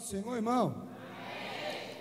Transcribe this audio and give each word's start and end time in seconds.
do 0.00 0.06
Senhor, 0.06 0.34
irmão. 0.34 0.88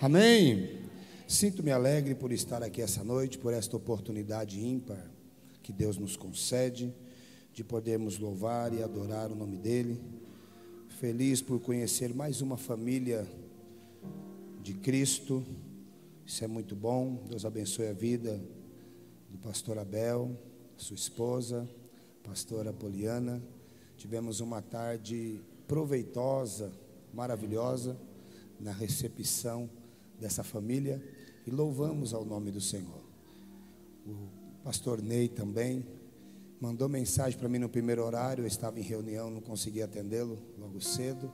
Amém. 0.02 0.80
Sinto-me 1.28 1.70
alegre 1.70 2.16
por 2.16 2.32
estar 2.32 2.64
aqui 2.64 2.82
essa 2.82 3.04
noite, 3.04 3.38
por 3.38 3.54
esta 3.54 3.76
oportunidade 3.76 4.66
ímpar 4.66 5.06
que 5.62 5.74
Deus 5.74 5.98
nos 5.98 6.16
concede 6.16 6.94
de 7.54 7.62
podermos 7.62 8.18
louvar 8.18 8.74
e 8.74 8.82
adorar 8.82 9.30
o 9.30 9.36
nome 9.36 9.58
dEle. 9.58 10.00
Feliz 10.88 11.42
por 11.42 11.60
conhecer 11.60 12.14
mais 12.14 12.40
uma 12.40 12.56
família 12.56 13.28
de 14.64 14.74
Cristo. 14.76 15.46
Isso 16.26 16.42
é 16.42 16.48
muito 16.48 16.78
bom. 16.78 17.26
Deus 17.28 17.44
abençoe 17.44 17.88
a 17.88 17.94
vida 17.94 18.42
do 19.30 19.38
pastor 19.38 19.78
Abel, 19.78 20.40
sua 20.78 20.96
esposa, 20.96 21.70
pastora 22.24 22.72
Poliana. 22.72 23.44
Tivemos 23.98 24.40
uma 24.40 24.62
tarde 24.62 25.42
proveitosa, 25.68 26.72
maravilhosa 27.14 27.98
na 28.60 28.72
recepção 28.72 29.70
dessa 30.20 30.44
família 30.44 31.02
e 31.46 31.52
louvamos 31.52 32.14
ao 32.14 32.26
nome 32.26 32.52
do 32.52 32.62
Senhor. 32.62 33.02
O 34.06 34.64
pastor 34.64 35.02
Ney 35.02 35.28
também 35.28 35.86
mandou 36.60 36.90
mensagem 36.90 37.40
para 37.40 37.48
mim 37.48 37.60
no 37.60 37.70
primeiro 37.70 38.04
horário, 38.04 38.44
eu 38.44 38.48
estava 38.48 38.80
em 38.80 38.84
reunião, 38.84 39.30
não 39.30 39.42
consegui 39.42 39.82
atendê-lo 39.82 40.38
logo 40.58 40.82
cedo. 40.82 41.32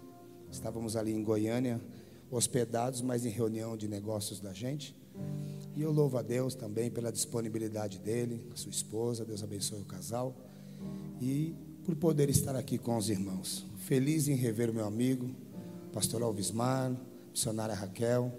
Estávamos 0.52 0.96
ali 0.96 1.12
em 1.12 1.24
Goiânia, 1.24 1.82
hospedados, 2.30 3.02
mas 3.02 3.26
em 3.26 3.30
reunião 3.30 3.76
de 3.76 3.88
negócios 3.88 4.40
da 4.40 4.54
gente. 4.54 4.96
E 5.76 5.82
eu 5.82 5.92
louvo 5.92 6.18
a 6.18 6.22
Deus 6.22 6.56
também 6.56 6.90
pela 6.90 7.12
disponibilidade 7.12 8.00
dele, 8.00 8.42
sua 8.56 8.70
esposa, 8.70 9.26
Deus 9.26 9.44
abençoe 9.44 9.82
o 9.82 9.86
casal. 9.86 10.36
E 11.20 11.56
por 11.84 11.96
poder 11.96 12.30
estar 12.30 12.56
aqui 12.56 12.78
com 12.78 12.98
os 12.98 13.10
irmãos. 13.10 13.66
Feliz 13.78 14.28
em 14.28 14.36
rever 14.36 14.74
meu 14.74 14.86
amigo, 14.86 15.30
pastor 15.96 16.22
Alvismar, 16.24 16.94
missionária 17.32 17.74
Raquel. 17.74 18.30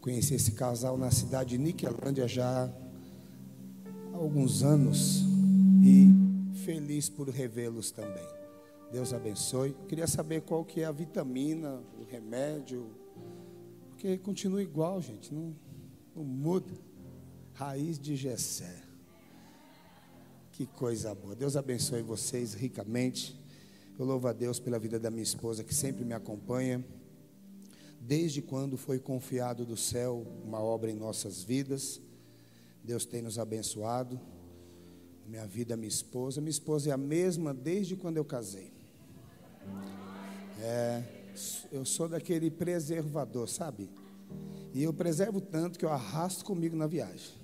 Conheci 0.00 0.34
esse 0.34 0.52
casal 0.52 0.96
na 0.96 1.10
cidade 1.10 1.50
de 1.50 1.58
Niquelândia 1.58 2.28
já 2.28 2.72
há 4.14 4.16
alguns 4.16 4.62
anos 4.62 5.24
e 5.82 6.08
feliz 6.64 7.08
por 7.08 7.28
revê-los 7.28 7.90
também. 7.90 8.24
Deus 8.92 9.12
abençoe. 9.12 9.74
Queria 9.88 10.06
saber 10.06 10.42
qual 10.42 10.64
que 10.64 10.82
é 10.82 10.84
a 10.84 10.92
vitamina, 10.92 11.80
o 11.98 12.04
remédio, 12.04 12.88
porque 13.88 14.16
continua 14.18 14.62
igual, 14.62 15.02
gente, 15.02 15.34
não, 15.34 15.52
não 16.14 16.22
muda. 16.22 16.72
Raiz 17.52 17.98
de 17.98 18.14
Gessé. 18.14 18.80
Que 20.52 20.66
coisa 20.66 21.12
boa. 21.16 21.34
Deus 21.34 21.56
abençoe 21.56 22.00
vocês 22.00 22.54
ricamente. 22.54 23.39
Eu 24.00 24.06
louvo 24.06 24.28
a 24.28 24.32
Deus 24.32 24.58
pela 24.58 24.78
vida 24.78 24.98
da 24.98 25.10
minha 25.10 25.22
esposa 25.22 25.62
que 25.62 25.74
sempre 25.74 26.06
me 26.06 26.14
acompanha. 26.14 26.82
Desde 28.00 28.40
quando 28.40 28.78
foi 28.78 28.98
confiado 28.98 29.66
do 29.66 29.76
céu 29.76 30.26
uma 30.42 30.58
obra 30.58 30.90
em 30.90 30.94
nossas 30.94 31.42
vidas, 31.42 32.00
Deus 32.82 33.04
tem 33.04 33.20
nos 33.20 33.38
abençoado. 33.38 34.18
Minha 35.26 35.46
vida, 35.46 35.76
minha 35.76 35.86
esposa. 35.86 36.40
Minha 36.40 36.50
esposa 36.50 36.88
é 36.88 36.92
a 36.94 36.96
mesma 36.96 37.52
desde 37.52 37.94
quando 37.94 38.16
eu 38.16 38.24
casei. 38.24 38.72
É, 40.62 41.02
eu 41.70 41.84
sou 41.84 42.08
daquele 42.08 42.50
preservador, 42.50 43.50
sabe? 43.50 43.90
E 44.72 44.82
eu 44.82 44.94
preservo 44.94 45.42
tanto 45.42 45.78
que 45.78 45.84
eu 45.84 45.90
arrasto 45.90 46.42
comigo 46.42 46.74
na 46.74 46.86
viagem. 46.86 47.34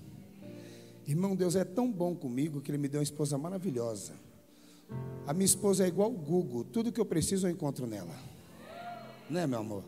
Irmão, 1.06 1.36
Deus 1.36 1.54
é 1.54 1.64
tão 1.64 1.92
bom 1.92 2.16
comigo 2.16 2.62
que 2.62 2.70
Ele 2.70 2.78
me 2.78 2.88
deu 2.88 3.00
uma 3.00 3.04
esposa 3.04 3.36
maravilhosa. 3.36 4.24
A 5.26 5.32
minha 5.32 5.44
esposa 5.44 5.84
é 5.84 5.88
igual 5.88 6.10
o 6.10 6.16
Google, 6.16 6.64
tudo 6.64 6.92
que 6.92 7.00
eu 7.00 7.06
preciso 7.06 7.46
eu 7.46 7.50
encontro 7.50 7.86
nela. 7.86 8.14
Né, 9.28 9.46
meu 9.46 9.58
amor? 9.58 9.84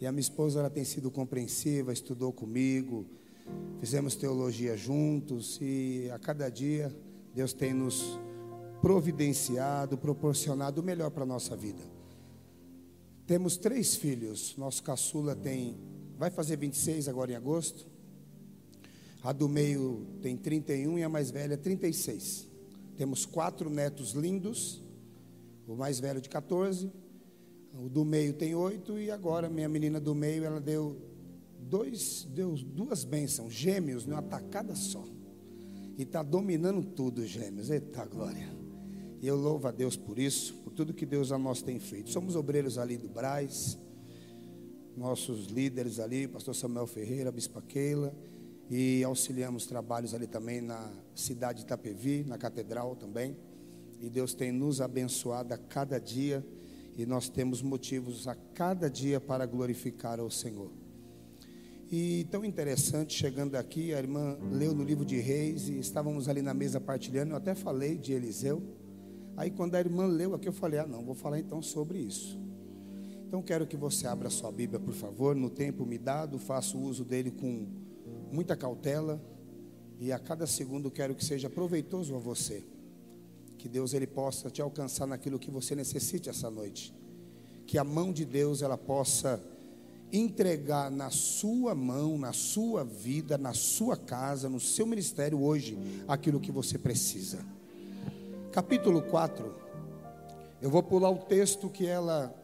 E 0.00 0.06
a 0.06 0.12
minha 0.12 0.20
esposa 0.20 0.60
ela 0.60 0.70
tem 0.70 0.84
sido 0.84 1.10
compreensiva, 1.10 1.92
estudou 1.92 2.32
comigo, 2.32 3.06
fizemos 3.80 4.16
teologia 4.16 4.76
juntos 4.76 5.58
e 5.62 6.10
a 6.12 6.18
cada 6.18 6.48
dia 6.48 6.94
Deus 7.34 7.52
tem 7.52 7.72
nos 7.72 8.18
providenciado, 8.80 9.96
proporcionado 9.96 10.80
o 10.80 10.84
melhor 10.84 11.10
para 11.10 11.22
a 11.22 11.26
nossa 11.26 11.56
vida. 11.56 11.82
Temos 13.26 13.56
três 13.56 13.96
filhos. 13.96 14.54
Nosso 14.56 14.82
caçula 14.82 15.34
tem, 15.34 15.76
vai 16.16 16.30
fazer 16.30 16.56
26 16.56 17.08
agora 17.08 17.32
em 17.32 17.34
agosto. 17.34 17.86
A 19.22 19.32
do 19.32 19.48
meio 19.48 20.06
tem 20.22 20.36
31 20.36 20.98
e 20.98 21.02
a 21.02 21.08
mais 21.08 21.30
velha 21.30 21.56
36. 21.56 22.45
Temos 22.96 23.26
quatro 23.26 23.68
netos 23.68 24.12
lindos, 24.12 24.80
o 25.66 25.76
mais 25.76 26.00
velho 26.00 26.20
de 26.20 26.28
14, 26.28 26.90
o 27.74 27.88
do 27.88 28.04
meio 28.04 28.32
tem 28.32 28.54
oito 28.54 28.98
e 28.98 29.10
agora 29.10 29.50
minha 29.50 29.68
menina 29.68 30.00
do 30.00 30.14
meio 30.14 30.44
ela 30.44 30.60
deu 30.60 30.96
dois, 31.58 32.26
deu 32.30 32.54
duas 32.54 33.04
bênçãos, 33.04 33.52
gêmeos, 33.52 34.06
numa 34.06 34.22
tacada 34.22 34.74
só. 34.74 35.04
E 35.98 36.02
está 36.02 36.22
dominando 36.22 36.84
tudo, 36.84 37.24
gêmeos. 37.26 37.70
Eita 37.70 38.04
glória. 38.06 38.48
E 39.20 39.26
eu 39.26 39.36
louvo 39.36 39.68
a 39.68 39.70
Deus 39.70 39.96
por 39.96 40.18
isso, 40.18 40.54
por 40.56 40.72
tudo 40.72 40.94
que 40.94 41.06
Deus 41.06 41.32
a 41.32 41.38
nós 41.38 41.62
tem 41.62 41.78
feito. 41.78 42.10
Somos 42.10 42.36
obreiros 42.36 42.78
ali 42.78 42.96
do 42.96 43.08
Braz, 43.08 43.78
nossos 44.96 45.46
líderes 45.46 45.98
ali, 45.98 46.28
pastor 46.28 46.54
Samuel 46.54 46.86
Ferreira, 46.86 47.32
Bispa 47.32 47.60
Keila 47.62 48.14
e 48.68 49.04
auxiliamos 49.04 49.66
trabalhos 49.66 50.14
ali 50.14 50.26
também 50.26 50.60
na 50.60 50.90
cidade 51.14 51.58
de 51.60 51.64
Itapevi, 51.64 52.24
na 52.24 52.36
catedral 52.36 52.96
também. 52.96 53.36
E 54.00 54.10
Deus 54.10 54.34
tem 54.34 54.52
nos 54.52 54.80
abençoado 54.80 55.54
a 55.54 55.58
cada 55.58 55.98
dia 55.98 56.44
e 56.96 57.06
nós 57.06 57.28
temos 57.28 57.62
motivos 57.62 58.26
a 58.26 58.34
cada 58.34 58.90
dia 58.90 59.20
para 59.20 59.46
glorificar 59.46 60.18
ao 60.18 60.30
Senhor. 60.30 60.70
E 61.90 62.26
tão 62.30 62.44
interessante, 62.44 63.14
chegando 63.14 63.54
aqui, 63.54 63.94
a 63.94 63.98
irmã 63.98 64.36
leu 64.50 64.74
no 64.74 64.82
livro 64.82 65.04
de 65.04 65.18
Reis 65.20 65.68
e 65.68 65.78
estávamos 65.78 66.28
ali 66.28 66.42
na 66.42 66.52
mesa 66.52 66.80
partilhando. 66.80 67.30
Eu 67.30 67.36
até 67.36 67.54
falei 67.54 67.96
de 67.96 68.12
Eliseu. 68.12 68.60
Aí, 69.36 69.52
quando 69.52 69.76
a 69.76 69.78
irmã 69.78 70.06
leu 70.06 70.34
aqui, 70.34 70.48
eu 70.48 70.52
falei: 70.52 70.80
Ah, 70.80 70.86
não, 70.86 71.04
vou 71.04 71.14
falar 71.14 71.38
então 71.38 71.62
sobre 71.62 71.98
isso. 71.98 72.40
Então, 73.28 73.40
quero 73.40 73.66
que 73.68 73.76
você 73.76 74.06
abra 74.08 74.30
sua 74.30 74.50
Bíblia, 74.50 74.80
por 74.80 74.94
favor. 74.94 75.36
No 75.36 75.48
tempo 75.48 75.86
me 75.86 75.96
dado, 75.96 76.40
faço 76.40 76.76
uso 76.76 77.04
dele 77.04 77.30
com 77.30 77.68
muita 78.32 78.56
cautela 78.56 79.20
e 79.98 80.12
a 80.12 80.18
cada 80.18 80.46
segundo 80.46 80.90
quero 80.90 81.14
que 81.14 81.24
seja 81.24 81.48
proveitoso 81.48 82.14
a 82.14 82.18
você. 82.18 82.64
Que 83.58 83.68
Deus 83.68 83.94
ele 83.94 84.06
possa 84.06 84.50
te 84.50 84.60
alcançar 84.60 85.06
naquilo 85.06 85.38
que 85.38 85.50
você 85.50 85.74
necessite 85.74 86.28
essa 86.28 86.50
noite. 86.50 86.94
Que 87.66 87.78
a 87.78 87.84
mão 87.84 88.12
de 88.12 88.24
Deus 88.24 88.62
ela 88.62 88.76
possa 88.76 89.42
entregar 90.12 90.90
na 90.90 91.10
sua 91.10 91.74
mão, 91.74 92.16
na 92.16 92.32
sua 92.32 92.84
vida, 92.84 93.36
na 93.36 93.52
sua 93.52 93.96
casa, 93.96 94.48
no 94.48 94.60
seu 94.60 94.86
ministério 94.86 95.42
hoje 95.42 95.76
aquilo 96.06 96.38
que 96.38 96.52
você 96.52 96.78
precisa. 96.78 97.44
Capítulo 98.52 99.02
4. 99.02 99.52
Eu 100.62 100.70
vou 100.70 100.82
pular 100.82 101.10
o 101.10 101.18
texto 101.18 101.68
que 101.68 101.86
ela 101.86 102.34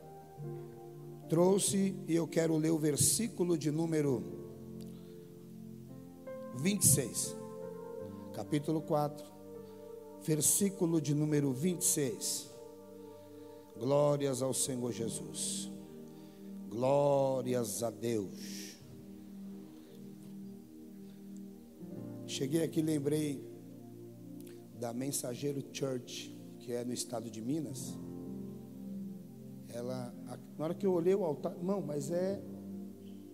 trouxe 1.28 1.94
e 2.06 2.14
eu 2.14 2.26
quero 2.26 2.56
ler 2.56 2.70
o 2.70 2.78
versículo 2.78 3.56
de 3.56 3.70
número 3.70 4.41
26, 6.56 7.36
capítulo 8.34 8.82
4, 8.82 9.26
versículo 10.22 11.00
de 11.00 11.14
número 11.14 11.52
26. 11.52 12.50
Glórias 13.78 14.42
ao 14.42 14.52
Senhor 14.52 14.92
Jesus, 14.92 15.70
glórias 16.68 17.82
a 17.82 17.90
Deus. 17.90 18.76
Cheguei 22.26 22.62
aqui, 22.62 22.82
lembrei 22.82 23.42
da 24.78 24.92
Mensageiro 24.92 25.62
Church, 25.72 26.36
que 26.58 26.72
é 26.72 26.84
no 26.84 26.92
estado 26.92 27.30
de 27.30 27.40
Minas. 27.40 27.94
Ela, 29.68 30.14
na 30.58 30.64
hora 30.64 30.74
que 30.74 30.86
eu 30.86 30.92
olhei 30.92 31.14
o 31.14 31.24
altar, 31.24 31.56
não, 31.62 31.80
mas 31.80 32.10
é 32.10 32.42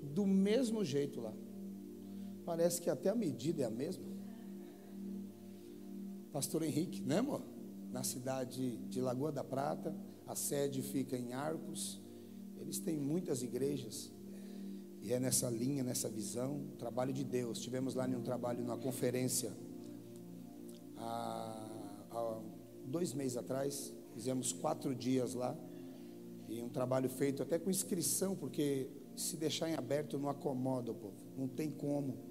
do 0.02 0.24
mesmo 0.24 0.84
jeito 0.84 1.20
lá. 1.20 1.32
Parece 2.48 2.80
que 2.80 2.88
até 2.88 3.10
a 3.10 3.14
medida 3.14 3.62
é 3.62 3.66
a 3.66 3.70
mesma. 3.70 4.06
Pastor 6.32 6.62
Henrique, 6.62 7.02
né, 7.02 7.18
amor? 7.18 7.42
Na 7.92 8.02
cidade 8.02 8.78
de 8.88 9.02
Lagoa 9.02 9.30
da 9.30 9.44
Prata, 9.44 9.94
a 10.26 10.34
sede 10.34 10.80
fica 10.80 11.14
em 11.14 11.34
Arcos. 11.34 12.00
Eles 12.58 12.78
têm 12.78 12.96
muitas 12.96 13.42
igrejas. 13.42 14.10
E 15.02 15.12
é 15.12 15.20
nessa 15.20 15.50
linha, 15.50 15.84
nessa 15.84 16.08
visão, 16.08 16.64
trabalho 16.78 17.12
de 17.12 17.22
Deus. 17.22 17.58
Tivemos 17.58 17.94
lá 17.94 18.06
um 18.06 18.22
trabalho, 18.22 18.62
numa 18.62 18.78
conferência, 18.78 19.52
há, 20.96 21.68
há 22.10 22.40
dois 22.86 23.12
meses 23.12 23.36
atrás. 23.36 23.92
Fizemos 24.14 24.54
quatro 24.54 24.94
dias 24.94 25.34
lá. 25.34 25.54
E 26.48 26.62
um 26.62 26.70
trabalho 26.70 27.10
feito 27.10 27.42
até 27.42 27.58
com 27.58 27.68
inscrição, 27.68 28.34
porque 28.34 28.88
se 29.14 29.36
deixar 29.36 29.68
em 29.68 29.74
aberto 29.74 30.18
não 30.18 30.30
acomoda 30.30 30.92
o 30.92 30.94
povo. 30.94 31.26
Não 31.36 31.46
tem 31.46 31.70
como. 31.70 32.27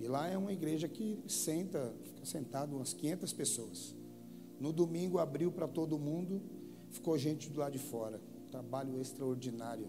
E 0.00 0.06
lá 0.06 0.28
é 0.28 0.36
uma 0.36 0.52
igreja 0.52 0.88
que 0.88 1.18
senta, 1.26 1.94
fica 2.04 2.24
sentado 2.24 2.76
umas 2.76 2.92
500 2.92 3.32
pessoas. 3.32 3.94
No 4.60 4.72
domingo 4.72 5.18
abriu 5.18 5.50
para 5.50 5.66
todo 5.66 5.98
mundo, 5.98 6.40
ficou 6.90 7.18
gente 7.18 7.50
do 7.50 7.60
lado 7.60 7.72
de 7.72 7.78
fora. 7.78 8.20
Trabalho 8.50 9.00
extraordinário. 9.00 9.88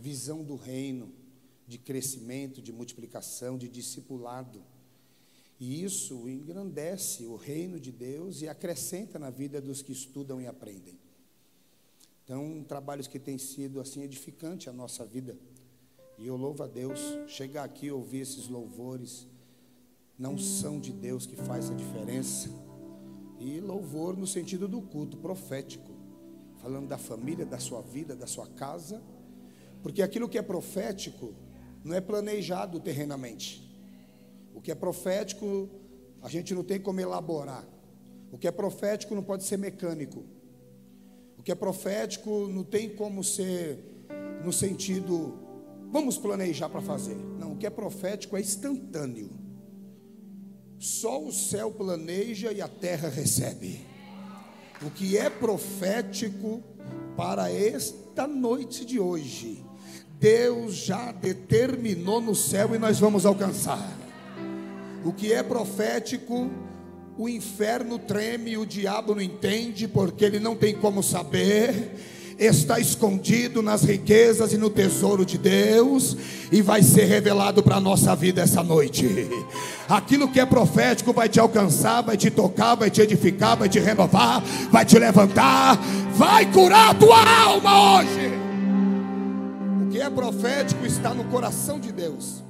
visão 0.00 0.44
do 0.44 0.54
reino, 0.54 1.12
de 1.66 1.76
crescimento, 1.76 2.62
de 2.62 2.72
multiplicação, 2.72 3.58
de 3.58 3.68
discipulado. 3.68 4.62
E 5.58 5.82
isso 5.82 6.28
engrandece 6.28 7.24
o 7.24 7.34
reino 7.34 7.80
de 7.80 7.90
Deus 7.90 8.40
e 8.42 8.48
acrescenta 8.48 9.18
na 9.18 9.28
vida 9.28 9.60
dos 9.60 9.82
que 9.82 9.90
estudam 9.90 10.40
e 10.40 10.46
aprendem. 10.46 10.98
Então, 12.24 12.64
trabalhos 12.66 13.08
que 13.08 13.18
têm 13.18 13.38
sido 13.38 13.80
assim 13.80 14.02
edificante 14.02 14.68
a 14.68 14.72
nossa 14.72 15.04
vida. 15.04 15.36
E 16.18 16.26
eu 16.26 16.36
louvo 16.36 16.64
a 16.64 16.66
Deus, 16.66 17.00
chegar 17.28 17.62
aqui 17.62 17.86
e 17.86 17.92
ouvir 17.92 18.20
esses 18.20 18.48
louvores, 18.48 19.28
não 20.18 20.36
são 20.36 20.80
de 20.80 20.92
Deus 20.92 21.26
que 21.26 21.36
faz 21.36 21.70
a 21.70 21.74
diferença. 21.74 22.50
E 23.38 23.60
louvor 23.60 24.16
no 24.16 24.26
sentido 24.26 24.66
do 24.66 24.82
culto 24.82 25.16
profético, 25.16 25.92
falando 26.60 26.88
da 26.88 26.98
família, 26.98 27.46
da 27.46 27.60
sua 27.60 27.80
vida, 27.80 28.16
da 28.16 28.26
sua 28.26 28.48
casa, 28.48 29.00
porque 29.80 30.02
aquilo 30.02 30.28
que 30.28 30.36
é 30.36 30.42
profético 30.42 31.32
não 31.84 31.94
é 31.94 32.00
planejado 32.00 32.80
terrenamente. 32.80 33.64
O 34.52 34.60
que 34.60 34.72
é 34.72 34.74
profético, 34.74 35.68
a 36.20 36.28
gente 36.28 36.52
não 36.52 36.64
tem 36.64 36.80
como 36.80 36.98
elaborar. 36.98 37.64
O 38.32 38.36
que 38.36 38.48
é 38.48 38.50
profético 38.50 39.14
não 39.14 39.22
pode 39.22 39.44
ser 39.44 39.56
mecânico. 39.56 40.24
O 41.38 41.44
que 41.44 41.52
é 41.52 41.54
profético 41.54 42.48
não 42.48 42.64
tem 42.64 42.88
como 42.88 43.22
ser 43.22 43.78
no 44.44 44.52
sentido, 44.52 45.38
vamos 45.90 46.18
planejar 46.18 46.68
para 46.68 46.80
fazer. 46.80 47.16
Não, 47.38 47.52
o 47.52 47.56
que 47.56 47.66
é 47.66 47.70
profético 47.70 48.36
é 48.36 48.40
instantâneo. 48.40 49.30
Só 50.78 51.22
o 51.22 51.32
céu 51.32 51.70
planeja 51.70 52.52
e 52.52 52.60
a 52.60 52.68
terra 52.68 53.08
recebe. 53.08 53.80
O 54.80 54.90
que 54.90 55.18
é 55.18 55.28
profético 55.28 56.62
para 57.16 57.50
esta 57.50 58.28
noite 58.28 58.84
de 58.84 59.00
hoje, 59.00 59.64
Deus 60.20 60.74
já 60.74 61.10
determinou 61.10 62.20
no 62.20 62.34
céu 62.34 62.74
e 62.74 62.78
nós 62.78 63.00
vamos 63.00 63.26
alcançar. 63.26 63.96
O 65.04 65.12
que 65.12 65.32
é 65.32 65.42
profético, 65.42 66.48
o 67.16 67.28
inferno 67.28 67.98
treme, 67.98 68.56
o 68.56 68.64
diabo 68.64 69.16
não 69.16 69.22
entende, 69.22 69.88
porque 69.88 70.24
ele 70.24 70.38
não 70.38 70.54
tem 70.54 70.76
como 70.76 71.02
saber 71.02 71.96
está 72.38 72.78
escondido 72.78 73.60
nas 73.60 73.82
riquezas 73.82 74.52
e 74.52 74.56
no 74.56 74.70
tesouro 74.70 75.26
de 75.26 75.36
Deus 75.36 76.16
e 76.52 76.62
vai 76.62 76.82
ser 76.82 77.04
revelado 77.04 77.62
para 77.62 77.76
a 77.76 77.80
nossa 77.80 78.14
vida 78.14 78.42
essa 78.42 78.62
noite. 78.62 79.28
Aquilo 79.88 80.28
que 80.28 80.38
é 80.38 80.46
profético 80.46 81.12
vai 81.12 81.28
te 81.28 81.40
alcançar, 81.40 82.02
vai 82.02 82.16
te 82.16 82.30
tocar, 82.30 82.76
vai 82.76 82.90
te 82.90 83.00
edificar, 83.00 83.56
vai 83.56 83.68
te 83.68 83.80
renovar, 83.80 84.40
vai 84.70 84.84
te 84.84 84.96
levantar, 84.98 85.76
vai 86.14 86.50
curar 86.52 86.90
a 86.90 86.94
tua 86.94 87.42
alma 87.42 87.98
hoje. 87.98 88.30
O 89.82 89.90
que 89.90 90.00
é 90.00 90.08
profético 90.08 90.86
está 90.86 91.12
no 91.12 91.24
coração 91.24 91.80
de 91.80 91.90
Deus. 91.90 92.44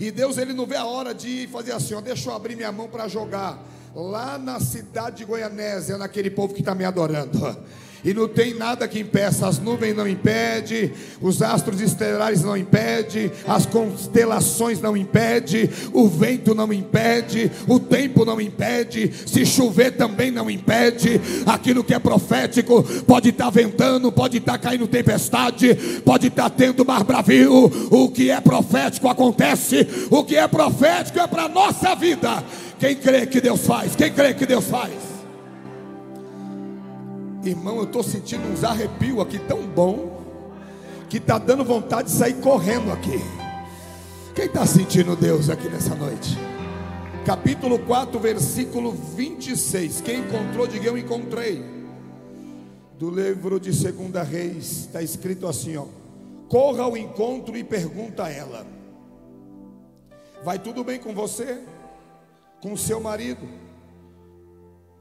E 0.00 0.10
Deus 0.10 0.36
ele 0.36 0.52
não 0.52 0.66
vê 0.66 0.76
a 0.76 0.84
hora 0.84 1.14
de 1.14 1.46
fazer 1.52 1.72
assim, 1.72 1.94
ó, 1.94 2.00
deixa 2.00 2.30
eu 2.30 2.34
abrir 2.34 2.56
minha 2.56 2.72
mão 2.72 2.88
para 2.88 3.06
jogar 3.06 3.62
lá 3.94 4.38
na 4.38 4.58
cidade 4.58 5.18
de 5.18 5.24
Goianésia, 5.26 5.98
naquele 5.98 6.30
povo 6.30 6.54
que 6.54 6.60
está 6.60 6.74
me 6.74 6.84
adorando 6.84 7.56
e 8.04 8.14
não 8.14 8.28
tem 8.28 8.54
nada 8.54 8.88
que 8.88 9.00
impeça, 9.00 9.46
as 9.46 9.58
nuvens 9.58 9.96
não 9.96 10.08
impedem, 10.08 10.92
os 11.20 11.42
astros 11.42 11.80
estelares 11.80 12.42
não 12.42 12.56
impedem, 12.56 13.30
as 13.46 13.66
constelações 13.66 14.80
não 14.80 14.96
impedem, 14.96 15.68
o 15.92 16.08
vento 16.08 16.54
não 16.54 16.72
impede, 16.72 17.50
o 17.66 17.78
tempo 17.78 18.24
não 18.24 18.40
impede, 18.40 19.12
se 19.26 19.44
chover 19.44 19.92
também 19.92 20.30
não 20.30 20.50
impede, 20.50 21.20
aquilo 21.46 21.84
que 21.84 21.94
é 21.94 21.98
profético 21.98 22.82
pode 23.06 23.30
estar 23.30 23.44
tá 23.44 23.50
ventando, 23.50 24.10
pode 24.10 24.38
estar 24.38 24.52
tá 24.52 24.58
caindo 24.58 24.86
tempestade, 24.86 25.74
pode 26.04 26.28
estar 26.28 26.48
tá 26.48 26.50
tendo 26.50 26.84
mar 26.84 27.04
bravio, 27.04 27.70
o 27.90 28.08
que 28.08 28.30
é 28.30 28.40
profético 28.40 29.08
acontece, 29.08 29.86
o 30.10 30.24
que 30.24 30.36
é 30.36 30.46
profético 30.48 31.18
é 31.18 31.26
para 31.26 31.44
a 31.44 31.48
nossa 31.48 31.94
vida. 31.94 32.42
Quem 32.78 32.96
crê 32.96 33.26
que 33.26 33.40
Deus 33.40 33.66
faz? 33.66 33.94
Quem 33.94 34.10
crê 34.10 34.32
que 34.32 34.46
Deus 34.46 34.64
faz? 34.64 35.09
Irmão, 37.42 37.78
eu 37.78 37.84
estou 37.84 38.02
sentindo 38.02 38.46
uns 38.46 38.62
arrepios 38.64 39.18
aqui 39.18 39.38
tão 39.38 39.66
bom 39.66 40.20
que 41.08 41.16
está 41.16 41.38
dando 41.38 41.64
vontade 41.64 42.08
de 42.08 42.14
sair 42.14 42.34
correndo 42.34 42.92
aqui. 42.92 43.18
Quem 44.34 44.44
está 44.44 44.66
sentindo 44.66 45.16
Deus 45.16 45.48
aqui 45.48 45.66
nessa 45.68 45.94
noite? 45.94 46.36
Capítulo 47.24 47.78
4, 47.78 48.20
versículo 48.20 48.92
26. 48.92 50.02
Quem 50.02 50.20
encontrou, 50.20 50.66
diga 50.66 50.88
eu 50.88 50.98
encontrei. 50.98 51.64
Do 52.98 53.08
livro 53.10 53.58
de 53.58 53.72
Segunda 53.72 54.22
Reis, 54.22 54.82
está 54.82 55.02
escrito 55.02 55.46
assim: 55.46 55.76
ó. 55.78 55.86
Corra 56.46 56.82
ao 56.82 56.96
encontro 56.96 57.56
e 57.56 57.64
pergunta 57.64 58.24
a 58.24 58.30
ela: 58.30 58.66
Vai 60.44 60.58
tudo 60.58 60.84
bem 60.84 60.98
com 60.98 61.14
você? 61.14 61.62
Com 62.60 62.74
o 62.74 62.78
seu 62.78 63.00
marido? 63.00 63.48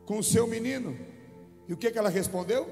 Com 0.06 0.19
o 0.19 0.24
seu 0.24 0.47
menino? 0.47 1.09
E 1.69 1.74
o 1.74 1.77
que, 1.77 1.92
que 1.92 2.00
ela 2.00 2.10
respondeu? 2.10 2.68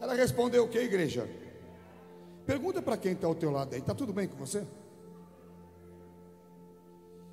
Ela 0.00 0.14
respondeu 0.14 0.62
o 0.64 0.68
que, 0.68 0.78
igreja? 0.78 1.28
Pergunta 2.46 2.80
para 2.80 2.96
quem 2.96 3.12
está 3.12 3.26
ao 3.26 3.34
teu 3.34 3.50
lado 3.50 3.74
aí, 3.74 3.80
está 3.80 3.92
tudo 3.92 4.12
bem 4.12 4.28
com 4.28 4.36
você? 4.36 4.64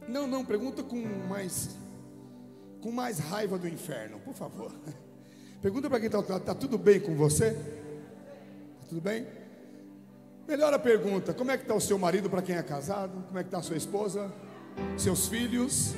Não, 0.07 0.25
não, 0.25 0.44
pergunta 0.44 0.81
com 0.81 0.98
mais 1.30 1.69
com 2.81 2.92
mais 2.92 3.19
raiva 3.19 3.59
do 3.59 3.68
inferno, 3.68 4.19
por 4.21 4.33
favor. 4.33 4.71
Pergunta 5.62 5.88
para 5.88 6.00
quem 6.00 6.07
está 6.07 6.18
ao 6.18 6.24
teu 6.24 6.33
lado, 6.33 6.42
está 6.42 6.56
tudo 6.56 6.75
bem 6.80 7.00
com 7.00 7.15
você? 7.15 7.50
Está 7.50 8.88
tudo 8.89 9.01
bem? 9.01 9.27
Melhor 10.47 10.74
a 10.74 10.80
pergunta, 10.80 11.31
como 11.36 11.51
é 11.51 11.57
que 11.57 11.63
está 11.63 11.75
o 11.75 11.80
seu 11.80 12.00
marido 12.00 12.27
para 12.27 12.42
quem 12.42 12.56
é 12.56 12.63
casado? 12.63 13.24
Como 13.27 13.38
é 13.38 13.44
que 13.44 13.50
está 13.50 13.59
a 13.59 13.62
sua 13.62 13.77
esposa? 13.77 14.33
Seus 14.97 15.27
filhos? 15.27 15.94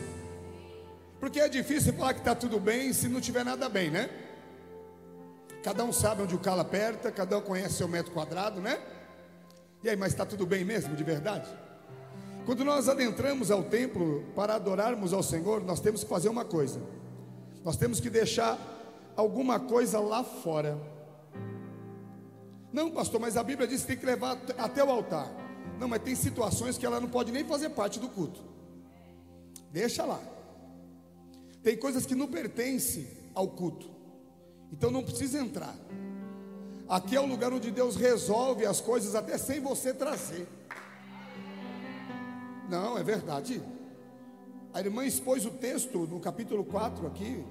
Porque 1.23 1.39
é 1.39 1.47
difícil 1.47 1.93
falar 1.93 2.13
que 2.13 2.19
está 2.19 2.35
tudo 2.35 2.59
bem 2.59 2.91
se 2.91 3.07
não 3.07 3.21
tiver 3.21 3.45
nada 3.45 3.69
bem, 3.69 3.89
né? 3.89 4.09
Cada 5.63 5.81
um 5.85 5.93
sabe 5.93 6.21
onde 6.21 6.35
o 6.35 6.37
calo 6.37 6.59
aperta, 6.59 7.09
cada 7.13 7.37
um 7.37 7.41
conhece 7.41 7.75
seu 7.75 7.87
metro 7.87 8.11
quadrado, 8.11 8.59
né? 8.59 8.77
E 9.81 9.89
aí, 9.89 9.95
mas 9.95 10.11
está 10.11 10.25
tudo 10.25 10.45
bem 10.45 10.65
mesmo, 10.65 10.97
de 10.97 11.03
verdade? 11.05 11.49
Quando 12.45 12.65
nós 12.65 12.89
adentramos 12.89 13.51
ao 13.51 13.63
templo 13.63 14.25
para 14.35 14.55
adorarmos 14.55 15.13
ao 15.13 15.23
Senhor, 15.23 15.63
nós 15.63 15.79
temos 15.79 16.03
que 16.03 16.09
fazer 16.09 16.27
uma 16.27 16.43
coisa. 16.43 16.81
Nós 17.63 17.77
temos 17.77 18.01
que 18.01 18.09
deixar 18.09 18.59
alguma 19.15 19.61
coisa 19.61 20.01
lá 20.01 20.25
fora. 20.25 20.77
Não, 22.73 22.91
pastor, 22.91 23.21
mas 23.21 23.37
a 23.37 23.43
Bíblia 23.43 23.65
diz 23.65 23.79
que 23.79 23.87
tem 23.87 23.97
que 23.97 24.05
levar 24.05 24.37
até 24.57 24.83
o 24.83 24.89
altar. 24.89 25.31
Não, 25.80 25.87
mas 25.87 26.01
tem 26.01 26.15
situações 26.15 26.77
que 26.77 26.85
ela 26.85 26.99
não 26.99 27.07
pode 27.07 27.31
nem 27.31 27.45
fazer 27.45 27.69
parte 27.69 27.97
do 27.97 28.09
culto. 28.09 28.42
Deixa 29.71 30.03
lá. 30.03 30.32
Tem 31.63 31.77
coisas 31.77 32.05
que 32.05 32.13
não 32.13 32.27
pertencem 32.27 33.07
ao 33.33 33.47
culto. 33.47 33.89
Então 34.71 34.91
não 34.91 35.01
precisa 35.01 35.39
entrar. 35.39 35.75
Aqui 36.89 37.15
é 37.15 37.21
o 37.21 37.25
lugar 37.25 37.53
onde 37.53 37.71
Deus 37.71 37.95
resolve 37.95 38.65
as 38.65 38.81
coisas 38.81 39.15
até 39.15 39.37
sem 39.37 39.61
você 39.61 39.93
trazer. 39.93 40.45
Não, 42.69 42.97
é 42.97 43.03
verdade. 43.03 43.63
A 44.73 44.81
irmã 44.81 45.05
expôs 45.05 45.45
o 45.45 45.51
texto 45.51 45.99
no 45.99 46.19
capítulo 46.19 46.65
4 46.65 47.07
aqui, 47.07 47.45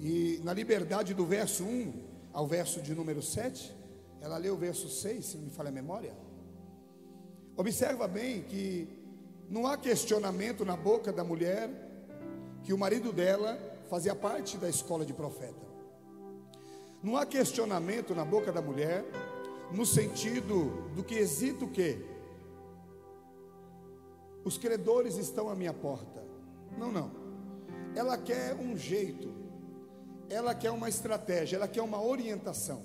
e 0.00 0.40
na 0.42 0.52
liberdade 0.52 1.14
do 1.14 1.24
verso 1.24 1.62
1 1.62 1.92
ao 2.32 2.46
verso 2.46 2.80
de 2.80 2.94
número 2.94 3.22
7, 3.22 3.74
ela 4.20 4.38
leu 4.38 4.54
o 4.54 4.56
verso 4.56 4.88
6, 4.88 5.24
se 5.24 5.36
não 5.36 5.44
me 5.44 5.50
falha 5.50 5.68
a 5.68 5.72
memória. 5.72 6.14
Observa 7.56 8.08
bem 8.08 8.42
que 8.42 8.88
não 9.48 9.66
há 9.66 9.76
questionamento 9.76 10.64
na 10.64 10.76
boca 10.76 11.12
da 11.12 11.22
mulher 11.22 11.83
que 12.64 12.72
o 12.72 12.78
marido 12.78 13.12
dela 13.12 13.58
fazia 13.88 14.14
parte 14.14 14.56
da 14.56 14.68
escola 14.68 15.04
de 15.04 15.12
profeta. 15.12 15.64
Não 17.02 17.16
há 17.16 17.26
questionamento 17.26 18.14
na 18.14 18.24
boca 18.24 18.50
da 18.50 18.62
mulher, 18.62 19.04
no 19.70 19.84
sentido 19.84 20.88
do 20.94 21.04
que 21.04 21.14
hesita 21.14 21.66
o 21.66 21.70
quê? 21.70 21.98
Os 24.42 24.56
credores 24.56 25.16
estão 25.18 25.50
à 25.50 25.54
minha 25.54 25.74
porta. 25.74 26.24
Não, 26.78 26.90
não. 26.90 27.10
Ela 27.94 28.16
quer 28.16 28.54
um 28.54 28.76
jeito, 28.76 29.32
ela 30.30 30.54
quer 30.54 30.70
uma 30.70 30.88
estratégia, 30.88 31.56
ela 31.56 31.68
quer 31.68 31.82
uma 31.82 32.02
orientação. 32.02 32.82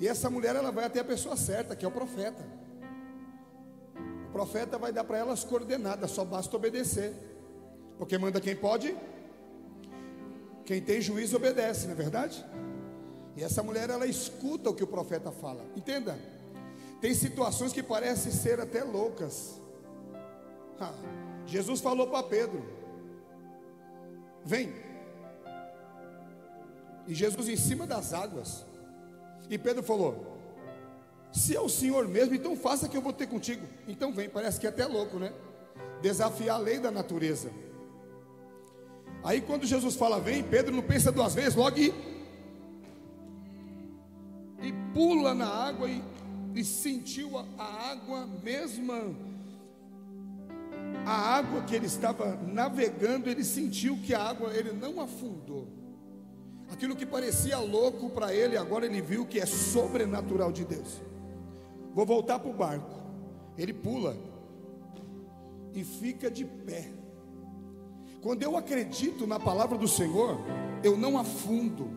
E 0.00 0.08
essa 0.08 0.28
mulher 0.28 0.56
ela 0.56 0.72
vai 0.72 0.84
até 0.84 0.98
a 0.98 1.04
pessoa 1.04 1.36
certa, 1.36 1.76
que 1.76 1.84
é 1.84 1.88
o 1.88 1.92
profeta. 1.92 2.44
O 4.28 4.32
profeta 4.32 4.78
vai 4.78 4.92
dar 4.92 5.04
para 5.04 5.18
ela 5.18 5.32
as 5.32 5.44
coordenadas, 5.44 6.10
só 6.10 6.24
basta 6.24 6.56
obedecer. 6.56 7.31
Porque 7.98 8.18
manda 8.18 8.40
quem 8.40 8.56
pode, 8.56 8.96
quem 10.64 10.80
tem 10.80 11.00
juízo 11.00 11.36
obedece, 11.36 11.86
não 11.86 11.92
é 11.92 11.96
verdade? 11.96 12.44
E 13.36 13.42
essa 13.42 13.62
mulher 13.62 13.90
ela 13.90 14.06
escuta 14.06 14.70
o 14.70 14.74
que 14.74 14.84
o 14.84 14.86
profeta 14.86 15.30
fala. 15.30 15.64
Entenda? 15.76 16.18
Tem 17.00 17.14
situações 17.14 17.72
que 17.72 17.82
parecem 17.82 18.30
ser 18.30 18.60
até 18.60 18.84
loucas. 18.84 19.60
Jesus 21.46 21.80
falou 21.80 22.06
para 22.06 22.22
Pedro: 22.22 22.64
Vem. 24.44 24.72
E 27.06 27.14
Jesus 27.14 27.48
em 27.48 27.56
cima 27.56 27.86
das 27.86 28.12
águas. 28.12 28.64
E 29.50 29.58
Pedro 29.58 29.82
falou: 29.82 30.38
Se 31.32 31.56
é 31.56 31.60
o 31.60 31.68
Senhor 31.68 32.06
mesmo, 32.06 32.34
então 32.34 32.56
faça 32.56 32.88
que 32.88 32.96
eu 32.96 33.02
vou 33.02 33.12
ter 33.12 33.26
contigo. 33.26 33.66
Então 33.88 34.12
vem, 34.12 34.28
parece 34.28 34.60
que 34.60 34.66
é 34.66 34.70
até 34.70 34.86
louco, 34.86 35.18
né? 35.18 35.32
Desafiar 36.00 36.56
a 36.56 36.58
lei 36.58 36.78
da 36.78 36.90
natureza. 36.90 37.50
Aí 39.24 39.40
quando 39.40 39.66
Jesus 39.66 39.94
fala 39.94 40.20
vem, 40.20 40.42
Pedro 40.42 40.74
não 40.74 40.82
pensa 40.82 41.12
duas 41.12 41.34
vezes, 41.34 41.54
logo 41.54 41.78
e, 41.78 41.94
e 44.60 44.72
pula 44.92 45.32
na 45.34 45.46
água 45.46 45.88
e, 45.88 46.02
e 46.54 46.64
sentiu 46.64 47.38
a, 47.38 47.44
a 47.58 47.90
água 47.92 48.26
mesma 48.42 49.14
a 51.04 51.36
água 51.36 51.62
que 51.62 51.74
ele 51.74 51.86
estava 51.86 52.36
navegando, 52.36 53.28
ele 53.28 53.44
sentiu 53.44 53.98
que 53.98 54.14
a 54.14 54.22
água 54.22 54.54
ele 54.54 54.72
não 54.72 55.00
afundou. 55.00 55.66
Aquilo 56.70 56.96
que 56.96 57.04
parecia 57.04 57.58
louco 57.58 58.08
para 58.10 58.32
ele, 58.32 58.56
agora 58.56 58.86
ele 58.86 59.00
viu 59.00 59.26
que 59.26 59.40
é 59.40 59.46
sobrenatural 59.46 60.52
de 60.52 60.64
Deus. 60.64 61.02
Vou 61.92 62.06
voltar 62.06 62.38
para 62.38 62.50
o 62.50 62.54
barco. 62.54 63.02
Ele 63.58 63.72
pula 63.72 64.16
e 65.74 65.84
fica 65.84 66.30
de 66.30 66.44
pé. 66.44 66.90
Quando 68.22 68.42
eu 68.42 68.56
acredito 68.56 69.26
na 69.26 69.38
palavra 69.38 69.76
do 69.76 69.88
Senhor, 69.88 70.38
eu 70.82 70.96
não 70.96 71.18
afundo. 71.18 71.90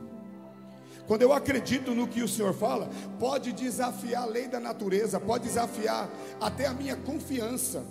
Quando 1.08 1.22
eu 1.22 1.32
acredito 1.32 1.94
no 1.94 2.08
que 2.08 2.24
o 2.24 2.28
Senhor 2.28 2.54
fala, 2.54 2.90
pode 3.20 3.54
desafiar 3.54 4.24
a 4.24 4.26
lei 4.26 4.48
da 4.48 4.60
natureza, 4.60 5.20
pode 5.20 5.46
desafiar 5.46 6.10
até 6.42 6.66
a 6.66 6.74
minha 6.74 6.96
confiança 6.96 7.86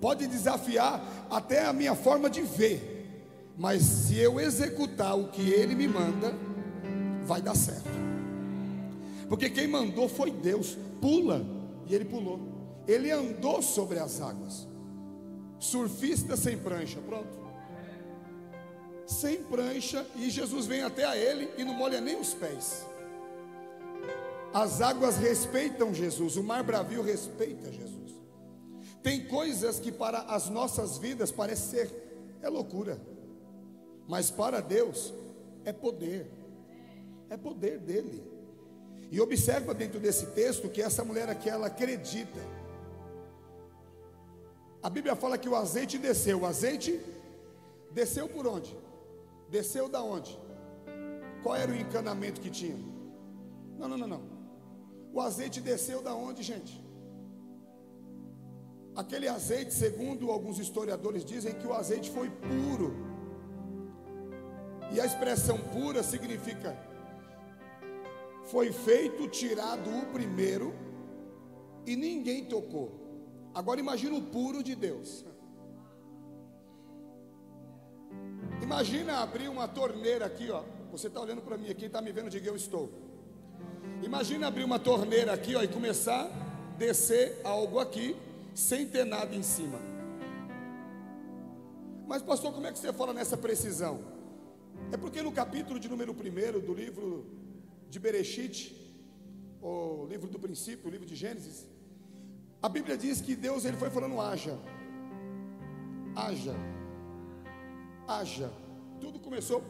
pode 0.00 0.26
desafiar 0.26 1.26
até 1.30 1.64
a 1.64 1.72
minha 1.72 1.94
forma 1.94 2.30
de 2.30 2.42
ver, 2.42 3.52
mas 3.56 3.82
se 3.82 4.16
eu 4.16 4.40
executar 4.40 5.18
o 5.18 5.28
que 5.28 5.50
ele 5.50 5.74
me 5.74 5.88
manda, 5.88 6.34
vai 7.24 7.42
dar 7.42 7.56
certo. 7.56 7.88
Porque 9.28 9.50
quem 9.50 9.68
mandou 9.68 10.08
foi 10.08 10.30
Deus. 10.30 10.76
Pula, 11.00 11.44
e 11.86 11.94
ele 11.94 12.04
pulou. 12.04 12.40
Ele 12.86 13.10
andou 13.10 13.60
sobre 13.60 13.98
as 13.98 14.20
águas. 14.20 14.66
Surfista 15.58 16.36
sem 16.36 16.56
prancha, 16.56 16.98
pronto. 17.00 17.47
Sem 19.08 19.42
prancha, 19.42 20.06
e 20.16 20.28
Jesus 20.28 20.66
vem 20.66 20.82
até 20.82 21.02
a 21.04 21.16
ele 21.16 21.50
e 21.56 21.64
não 21.64 21.72
molha 21.72 21.98
nem 21.98 22.20
os 22.20 22.34
pés. 22.34 22.86
As 24.52 24.82
águas 24.82 25.16
respeitam 25.16 25.94
Jesus, 25.94 26.36
o 26.36 26.42
mar 26.44 26.62
bravio 26.62 27.00
respeita 27.00 27.72
Jesus. 27.72 28.12
Tem 29.02 29.26
coisas 29.26 29.80
que 29.80 29.90
para 29.90 30.20
as 30.20 30.50
nossas 30.50 30.98
vidas 30.98 31.32
parece 31.32 31.70
ser 31.70 32.08
é 32.42 32.50
loucura, 32.50 33.00
mas 34.06 34.30
para 34.30 34.60
Deus 34.60 35.14
é 35.64 35.72
poder. 35.72 36.30
É 37.30 37.36
poder 37.36 37.78
dele. 37.78 38.22
E 39.10 39.18
observa 39.22 39.72
dentro 39.72 39.98
desse 39.98 40.26
texto 40.26 40.68
que 40.68 40.82
essa 40.82 41.02
mulher 41.02 41.30
aqui 41.30 41.48
ela 41.48 41.68
acredita. 41.68 42.40
A 44.82 44.90
Bíblia 44.90 45.16
fala 45.16 45.38
que 45.38 45.48
o 45.48 45.56
azeite 45.56 45.96
desceu. 45.96 46.40
O 46.40 46.46
azeite 46.46 47.00
desceu 47.90 48.28
por 48.28 48.46
onde? 48.46 48.76
Desceu 49.50 49.88
da 49.88 50.02
onde? 50.02 50.38
Qual 51.42 51.56
era 51.56 51.70
o 51.70 51.74
encanamento 51.74 52.40
que 52.40 52.50
tinha? 52.50 52.76
Não, 53.78 53.88
não, 53.88 53.98
não, 53.98 54.08
não. 54.08 54.22
O 55.12 55.20
azeite 55.20 55.60
desceu 55.60 56.02
da 56.02 56.14
onde, 56.14 56.42
gente? 56.42 56.84
Aquele 58.94 59.28
azeite, 59.28 59.72
segundo 59.72 60.30
alguns 60.30 60.58
historiadores 60.58 61.24
dizem 61.24 61.54
que 61.54 61.66
o 61.66 61.72
azeite 61.72 62.10
foi 62.10 62.28
puro. 62.30 62.94
E 64.92 65.00
a 65.00 65.06
expressão 65.06 65.58
pura 65.58 66.02
significa 66.02 66.76
foi 68.50 68.72
feito, 68.72 69.28
tirado 69.28 69.90
o 69.90 70.06
primeiro 70.06 70.74
e 71.86 71.94
ninguém 71.94 72.46
tocou. 72.46 72.90
Agora 73.54 73.78
imagina 73.78 74.16
o 74.16 74.22
puro 74.22 74.62
de 74.62 74.74
Deus. 74.74 75.24
Imagina 78.62 79.20
abrir 79.20 79.48
uma 79.48 79.66
torneira 79.66 80.26
aqui, 80.26 80.50
ó. 80.50 80.62
Você 80.90 81.06
está 81.08 81.20
olhando 81.20 81.42
para 81.42 81.56
mim 81.56 81.70
aqui, 81.70 81.86
está 81.86 82.00
me 82.00 82.12
vendo, 82.12 82.30
diga 82.30 82.48
eu 82.48 82.56
estou. 82.56 82.90
Imagina 84.02 84.46
abrir 84.46 84.64
uma 84.64 84.78
torneira 84.78 85.32
aqui, 85.32 85.54
ó, 85.54 85.62
e 85.62 85.68
começar 85.68 86.24
a 86.24 86.76
descer 86.76 87.40
algo 87.44 87.78
aqui 87.78 88.16
sem 88.54 88.86
ter 88.86 89.04
nada 89.04 89.34
em 89.34 89.42
cima. 89.42 89.78
Mas, 92.06 92.22
pastor, 92.22 92.52
como 92.52 92.66
é 92.66 92.72
que 92.72 92.78
você 92.78 92.92
fala 92.92 93.12
nessa 93.12 93.36
precisão? 93.36 94.00
É 94.92 94.96
porque 94.96 95.20
no 95.20 95.32
capítulo 95.32 95.78
de 95.78 95.88
número 95.88 96.12
1 96.12 96.60
do 96.60 96.72
livro 96.72 97.26
de 97.90 97.98
Bereshit, 97.98 98.74
o 99.60 100.06
livro 100.08 100.28
do 100.28 100.38
princípio, 100.38 100.88
o 100.88 100.90
livro 100.90 101.06
de 101.06 101.14
Gênesis, 101.14 101.66
a 102.62 102.68
Bíblia 102.68 102.96
diz 102.96 103.20
que 103.20 103.36
Deus 103.36 103.64
ele 103.64 103.76
foi 103.76 103.90
falando 103.90 104.20
haja. 104.20 104.58
Haja. 106.16 106.54
Haja. 108.08 108.50
Tudo 109.00 109.20
começou 109.20 109.62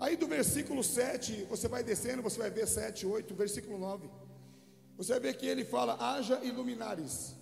Aí 0.00 0.16
do 0.16 0.28
versículo 0.28 0.82
7, 0.84 1.46
você 1.50 1.66
vai 1.66 1.82
descendo, 1.82 2.22
você 2.22 2.38
vai 2.38 2.50
ver 2.50 2.66
7, 2.66 3.04
8, 3.04 3.34
versículo 3.34 3.78
9. 3.78 4.08
Você 4.96 5.12
vai 5.12 5.20
ver 5.20 5.36
que 5.36 5.46
ele 5.46 5.64
fala: 5.64 5.96
haja 6.00 6.42
iluminares. 6.44 7.34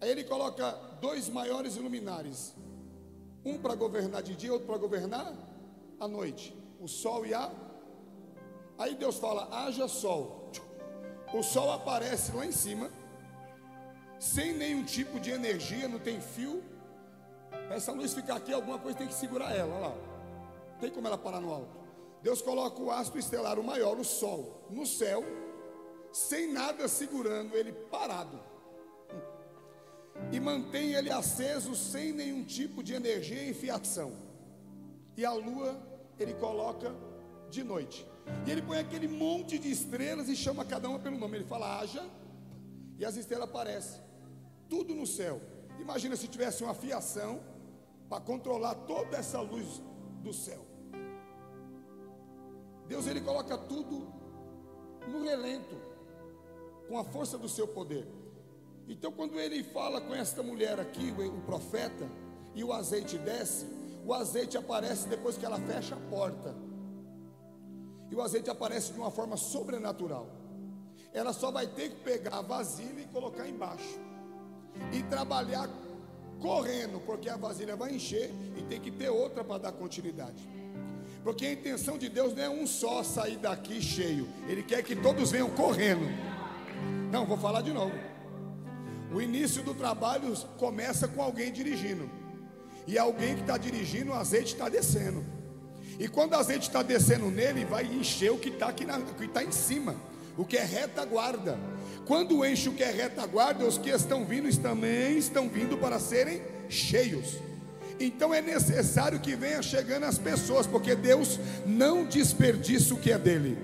Aí 0.00 0.10
ele 0.10 0.24
coloca 0.24 0.72
dois 1.00 1.28
maiores 1.28 1.76
iluminares: 1.76 2.54
um 3.44 3.58
para 3.58 3.74
governar 3.74 4.22
de 4.22 4.34
dia, 4.34 4.52
outro 4.52 4.66
para 4.66 4.78
governar 4.78 5.34
à 5.98 6.08
noite. 6.08 6.56
O 6.80 6.88
sol 6.88 7.26
e 7.26 7.34
a. 7.34 7.52
Aí 8.78 8.94
Deus 8.94 9.16
fala: 9.16 9.48
haja 9.52 9.86
sol. 9.86 10.50
O 11.34 11.42
sol 11.42 11.70
aparece 11.70 12.32
lá 12.32 12.46
em 12.46 12.52
cima, 12.52 12.90
sem 14.20 14.52
nenhum 14.52 14.84
tipo 14.84 15.18
de 15.18 15.30
energia, 15.30 15.88
não 15.88 15.98
tem 15.98 16.20
fio. 16.20 16.62
Essa 17.70 17.90
luz 17.90 18.14
ficar 18.14 18.36
aqui, 18.36 18.52
alguma 18.52 18.78
coisa 18.78 18.98
tem 18.98 19.08
que 19.08 19.14
segurar 19.14 19.52
ela, 19.56 19.74
olha 19.74 19.88
lá. 19.88 19.94
Tem 20.78 20.90
como 20.90 21.08
ela 21.08 21.18
parar 21.18 21.40
no 21.40 21.52
alto. 21.52 21.80
Deus 22.22 22.40
coloca 22.40 22.80
o 22.80 22.90
astro 22.90 23.18
estelar, 23.18 23.58
o 23.58 23.64
maior, 23.64 23.98
o 23.98 24.04
sol, 24.04 24.68
no 24.70 24.86
céu 24.86 25.24
sem 26.12 26.52
nada 26.52 26.88
segurando 26.88 27.56
ele 27.56 27.72
parado. 27.72 28.38
E 30.32 30.38
mantém 30.38 30.94
ele 30.94 31.10
aceso 31.10 31.74
sem 31.74 32.12
nenhum 32.12 32.44
tipo 32.44 32.82
de 32.82 32.92
energia 32.94 33.42
e 33.44 33.54
fiação. 33.54 34.12
E 35.16 35.24
a 35.24 35.32
lua 35.32 35.80
ele 36.18 36.34
coloca 36.34 36.94
de 37.48 37.62
noite. 37.64 38.06
E 38.46 38.50
ele 38.50 38.62
põe 38.62 38.78
aquele 38.78 39.08
monte 39.08 39.58
de 39.58 39.70
estrelas 39.70 40.28
e 40.28 40.36
chama 40.36 40.64
cada 40.64 40.88
uma 40.88 40.98
pelo 40.98 41.16
nome. 41.16 41.38
Ele 41.38 41.44
fala: 41.44 41.80
haja, 41.80 42.04
e 42.98 43.04
as 43.04 43.16
estrelas 43.16 43.48
aparecem. 43.48 44.09
Tudo 44.70 44.94
no 44.94 45.06
céu. 45.06 45.40
Imagina 45.78 46.16
se 46.16 46.28
tivesse 46.28 46.64
uma 46.64 46.72
fiação 46.72 47.40
para 48.08 48.22
controlar 48.22 48.74
toda 48.74 49.18
essa 49.18 49.40
luz 49.40 49.82
do 50.22 50.32
céu. 50.32 50.64
Deus 52.86 53.06
ele 53.06 53.20
coloca 53.20 53.58
tudo 53.58 54.12
no 55.08 55.22
relento 55.22 55.76
com 56.88 56.98
a 56.98 57.04
força 57.04 57.36
do 57.36 57.48
seu 57.48 57.68
poder. 57.68 58.06
Então, 58.88 59.12
quando 59.12 59.38
ele 59.38 59.62
fala 59.62 60.00
com 60.00 60.14
esta 60.14 60.42
mulher 60.42 60.80
aqui, 60.80 61.12
o 61.12 61.40
profeta, 61.42 62.10
e 62.54 62.64
o 62.64 62.72
azeite 62.72 63.16
desce, 63.18 63.66
o 64.04 64.12
azeite 64.12 64.58
aparece 64.58 65.08
depois 65.08 65.36
que 65.36 65.46
ela 65.46 65.60
fecha 65.60 65.94
a 65.94 66.10
porta. 66.10 66.54
E 68.10 68.14
o 68.14 68.20
azeite 68.20 68.50
aparece 68.50 68.92
de 68.92 68.98
uma 68.98 69.10
forma 69.10 69.36
sobrenatural. 69.36 70.26
Ela 71.12 71.32
só 71.32 71.50
vai 71.52 71.68
ter 71.68 71.90
que 71.90 72.02
pegar 72.02 72.38
a 72.38 72.42
vasilha 72.42 73.00
e 73.00 73.06
colocar 73.06 73.48
embaixo. 73.48 74.09
E 74.92 75.02
trabalhar 75.02 75.68
correndo, 76.40 77.00
porque 77.00 77.28
a 77.28 77.36
vasilha 77.36 77.76
vai 77.76 77.94
encher 77.94 78.30
e 78.56 78.62
tem 78.62 78.80
que 78.80 78.90
ter 78.90 79.10
outra 79.10 79.44
para 79.44 79.58
dar 79.58 79.72
continuidade. 79.72 80.48
Porque 81.22 81.46
a 81.46 81.52
intenção 81.52 81.98
de 81.98 82.08
Deus 82.08 82.34
não 82.34 82.42
é 82.42 82.48
um 82.48 82.66
só 82.66 83.02
sair 83.02 83.36
daqui 83.36 83.80
cheio, 83.80 84.26
Ele 84.48 84.62
quer 84.62 84.82
que 84.82 84.96
todos 84.96 85.30
venham 85.30 85.50
correndo. 85.50 86.06
Não, 87.12 87.26
vou 87.26 87.36
falar 87.36 87.60
de 87.60 87.72
novo. 87.72 87.92
O 89.12 89.20
início 89.20 89.62
do 89.62 89.74
trabalho 89.74 90.32
começa 90.56 91.08
com 91.08 91.20
alguém 91.20 91.52
dirigindo. 91.52 92.08
E 92.86 92.98
alguém 92.98 93.34
que 93.34 93.42
está 93.42 93.58
dirigindo, 93.58 94.12
o 94.12 94.14
azeite 94.14 94.54
está 94.54 94.68
descendo. 94.68 95.24
E 95.98 96.08
quando 96.08 96.32
o 96.32 96.36
azeite 96.36 96.68
está 96.68 96.82
descendo 96.82 97.30
nele, 97.30 97.64
vai 97.64 97.84
encher 97.84 98.30
o 98.30 98.38
que 98.38 98.48
está 98.48 98.70
está 98.70 99.44
em 99.44 99.52
cima, 99.52 99.96
o 100.38 100.44
que 100.44 100.56
é 100.56 100.64
retaguarda. 100.64 101.58
Quando 102.06 102.44
enche 102.44 102.68
o 102.68 102.72
que 102.72 102.82
é 102.82 102.90
retaguarda, 102.90 103.64
os 103.64 103.78
que 103.78 103.90
estão 103.90 104.24
vindo 104.24 104.54
também 104.58 105.16
estão 105.16 105.48
vindo 105.48 105.76
para 105.76 105.98
serem 105.98 106.42
cheios. 106.68 107.36
Então 108.00 108.32
é 108.32 108.40
necessário 108.40 109.20
que 109.20 109.36
venha 109.36 109.62
chegando 109.62 110.04
as 110.04 110.18
pessoas, 110.18 110.66
porque 110.66 110.94
Deus 110.94 111.38
não 111.66 112.04
desperdiça 112.04 112.94
o 112.94 112.96
que 112.96 113.12
é 113.12 113.18
dele. 113.18 113.58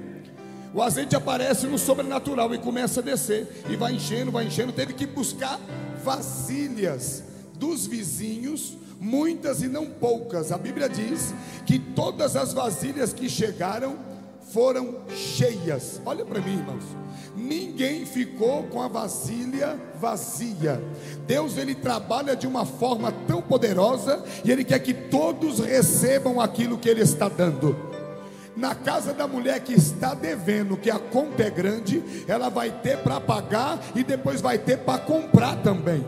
O 0.74 0.82
azeite 0.82 1.16
aparece 1.16 1.66
no 1.66 1.78
sobrenatural 1.78 2.54
e 2.54 2.58
começa 2.58 3.00
a 3.00 3.02
descer. 3.02 3.64
E 3.68 3.76
vai 3.76 3.94
enchendo, 3.94 4.30
vai 4.30 4.44
enchendo. 4.44 4.72
Teve 4.72 4.92
que 4.92 5.06
buscar 5.06 5.58
vasilhas 6.04 7.24
dos 7.54 7.86
vizinhos, 7.86 8.76
muitas 9.00 9.62
e 9.62 9.68
não 9.68 9.86
poucas. 9.86 10.52
A 10.52 10.58
Bíblia 10.58 10.86
diz 10.86 11.32
que 11.64 11.78
todas 11.78 12.36
as 12.36 12.52
vasilhas 12.52 13.14
que 13.14 13.26
chegaram 13.26 13.98
foram 14.56 14.94
cheias. 15.14 16.00
Olha 16.06 16.24
para 16.24 16.40
mim, 16.40 16.54
irmãos. 16.54 16.84
Ninguém 17.36 18.06
ficou 18.06 18.62
com 18.62 18.80
a 18.80 18.88
vasilha 18.88 19.78
vazia. 20.00 20.82
Deus 21.26 21.58
ele 21.58 21.74
trabalha 21.74 22.34
de 22.34 22.46
uma 22.46 22.64
forma 22.64 23.12
tão 23.28 23.42
poderosa 23.42 24.24
e 24.42 24.50
ele 24.50 24.64
quer 24.64 24.78
que 24.78 24.94
todos 24.94 25.58
recebam 25.58 26.40
aquilo 26.40 26.78
que 26.78 26.88
ele 26.88 27.02
está 27.02 27.28
dando. 27.28 27.76
Na 28.56 28.74
casa 28.74 29.12
da 29.12 29.28
mulher 29.28 29.60
que 29.60 29.74
está 29.74 30.14
devendo, 30.14 30.78
que 30.78 30.90
a 30.90 30.98
conta 30.98 31.42
é 31.42 31.50
grande, 31.50 32.02
ela 32.26 32.48
vai 32.48 32.70
ter 32.70 32.96
para 33.00 33.20
pagar 33.20 33.78
e 33.94 34.02
depois 34.02 34.40
vai 34.40 34.56
ter 34.56 34.78
para 34.78 34.98
comprar 35.00 35.56
também. 35.56 36.02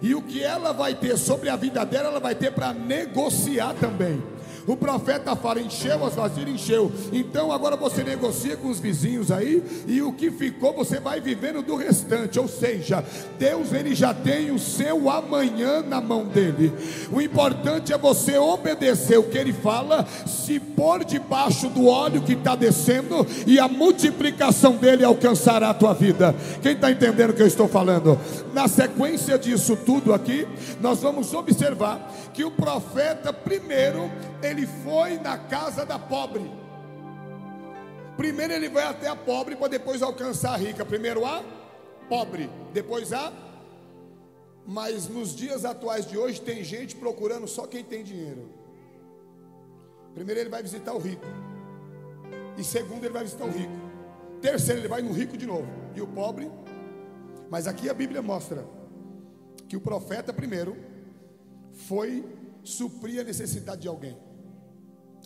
E 0.00 0.14
o 0.14 0.22
que 0.22 0.44
ela 0.44 0.72
vai 0.72 0.94
ter 0.94 1.16
sobre 1.16 1.48
a 1.48 1.56
vida 1.56 1.84
dela, 1.84 2.10
ela 2.10 2.20
vai 2.20 2.36
ter 2.36 2.52
para 2.52 2.72
negociar 2.72 3.74
também. 3.80 4.22
O 4.66 4.76
profeta 4.76 5.36
fala: 5.36 5.60
encheu 5.60 6.04
as 6.04 6.14
vasilhas, 6.14 6.54
encheu. 6.54 6.90
Então 7.12 7.52
agora 7.52 7.76
você 7.76 8.02
negocia 8.02 8.56
com 8.56 8.68
os 8.68 8.80
vizinhos 8.80 9.30
aí, 9.30 9.62
e 9.86 10.00
o 10.02 10.12
que 10.12 10.30
ficou 10.30 10.72
você 10.72 10.98
vai 10.98 11.20
vivendo 11.20 11.62
do 11.62 11.76
restante. 11.76 12.38
Ou 12.38 12.48
seja, 12.48 13.04
Deus 13.38 13.72
ele 13.72 13.94
já 13.94 14.14
tem 14.14 14.50
o 14.50 14.58
seu 14.58 15.10
amanhã 15.10 15.82
na 15.82 16.00
mão 16.00 16.24
dele. 16.24 16.72
O 17.12 17.20
importante 17.20 17.92
é 17.92 17.98
você 17.98 18.38
obedecer 18.38 19.18
o 19.18 19.24
que 19.24 19.38
ele 19.38 19.52
fala, 19.52 20.06
se 20.26 20.58
pôr 20.58 21.04
debaixo 21.04 21.68
do 21.68 21.86
óleo 21.86 22.22
que 22.22 22.32
está 22.32 22.54
descendo, 22.54 23.26
e 23.46 23.58
a 23.58 23.68
multiplicação 23.68 24.76
dele 24.76 25.04
alcançará 25.04 25.70
a 25.70 25.74
tua 25.74 25.92
vida. 25.92 26.34
Quem 26.62 26.72
está 26.72 26.90
entendendo 26.90 27.30
o 27.30 27.34
que 27.34 27.42
eu 27.42 27.46
estou 27.46 27.68
falando? 27.68 28.18
Na 28.52 28.68
sequência 28.68 29.38
disso 29.38 29.76
tudo 29.76 30.14
aqui, 30.14 30.46
nós 30.80 31.00
vamos 31.00 31.34
observar 31.34 32.12
que 32.32 32.44
o 32.44 32.50
profeta 32.50 33.32
primeiro 33.32 34.10
ele 34.42 34.53
foi 34.66 35.18
na 35.18 35.36
casa 35.36 35.84
da 35.84 35.98
pobre. 35.98 36.50
Primeiro 38.16 38.52
ele 38.52 38.68
vai 38.68 38.84
até 38.84 39.08
a 39.08 39.16
pobre 39.16 39.56
para 39.56 39.68
depois 39.68 40.02
alcançar 40.02 40.54
a 40.54 40.56
rica. 40.56 40.84
Primeiro 40.84 41.26
a 41.26 41.42
pobre, 42.08 42.48
depois 42.72 43.12
a. 43.12 43.32
Mas 44.66 45.08
nos 45.08 45.34
dias 45.34 45.64
atuais 45.64 46.06
de 46.06 46.16
hoje 46.16 46.40
tem 46.40 46.62
gente 46.62 46.96
procurando 46.96 47.46
só 47.46 47.66
quem 47.66 47.82
tem 47.84 48.02
dinheiro. 48.02 48.48
Primeiro 50.14 50.40
ele 50.40 50.50
vai 50.50 50.62
visitar 50.62 50.94
o 50.94 50.98
rico. 50.98 51.26
E 52.56 52.62
segundo 52.62 53.04
ele 53.04 53.12
vai 53.12 53.24
visitar 53.24 53.44
o 53.44 53.50
rico. 53.50 53.72
Terceiro 54.40 54.80
ele 54.80 54.88
vai 54.88 55.02
no 55.02 55.12
rico 55.12 55.36
de 55.36 55.46
novo. 55.46 55.68
E 55.94 56.00
o 56.00 56.06
pobre. 56.06 56.50
Mas 57.50 57.66
aqui 57.66 57.90
a 57.90 57.94
Bíblia 57.94 58.22
mostra 58.22 58.64
que 59.68 59.76
o 59.76 59.80
profeta 59.80 60.32
primeiro 60.32 60.76
foi 61.72 62.24
suprir 62.62 63.20
a 63.20 63.24
necessidade 63.24 63.82
de 63.82 63.88
alguém. 63.88 64.16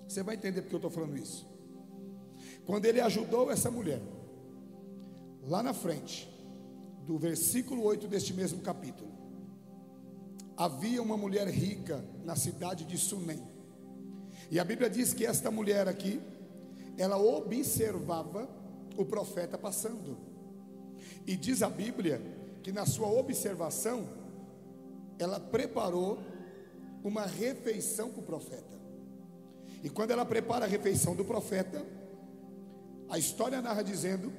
Você 0.09 0.23
vai 0.23 0.37
entender 0.37 0.63
porque 0.63 0.75
eu 0.75 0.79
estou 0.79 0.91
falando 0.91 1.17
isso. 1.19 1.47
Quando 2.65 2.87
ele 2.87 3.01
ajudou 3.01 3.51
essa 3.51 3.71
mulher, 3.71 4.01
lá 5.43 5.63
na 5.63 5.75
frente, 5.75 6.27
do 7.07 7.19
versículo 7.19 7.83
8 7.85 8.09
deste 8.09 8.33
mesmo 8.33 8.63
capítulo, 8.63 9.11
havia 10.57 11.03
uma 11.03 11.17
mulher 11.17 11.47
rica 11.49 12.03
na 12.25 12.35
cidade 12.35 12.85
de 12.85 12.97
Sunem. 12.97 13.43
E 14.51 14.59
a 14.59 14.65
Bíblia 14.65 14.89
diz 14.89 15.13
que 15.13 15.27
esta 15.27 15.51
mulher 15.51 15.87
aqui, 15.89 16.21
ela 16.97 17.19
observava 17.19 18.49
o 18.97 19.05
profeta 19.05 19.59
passando. 19.59 20.17
E 21.27 21.37
diz 21.37 21.63
a 21.63 21.69
Bíblia 21.69 22.21
que 22.63 22.73
na 22.73 22.87
sua 22.87 23.09
observação, 23.09 24.09
ela 25.19 25.39
preparou 25.39 26.19
uma 27.05 27.27
refeição 27.27 28.11
para 28.11 28.21
o 28.21 28.25
profeta. 28.25 28.78
E 29.83 29.89
quando 29.89 30.11
ela 30.11 30.25
prepara 30.25 30.65
a 30.65 30.69
refeição 30.69 31.15
do 31.15 31.25
profeta, 31.25 31.85
a 33.09 33.19
história 33.19 33.61
narra 33.63 33.83
dizendo 33.83 34.33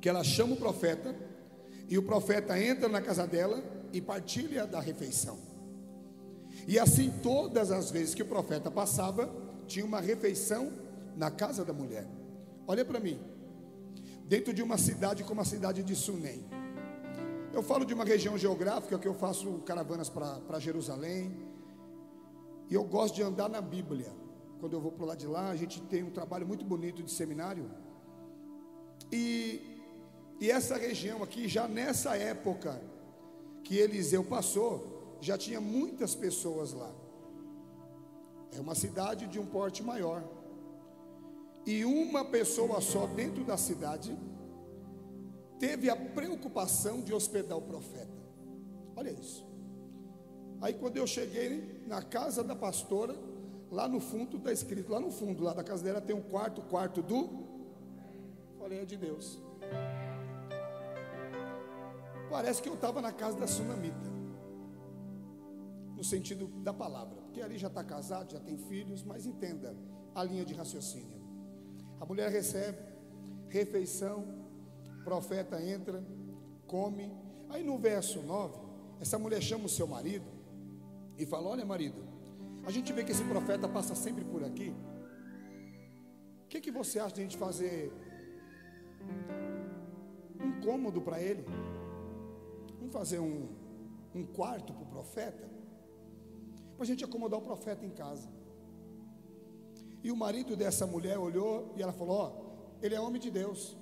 que 0.00 0.08
ela 0.08 0.22
chama 0.22 0.54
o 0.54 0.56
profeta 0.56 1.14
e 1.88 1.98
o 1.98 2.02
profeta 2.02 2.58
entra 2.58 2.88
na 2.88 3.00
casa 3.00 3.26
dela 3.26 3.62
e 3.92 4.00
partilha 4.00 4.66
da 4.66 4.80
refeição. 4.80 5.38
E 6.66 6.78
assim, 6.78 7.12
todas 7.22 7.70
as 7.70 7.90
vezes 7.90 8.14
que 8.14 8.22
o 8.22 8.26
profeta 8.26 8.70
passava, 8.70 9.30
tinha 9.66 9.84
uma 9.84 10.00
refeição 10.00 10.72
na 11.16 11.30
casa 11.30 11.64
da 11.64 11.72
mulher. 11.72 12.06
Olha 12.66 12.84
para 12.84 13.00
mim, 13.00 13.20
dentro 14.26 14.54
de 14.54 14.62
uma 14.62 14.78
cidade 14.78 15.24
como 15.24 15.40
a 15.40 15.44
cidade 15.44 15.82
de 15.82 15.94
Sunem. 15.94 16.44
Eu 17.52 17.62
falo 17.62 17.84
de 17.84 17.92
uma 17.92 18.04
região 18.04 18.36
geográfica 18.38 18.98
que 18.98 19.06
eu 19.06 19.14
faço 19.14 19.58
caravanas 19.58 20.08
para 20.08 20.58
Jerusalém, 20.58 21.36
e 22.70 22.74
eu 22.74 22.84
gosto 22.84 23.14
de 23.14 23.22
andar 23.22 23.48
na 23.48 23.60
Bíblia 23.60 24.23
quando 24.60 24.74
eu 24.74 24.80
vou 24.80 24.92
para 24.92 25.06
lá 25.06 25.14
de 25.14 25.26
lá, 25.26 25.50
a 25.50 25.56
gente 25.56 25.80
tem 25.82 26.02
um 26.02 26.10
trabalho 26.10 26.46
muito 26.46 26.64
bonito 26.64 27.02
de 27.02 27.10
seminário. 27.10 27.70
E, 29.12 29.60
e 30.40 30.50
essa 30.50 30.76
região 30.76 31.22
aqui, 31.22 31.48
já 31.48 31.68
nessa 31.68 32.16
época 32.16 32.80
que 33.62 33.76
Eliseu 33.76 34.24
passou, 34.24 35.18
já 35.20 35.36
tinha 35.38 35.60
muitas 35.60 36.14
pessoas 36.14 36.72
lá. 36.72 36.92
É 38.52 38.60
uma 38.60 38.74
cidade 38.74 39.26
de 39.26 39.38
um 39.38 39.46
porte 39.46 39.82
maior. 39.82 40.22
E 41.66 41.84
uma 41.84 42.24
pessoa 42.24 42.80
só 42.80 43.06
dentro 43.06 43.44
da 43.44 43.56
cidade 43.56 44.16
teve 45.58 45.88
a 45.88 45.96
preocupação 45.96 47.00
de 47.00 47.12
hospedar 47.12 47.56
o 47.56 47.62
profeta. 47.62 48.22
Olha 48.94 49.10
isso. 49.10 49.44
Aí 50.60 50.74
quando 50.74 50.96
eu 50.96 51.06
cheguei 51.06 51.82
na 51.86 52.02
casa 52.02 52.44
da 52.44 52.54
pastora, 52.54 53.16
Lá 53.74 53.88
no 53.88 53.98
fundo 53.98 54.36
está 54.36 54.52
escrito, 54.52 54.92
lá 54.92 55.00
no 55.00 55.10
fundo, 55.10 55.42
lá 55.42 55.52
da 55.52 55.64
casa 55.64 55.82
dela 55.82 56.00
tem 56.00 56.14
um 56.14 56.22
quarto, 56.22 56.62
quarto 56.62 57.02
do. 57.02 57.42
É 58.70 58.84
de 58.84 58.96
Deus. 58.96 59.38
Parece 62.30 62.62
que 62.62 62.68
eu 62.68 62.74
estava 62.74 63.02
na 63.02 63.12
casa 63.12 63.36
da 63.36 63.48
sunamita. 63.48 64.08
No 65.96 66.04
sentido 66.04 66.46
da 66.62 66.72
palavra. 66.72 67.20
Porque 67.22 67.42
ali 67.42 67.58
já 67.58 67.66
está 67.66 67.82
casado, 67.82 68.32
já 68.32 68.38
tem 68.38 68.56
filhos, 68.56 69.02
mas 69.02 69.26
entenda 69.26 69.76
a 70.14 70.22
linha 70.22 70.44
de 70.44 70.54
raciocínio. 70.54 71.20
A 72.00 72.06
mulher 72.06 72.30
recebe, 72.30 72.78
refeição, 73.48 74.24
profeta 75.02 75.60
entra, 75.60 76.02
come. 76.68 77.12
Aí 77.48 77.64
no 77.64 77.76
verso 77.76 78.22
9, 78.22 78.56
essa 79.00 79.18
mulher 79.18 79.42
chama 79.42 79.66
o 79.66 79.68
seu 79.68 79.86
marido 79.88 80.26
e 81.18 81.26
fala: 81.26 81.48
Olha, 81.48 81.66
marido, 81.66 82.13
a 82.66 82.70
gente 82.70 82.92
vê 82.92 83.04
que 83.04 83.12
esse 83.12 83.24
profeta 83.24 83.68
passa 83.68 83.94
sempre 83.94 84.24
por 84.24 84.42
aqui. 84.42 84.74
O 86.44 86.48
que, 86.48 86.60
que 86.60 86.70
você 86.70 86.98
acha 86.98 87.14
de 87.14 87.20
a 87.20 87.24
gente 87.24 87.36
fazer 87.36 87.92
um 90.40 90.60
cômodo 90.60 91.00
para 91.00 91.20
ele? 91.20 91.44
Vamos 92.78 92.92
fazer 92.92 93.18
um, 93.18 93.48
um 94.14 94.24
quarto 94.24 94.72
para 94.72 94.82
o 94.82 94.86
profeta? 94.86 95.48
Para 96.76 96.84
a 96.84 96.86
gente 96.86 97.04
acomodar 97.04 97.38
o 97.38 97.42
profeta 97.42 97.84
em 97.84 97.90
casa. 97.90 98.28
E 100.02 100.10
o 100.10 100.16
marido 100.16 100.56
dessa 100.56 100.86
mulher 100.86 101.18
olhou 101.18 101.74
e 101.76 101.82
ela 101.82 101.92
falou: 101.92 102.16
Ó, 102.16 102.26
ele 102.82 102.94
é 102.94 103.00
homem 103.00 103.20
de 103.20 103.30
Deus. 103.30 103.76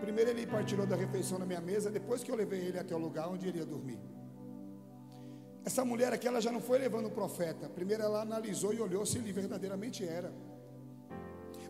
Primeiro 0.00 0.30
ele 0.30 0.46
partilhou 0.46 0.86
da 0.86 0.94
refeição 0.94 1.38
na 1.38 1.46
minha 1.46 1.60
mesa, 1.60 1.90
depois 1.90 2.22
que 2.22 2.30
eu 2.30 2.36
levei 2.36 2.60
ele 2.60 2.78
até 2.78 2.94
o 2.94 2.98
lugar 2.98 3.28
onde 3.28 3.48
ele 3.48 3.58
ia 3.58 3.66
dormir. 3.66 3.98
Essa 5.68 5.84
mulher 5.84 6.14
aqui, 6.14 6.26
ela 6.26 6.40
já 6.40 6.50
não 6.50 6.62
foi 6.62 6.78
levando 6.78 7.08
o 7.08 7.10
profeta. 7.10 7.68
Primeiro 7.68 8.02
ela 8.02 8.22
analisou 8.22 8.72
e 8.72 8.80
olhou 8.80 9.04
se 9.04 9.18
ele 9.18 9.30
verdadeiramente 9.30 10.02
era. 10.02 10.32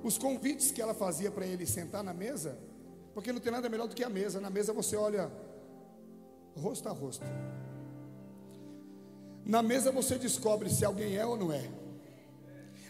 Os 0.05 0.17
convites 0.17 0.71
que 0.71 0.81
ela 0.81 0.95
fazia 0.95 1.33
para 1.33 1.45
ele 1.45 1.67
sentar 1.67 2.05
na 2.05 2.15
mesa, 2.15 2.57
porque 3.13 3.33
não 3.33 3.41
tem 3.41 3.51
nada 3.51 3.69
melhor 3.69 3.89
do 3.89 3.97
que 3.97 4.05
a 4.05 4.09
mesa. 4.09 4.41
Na 4.41 4.51
mesa 4.51 4.73
você 4.73 4.95
olha 4.95 5.29
rosto 6.57 6.89
a 6.89 6.93
rosto. 6.93 7.25
Na 9.45 9.65
mesa 9.65 9.91
você 9.91 10.17
descobre 10.17 10.71
se 10.71 10.85
alguém 10.85 11.17
é 11.17 11.27
ou 11.27 11.37
não 11.37 11.53
é. 11.53 11.69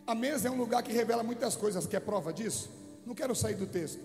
A 0.07 0.15
mesa 0.15 0.49
é 0.49 0.51
um 0.51 0.59
lugar 0.59 0.83
que 0.83 0.93
revela 0.93 1.23
muitas 1.23 1.57
coisas. 1.57 1.87
Quer 1.87 2.01
prova 2.01 2.35
disso? 2.35 2.69
Não 3.07 3.15
quero 3.15 3.35
sair 3.35 3.55
do 3.55 3.67
texto. 3.67 4.03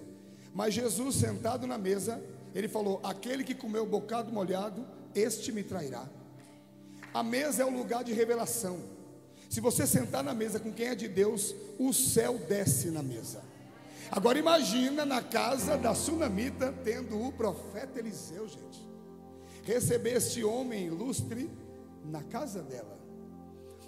Mas 0.53 0.73
Jesus 0.73 1.17
sentado 1.17 1.67
na 1.67 1.77
mesa, 1.77 2.23
ele 2.55 2.69
falou: 2.69 3.01
Aquele 3.03 3.43
que 3.43 3.53
comeu 3.53 3.85
bocado 3.85 4.31
molhado, 4.31 4.87
este 5.13 5.51
me 5.51 5.63
trairá. 5.63 6.07
A 7.13 7.21
mesa 7.21 7.61
é 7.61 7.65
o 7.65 7.69
lugar 7.69 8.03
de 8.03 8.11
revelação. 8.11 8.79
Se 9.49 9.61
você 9.61 9.85
sentar 9.85 10.23
na 10.23 10.33
mesa 10.33 10.59
com 10.59 10.73
quem 10.73 10.87
é 10.87 10.95
de 10.95 11.07
Deus, 11.07 11.53
o 11.77 11.93
céu 11.93 12.39
desce 12.39 12.89
na 12.89 13.03
mesa. 13.03 13.43
Agora 14.09 14.39
imagina 14.39 15.05
na 15.05 15.21
casa 15.21 15.77
da 15.77 15.93
sunamita 15.93 16.73
tendo 16.83 17.21
o 17.21 17.31
profeta 17.31 17.99
Eliseu, 17.99 18.47
gente. 18.47 18.87
Receber 19.63 20.17
este 20.17 20.43
homem 20.43 20.87
ilustre 20.87 21.49
na 22.03 22.23
casa 22.23 22.63
dela. 22.63 22.97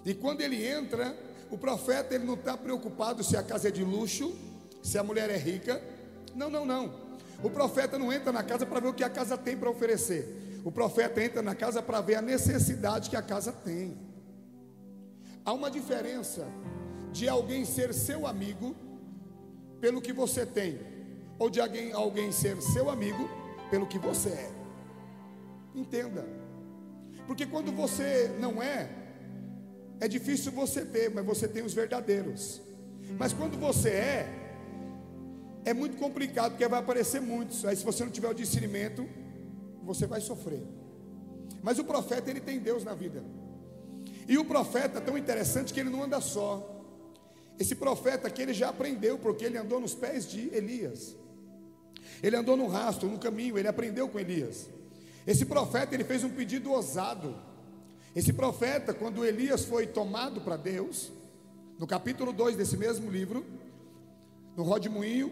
E 0.06 0.14
quando 0.14 0.42
ele 0.42 0.64
entra, 0.64 1.18
o 1.50 1.58
profeta 1.58 2.14
ele 2.14 2.26
não 2.26 2.36
está 2.36 2.56
preocupado 2.56 3.24
se 3.24 3.36
a 3.36 3.42
casa 3.42 3.70
é 3.70 3.72
de 3.72 3.84
luxo, 3.84 4.36
se 4.84 5.00
a 5.00 5.04
mulher 5.04 5.32
é 5.32 5.38
rica. 5.38 5.82
Não, 6.36 6.50
não, 6.50 6.64
não. 6.64 6.94
O 7.44 7.50
profeta 7.50 7.98
não 7.98 8.14
entra 8.14 8.32
na 8.32 8.44
casa 8.44 8.66
para 8.68 8.80
ver 8.80 8.88
o 8.90 8.94
que 8.94 9.04
a 9.04 9.10
casa 9.10 9.36
tem 9.36 9.58
para 9.58 9.70
oferecer. 9.70 10.45
O 10.66 10.72
profeta 10.72 11.24
entra 11.24 11.44
na 11.44 11.54
casa 11.54 11.80
para 11.80 12.02
ver 12.02 12.16
a 12.16 12.24
necessidade 12.24 13.08
que 13.08 13.16
a 13.16 13.22
casa 13.22 13.52
tem. 13.52 13.96
Há 15.46 15.54
uma 15.54 15.70
diferença 15.70 16.48
de 17.12 17.30
alguém 17.30 17.64
ser 17.64 17.94
seu 17.94 18.26
amigo 18.26 18.76
pelo 19.80 20.02
que 20.02 20.12
você 20.12 20.44
tem, 20.44 20.80
ou 21.38 21.52
de 21.52 21.62
alguém, 21.62 21.92
alguém 21.92 22.32
ser 22.32 22.60
seu 22.64 22.90
amigo 22.90 23.30
pelo 23.70 23.86
que 23.86 24.00
você 24.00 24.30
é. 24.30 24.52
Entenda. 25.76 26.26
Porque 27.28 27.46
quando 27.46 27.72
você 27.72 28.36
não 28.40 28.60
é, 28.60 28.90
é 30.00 30.08
difícil 30.08 30.52
você 30.52 30.84
ter, 30.84 31.12
mas 31.14 31.24
você 31.24 31.48
tem 31.48 31.64
os 31.64 31.76
verdadeiros. 31.76 32.60
Mas 33.20 33.34
quando 33.34 33.56
você 33.56 33.90
é, 33.90 34.28
é 35.64 35.76
muito 35.76 35.96
complicado, 35.98 36.54
porque 36.54 36.68
vai 36.68 36.80
aparecer 36.80 37.22
muitos. 37.22 37.64
Aí, 37.66 37.76
se 37.76 37.86
você 37.86 38.04
não 38.04 38.12
tiver 38.12 38.30
o 38.30 38.34
discernimento, 38.34 39.08
você 39.86 40.06
vai 40.06 40.20
sofrer. 40.20 40.64
Mas 41.62 41.80
o 41.80 41.84
profeta, 41.84 42.30
ele 42.30 42.42
tem 42.42 42.60
Deus 42.60 42.84
na 42.84 42.94
vida. 42.94 43.24
E 44.28 44.38
o 44.38 44.46
profeta, 44.46 45.00
tão 45.00 45.18
interessante 45.18 45.74
que 45.74 45.80
ele 45.80 45.90
não 45.90 46.04
anda 46.04 46.20
só. 46.20 46.84
Esse 47.60 47.76
profeta 47.76 48.28
aqui, 48.28 48.42
ele 48.42 48.54
já 48.54 48.70
aprendeu, 48.70 49.18
porque 49.18 49.46
ele 49.46 49.58
andou 49.58 49.80
nos 49.80 49.96
pés 49.96 50.30
de 50.30 50.54
Elias. 50.54 51.16
Ele 52.22 52.36
andou 52.36 52.58
no 52.58 52.68
rastro, 52.68 53.10
no 53.10 53.18
caminho, 53.18 53.58
ele 53.58 53.68
aprendeu 53.68 54.10
com 54.10 54.20
Elias. 54.20 54.70
Esse 55.26 55.46
profeta, 55.46 55.96
ele 55.96 56.04
fez 56.04 56.24
um 56.24 56.30
pedido 56.30 56.72
ousado. 56.72 57.36
Esse 58.16 58.32
profeta, 58.32 58.94
quando 58.94 59.26
Elias 59.26 59.66
foi 59.66 59.88
tomado 59.88 60.42
para 60.42 60.56
Deus, 60.56 61.12
no 61.78 61.86
capítulo 61.86 62.32
2 62.32 62.56
desse 62.56 62.78
mesmo 62.78 63.10
livro, 63.12 63.46
no 64.56 64.64
Rodemoinho, 64.64 65.32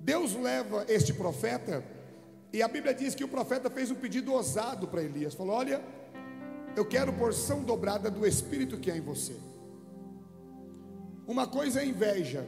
Deus 0.00 0.34
leva 0.34 0.84
este 0.88 1.12
profeta, 1.12 1.84
e 2.52 2.62
a 2.62 2.68
Bíblia 2.68 2.94
diz 2.94 3.14
que 3.14 3.24
o 3.24 3.28
profeta 3.28 3.68
fez 3.68 3.90
um 3.90 3.94
pedido 3.94 4.32
ousado 4.32 4.86
para 4.88 5.02
Elias: 5.02 5.34
falou, 5.34 5.54
Olha, 5.54 5.82
eu 6.76 6.84
quero 6.84 7.12
porção 7.12 7.62
dobrada 7.62 8.10
do 8.10 8.26
espírito 8.26 8.78
que 8.78 8.90
há 8.90 8.96
em 8.96 9.00
você. 9.00 9.36
Uma 11.26 11.46
coisa 11.46 11.80
é 11.80 11.86
inveja, 11.86 12.46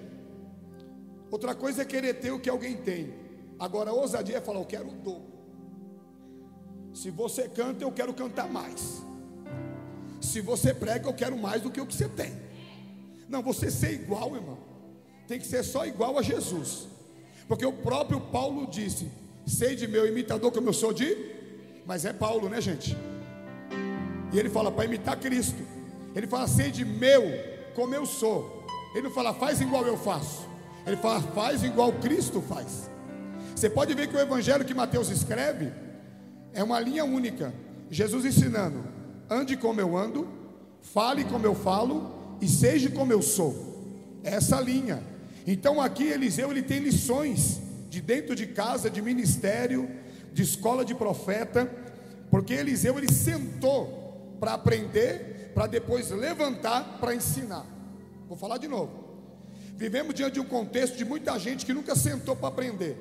outra 1.31 1.55
coisa 1.55 1.83
é 1.83 1.85
querer 1.85 2.15
ter 2.15 2.31
o 2.31 2.39
que 2.39 2.49
alguém 2.49 2.77
tem. 2.77 3.13
Agora, 3.59 3.91
a 3.91 3.95
ousadia 3.95 4.39
é 4.39 4.41
falar: 4.41 4.61
Eu 4.61 4.67
quero 4.67 4.89
o 4.89 4.93
dobro. 4.93 5.39
Se 6.95 7.11
você 7.11 7.49
canta, 7.49 7.85
eu 7.85 7.93
quero 7.93 8.15
cantar 8.15 8.49
mais. 8.49 9.03
Se 10.21 10.41
você 10.41 10.75
prega, 10.75 11.09
eu 11.09 11.15
quero 11.15 11.37
mais 11.37 11.63
do 11.63 11.71
que 11.71 11.81
o 11.81 11.87
que 11.87 11.95
você 11.95 12.09
tem. 12.09 12.33
Não, 13.29 13.43
você 13.43 13.71
ser 13.71 13.93
igual, 13.93 14.35
irmão, 14.35 14.59
tem 15.27 15.39
que 15.39 15.47
ser 15.47 15.63
só 15.63 15.87
igual 15.87 16.19
a 16.19 16.23
Jesus. 16.23 16.89
Porque 17.47 17.65
o 17.65 17.73
próprio 17.73 18.21
Paulo 18.21 18.67
disse: 18.67 19.11
Sei 19.49 19.75
de 19.75 19.89
meu 19.89 20.07
imitador 20.07 20.53
como 20.53 20.69
eu 20.69 20.73
sou 20.73 20.93
de. 20.93 21.17
Mas 21.87 22.05
é 22.05 22.13
Paulo, 22.13 22.49
né, 22.49 22.61
gente? 22.61 22.95
E 24.33 24.39
ele 24.39 24.51
fala 24.51 24.71
para 24.71 24.85
imitar 24.85 25.19
Cristo. 25.19 25.63
Ele 26.15 26.27
fala: 26.27 26.47
Sei 26.47 26.71
de 26.71 26.85
meu 26.85 27.23
como 27.75 27.95
eu 27.95 28.05
sou. 28.05 28.67
Ele 28.95 29.05
não 29.05 29.11
fala: 29.11 29.33
Faz 29.33 29.61
igual 29.61 29.87
eu 29.87 29.97
faço. 29.97 30.47
Ele 30.87 30.97
fala: 30.97 31.21
Faz 31.21 31.63
igual 31.63 31.93
Cristo 31.95 32.43
faz. 32.43 32.91
Você 33.57 33.71
pode 33.71 33.95
ver 33.95 34.09
que 34.09 34.17
o 34.17 34.21
evangelho 34.21 34.65
que 34.65 34.75
Mateus 34.75 35.09
escreve 35.09 35.73
é 36.53 36.63
uma 36.63 36.79
linha 36.79 37.05
única. 37.05 37.55
Jesus 37.91 38.27
ensinando: 38.27 38.85
ande 39.31 39.57
como 39.57 39.81
eu 39.81 39.97
ando, 39.97 40.29
fale 40.83 41.25
como 41.25 41.47
eu 41.47 41.55
falo 41.55 42.37
e 42.41 42.47
seja 42.47 42.91
como 42.91 43.13
eu 43.13 43.23
sou. 43.23 44.21
É 44.23 44.35
essa 44.35 44.61
linha. 44.61 45.03
Então 45.47 45.81
aqui 45.81 46.05
Eliseu 46.05 46.51
ele 46.51 46.63
tem 46.63 46.81
lições 46.81 47.63
de 47.99 48.03
dentro 48.03 48.35
de 48.37 48.47
casa, 48.47 48.89
de 48.89 49.03
ministério, 49.03 49.91
de 50.33 50.43
escola 50.43 50.85
de 50.85 50.95
profeta, 50.95 51.69
porque 52.31 52.55
Eliseu 52.55 52.97
ele 52.97 53.13
sentou 53.13 54.37
para 54.39 54.55
aprender, 54.55 55.51
para 55.53 55.67
depois 55.67 56.11
levantar 56.11 56.99
para 57.01 57.13
ensinar. 57.13 57.67
Vou 58.29 58.39
falar 58.39 58.59
de 58.59 58.69
novo. 58.69 59.09
Vivemos 59.77 60.15
diante 60.15 60.35
de 60.35 60.41
um 60.41 60.45
contexto 60.45 60.97
de 60.97 61.05
muita 61.05 61.37
gente 61.41 61.67
que 61.67 61.73
nunca 61.73 61.97
sentou 61.97 62.37
para 62.37 62.49
aprender. 62.49 62.97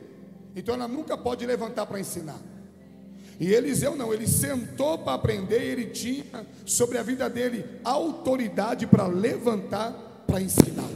Então 0.55 0.73
ela 0.73 0.87
nunca 0.87 1.15
pode 1.15 1.45
levantar 1.45 1.85
para 1.85 1.99
ensinar. 1.99 2.39
E 3.39 3.53
Eliseu 3.53 3.95
não, 3.95 4.11
ele 4.11 4.27
sentou 4.27 4.97
para 4.97 5.13
aprender, 5.13 5.61
ele 5.61 5.87
tinha 5.87 6.43
sobre 6.65 6.97
a 6.97 7.03
vida 7.03 7.29
dele 7.29 7.63
autoridade 7.83 8.87
para 8.87 9.05
levantar 9.05 9.91
para 10.25 10.41
ensinar. 10.41 10.89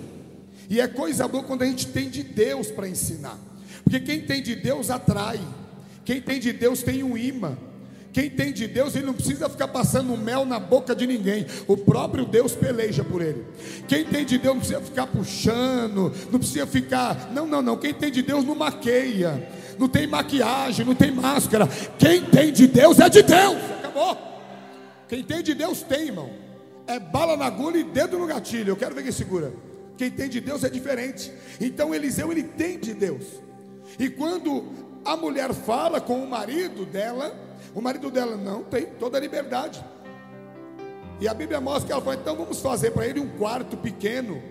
E 0.68 0.82
é 0.82 0.88
coisa 0.88 1.28
boa 1.28 1.44
quando 1.44 1.62
a 1.62 1.68
gente 1.68 1.86
tem 1.88 2.10
de 2.10 2.24
Deus 2.24 2.72
para 2.72 2.90
ensinar. 2.90 3.51
Porque 3.84 4.00
quem 4.00 4.22
tem 4.22 4.42
de 4.42 4.56
Deus 4.56 4.90
atrai. 4.90 5.40
Quem 6.06 6.22
tem 6.22 6.40
de 6.40 6.52
Deus 6.54 6.84
tem 6.84 7.04
um 7.04 7.18
imã. 7.18 7.58
Quem 8.14 8.30
tem 8.30 8.52
de 8.52 8.68
Deus, 8.68 8.96
ele 8.96 9.06
não 9.06 9.14
precisa 9.14 9.48
ficar 9.48 9.70
passando 9.70 10.18
mel 10.18 10.46
na 10.46 10.60
boca 10.60 10.94
de 10.94 11.08
ninguém. 11.08 11.46
O 11.68 11.78
próprio 11.78 12.26
Deus 12.26 12.54
peleja 12.54 13.04
por 13.04 13.22
ele. 13.22 13.46
Quem 13.88 14.04
tem 14.04 14.26
de 14.26 14.38
Deus 14.38 14.56
não 14.56 14.60
precisa 14.60 14.82
ficar 14.82 15.08
puxando, 15.08 16.12
não 16.30 16.40
precisa 16.40 16.68
ficar. 16.68 17.32
Não, 17.32 17.48
não, 17.48 17.62
não. 17.62 17.78
Quem 17.78 17.94
tem 17.94 18.12
de 18.12 18.22
Deus 18.22 18.44
não 18.44 18.54
maqueia, 18.54 19.48
não 19.80 19.88
tem 19.88 20.08
maquiagem, 20.08 20.86
não 20.86 20.96
tem 20.96 21.12
máscara. 21.12 21.68
Quem 21.98 22.22
tem 22.26 22.52
de 22.52 22.68
Deus 22.68 23.00
é 23.00 23.08
de 23.08 23.22
Deus. 23.24 23.58
Acabou. 23.80 24.18
Quem 25.08 25.24
tem 25.24 25.42
de 25.42 25.54
Deus 25.54 25.82
tem, 25.82 26.08
irmão. 26.08 26.30
É 26.88 27.00
bala 27.00 27.38
na 27.38 27.46
agulha 27.46 27.78
e 27.78 27.84
dedo 27.84 28.20
no 28.20 28.28
gatilho. 28.28 28.72
Eu 28.72 28.76
quero 28.76 28.94
ver 28.94 29.04
quem 29.04 29.12
segura. 29.14 29.54
Quem 29.98 30.10
tem 30.10 30.28
de 30.28 30.42
Deus 30.42 30.66
é 30.66 30.70
diferente. 30.70 31.32
Então 31.62 31.96
Eliseu 31.96 32.30
ele 32.30 32.44
tem 32.44 32.78
de 32.78 32.94
Deus. 32.94 33.24
E 34.02 34.10
quando 34.10 34.64
a 35.06 35.16
mulher 35.16 35.54
fala 35.54 36.02
com 36.02 36.24
o 36.24 36.28
marido 36.28 36.88
dela, 36.88 37.36
o 37.76 37.80
marido 37.80 38.10
dela 38.10 38.36
não 38.36 38.64
tem 38.64 38.88
toda 38.88 39.16
a 39.16 39.22
liberdade. 39.22 39.86
E 41.20 41.28
a 41.28 41.34
Bíblia 41.36 41.62
mostra 41.62 41.86
que 41.86 41.92
ela 41.92 42.02
fala: 42.02 42.16
então 42.16 42.36
vamos 42.36 42.60
fazer 42.62 42.90
para 42.90 43.06
ele 43.06 43.20
um 43.20 43.38
quarto 43.38 43.78
pequeno 43.78 44.42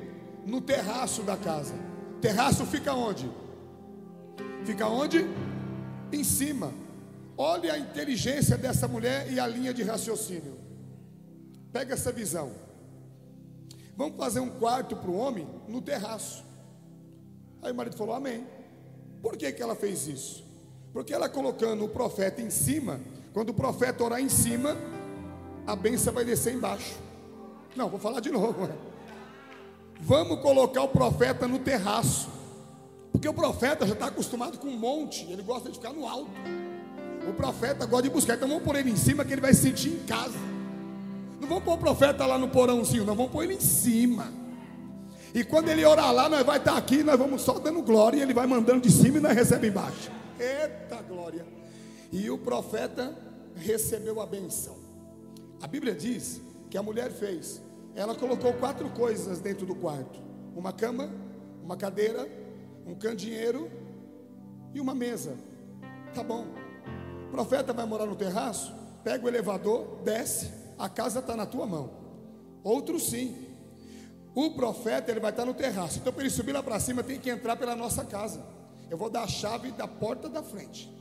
no 0.47 0.61
terraço 0.61 1.25
da 1.25 1.37
casa. 1.37 1.75
Terraço 2.21 2.65
fica 2.65 2.95
onde? 2.95 3.29
Fica 4.65 4.87
onde? 4.87 5.27
Em 6.13 6.23
cima. 6.23 6.73
Olha 7.37 7.73
a 7.73 7.79
inteligência 7.79 8.57
dessa 8.57 8.87
mulher 8.87 9.33
e 9.33 9.41
a 9.41 9.49
linha 9.49 9.75
de 9.75 9.83
raciocínio. 9.83 10.57
Pega 11.73 11.95
essa 11.95 12.13
visão. 12.13 12.53
Vamos 13.97 14.17
fazer 14.17 14.39
um 14.39 14.49
quarto 14.49 14.95
para 14.95 15.11
o 15.11 15.17
homem 15.17 15.45
no 15.67 15.83
terraço. 15.83 16.45
Aí 17.61 17.73
o 17.73 17.75
marido 17.75 17.97
falou: 17.97 18.15
Amém. 18.15 18.60
Por 19.23 19.37
que, 19.37 19.53
que 19.53 19.63
ela 19.63 19.75
fez 19.75 20.07
isso? 20.07 20.45
Porque 20.93 21.13
ela 21.13 21.29
colocando 21.29 21.85
o 21.85 21.89
profeta 21.89 22.41
em 22.41 22.51
cima, 22.51 23.01
quando 23.33 23.51
o 23.51 23.55
profeta 23.55 24.03
orar 24.03 24.21
em 24.21 24.29
cima, 24.29 24.77
a 25.67 25.77
benção 25.77 26.13
vai 26.13 26.25
descer 26.25 26.55
embaixo. 26.55 26.97
Não, 27.77 27.89
vou 27.89 28.01
falar 28.01 28.21
de 28.21 28.31
novo. 28.33 28.69
Vamos 30.01 30.41
colocar 30.41 30.83
o 30.83 30.89
profeta 30.89 31.47
no 31.47 31.59
terraço. 31.59 32.29
Porque 33.13 33.29
o 33.29 33.35
profeta 33.35 33.87
já 33.87 33.93
está 33.93 34.07
acostumado 34.07 34.59
com 34.59 34.69
um 34.69 34.79
monte, 34.79 35.31
ele 35.31 35.43
gosta 35.43 35.69
de 35.69 35.77
ficar 35.77 35.93
no 35.93 36.09
alto. 36.09 36.31
O 37.29 37.35
profeta 37.35 37.85
gosta 37.85 38.05
de 38.05 38.11
buscar, 38.11 38.37
então 38.37 38.49
vamos 38.49 38.65
pôr 38.65 38.77
ele 38.77 38.91
em 38.91 38.97
cima 38.97 39.25
que 39.25 39.33
ele 39.33 39.41
vai 39.41 39.53
se 39.53 39.63
sentir 39.63 39.91
em 39.91 40.07
casa. 40.07 40.39
Não 41.41 41.47
vamos 41.47 41.65
pôr 41.65 41.75
o 41.75 41.79
profeta 41.79 42.25
lá 42.25 42.39
no 42.39 42.49
porãozinho, 42.49 43.05
não 43.05 43.15
vamos 43.15 43.31
pôr 43.31 43.45
ele 43.45 43.55
em 43.55 43.61
cima. 43.61 44.40
E 45.35 45.45
quando 45.45 45.69
ele 45.69 45.85
orar 45.85 46.13
lá, 46.13 46.29
nós 46.29 46.45
vai 46.45 46.59
estar 46.59 46.77
aqui, 46.77 47.03
nós 47.03 47.19
vamos 47.19 47.43
só 47.43 47.59
dando 47.59 47.83
glória, 47.83 48.19
e 48.19 48.23
ele 48.23 48.35
vai 48.35 48.47
mandando 48.47 48.81
de 48.81 48.91
cima 48.91 49.19
e 49.19 49.21
nós 49.21 49.35
recebemos 49.35 49.69
embaixo. 49.69 50.11
Eita 50.39 51.01
glória! 51.03 51.45
E 52.13 52.29
o 52.31 52.39
profeta 52.39 53.17
recebeu 53.55 54.21
a 54.21 54.27
benção. 54.27 54.77
A 55.63 55.67
Bíblia 55.67 55.95
diz 55.95 56.41
que 56.69 56.77
a 56.77 56.83
mulher 56.83 57.11
fez. 57.13 57.61
Ela 57.95 58.15
colocou 58.15 58.53
quatro 58.55 58.89
coisas 58.91 59.39
dentro 59.39 59.65
do 59.67 59.75
quarto: 59.75 60.21
uma 60.57 60.73
cama, 60.73 61.11
uma 61.63 61.77
cadeira, 61.77 62.29
um 62.87 62.95
candeeiro 62.95 63.71
e 64.75 64.81
uma 64.81 64.95
mesa. 64.95 65.37
Tá 66.15 66.23
bom. 66.23 66.47
O 67.29 67.31
profeta 67.31 67.73
vai 67.73 67.87
morar 67.87 68.07
no 68.07 68.17
terraço, 68.17 68.75
pega 69.05 69.25
o 69.25 69.29
elevador, 69.29 69.99
desce, 70.03 70.51
a 70.77 70.89
casa 70.89 71.21
está 71.21 71.37
na 71.37 71.47
tua 71.47 71.67
mão. 71.67 71.91
Outros 72.65 73.09
sim. 73.09 73.50
O 74.35 74.51
profeta 74.53 75.11
ele 75.11 75.21
vai 75.21 75.31
estar 75.31 75.45
no 75.45 75.55
terraço. 75.55 75.99
Então, 75.99 76.13
para 76.13 76.23
ele 76.23 76.31
subir 76.31 76.53
lá 76.53 76.63
para 76.63 76.79
cima, 76.79 77.03
tem 77.03 77.19
que 77.19 77.31
entrar 77.31 77.57
pela 77.57 77.75
nossa 77.75 78.05
casa. 78.05 78.45
Eu 78.89 78.97
vou 78.97 79.11
dar 79.11 79.23
a 79.23 79.29
chave 79.29 79.73
da 79.73 79.89
porta 79.89 80.29
da 80.29 80.43
frente. 80.43 80.93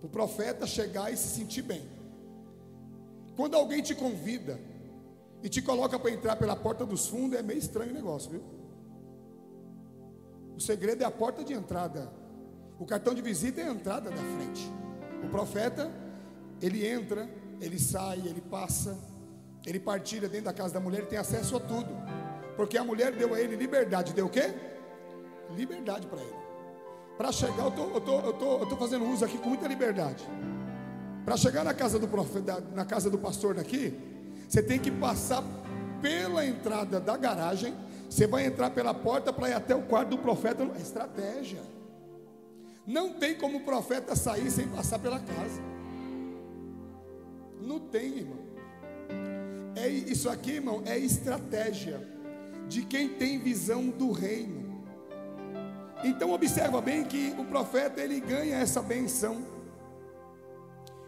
Para 0.00 0.06
o 0.06 0.10
profeta 0.10 0.66
chegar 0.66 1.12
e 1.12 1.16
se 1.16 1.28
sentir 1.28 1.62
bem. 1.62 1.82
Quando 3.36 3.54
alguém 3.54 3.82
te 3.82 3.94
convida 3.94 4.60
e 5.42 5.48
te 5.48 5.60
coloca 5.62 5.98
para 5.98 6.10
entrar 6.10 6.36
pela 6.36 6.56
porta 6.56 6.84
dos 6.84 7.06
fundos, 7.08 7.38
é 7.38 7.42
meio 7.42 7.58
estranho 7.58 7.90
o 7.90 7.94
negócio, 7.94 8.30
viu? 8.30 8.42
O 10.56 10.60
segredo 10.60 11.02
é 11.02 11.06
a 11.06 11.10
porta 11.10 11.44
de 11.44 11.52
entrada. 11.52 12.10
O 12.78 12.86
cartão 12.86 13.14
de 13.14 13.22
visita 13.22 13.60
é 13.60 13.68
a 13.68 13.72
entrada 13.72 14.10
da 14.10 14.16
frente. 14.16 14.72
O 15.24 15.28
profeta, 15.28 15.90
ele 16.60 16.86
entra 16.86 17.28
ele 17.60 17.78
sai, 17.78 18.18
ele 18.18 18.40
passa, 18.40 18.96
ele 19.66 19.80
partilha 19.80 20.28
dentro 20.28 20.46
da 20.46 20.52
casa 20.52 20.74
da 20.74 20.80
mulher, 20.80 20.98
ele 20.98 21.06
tem 21.06 21.18
acesso 21.18 21.56
a 21.56 21.60
tudo. 21.60 21.88
Porque 22.58 22.76
a 22.76 22.82
mulher 22.82 23.12
deu 23.12 23.32
a 23.34 23.40
ele 23.40 23.54
liberdade, 23.54 24.12
deu 24.12 24.26
o 24.26 24.28
quê? 24.28 24.52
Liberdade 25.54 26.08
para 26.08 26.20
ele. 26.20 26.36
Para 27.16 27.30
chegar, 27.30 27.66
eu 27.66 27.70
tô, 27.70 27.84
eu 27.84 28.00
tô, 28.00 28.18
eu 28.18 28.32
tô, 28.32 28.58
eu 28.58 28.66
tô 28.66 28.76
fazendo 28.76 29.04
uso 29.04 29.24
aqui 29.24 29.38
com 29.38 29.48
muita 29.50 29.68
liberdade. 29.68 30.24
Para 31.24 31.36
chegar 31.36 31.62
na 31.62 31.72
casa 31.72 32.00
do 32.00 32.08
na 32.74 32.84
casa 32.84 33.08
do 33.08 33.16
pastor 33.16 33.54
daqui, 33.54 33.96
você 34.48 34.60
tem 34.60 34.76
que 34.76 34.90
passar 34.90 35.44
pela 36.02 36.44
entrada 36.44 36.98
da 36.98 37.16
garagem, 37.16 37.72
Você 38.10 38.26
vai 38.26 38.46
entrar 38.46 38.70
pela 38.70 38.92
porta 38.92 39.32
para 39.32 39.50
ir 39.50 39.52
até 39.52 39.76
o 39.76 39.82
quarto 39.82 40.08
do 40.08 40.18
profeta. 40.18 40.64
É 40.76 40.80
estratégia. 40.80 41.62
Não 42.84 43.12
tem 43.12 43.36
como 43.36 43.58
o 43.58 43.64
profeta 43.64 44.16
sair 44.16 44.50
sem 44.50 44.66
passar 44.66 44.98
pela 44.98 45.20
casa. 45.20 45.62
Não 47.60 47.78
tem, 47.78 48.18
irmão. 48.18 48.38
É, 49.76 49.86
isso 49.88 50.28
aqui, 50.28 50.54
irmão, 50.54 50.82
é 50.86 50.98
estratégia 50.98 52.17
de 52.68 52.84
quem 52.84 53.08
tem 53.08 53.38
visão 53.38 53.88
do 53.88 54.12
reino. 54.12 54.68
Então 56.04 56.32
observa 56.32 56.80
bem 56.80 57.04
que 57.04 57.34
o 57.38 57.44
profeta 57.44 58.00
ele 58.00 58.20
ganha 58.20 58.56
essa 58.58 58.80
benção. 58.82 59.44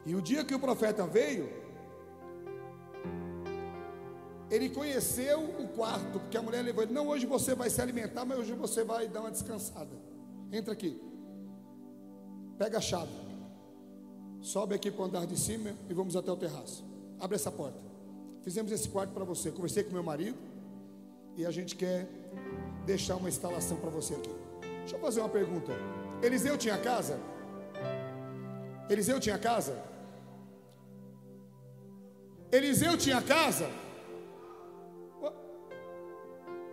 E 0.05 0.15
o 0.15 0.23
dia 0.23 0.45
que 0.45 0.55
o 0.55 0.59
profeta 0.59 1.07
veio, 1.07 1.49
ele 4.51 4.69
conheceu 4.71 5.39
o 5.39 5.69
quarto, 5.69 6.19
porque 6.19 6.37
a 6.37 6.43
mulher 6.43 6.63
levou 6.63 6.83
ele, 6.83 6.93
não, 6.93 7.07
hoje 7.07 7.27
você 7.27 7.55
vai 7.55 7.71
se 7.71 7.81
alimentar, 7.81 8.25
mas 8.25 8.39
hoje 8.39 8.53
você 8.55 8.83
vai 8.83 9.07
dar 9.07 9.21
uma 9.21 9.31
descansada. 9.31 9.95
Entra 10.51 10.73
aqui. 10.73 11.01
Pega 12.59 12.79
a 12.79 12.81
chave. 12.81 13.13
Sobe 14.41 14.75
aqui 14.75 14.91
para 14.91 15.03
o 15.03 15.05
andar 15.05 15.27
de 15.27 15.39
cima 15.39 15.75
e 15.89 15.95
vamos 15.95 16.17
até 16.17 16.33
o 16.33 16.37
terraço. 16.37 16.85
Abre 17.21 17.37
essa 17.37 17.53
porta. 17.53 17.79
Fizemos 18.43 18.73
esse 18.73 18.89
quarto 18.89 19.13
para 19.13 19.25
você. 19.25 19.53
Conversei 19.53 19.85
com 19.85 19.93
meu 19.93 20.03
marido 20.03 20.50
e 21.37 21.47
a 21.47 21.51
gente 21.51 21.77
quer 21.77 22.09
deixar 22.85 23.17
uma 23.17 23.29
instalação 23.29 23.77
para 23.77 23.91
você 23.91 24.15
aqui. 24.15 24.35
Deixa 24.81 24.97
eu 24.97 25.01
fazer 25.01 25.21
uma 25.21 25.29
pergunta. 25.29 25.73
Eliseu 26.23 26.57
tinha 26.59 26.77
casa? 26.79 27.19
Eliseu 28.89 29.21
tinha 29.21 29.39
casa? 29.39 29.83
Eliseu 32.53 32.97
tinha 32.97 33.23
casa? 33.23 33.71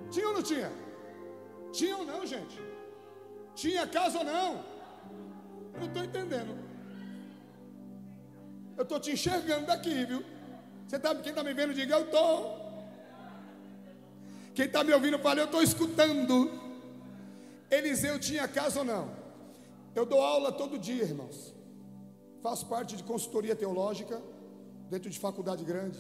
Tinha 0.10 0.28
ou 0.28 0.34
não 0.34 0.42
tinha? 0.42 0.72
Tinha 1.72 1.98
ou 1.98 2.06
não, 2.06 2.26
gente? 2.26 2.60
Tinha 3.54 3.86
casa 3.88 4.20
ou 4.20 4.24
não? 4.24 4.64
Eu 5.74 5.80
não 5.82 5.88
estou 5.88 6.04
entendendo. 6.04 6.58
Eu 8.76 8.84
estou 8.84 9.00
te 9.00 9.12
enxergando 9.12 9.66
daqui, 9.66 10.06
viu? 10.06 10.24
Você 10.88 10.98
tá, 11.00 11.14
quem 11.16 11.30
está 11.30 11.44
me 11.44 11.54
vendo, 11.54 11.74
diga 11.74 11.96
eu 11.96 12.06
estou. 12.06 12.67
Quem 14.58 14.66
está 14.66 14.84
me 14.84 14.92
ouvindo, 14.92 15.20
fala 15.20 15.42
eu 15.42 15.46
estou 15.46 15.62
escutando. 15.62 16.52
Eliseu 17.70 18.20
tinha 18.20 18.48
casa 18.48 18.80
ou 18.80 18.86
não? 18.86 19.12
Eu 19.94 20.04
dou 20.04 20.20
aula 20.20 20.52
todo 20.52 20.80
dia, 20.80 21.04
irmãos. 21.04 21.54
Faço 22.42 22.66
parte 22.66 22.98
de 22.98 23.04
consultoria 23.04 23.56
teológica, 23.56 24.20
dentro 24.90 25.12
de 25.12 25.20
faculdade 25.20 25.64
grande. 25.64 26.00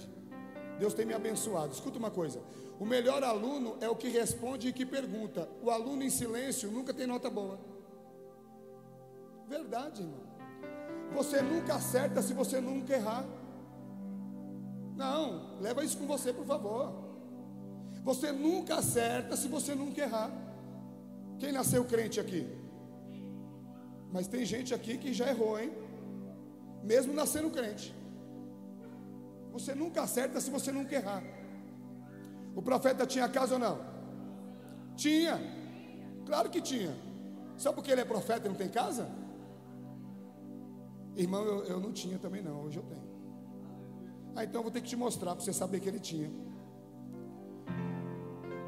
Deus 0.79 0.95
tem 0.95 1.05
me 1.05 1.13
abençoado. 1.13 1.71
Escuta 1.71 1.99
uma 1.99 2.09
coisa: 2.09 2.41
o 2.79 2.85
melhor 2.85 3.23
aluno 3.23 3.77
é 3.79 3.87
o 3.87 3.95
que 3.95 4.09
responde 4.09 4.69
e 4.69 4.73
que 4.73 4.87
pergunta. 4.87 5.47
O 5.61 5.69
aluno 5.69 6.01
em 6.01 6.09
silêncio 6.09 6.71
nunca 6.71 6.91
tem 6.95 7.05
nota 7.05 7.29
boa. 7.29 7.59
Verdade, 9.47 10.01
irmão. 10.01 10.23
Você 11.13 11.43
nunca 11.43 11.75
acerta 11.75 12.23
se 12.23 12.33
você 12.33 12.59
nunca 12.59 12.91
errar. 12.91 13.23
Não, 14.95 15.59
leva 15.61 15.85
isso 15.85 15.95
com 15.95 16.07
você, 16.07 16.33
por 16.33 16.47
favor. 16.47 17.06
Você 18.07 18.31
nunca 18.31 18.75
acerta 18.75 19.35
se 19.35 19.49
você 19.49 19.75
nunca 19.75 19.99
errar. 20.01 20.31
Quem 21.39 21.51
nasceu 21.51 21.83
crente 21.83 22.21
aqui? 22.21 22.47
Mas 24.13 24.29
tem 24.33 24.45
gente 24.45 24.73
aqui 24.73 24.97
que 24.97 25.11
já 25.13 25.27
errou, 25.27 25.59
hein? 25.59 25.71
Mesmo 26.91 27.13
nascendo 27.13 27.49
crente. 27.49 27.93
Você 29.51 29.75
nunca 29.75 30.03
acerta 30.03 30.39
se 30.39 30.49
você 30.49 30.71
nunca 30.71 30.95
errar. 30.95 31.21
O 32.55 32.61
profeta 32.61 33.05
tinha 33.05 33.27
casa 33.27 33.55
ou 33.55 33.59
não? 33.59 33.77
Tinha. 34.95 35.37
Claro 36.25 36.49
que 36.49 36.61
tinha. 36.61 36.95
Só 37.57 37.73
porque 37.73 37.91
ele 37.91 38.01
é 38.01 38.05
profeta 38.05 38.47
e 38.47 38.49
não 38.49 38.55
tem 38.55 38.69
casa? 38.69 39.09
Irmão, 41.13 41.43
eu, 41.43 41.65
eu 41.65 41.79
não 41.81 41.91
tinha 41.91 42.17
também 42.17 42.41
não, 42.41 42.61
hoje 42.63 42.77
eu 42.77 42.83
tenho. 42.83 43.07
Ah, 44.33 44.45
então 44.45 44.59
eu 44.59 44.63
vou 44.63 44.71
ter 44.71 44.79
que 44.79 44.87
te 44.87 44.95
mostrar 44.95 45.35
para 45.35 45.43
você 45.43 45.51
saber 45.51 45.81
que 45.81 45.89
ele 45.89 45.99
tinha. 45.99 46.31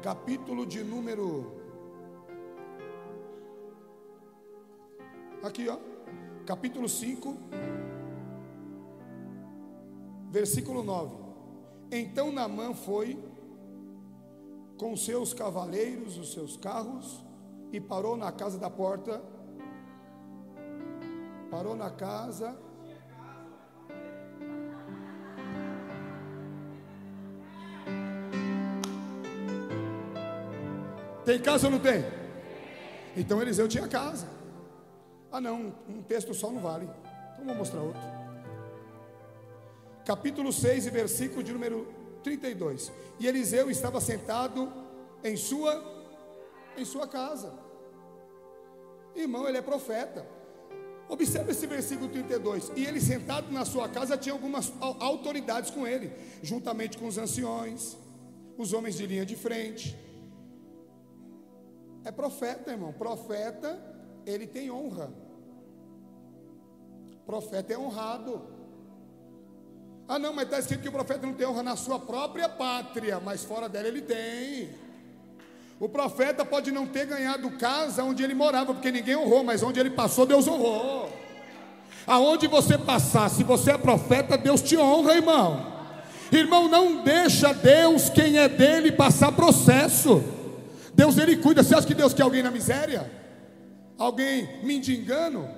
Capítulo 0.02 0.64
de 0.64 0.82
número. 0.82 1.52
Aqui, 5.42 5.68
ó. 5.68 5.76
Capítulo 6.46 6.88
5, 6.88 7.36
versículo 10.30 10.82
9. 10.82 11.14
Então 11.92 12.32
Namã 12.32 12.72
foi 12.72 13.22
com 14.78 14.96
seus 14.96 15.34
cavaleiros, 15.34 16.16
os 16.16 16.32
seus 16.32 16.56
carros, 16.56 17.22
e 17.70 17.78
parou 17.78 18.16
na 18.16 18.32
casa 18.32 18.58
da 18.58 18.70
porta. 18.70 19.22
Parou 21.50 21.76
na 21.76 21.90
casa. 21.90 22.56
Tem 31.30 31.38
casa 31.38 31.68
ou 31.68 31.70
não 31.70 31.78
tem? 31.78 32.04
Então 33.16 33.40
Eliseu 33.40 33.68
tinha 33.68 33.86
casa. 33.86 34.26
Ah, 35.30 35.40
não, 35.40 35.72
um 35.88 36.02
texto 36.02 36.34
só 36.34 36.50
não 36.50 36.60
vale. 36.60 36.90
Então 37.32 37.44
vou 37.44 37.54
mostrar 37.54 37.80
outro. 37.82 38.00
Capítulo 40.04 40.52
6 40.52 40.88
e 40.88 40.90
versículo 40.90 41.40
de 41.40 41.52
número 41.52 41.86
32. 42.24 42.90
E 43.20 43.28
Eliseu 43.28 43.70
estava 43.70 44.00
sentado 44.00 44.72
em 45.22 45.36
sua 45.36 45.80
em 46.76 46.84
sua 46.84 47.06
casa. 47.06 47.52
Irmão, 49.14 49.46
ele 49.46 49.58
é 49.58 49.62
profeta. 49.62 50.26
Observe 51.08 51.52
esse 51.52 51.64
versículo 51.68 52.10
32. 52.10 52.72
E 52.74 52.84
ele 52.84 53.00
sentado 53.00 53.52
na 53.52 53.64
sua 53.64 53.88
casa 53.88 54.18
tinha 54.18 54.32
algumas 54.32 54.72
autoridades 54.80 55.70
com 55.70 55.86
ele, 55.86 56.12
juntamente 56.42 56.98
com 56.98 57.06
os 57.06 57.18
anciões, 57.18 57.96
os 58.58 58.72
homens 58.72 58.96
de 58.96 59.06
linha 59.06 59.24
de 59.24 59.36
frente. 59.36 60.09
É 62.04 62.10
profeta, 62.10 62.70
irmão. 62.70 62.92
Profeta, 62.92 63.78
ele 64.26 64.46
tem 64.46 64.70
honra. 64.70 65.10
Profeta 67.26 67.72
é 67.72 67.78
honrado. 67.78 68.42
Ah, 70.08 70.18
não, 70.18 70.32
mas 70.32 70.46
está 70.46 70.58
escrito 70.58 70.82
que 70.82 70.88
o 70.88 70.92
profeta 70.92 71.26
não 71.26 71.34
tem 71.34 71.46
honra 71.46 71.62
na 71.62 71.76
sua 71.76 71.98
própria 71.98 72.48
pátria, 72.48 73.20
mas 73.20 73.44
fora 73.44 73.68
dela 73.68 73.86
ele 73.86 74.02
tem. 74.02 74.70
O 75.78 75.88
profeta 75.88 76.44
pode 76.44 76.72
não 76.72 76.86
ter 76.86 77.06
ganhado 77.06 77.50
casa 77.52 78.02
onde 78.02 78.22
ele 78.22 78.34
morava, 78.34 78.74
porque 78.74 78.90
ninguém 78.90 79.16
honrou, 79.16 79.44
mas 79.44 79.62
onde 79.62 79.78
ele 79.78 79.90
passou, 79.90 80.26
Deus 80.26 80.48
honrou. 80.48 81.08
Aonde 82.06 82.48
você 82.48 82.76
passar, 82.76 83.30
se 83.30 83.44
você 83.44 83.70
é 83.70 83.78
profeta, 83.78 84.36
Deus 84.36 84.60
te 84.60 84.76
honra, 84.76 85.14
irmão. 85.14 85.64
Irmão, 86.32 86.68
não 86.68 87.02
deixa 87.02 87.52
Deus, 87.52 88.10
quem 88.10 88.38
é 88.38 88.48
dele, 88.48 88.92
passar 88.92 89.32
processo. 89.32 90.22
Deus 91.00 91.16
ele 91.16 91.36
cuida. 91.36 91.62
Você 91.62 91.74
acha 91.74 91.86
que 91.86 91.94
Deus 91.94 92.12
quer 92.12 92.24
alguém 92.24 92.42
na 92.42 92.50
miséria? 92.50 93.10
Alguém 93.96 94.60
mendigando? 94.62 95.48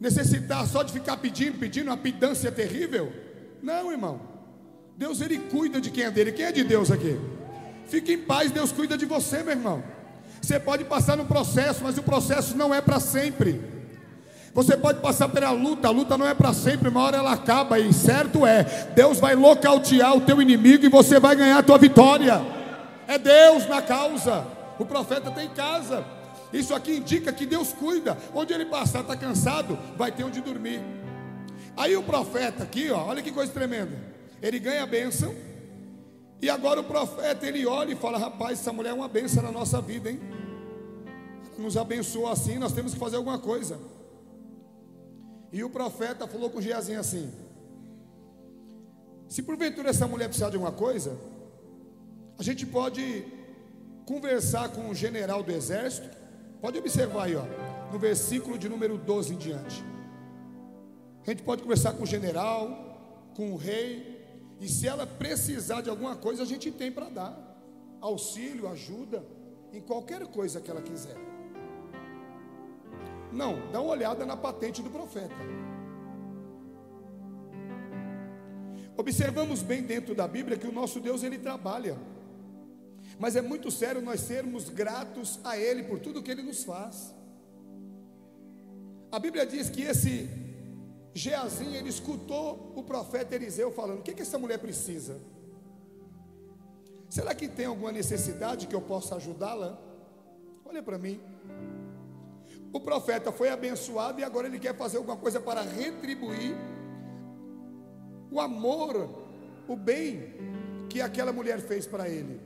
Necessitar 0.00 0.66
só 0.66 0.82
de 0.82 0.94
ficar 0.94 1.18
pedindo, 1.18 1.58
pedindo, 1.58 1.88
uma 1.88 1.96
pedância 1.98 2.50
terrível? 2.50 3.12
Não, 3.62 3.92
irmão. 3.92 4.18
Deus 4.96 5.20
ele 5.20 5.36
cuida 5.38 5.78
de 5.78 5.90
quem 5.90 6.04
é 6.04 6.10
dele. 6.10 6.32
Quem 6.32 6.46
é 6.46 6.52
de 6.52 6.64
Deus 6.64 6.90
aqui? 6.90 7.20
Fique 7.86 8.14
em 8.14 8.18
paz, 8.18 8.50
Deus 8.50 8.72
cuida 8.72 8.96
de 8.96 9.04
você, 9.04 9.42
meu 9.42 9.52
irmão. 9.52 9.84
Você 10.40 10.58
pode 10.58 10.84
passar 10.84 11.18
no 11.18 11.26
processo, 11.26 11.80
mas 11.84 11.98
o 11.98 12.02
processo 12.02 12.56
não 12.56 12.74
é 12.74 12.80
para 12.80 13.00
sempre. 13.00 13.60
Você 14.54 14.74
pode 14.74 15.00
passar 15.00 15.28
pela 15.28 15.50
luta, 15.50 15.88
a 15.88 15.90
luta 15.90 16.16
não 16.16 16.26
é 16.26 16.32
para 16.32 16.54
sempre, 16.54 16.88
uma 16.88 17.02
hora 17.02 17.18
ela 17.18 17.32
acaba, 17.32 17.78
e 17.78 17.92
certo 17.92 18.46
é, 18.46 18.62
Deus 18.94 19.18
vai 19.20 19.34
nocautear 19.34 20.16
o 20.16 20.22
teu 20.22 20.40
inimigo 20.40 20.86
e 20.86 20.88
você 20.88 21.20
vai 21.20 21.36
ganhar 21.36 21.58
a 21.58 21.62
tua 21.62 21.76
vitória. 21.76 22.53
É 23.06 23.18
Deus 23.18 23.66
na 23.68 23.82
causa. 23.82 24.46
O 24.78 24.84
profeta 24.84 25.30
tem 25.30 25.48
casa. 25.50 26.04
Isso 26.52 26.74
aqui 26.74 26.96
indica 26.96 27.32
que 27.32 27.46
Deus 27.46 27.72
cuida. 27.72 28.16
Onde 28.34 28.52
ele 28.52 28.66
passar, 28.66 29.00
está 29.00 29.16
cansado, 29.16 29.78
vai 29.96 30.12
ter 30.12 30.24
onde 30.24 30.40
dormir. 30.40 30.80
Aí 31.76 31.96
o 31.96 32.02
profeta 32.02 32.62
aqui, 32.62 32.90
ó, 32.90 33.06
olha 33.06 33.22
que 33.22 33.32
coisa 33.32 33.52
tremenda. 33.52 33.96
Ele 34.40 34.58
ganha 34.58 34.82
a 34.82 34.86
bênção. 34.86 35.34
E 36.40 36.48
agora 36.48 36.80
o 36.80 36.84
profeta 36.84 37.46
ele 37.46 37.66
olha 37.66 37.92
e 37.92 37.96
fala: 37.96 38.18
Rapaz, 38.18 38.60
essa 38.60 38.72
mulher 38.72 38.90
é 38.90 38.92
uma 38.92 39.08
bênção 39.08 39.42
na 39.42 39.50
nossa 39.50 39.80
vida, 39.80 40.10
hein? 40.10 40.20
Nos 41.58 41.76
abençoou 41.76 42.28
assim, 42.28 42.58
nós 42.58 42.72
temos 42.72 42.92
que 42.92 42.98
fazer 42.98 43.16
alguma 43.16 43.38
coisa. 43.38 43.78
E 45.52 45.62
o 45.62 45.70
profeta 45.70 46.26
falou 46.26 46.50
com 46.50 46.60
Geazinho 46.60 47.00
assim: 47.00 47.32
Se 49.28 49.42
porventura 49.42 49.90
essa 49.90 50.06
mulher 50.06 50.26
precisar 50.26 50.50
de 50.50 50.56
alguma 50.56 50.72
coisa, 50.72 51.16
a 52.38 52.42
gente 52.42 52.66
pode 52.66 53.24
conversar 54.06 54.68
com 54.70 54.88
o 54.88 54.94
general 54.94 55.42
do 55.42 55.52
exército. 55.52 56.16
Pode 56.60 56.78
observar 56.78 57.24
aí, 57.24 57.36
ó, 57.36 57.44
no 57.92 57.98
versículo 57.98 58.58
de 58.58 58.68
número 58.68 58.98
12 58.98 59.34
em 59.34 59.36
diante. 59.36 59.84
A 61.26 61.30
gente 61.30 61.42
pode 61.42 61.62
conversar 61.62 61.92
com 61.94 62.02
o 62.02 62.06
general, 62.06 63.30
com 63.34 63.52
o 63.52 63.56
rei, 63.56 64.14
e 64.60 64.68
se 64.68 64.86
ela 64.86 65.06
precisar 65.06 65.80
de 65.80 65.90
alguma 65.90 66.16
coisa, 66.16 66.42
a 66.42 66.46
gente 66.46 66.70
tem 66.70 66.90
para 66.90 67.08
dar. 67.08 67.50
auxílio, 68.00 68.68
ajuda 68.68 69.24
em 69.72 69.80
qualquer 69.80 70.26
coisa 70.26 70.60
que 70.60 70.70
ela 70.70 70.82
quiser. 70.82 71.16
Não, 73.32 73.70
dá 73.72 73.80
uma 73.80 73.92
olhada 73.92 74.26
na 74.26 74.36
patente 74.36 74.82
do 74.82 74.90
profeta. 74.90 75.34
Observamos 78.96 79.62
bem 79.62 79.82
dentro 79.82 80.14
da 80.14 80.28
Bíblia 80.28 80.56
que 80.56 80.66
o 80.66 80.72
nosso 80.72 81.00
Deus 81.00 81.22
ele 81.22 81.38
trabalha. 81.38 81.96
Mas 83.18 83.36
é 83.36 83.42
muito 83.42 83.70
sério 83.70 84.02
nós 84.02 84.20
sermos 84.20 84.68
gratos 84.68 85.38
a 85.44 85.56
ele 85.56 85.84
por 85.84 85.98
tudo 85.98 86.22
que 86.22 86.30
ele 86.30 86.42
nos 86.42 86.64
faz. 86.64 87.14
A 89.10 89.18
Bíblia 89.18 89.46
diz 89.46 89.70
que 89.70 89.82
esse 89.82 90.28
Geazim 91.14 91.74
ele 91.74 91.88
escutou 91.88 92.72
o 92.74 92.82
profeta 92.82 93.36
Eliseu 93.36 93.70
falando: 93.70 94.00
"O 94.00 94.02
que 94.02 94.14
que 94.14 94.22
essa 94.22 94.38
mulher 94.38 94.58
precisa?" 94.58 95.20
Será 97.08 97.32
que 97.32 97.46
tem 97.46 97.66
alguma 97.66 97.92
necessidade 97.92 98.66
que 98.66 98.74
eu 98.74 98.80
possa 98.80 99.14
ajudá-la? 99.14 99.78
Olha 100.64 100.82
para 100.82 100.98
mim. 100.98 101.20
O 102.72 102.80
profeta 102.80 103.30
foi 103.30 103.50
abençoado 103.50 104.20
e 104.20 104.24
agora 104.24 104.48
ele 104.48 104.58
quer 104.58 104.76
fazer 104.76 104.96
alguma 104.96 105.16
coisa 105.16 105.40
para 105.40 105.62
retribuir 105.62 106.56
o 108.32 108.40
amor, 108.40 109.10
o 109.68 109.76
bem 109.76 110.34
que 110.90 111.00
aquela 111.00 111.32
mulher 111.32 111.60
fez 111.60 111.86
para 111.86 112.08
ele. 112.08 112.40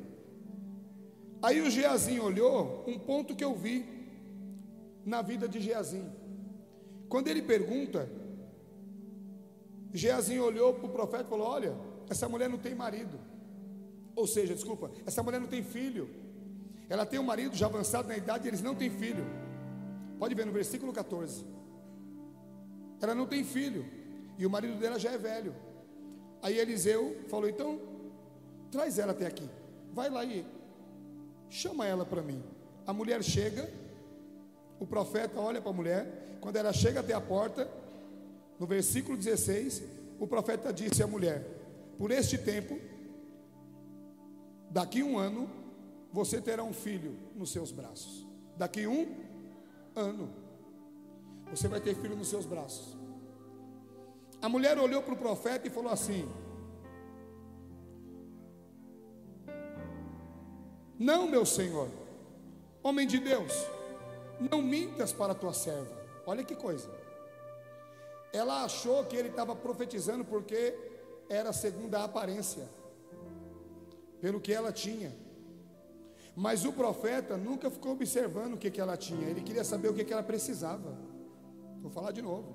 Aí 1.41 1.61
o 1.61 1.71
Geazim 1.71 2.19
olhou 2.19 2.85
um 2.87 2.99
ponto 2.99 3.35
que 3.35 3.45
eu 3.45 3.55
vi 3.55 3.87
na 5.05 5.23
vida 5.23 5.49
de 5.49 5.61
Geazim. 5.61 6.05
Quando 7.09 7.29
ele 7.29 7.43
pergunta, 7.43 8.09
Geazim 9.93 10.39
olhou 10.39 10.75
para 10.75 10.87
o 10.87 10.93
profeta 10.93 11.25
e 11.25 11.29
falou: 11.29 11.47
Olha, 11.47 11.75
essa 12.11 12.29
mulher 12.29 12.49
não 12.49 12.59
tem 12.59 12.75
marido. 12.75 13.19
Ou 14.17 14.27
seja, 14.27 14.55
desculpa, 14.55 14.91
essa 15.07 15.23
mulher 15.23 15.41
não 15.41 15.47
tem 15.47 15.63
filho. 15.63 16.11
Ela 16.89 17.07
tem 17.07 17.21
um 17.21 17.25
marido 17.25 17.55
já 17.55 17.67
avançado 17.67 18.09
na 18.09 18.17
idade 18.17 18.47
e 18.47 18.49
eles 18.49 18.63
não 18.63 18.75
têm 18.75 18.91
filho. 18.91 19.25
Pode 20.19 20.35
ver 20.35 20.45
no 20.45 20.53
versículo 20.53 20.93
14. 20.93 21.45
Ela 23.01 23.15
não 23.15 23.27
tem 23.27 23.45
filho. 23.45 23.87
E 24.37 24.45
o 24.45 24.51
marido 24.51 24.77
dela 24.79 24.99
já 24.99 25.13
é 25.13 25.19
velho. 25.19 25.55
Aí 26.43 26.59
Eliseu 26.59 27.17
falou: 27.29 27.49
então, 27.49 27.81
traz 28.71 28.99
ela 28.99 29.13
até 29.13 29.27
aqui. 29.27 29.49
Vai 29.93 30.11
lá 30.11 30.25
e 30.25 30.45
chama 31.51 31.87
ela 31.87 32.05
para 32.05 32.23
mim. 32.23 32.43
A 32.87 32.93
mulher 32.93 33.23
chega, 33.23 33.71
o 34.79 34.87
profeta 34.87 35.41
olha 35.41 35.61
para 35.61 35.71
a 35.71 35.75
mulher. 35.75 36.39
Quando 36.41 36.57
ela 36.57 36.73
chega 36.73 37.01
até 37.01 37.13
a 37.13 37.21
porta, 37.21 37.69
no 38.59 38.67
versículo 38.67 39.17
16, 39.17 39.83
o 40.19 40.27
profeta 40.27 40.73
disse 40.73 41.03
à 41.03 41.07
mulher: 41.07 41.45
Por 41.99 42.11
este 42.11 42.39
tempo 42.39 42.79
Daqui 44.71 45.03
um 45.03 45.19
ano, 45.19 45.49
você 46.13 46.41
terá 46.41 46.63
um 46.63 46.73
filho 46.73 47.17
nos 47.35 47.51
seus 47.51 47.73
braços. 47.73 48.27
Daqui 48.57 48.87
um 48.87 49.17
ano, 49.95 50.31
você 51.51 51.69
vai 51.69 51.81
ter 51.81 51.95
filho 51.95 52.17
nos 52.17 52.29
seus 52.29 52.45
braços. 52.45 52.97
A 54.43 54.49
mulher 54.49 54.79
olhou 54.79 55.03
para 55.03 55.15
o 55.15 55.17
profeta 55.17 55.67
e 55.67 55.71
falou 55.71 55.91
assim: 55.91 56.29
Não, 60.99 61.29
meu 61.29 61.47
senhor, 61.47 61.89
homem 62.83 63.07
de 63.07 63.19
Deus, 63.19 63.53
não 64.51 64.61
mintas 64.61 65.13
para 65.13 65.33
a 65.33 65.35
tua 65.35 65.53
serva. 65.53 65.97
Olha 66.27 66.43
que 66.43 66.57
coisa. 66.57 66.91
Ela 68.33 68.65
achou 68.65 69.05
que 69.05 69.17
ele 69.17 69.29
estava 69.29 69.55
profetizando 69.55 70.25
porque 70.25 70.77
era 71.29 71.53
segundo 71.53 71.95
a 71.95 72.05
aparência 72.05 72.69
pelo 74.21 74.41
que 74.41 74.53
ela 74.53 74.73
tinha. 74.73 75.15
Mas 76.35 76.65
o 76.65 76.73
profeta 76.73 77.37
nunca 77.37 77.71
ficou 77.71 77.93
observando 77.93 78.55
o 78.55 78.59
que, 78.59 78.71
que 78.71 78.81
ela 78.81 78.97
tinha, 78.97 79.29
ele 79.29 79.41
queria 79.41 79.65
saber 79.65 79.89
o 79.89 79.95
que, 79.95 80.05
que 80.05 80.13
ela 80.13 80.23
precisava. 80.23 80.97
Vou 81.81 81.91
falar 81.91 82.13
de 82.13 82.23
novo. 82.23 82.55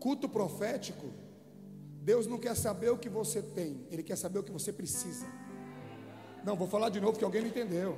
Culto 0.00 0.28
profético, 0.28 1.12
Deus 2.02 2.26
não 2.26 2.38
quer 2.38 2.54
saber 2.54 2.90
o 2.90 2.98
que 2.98 3.08
você 3.08 3.40
tem, 3.40 3.86
Ele 3.90 4.02
quer 4.02 4.16
saber 4.16 4.38
o 4.38 4.42
que 4.42 4.52
você 4.52 4.72
precisa. 4.72 5.26
Não, 6.44 6.54
vou 6.54 6.68
falar 6.68 6.90
de 6.90 7.00
novo 7.00 7.18
que 7.18 7.24
alguém 7.24 7.40
não 7.40 7.48
entendeu. 7.48 7.96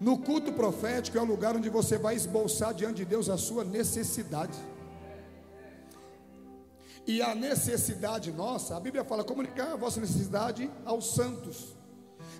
No 0.00 0.18
culto 0.18 0.52
profético 0.52 1.18
é 1.18 1.20
o 1.20 1.24
lugar 1.24 1.56
onde 1.56 1.68
você 1.68 1.96
vai 1.98 2.14
esboçar 2.14 2.74
diante 2.74 2.96
de 2.96 3.04
Deus 3.04 3.28
a 3.28 3.36
sua 3.36 3.64
necessidade. 3.64 4.58
E 7.06 7.22
a 7.22 7.34
necessidade 7.34 8.30
nossa, 8.30 8.76
a 8.76 8.80
Bíblia 8.80 9.04
fala 9.04 9.24
comunicar 9.24 9.72
a 9.72 9.76
vossa 9.76 10.00
necessidade 10.00 10.70
aos 10.84 11.14
santos. 11.14 11.76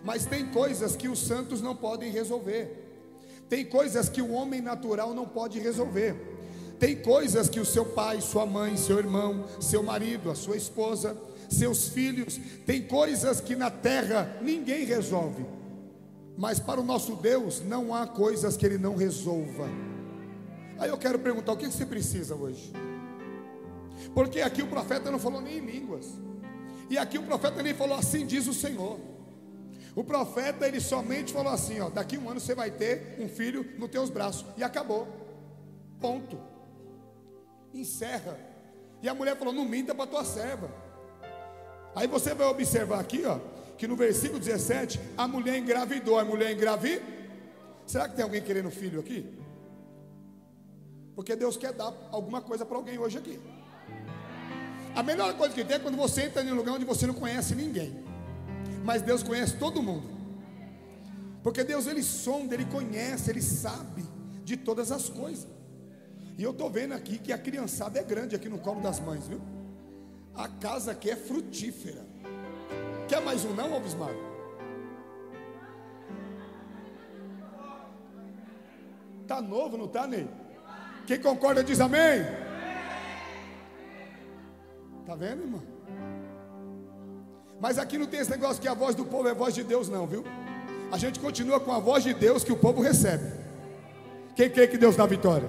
Mas 0.04 0.26
tem 0.26 0.46
coisas 0.50 0.94
que 0.94 1.08
os 1.08 1.18
santos 1.18 1.60
não 1.60 1.74
podem 1.74 2.10
resolver. 2.10 2.86
Tem 3.48 3.64
coisas 3.64 4.08
que 4.08 4.20
o 4.20 4.32
homem 4.32 4.60
natural 4.60 5.14
não 5.14 5.26
pode 5.26 5.58
resolver. 5.58 6.36
Tem 6.78 6.94
coisas 6.94 7.48
que 7.48 7.58
o 7.58 7.64
seu 7.64 7.84
pai, 7.84 8.20
sua 8.20 8.46
mãe, 8.46 8.76
seu 8.76 8.98
irmão, 8.98 9.46
seu 9.60 9.82
marido, 9.82 10.30
a 10.30 10.34
sua 10.34 10.56
esposa, 10.56 11.16
seus 11.48 11.88
filhos, 11.88 12.38
tem 12.66 12.82
coisas 12.82 13.40
que 13.40 13.56
na 13.56 13.70
terra 13.70 14.38
ninguém 14.42 14.84
resolve. 14.84 15.44
Mas 16.36 16.60
para 16.60 16.80
o 16.80 16.84
nosso 16.84 17.16
Deus 17.16 17.60
não 17.60 17.94
há 17.94 18.06
coisas 18.06 18.56
que 18.56 18.64
ele 18.64 18.78
não 18.78 18.94
resolva. 18.94 19.68
Aí 20.78 20.88
eu 20.88 20.96
quero 20.96 21.18
perguntar: 21.18 21.52
o 21.52 21.56
que 21.56 21.66
você 21.66 21.84
precisa 21.84 22.34
hoje? 22.34 22.72
Porque 24.14 24.40
aqui 24.40 24.62
o 24.62 24.68
profeta 24.68 25.10
não 25.10 25.18
falou 25.18 25.40
nem 25.40 25.58
em 25.58 25.66
línguas. 25.66 26.06
E 26.88 26.96
aqui 26.96 27.18
o 27.18 27.22
profeta 27.22 27.62
nem 27.62 27.74
falou 27.74 27.98
assim, 27.98 28.24
diz 28.24 28.46
o 28.46 28.54
Senhor. 28.54 28.98
O 29.94 30.04
profeta 30.04 30.66
ele 30.66 30.80
somente 30.80 31.32
falou 31.32 31.52
assim, 31.52 31.80
ó, 31.80 31.90
daqui 31.90 32.16
um 32.16 32.30
ano 32.30 32.40
você 32.40 32.54
vai 32.54 32.70
ter 32.70 33.16
um 33.18 33.28
filho 33.28 33.66
nos 33.76 33.90
teus 33.90 34.08
braços 34.10 34.46
e 34.56 34.62
acabou. 34.62 35.08
Ponto. 36.00 36.38
Encerra. 37.74 38.38
E 39.02 39.08
a 39.08 39.14
mulher 39.14 39.36
falou: 39.36 39.52
"Não 39.52 39.64
minta 39.64 39.94
para 39.94 40.06
tua 40.06 40.24
serva". 40.24 40.70
Aí 41.94 42.06
você 42.06 42.34
vai 42.34 42.46
observar 42.46 43.00
aqui, 43.00 43.24
ó, 43.24 43.38
que 43.76 43.86
no 43.86 43.96
versículo 43.96 44.38
17, 44.38 45.00
a 45.16 45.26
mulher 45.26 45.58
engravidou, 45.58 46.18
a 46.18 46.24
mulher 46.24 46.52
engravidou. 46.52 47.06
Será 47.86 48.08
que 48.08 48.16
tem 48.16 48.22
alguém 48.22 48.42
querendo 48.42 48.70
filho 48.70 49.00
aqui? 49.00 49.26
Porque 51.14 51.34
Deus 51.34 51.56
quer 51.56 51.72
dar 51.72 51.92
alguma 52.12 52.40
coisa 52.40 52.64
para 52.66 52.76
alguém 52.76 52.98
hoje 52.98 53.18
aqui. 53.18 53.40
A 54.94 55.02
melhor 55.02 55.34
coisa 55.36 55.54
que 55.54 55.64
tem 55.64 55.76
é 55.76 55.78
quando 55.78 55.96
você 55.96 56.22
entra 56.22 56.42
em 56.42 56.52
um 56.52 56.56
lugar 56.56 56.74
onde 56.74 56.84
você 56.84 57.06
não 57.06 57.14
conhece 57.14 57.54
ninguém. 57.54 58.04
Mas 58.84 59.02
Deus 59.02 59.22
conhece 59.22 59.56
todo 59.56 59.82
mundo. 59.82 60.08
Porque 61.42 61.64
Deus 61.64 61.86
ele 61.86 62.02
sonda, 62.02 62.54
ele 62.54 62.64
conhece, 62.64 63.30
ele 63.30 63.42
sabe 63.42 64.04
de 64.44 64.56
todas 64.56 64.92
as 64.92 65.08
coisas. 65.08 65.46
E 66.36 66.42
eu 66.42 66.50
estou 66.52 66.70
vendo 66.70 66.94
aqui 66.94 67.18
que 67.18 67.32
a 67.32 67.38
criançada 67.38 67.98
é 67.98 68.02
grande 68.02 68.36
aqui 68.36 68.48
no 68.48 68.58
colo 68.58 68.80
das 68.80 69.00
mães, 69.00 69.26
viu? 69.26 69.40
A 70.38 70.46
casa 70.46 70.92
aqui 70.92 71.10
é 71.10 71.16
frutífera. 71.16 72.06
Quer 73.08 73.20
mais 73.20 73.44
um 73.44 73.52
não, 73.52 73.74
Albismar? 73.74 74.14
Tá 79.26 79.42
novo, 79.42 79.76
não 79.76 79.88
tá, 79.88 80.06
Ney? 80.06 80.28
Quem 81.08 81.20
concorda 81.20 81.64
diz 81.64 81.80
amém. 81.80 82.24
Está 85.00 85.16
vendo, 85.16 85.42
irmão? 85.42 85.62
Mas 87.60 87.76
aqui 87.76 87.98
não 87.98 88.06
tem 88.06 88.20
esse 88.20 88.30
negócio 88.30 88.62
que 88.62 88.68
a 88.68 88.74
voz 88.74 88.94
do 88.94 89.04
povo 89.04 89.28
é 89.28 89.34
voz 89.34 89.52
de 89.54 89.64
Deus, 89.64 89.88
não, 89.88 90.06
viu? 90.06 90.22
A 90.92 90.98
gente 90.98 91.18
continua 91.18 91.58
com 91.58 91.72
a 91.72 91.80
voz 91.80 92.04
de 92.04 92.14
Deus 92.14 92.44
que 92.44 92.52
o 92.52 92.56
povo 92.56 92.80
recebe. 92.80 93.24
Quem 94.36 94.48
quer 94.48 94.68
que 94.68 94.78
Deus 94.78 94.94
dá 94.94 95.04
vitória? 95.04 95.48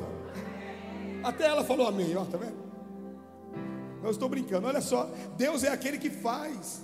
Até 1.23 1.45
ela 1.45 1.63
falou 1.63 1.87
amém, 1.87 2.17
ó, 2.17 2.25
tá 2.25 2.37
vendo? 2.37 2.68
Eu 4.03 4.11
estou 4.11 4.29
brincando, 4.29 4.67
olha 4.67 4.81
só. 4.81 5.09
Deus 5.37 5.63
é 5.63 5.69
aquele 5.69 5.97
que 5.97 6.09
faz. 6.09 6.81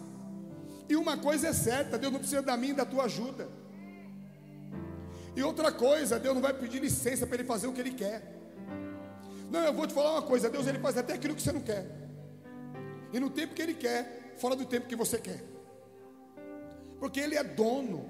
E 0.88 0.96
uma 0.96 1.18
coisa 1.18 1.48
é 1.48 1.54
certa: 1.54 1.98
Deus 1.98 2.12
não 2.12 2.20
precisa 2.20 2.42
da 2.42 2.56
minha 2.58 2.74
e 2.74 2.76
da 2.76 2.86
tua 2.86 3.06
ajuda. 3.06 3.48
E 5.36 5.44
outra 5.44 5.72
coisa, 5.72 6.20
Deus 6.20 6.34
não 6.36 6.42
vai 6.42 6.54
pedir 6.54 6.80
licença 6.80 7.26
para 7.28 7.36
ele 7.36 7.44
fazer 7.44 7.68
o 7.68 7.74
que 7.74 7.82
ele 7.82 7.92
quer. 7.92 8.34
Não, 9.50 9.62
eu 9.62 9.74
vou 9.74 9.86
te 9.88 9.94
falar 9.94 10.12
uma 10.12 10.22
coisa: 10.22 10.50
Deus 10.50 10.68
ele 10.68 10.80
faz 10.80 10.98
até 10.98 11.14
aquilo 11.14 11.36
que 11.36 11.42
você 11.42 11.52
não 11.52 11.62
quer 11.62 12.06
e 13.16 13.20
no 13.20 13.30
tempo 13.30 13.56
que 13.56 13.62
Ele 13.62 13.74
quer, 13.74 14.34
fora 14.36 14.58
do 14.58 14.66
tempo 14.66 14.88
que 14.88 14.96
você 14.96 15.18
quer. 15.18 15.42
Porque 17.00 17.22
Ele 17.22 17.36
é 17.36 17.44
dono, 17.46 18.10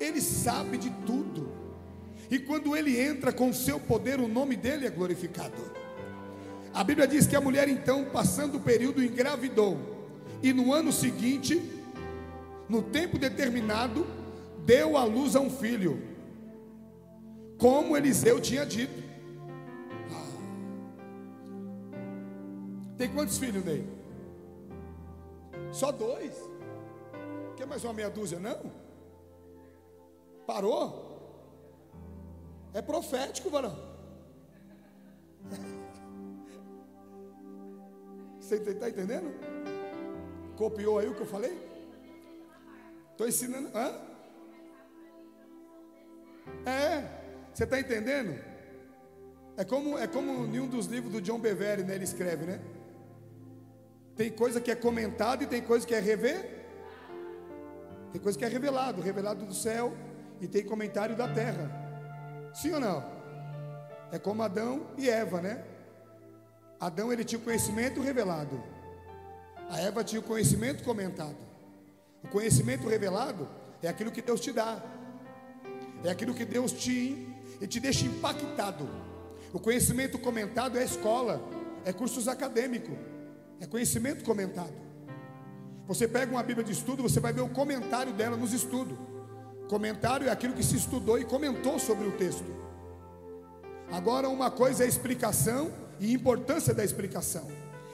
Ele 0.00 0.20
sabe 0.20 0.76
de 0.76 0.90
tudo, 1.06 1.48
e 2.28 2.36
quando 2.40 2.76
Ele 2.76 3.00
entra 3.00 3.32
com 3.32 3.50
o 3.50 3.54
seu 3.54 3.78
poder, 3.78 4.18
o 4.18 4.26
nome 4.26 4.56
dele 4.56 4.88
é 4.88 4.90
glorificado. 4.90 5.81
A 6.74 6.82
Bíblia 6.82 7.06
diz 7.06 7.26
que 7.26 7.36
a 7.36 7.40
mulher, 7.40 7.68
então, 7.68 8.06
passando 8.06 8.56
o 8.56 8.60
período, 8.60 9.02
engravidou, 9.02 9.76
e 10.42 10.52
no 10.52 10.72
ano 10.72 10.90
seguinte, 10.90 11.60
no 12.68 12.82
tempo 12.82 13.18
determinado, 13.18 14.06
deu 14.64 14.96
à 14.96 15.04
luz 15.04 15.36
a 15.36 15.40
um 15.40 15.50
filho, 15.50 16.02
como 17.58 17.96
Eliseu 17.96 18.40
tinha 18.40 18.64
dito. 18.64 19.02
Tem 22.96 23.12
quantos 23.12 23.36
filhos, 23.36 23.64
Ney? 23.64 23.84
Só 25.72 25.90
dois. 25.92 26.32
Quer 27.56 27.66
mais 27.66 27.84
uma 27.84 27.92
meia 27.92 28.08
dúzia? 28.08 28.38
Não? 28.38 28.72
Parou? 30.46 31.10
É 32.72 32.80
profético, 32.80 33.50
varão. 33.50 33.76
Você 38.52 38.70
está 38.70 38.90
entendendo? 38.90 39.32
Copiou 40.58 40.98
aí 40.98 41.08
o 41.08 41.14
que 41.14 41.22
eu 41.22 41.26
falei? 41.26 41.56
Estou 43.12 43.26
ensinando. 43.26 43.70
Hã? 43.74 43.94
É, 46.66 47.08
você 47.54 47.64
está 47.64 47.80
entendendo? 47.80 48.38
É 49.56 49.64
como, 49.64 49.96
é 49.96 50.06
como 50.06 50.44
em 50.54 50.60
um 50.60 50.66
dos 50.66 50.84
livros 50.84 51.10
do 51.10 51.22
John 51.22 51.38
Bevere, 51.38 51.82
né, 51.82 51.94
ele 51.94 52.04
escreve, 52.04 52.44
né? 52.44 52.60
Tem 54.14 54.30
coisa 54.30 54.60
que 54.60 54.70
é 54.70 54.74
comentada 54.74 55.42
e 55.42 55.46
tem 55.46 55.62
coisa 55.62 55.86
que 55.86 55.94
é 55.94 56.00
rever. 56.00 56.66
Tem 58.12 58.20
coisa 58.20 58.38
que 58.38 58.44
é 58.44 58.48
revelado, 58.48 59.00
revelado 59.00 59.46
do 59.46 59.54
céu 59.54 59.96
e 60.42 60.46
tem 60.46 60.62
comentário 60.62 61.16
da 61.16 61.26
terra. 61.26 61.70
Sim 62.52 62.74
ou 62.74 62.80
não? 62.80 63.02
É 64.10 64.18
como 64.18 64.42
Adão 64.42 64.88
e 64.98 65.08
Eva, 65.08 65.40
né? 65.40 65.71
Adão 66.82 67.12
ele 67.12 67.24
tinha 67.24 67.38
o 67.38 67.44
conhecimento 67.44 68.00
revelado. 68.00 68.60
A 69.70 69.78
Eva 69.78 70.02
tinha 70.02 70.18
o 70.18 70.24
conhecimento 70.24 70.82
comentado. 70.82 71.36
O 72.24 72.26
conhecimento 72.26 72.88
revelado 72.88 73.48
é 73.80 73.86
aquilo 73.86 74.10
que 74.10 74.20
Deus 74.20 74.40
te 74.40 74.50
dá. 74.50 74.82
É 76.02 76.10
aquilo 76.10 76.34
que 76.34 76.44
Deus 76.44 76.72
te, 76.72 77.28
te 77.68 77.78
deixa 77.78 78.04
impactado. 78.04 78.88
O 79.52 79.60
conhecimento 79.60 80.18
comentado 80.18 80.76
é 80.76 80.82
escola, 80.82 81.40
é 81.84 81.92
cursos 81.92 82.26
acadêmicos, 82.26 82.98
é 83.60 83.66
conhecimento 83.66 84.24
comentado. 84.24 84.74
Você 85.86 86.08
pega 86.08 86.32
uma 86.32 86.42
Bíblia 86.42 86.64
de 86.64 86.72
estudo, 86.72 87.00
você 87.00 87.20
vai 87.20 87.32
ver 87.32 87.42
o 87.42 87.48
comentário 87.48 88.12
dela 88.12 88.36
nos 88.36 88.52
estudos. 88.52 88.98
Comentário 89.68 90.26
é 90.26 90.32
aquilo 90.32 90.52
que 90.52 90.64
se 90.64 90.74
estudou 90.74 91.16
e 91.16 91.24
comentou 91.24 91.78
sobre 91.78 92.08
o 92.08 92.12
texto. 92.12 92.52
Agora, 93.88 94.28
uma 94.28 94.50
coisa 94.50 94.82
é 94.82 94.88
explicação 94.88 95.70
e 96.02 96.12
importância 96.12 96.74
da 96.74 96.84
explicação, 96.84 97.46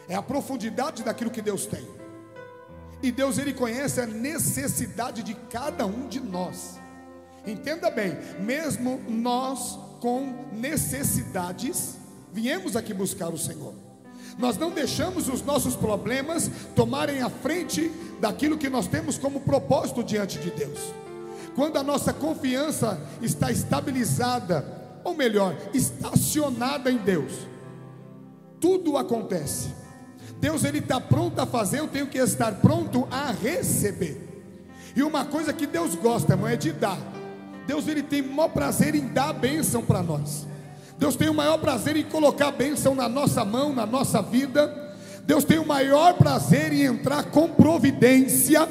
é 0.09 0.15
a 0.15 0.23
profundidade 0.23 1.03
daquilo 1.03 1.31
que 1.31 1.43
Deus 1.43 1.67
tem. 1.67 1.87
E 3.03 3.13
Deus 3.13 3.37
ele 3.39 3.53
conhece 3.53 4.01
a 4.01 4.07
necessidade 4.07 5.23
de 5.23 5.35
cada 5.35 5.85
um 5.85 6.09
de 6.09 6.19
nós. 6.19 6.79
Entenda 7.47 7.91
bem, 7.91 8.17
mesmo 8.41 9.01
nós 9.09 9.79
com 10.01 10.49
necessidades, 10.53 11.97
viemos 12.33 12.77
aqui 12.77 12.95
buscar 12.95 13.29
o 13.29 13.39
Senhor. 13.39 13.75
Nós 14.39 14.57
não 14.57 14.71
deixamos 14.71 15.29
os 15.29 15.43
nossos 15.43 15.77
problemas 15.77 16.51
tomarem 16.75 17.21
a 17.21 17.29
frente 17.29 17.91
daquilo 18.21 18.57
que 18.57 18.71
nós 18.71 18.87
temos 18.87 19.19
como 19.19 19.41
propósito 19.41 20.03
diante 20.03 20.39
de 20.39 20.51
Deus. 20.51 20.79
Quando 21.55 21.77
a 21.77 21.83
nossa 21.83 22.13
confiança 22.13 23.01
está 23.21 23.51
estabilizada, 23.51 24.65
ou 25.05 25.15
melhor, 25.15 25.57
estacionada 25.75 26.91
em 26.91 26.99
Deus, 26.99 27.33
tudo 28.61 28.97
acontece. 28.97 29.69
Deus 30.41 30.65
ele 30.65 30.79
está 30.79 31.01
pronto 31.01 31.41
a 31.41 31.47
fazer, 31.47 31.81
eu 31.81 31.89
tenho 31.89 32.07
que 32.07 32.19
estar 32.19 32.53
pronto 32.57 33.07
a 33.11 33.33
receber. 33.33 34.29
E 34.95 35.03
uma 35.03 35.25
coisa 35.25 35.53
que 35.53 35.67
Deus 35.67 35.95
gosta, 35.95 36.33
irmão, 36.33 36.49
é 36.49 36.57
de 36.57 36.73
dar. 36.73 36.99
Deus 37.67 37.87
ele 37.89 38.03
tem 38.03 38.23
o 38.23 38.33
maior 38.33 38.49
prazer 38.49 38.95
em 38.95 39.09
dar 39.09 39.31
a 39.31 39.33
bênção 39.33 39.83
para 39.83 40.03
nós. 40.03 40.47
Deus 40.99 41.15
tem 41.15 41.29
o 41.29 41.35
maior 41.35 41.59
prazer 41.59 41.97
em 41.97 42.05
colocar 42.05 42.49
a 42.49 42.53
bênção 42.53 42.95
na 42.95 43.09
nossa 43.09 43.45
mão, 43.45 43.73
na 43.73 43.87
nossa 43.87 44.21
vida. 44.21 44.97
Deus 45.25 45.45
tem 45.45 45.59
o 45.59 45.67
maior 45.67 46.15
prazer 46.15 46.73
em 46.73 46.83
entrar 46.83 47.25
com 47.25 47.49
providência 47.49 48.69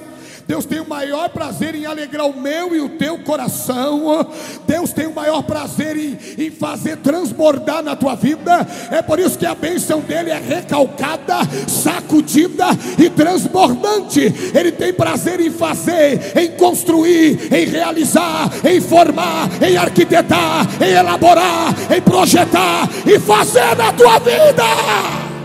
Deus 0.48 0.66
tem 0.66 0.80
o 0.80 0.88
maior 0.88 1.28
prazer 1.30 1.76
em 1.76 1.86
alegrar 1.86 2.26
o 2.26 2.40
meu 2.40 2.74
e 2.74 2.80
o 2.80 2.90
teu 2.90 3.20
coração. 3.20 4.26
Deus 4.66 4.94
tem 4.94 5.06
o 5.06 5.14
maior 5.14 5.44
prazer 5.44 5.98
em, 5.98 6.18
em 6.38 6.50
fazer 6.50 6.98
transbordar 6.98 7.84
na 7.84 7.96
tua 7.98 8.16
vida. 8.16 8.66
É 8.90 9.02
por 9.02 9.20
isso 9.20 9.38
que 9.38 9.46
a 9.46 9.54
bênção 9.54 10.00
dele 10.00 10.32
é 10.32 10.40
recalcada, 10.40 11.40
sacudida 11.68 12.66
e 12.98 13.10
transbordante. 13.10 14.22
Ele 14.56 14.72
tem 14.72 14.94
prazer 14.94 15.42
em 15.42 15.52
fazer, 15.52 16.38
em 16.38 16.52
construir, 16.52 17.54
em 17.54 17.66
realizar, 17.66 18.50
em 18.66 18.80
formar, 18.80 19.50
em 19.62 19.76
arquitetar, 19.76 20.66
em 20.82 20.94
elaborar, 20.94 21.76
em 21.94 22.02
projetar 22.02 22.88
e 23.06 23.20
fazer 23.20 23.76
na 23.76 23.92
tua 23.92 24.18
vida. 24.20 25.37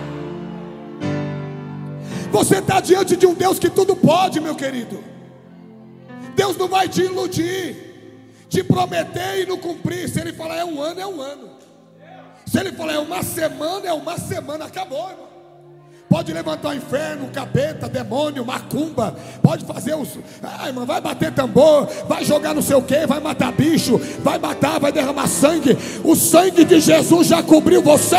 Você 2.32 2.58
está 2.58 2.80
diante 2.80 3.14
de 3.14 3.26
um 3.26 3.34
Deus 3.34 3.58
que 3.58 3.68
tudo 3.68 3.94
pode, 3.94 4.40
meu 4.40 4.54
querido. 4.54 5.04
Deus 6.34 6.56
não 6.56 6.66
vai 6.66 6.88
te 6.88 7.02
iludir, 7.02 7.76
te 8.48 8.64
prometer 8.64 9.42
e 9.42 9.46
não 9.46 9.58
cumprir. 9.58 10.08
Se 10.08 10.18
Ele 10.18 10.32
falar 10.32 10.56
é 10.56 10.64
um 10.64 10.80
ano, 10.80 11.00
é 11.00 11.06
um 11.06 11.20
ano. 11.20 11.50
Se 12.46 12.58
Ele 12.58 12.72
falar 12.72 12.94
é 12.94 12.98
uma 12.98 13.22
semana, 13.22 13.86
é 13.86 13.92
uma 13.92 14.16
semana. 14.16 14.64
Acabou, 14.64 15.10
irmão. 15.10 15.32
Pode 16.08 16.32
levantar 16.32 16.70
o 16.70 16.74
inferno, 16.74 17.28
capeta, 17.28 17.86
demônio, 17.86 18.46
macumba. 18.46 19.14
Pode 19.42 19.66
fazer 19.66 19.94
os. 19.94 20.18
Ah, 20.42 20.68
irmão, 20.68 20.86
vai 20.86 21.02
bater 21.02 21.32
tambor, 21.32 21.86
vai 22.08 22.24
jogar 22.24 22.54
não 22.54 22.62
sei 22.62 22.76
o 22.76 22.82
que, 22.82 23.06
vai 23.06 23.20
matar 23.20 23.52
bicho, 23.52 23.98
vai 24.20 24.38
matar, 24.38 24.80
vai 24.80 24.90
derramar 24.90 25.26
sangue. 25.26 25.76
O 26.02 26.14
sangue 26.14 26.64
de 26.64 26.80
Jesus 26.80 27.28
já 27.28 27.42
cobriu 27.42 27.82
você, 27.82 28.16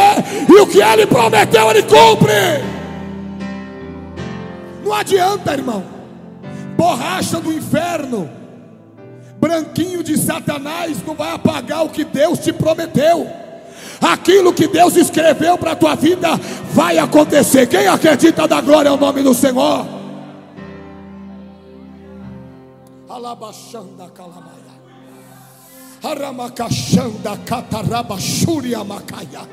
e 0.49 0.59
o 0.59 0.67
que 0.67 0.81
ele 0.81 1.07
prometeu, 1.07 1.69
ele 1.71 1.83
cumpre. 1.83 2.82
Não 4.83 4.93
adianta, 4.93 5.53
irmão. 5.53 5.83
Borracha 6.75 7.39
do 7.39 7.53
inferno, 7.53 8.29
branquinho 9.39 10.03
de 10.03 10.17
Satanás, 10.17 11.03
não 11.05 11.15
vai 11.15 11.33
apagar 11.33 11.85
o 11.85 11.89
que 11.89 12.03
Deus 12.03 12.39
te 12.39 12.51
prometeu. 12.51 13.27
Aquilo 14.01 14.53
que 14.53 14.67
Deus 14.67 14.95
escreveu 14.97 15.57
para 15.57 15.71
a 15.71 15.75
tua 15.75 15.95
vida 15.95 16.35
vai 16.71 16.97
acontecer. 16.97 17.67
Quem 17.67 17.87
acredita 17.87 18.47
da 18.47 18.59
glória 18.59 18.91
ao 18.91 18.97
nome 18.97 19.23
do 19.23 19.33
Senhor? 19.33 19.85
Alabachanda 23.07 24.09
calamaya. 24.09 24.62
Aramakashanda 26.03 27.37
katarabashuria 27.45 28.83
makaya. 28.83 29.47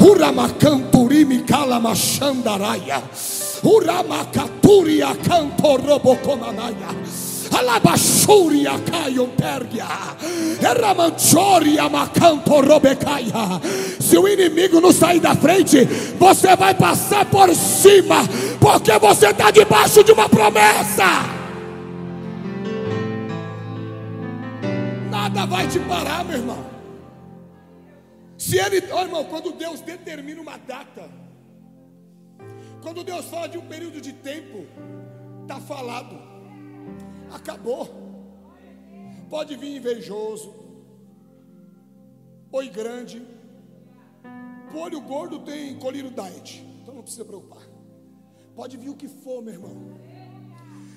Uramakanturi 0.00 1.44
kalamachandaraya. 1.46 3.02
Uramacaturia 3.62 5.14
cantorobocomanaya. 5.22 6.96
Alabashuria 7.52 8.80
caiontergia. 8.90 9.86
Eramanchoria 10.62 11.90
macanto 11.90 12.62
robecaia. 12.62 13.60
Se 14.00 14.16
o 14.16 14.26
inimigo 14.26 14.80
não 14.80 14.92
sair 14.92 15.20
da 15.20 15.34
frente, 15.34 15.84
você 16.18 16.56
vai 16.56 16.74
passar 16.74 17.26
por 17.26 17.54
cima, 17.54 18.24
porque 18.58 18.98
você 18.98 19.28
está 19.28 19.50
debaixo 19.50 20.02
de 20.02 20.12
uma 20.12 20.26
promessa. 20.26 21.41
Nada 25.22 25.46
vai 25.46 25.68
te 25.68 25.78
parar, 25.78 26.24
meu 26.24 26.36
irmão. 26.36 26.66
Se 28.36 28.58
ele, 28.58 28.92
oh, 28.92 29.02
irmão, 29.02 29.24
quando 29.26 29.52
Deus 29.52 29.80
determina 29.80 30.40
uma 30.40 30.56
data, 30.56 31.08
quando 32.82 33.04
Deus 33.04 33.26
fala 33.26 33.48
de 33.48 33.56
um 33.56 33.68
período 33.68 34.00
de 34.00 34.12
tempo, 34.14 34.66
está 35.42 35.60
falado, 35.60 36.16
acabou. 37.30 37.88
Pode 39.30 39.54
vir 39.54 39.76
invejoso, 39.76 40.52
oi 42.50 42.68
grande, 42.68 43.24
olho 44.74 45.00
gordo 45.00 45.38
tem 45.38 45.78
colírio 45.78 46.10
diet, 46.10 46.66
então 46.82 46.96
não 46.96 47.02
precisa 47.02 47.24
preocupar. 47.24 47.62
Pode 48.56 48.76
vir 48.76 48.88
o 48.88 48.96
que 48.96 49.06
for, 49.06 49.40
meu 49.40 49.54
irmão. 49.54 49.76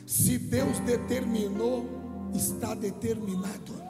Se 0.08 0.40
Deus 0.40 0.80
determinou, 0.80 1.86
está 2.34 2.74
determinado. 2.74 3.85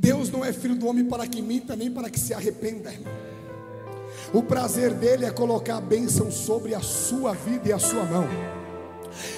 Deus 0.00 0.30
não 0.30 0.42
é 0.42 0.50
filho 0.50 0.74
do 0.74 0.86
homem 0.86 1.04
para 1.04 1.26
que 1.26 1.42
minta, 1.42 1.76
nem 1.76 1.90
para 1.90 2.08
que 2.08 2.18
se 2.18 2.32
arrependa, 2.32 2.90
irmão. 2.90 3.12
O 4.32 4.42
prazer 4.42 4.94
dele 4.94 5.26
é 5.26 5.30
colocar 5.30 5.76
a 5.76 5.80
bênção 5.80 6.30
sobre 6.30 6.74
a 6.74 6.80
sua 6.80 7.34
vida 7.34 7.68
e 7.68 7.72
a 7.72 7.78
sua 7.78 8.04
mão. 8.04 8.26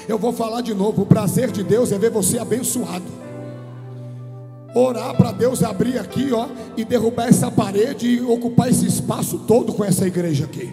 Eu 0.09 0.17
vou 0.19 0.33
falar 0.33 0.61
de 0.61 0.73
novo: 0.73 1.03
o 1.03 1.07
prazer 1.07 1.51
de 1.51 1.65
Deus 1.65 1.91
é 1.91 1.99
ver 1.99 2.11
você 2.11 2.39
abençoado. 2.39 3.05
Orar 4.73 5.17
para 5.17 5.33
Deus 5.33 5.65
abrir 5.65 5.99
aqui, 5.99 6.33
ó, 6.33 6.47
e 6.77 6.85
derrubar 6.85 7.27
essa 7.27 7.51
parede 7.51 8.07
e 8.07 8.23
ocupar 8.23 8.71
esse 8.71 8.87
espaço 8.87 9.41
todo 9.41 9.73
com 9.73 9.85
essa 9.85 10.07
igreja 10.07 10.45
aqui. 10.45 10.71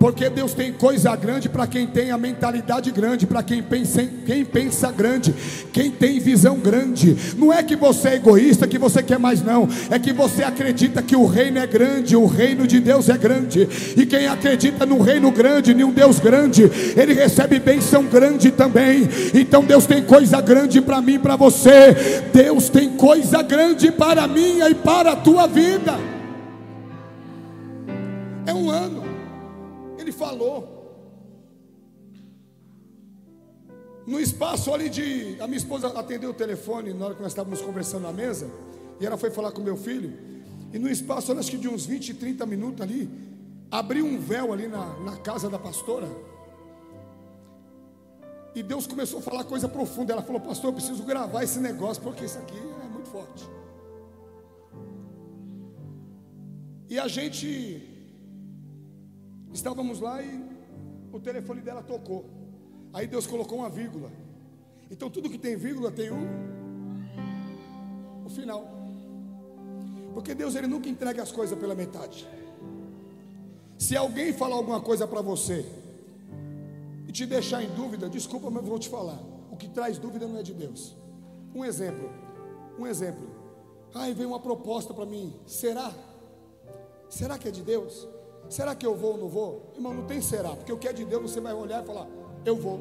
Porque 0.00 0.30
Deus 0.30 0.54
tem 0.54 0.72
coisa 0.72 1.14
grande 1.14 1.46
para 1.46 1.66
quem 1.66 1.86
tem 1.86 2.10
a 2.10 2.16
mentalidade 2.16 2.90
grande, 2.90 3.26
para 3.26 3.42
quem 3.42 3.62
pensa, 3.62 4.02
quem 4.24 4.46
pensa 4.46 4.90
grande, 4.90 5.34
quem 5.74 5.90
tem 5.90 6.18
visão 6.18 6.56
grande. 6.56 7.14
Não 7.36 7.52
é 7.52 7.62
que 7.62 7.76
você 7.76 8.08
é 8.08 8.14
egoísta, 8.14 8.66
que 8.66 8.78
você 8.78 9.02
quer 9.02 9.18
mais, 9.18 9.44
não. 9.44 9.68
É 9.90 9.98
que 9.98 10.10
você 10.10 10.42
acredita 10.42 11.02
que 11.02 11.14
o 11.14 11.26
reino 11.26 11.58
é 11.58 11.66
grande, 11.66 12.16
o 12.16 12.24
reino 12.24 12.66
de 12.66 12.80
Deus 12.80 13.10
é 13.10 13.18
grande. 13.18 13.68
E 13.94 14.06
quem 14.06 14.26
acredita 14.26 14.86
no 14.86 15.02
reino 15.02 15.30
grande, 15.30 15.72
em 15.72 15.84
um 15.84 15.92
Deus 15.92 16.18
grande, 16.18 16.62
ele 16.96 17.12
recebe 17.12 17.58
bênção 17.58 18.04
grande 18.04 18.50
também. 18.50 19.06
Então 19.34 19.62
Deus 19.62 19.84
tem 19.84 20.02
coisa 20.02 20.40
grande 20.40 20.80
para 20.80 21.02
mim 21.02 21.18
para 21.18 21.36
você. 21.36 22.22
Deus 22.32 22.70
tem 22.70 22.88
coisa 22.96 23.42
grande 23.42 23.92
para 23.92 24.26
mim 24.26 24.60
e 24.62 24.74
para 24.74 25.12
a 25.12 25.16
tua 25.16 25.46
vida. 25.46 25.98
É 28.46 28.54
um 28.54 28.70
ano 28.70 28.99
falou. 30.20 30.76
No 34.06 34.20
espaço 34.20 34.72
ali 34.74 34.88
de. 34.90 35.40
A 35.40 35.46
minha 35.46 35.56
esposa 35.56 35.88
atendeu 35.88 36.30
o 36.30 36.34
telefone 36.34 36.92
na 36.92 37.06
hora 37.06 37.14
que 37.14 37.22
nós 37.22 37.32
estávamos 37.32 37.60
conversando 37.62 38.02
na 38.02 38.12
mesa. 38.12 38.50
E 39.00 39.06
ela 39.06 39.16
foi 39.16 39.30
falar 39.30 39.52
com 39.52 39.62
meu 39.62 39.76
filho. 39.76 40.12
E 40.72 40.78
no 40.78 40.88
espaço, 40.88 41.32
acho 41.32 41.50
que 41.50 41.56
de 41.56 41.68
uns 41.68 41.86
20, 41.86 42.14
30 42.14 42.46
minutos 42.46 42.80
ali, 42.82 43.10
abriu 43.70 44.04
um 44.04 44.18
véu 44.20 44.52
ali 44.52 44.68
na, 44.68 44.84
na 45.00 45.16
casa 45.16 45.48
da 45.48 45.58
pastora. 45.58 46.08
E 48.54 48.62
Deus 48.62 48.86
começou 48.86 49.20
a 49.20 49.22
falar 49.22 49.44
coisa 49.44 49.68
profunda. 49.68 50.12
Ela 50.12 50.22
falou, 50.22 50.40
pastor, 50.40 50.70
eu 50.70 50.74
preciso 50.74 51.02
gravar 51.04 51.44
esse 51.44 51.58
negócio, 51.60 52.02
porque 52.02 52.24
isso 52.24 52.38
aqui 52.38 52.58
é 52.84 52.88
muito 52.88 53.08
forte. 53.08 53.48
E 56.88 56.98
a 56.98 57.06
gente 57.06 57.89
Estávamos 59.52 60.00
lá 60.00 60.22
e 60.22 60.44
o 61.12 61.18
telefone 61.18 61.60
dela 61.60 61.82
tocou. 61.82 62.24
Aí 62.92 63.06
Deus 63.06 63.26
colocou 63.26 63.58
uma 63.58 63.68
vírgula. 63.68 64.10
Então 64.90 65.10
tudo 65.10 65.30
que 65.30 65.38
tem 65.38 65.56
vírgula 65.56 65.90
tem 65.90 66.10
um 66.10 66.50
o 68.24 68.30
final. 68.30 68.64
Porque 70.14 70.34
Deus 70.34 70.54
ele 70.54 70.66
nunca 70.66 70.88
entrega 70.88 71.22
as 71.22 71.32
coisas 71.32 71.58
pela 71.58 71.74
metade. 71.74 72.26
Se 73.78 73.96
alguém 73.96 74.32
falar 74.32 74.56
alguma 74.56 74.80
coisa 74.80 75.06
para 75.06 75.22
você 75.22 75.64
e 77.08 77.12
te 77.12 77.26
deixar 77.26 77.62
em 77.62 77.70
dúvida, 77.70 78.08
desculpa, 78.08 78.50
mas 78.50 78.64
vou 78.64 78.78
te 78.78 78.88
falar. 78.88 79.18
O 79.50 79.56
que 79.56 79.68
traz 79.68 79.98
dúvida 79.98 80.26
não 80.26 80.38
é 80.38 80.42
de 80.42 80.54
Deus. 80.54 80.94
Um 81.54 81.64
exemplo. 81.64 82.10
Um 82.78 82.86
exemplo. 82.86 83.28
Ai, 83.94 84.14
veio 84.14 84.28
uma 84.28 84.38
proposta 84.38 84.94
para 84.94 85.06
mim. 85.06 85.34
Será? 85.46 85.92
Será 87.08 87.38
que 87.38 87.48
é 87.48 87.50
de 87.50 87.62
Deus? 87.62 88.06
Será 88.50 88.74
que 88.74 88.84
eu 88.84 88.96
vou 88.96 89.12
ou 89.12 89.18
não 89.18 89.28
vou? 89.28 89.72
Irmão, 89.76 89.94
não 89.94 90.04
tem 90.06 90.20
será, 90.20 90.50
porque 90.50 90.72
o 90.72 90.76
que 90.76 90.88
é 90.88 90.92
de 90.92 91.04
Deus 91.04 91.30
você 91.30 91.40
vai 91.40 91.54
olhar 91.54 91.84
e 91.84 91.86
falar, 91.86 92.08
eu 92.44 92.56
vou. 92.56 92.80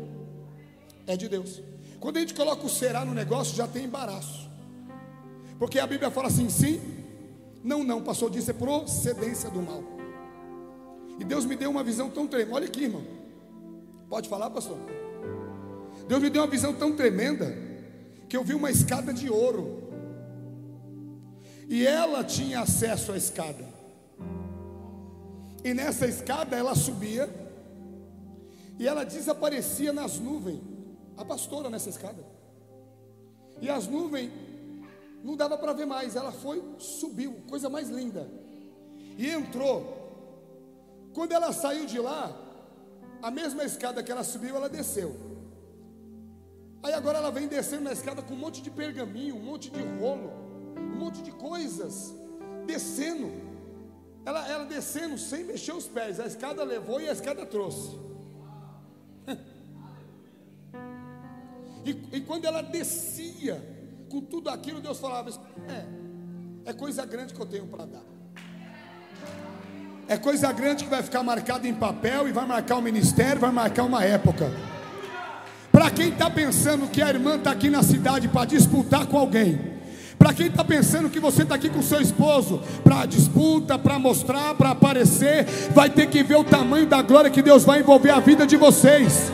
É 1.06 1.16
de 1.16 1.30
Deus. 1.30 1.62
Quando 2.00 2.18
a 2.18 2.20
gente 2.22 2.34
coloca 2.34 2.66
o 2.66 2.70
será 2.70 3.06
no 3.06 3.14
negócio, 3.14 3.56
já 3.56 3.68
tem 3.68 3.86
embaraço. 3.86 4.50
Porque 5.60 5.78
a 5.78 5.86
Bíblia 5.86 6.10
fala 6.10 6.28
assim, 6.28 6.50
sim, 6.50 6.82
não, 7.64 7.84
não, 7.84 8.02
passou 8.02 8.32
disso, 8.32 8.50
é 8.50 8.54
procedência 8.54 9.50
do 9.52 9.62
mal. 9.62 9.84
E 11.20 11.24
Deus 11.24 11.46
me 11.46 11.56
deu 11.56 11.70
uma 11.70 11.84
visão 11.84 12.10
tão 12.10 12.26
tremenda. 12.26 12.56
Olha 12.56 12.66
aqui, 12.66 12.86
irmão. 12.86 13.04
Pode 14.10 14.28
falar, 14.28 14.50
pastor? 14.50 14.78
Deus 16.08 16.22
me 16.22 16.32
deu 16.32 16.42
uma 16.42 16.48
visão 16.50 16.74
tão 16.74 16.96
tremenda 16.96 17.56
que 18.28 18.36
eu 18.36 18.44
vi 18.44 18.56
uma 18.56 18.72
escada 18.72 19.14
de 19.14 19.30
ouro. 19.30 19.84
E 21.68 21.86
ela 21.86 22.24
tinha 22.24 22.62
acesso 22.62 23.12
à 23.12 23.18
escada. 23.18 23.79
E 25.64 25.74
nessa 25.74 26.06
escada 26.08 26.56
ela 26.56 26.76
subia 26.76 27.30
e 28.78 28.88
ela 28.88 29.04
desaparecia 29.04 29.92
nas 29.92 30.18
nuvens. 30.20 30.62
A 31.18 31.26
pastora 31.26 31.70
nessa 31.70 31.90
escada. 31.90 32.24
E 33.62 33.70
as 33.70 33.88
nuvens 33.88 34.32
não 35.22 35.36
dava 35.36 35.58
para 35.58 35.74
ver 35.74 35.86
mais. 35.86 36.16
Ela 36.16 36.32
foi, 36.32 36.64
subiu, 36.78 37.42
coisa 37.48 37.70
mais 37.70 37.90
linda. 37.90 38.30
E 39.18 39.28
entrou. 39.28 39.98
Quando 41.14 41.34
ela 41.34 41.52
saiu 41.52 41.86
de 41.86 42.00
lá, 42.00 42.34
a 43.22 43.30
mesma 43.30 43.66
escada 43.66 44.02
que 44.02 44.12
ela 44.12 44.24
subiu, 44.24 44.56
ela 44.56 44.70
desceu. 44.70 45.14
Aí 46.82 46.94
agora 46.94 47.18
ela 47.18 47.32
vem 47.32 47.48
descendo 47.48 47.84
na 47.84 47.92
escada 47.92 48.22
com 48.22 48.34
um 48.34 48.38
monte 48.38 48.62
de 48.62 48.72
pergaminho, 48.72 49.36
um 49.36 49.44
monte 49.44 49.70
de 49.70 49.82
rolo, 50.00 50.32
um 50.78 50.98
monte 50.98 51.22
de 51.22 51.32
coisas, 51.34 52.14
descendo. 52.66 53.49
Ela, 54.30 54.48
ela 54.48 54.66
descendo 54.66 55.18
sem 55.18 55.44
mexer 55.44 55.72
os 55.72 55.88
pés. 55.88 56.20
A 56.20 56.28
escada 56.28 56.64
levou 56.64 57.02
e 57.02 57.10
a 57.10 57.12
escada 57.12 57.48
trouxe. 57.48 57.98
e, 61.84 61.90
e 62.14 62.22
quando 62.22 62.46
ela 62.46 62.62
descia 62.62 63.60
com 64.08 64.22
tudo 64.22 64.52
aquilo, 64.52 64.80
Deus 64.80 65.00
falava: 65.00 65.32
É, 65.68 66.70
é 66.70 66.74
coisa 66.74 67.04
grande 67.08 67.34
que 67.34 67.42
eu 67.42 67.46
tenho 67.48 67.66
para 67.66 67.86
dar. 67.88 68.04
É 70.08 70.16
coisa 70.16 70.52
grande 70.52 70.84
que 70.84 70.90
vai 70.92 71.02
ficar 71.02 71.24
marcada 71.24 71.68
em 71.68 71.74
papel 71.74 72.28
e 72.28 72.32
vai 72.32 72.46
marcar 72.46 72.76
o 72.76 72.84
ministério, 72.84 73.42
vai 73.42 73.52
marcar 73.52 73.84
uma 73.84 74.06
época. 74.06 74.52
Para 75.72 75.90
quem 75.90 76.10
está 76.10 76.30
pensando 76.30 76.88
que 76.88 77.02
a 77.02 77.10
irmã 77.10 77.38
está 77.38 77.50
aqui 77.50 77.72
na 77.72 77.82
cidade 77.82 78.28
para 78.28 78.46
disputar 78.46 79.08
com 79.08 79.18
alguém, 79.18 79.79
para 80.20 80.34
quem 80.34 80.48
está 80.48 80.66
pensando 80.66 81.10
que 81.10 81.20
você 81.20 81.44
está 81.44 81.56
aqui 81.56 81.70
com 81.70 81.82
seu 81.82 82.02
esposo 82.02 82.62
para 82.84 83.06
disputa, 83.06 83.80
para 83.80 83.98
mostrar, 83.98 84.54
para 84.54 84.72
aparecer, 84.72 85.46
vai 85.74 85.90
ter 85.90 86.08
que 86.08 86.22
ver 86.22 86.36
o 86.36 86.44
tamanho 86.44 86.86
da 86.86 87.02
glória 87.02 87.32
que 87.32 87.42
Deus 87.42 87.64
vai 87.64 87.80
envolver 87.80 88.12
a 88.12 88.20
vida 88.20 88.46
de 88.46 88.58
vocês. 88.58 89.32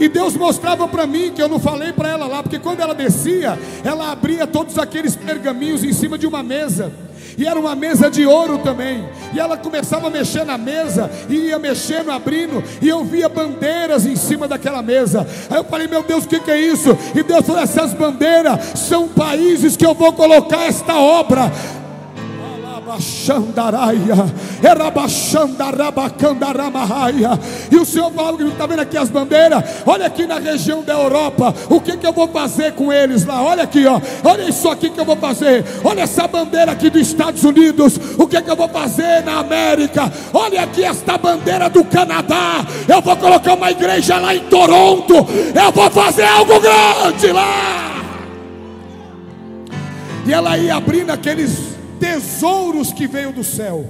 E 0.00 0.08
Deus 0.08 0.34
mostrava 0.34 0.88
para 0.88 1.06
mim, 1.06 1.30
que 1.32 1.42
eu 1.42 1.48
não 1.48 1.60
falei 1.60 1.92
para 1.92 2.08
ela 2.08 2.26
lá, 2.26 2.42
porque 2.42 2.58
quando 2.58 2.80
ela 2.80 2.94
descia, 2.94 3.58
ela 3.84 4.10
abria 4.10 4.46
todos 4.46 4.78
aqueles 4.78 5.14
pergaminhos 5.14 5.84
em 5.84 5.92
cima 5.92 6.16
de 6.16 6.26
uma 6.26 6.42
mesa 6.42 6.90
e 7.36 7.46
era 7.46 7.58
uma 7.58 7.74
mesa 7.74 8.10
de 8.10 8.26
ouro 8.26 8.58
também. 8.58 9.04
E 9.32 9.40
ela 9.40 9.56
começava 9.56 10.06
a 10.06 10.10
mexer 10.10 10.44
na 10.44 10.58
mesa, 10.58 11.10
e 11.28 11.48
ia 11.48 11.58
mexendo, 11.58 12.10
abrindo, 12.10 12.62
e 12.80 12.88
eu 12.88 13.04
via 13.04 13.28
bandeiras 13.28 14.06
em 14.06 14.16
cima 14.16 14.46
daquela 14.46 14.82
mesa. 14.82 15.26
Aí 15.50 15.56
eu 15.56 15.64
falei, 15.64 15.86
meu 15.86 16.02
Deus, 16.02 16.24
o 16.24 16.28
que, 16.28 16.40
que 16.40 16.50
é 16.50 16.60
isso? 16.60 16.96
E 17.14 17.22
Deus 17.22 17.46
falou: 17.46 17.62
essas 17.62 17.94
bandeiras 17.94 18.78
são 18.78 19.08
países 19.08 19.76
que 19.76 19.86
eu 19.86 19.94
vou 19.94 20.12
colocar 20.12 20.64
esta 20.66 20.96
obra 20.96 21.50
e 27.70 27.76
o 27.76 27.84
Senhor 27.84 28.10
fala, 28.12 28.42
está 28.42 28.66
vendo 28.66 28.80
aqui 28.80 28.96
as 28.96 29.08
bandeiras? 29.08 29.62
Olha 29.86 30.06
aqui 30.06 30.26
na 30.26 30.38
região 30.38 30.82
da 30.82 30.94
Europa, 30.94 31.54
o 31.68 31.80
que, 31.80 31.96
que 31.96 32.06
eu 32.06 32.12
vou 32.12 32.28
fazer 32.28 32.72
com 32.72 32.92
eles 32.92 33.24
lá? 33.24 33.42
Olha 33.42 33.62
aqui, 33.62 33.86
ó, 33.86 34.00
olha 34.24 34.48
isso 34.48 34.68
aqui 34.68 34.90
que 34.90 35.00
eu 35.00 35.04
vou 35.04 35.16
fazer. 35.16 35.64
Olha 35.84 36.02
essa 36.02 36.26
bandeira 36.26 36.72
aqui 36.72 36.90
dos 36.90 37.02
Estados 37.02 37.42
Unidos, 37.44 37.98
o 38.18 38.26
que, 38.26 38.40
que 38.40 38.50
eu 38.50 38.56
vou 38.56 38.68
fazer 38.68 39.22
na 39.24 39.38
América? 39.38 40.12
Olha 40.32 40.62
aqui 40.62 40.84
esta 40.84 41.16
bandeira 41.18 41.68
do 41.68 41.84
Canadá. 41.84 42.64
Eu 42.88 43.00
vou 43.00 43.16
colocar 43.16 43.54
uma 43.54 43.70
igreja 43.70 44.18
lá 44.18 44.34
em 44.34 44.40
Toronto. 44.40 45.14
Eu 45.14 45.72
vou 45.72 45.90
fazer 45.90 46.24
algo 46.24 46.60
grande 46.60 47.32
lá. 47.32 47.92
E 50.26 50.32
ela 50.32 50.56
ia 50.56 50.76
abrindo 50.76 51.10
aqueles 51.10 51.71
tesouros 52.02 52.92
que 52.92 53.06
veio 53.06 53.32
do 53.32 53.44
céu. 53.44 53.86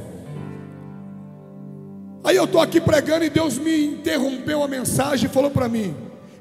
Aí 2.23 2.37
eu 2.37 2.45
estou 2.45 2.61
aqui 2.61 2.79
pregando 2.79 3.25
e 3.25 3.31
Deus 3.31 3.57
me 3.57 3.87
interrompeu 3.87 4.63
a 4.63 4.69
mensagem 4.69 5.31
e 5.31 5.33
falou 5.33 5.51
para 5.51 5.67
mim: 5.67 5.97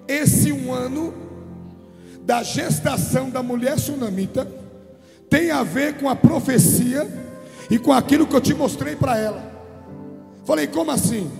esse 0.05 0.51
um 0.51 0.74
ano 0.74 1.13
da 2.24 2.43
gestação 2.43 3.30
da 3.30 3.41
mulher 3.41 3.80
sunamita 3.80 4.45
tem 5.30 5.49
a 5.49 5.63
ver 5.63 5.97
com 5.97 6.09
a 6.09 6.15
profecia 6.15 7.07
e 7.69 7.80
com 7.80 7.93
aquilo 7.93 8.28
que 8.28 8.36
eu 8.36 8.41
te 8.41 8.53
mostrei 8.53 8.97
para 8.97 9.17
ela. 9.17 9.41
Falei, 10.43 10.67
como 10.67 10.91
assim? 10.91 11.32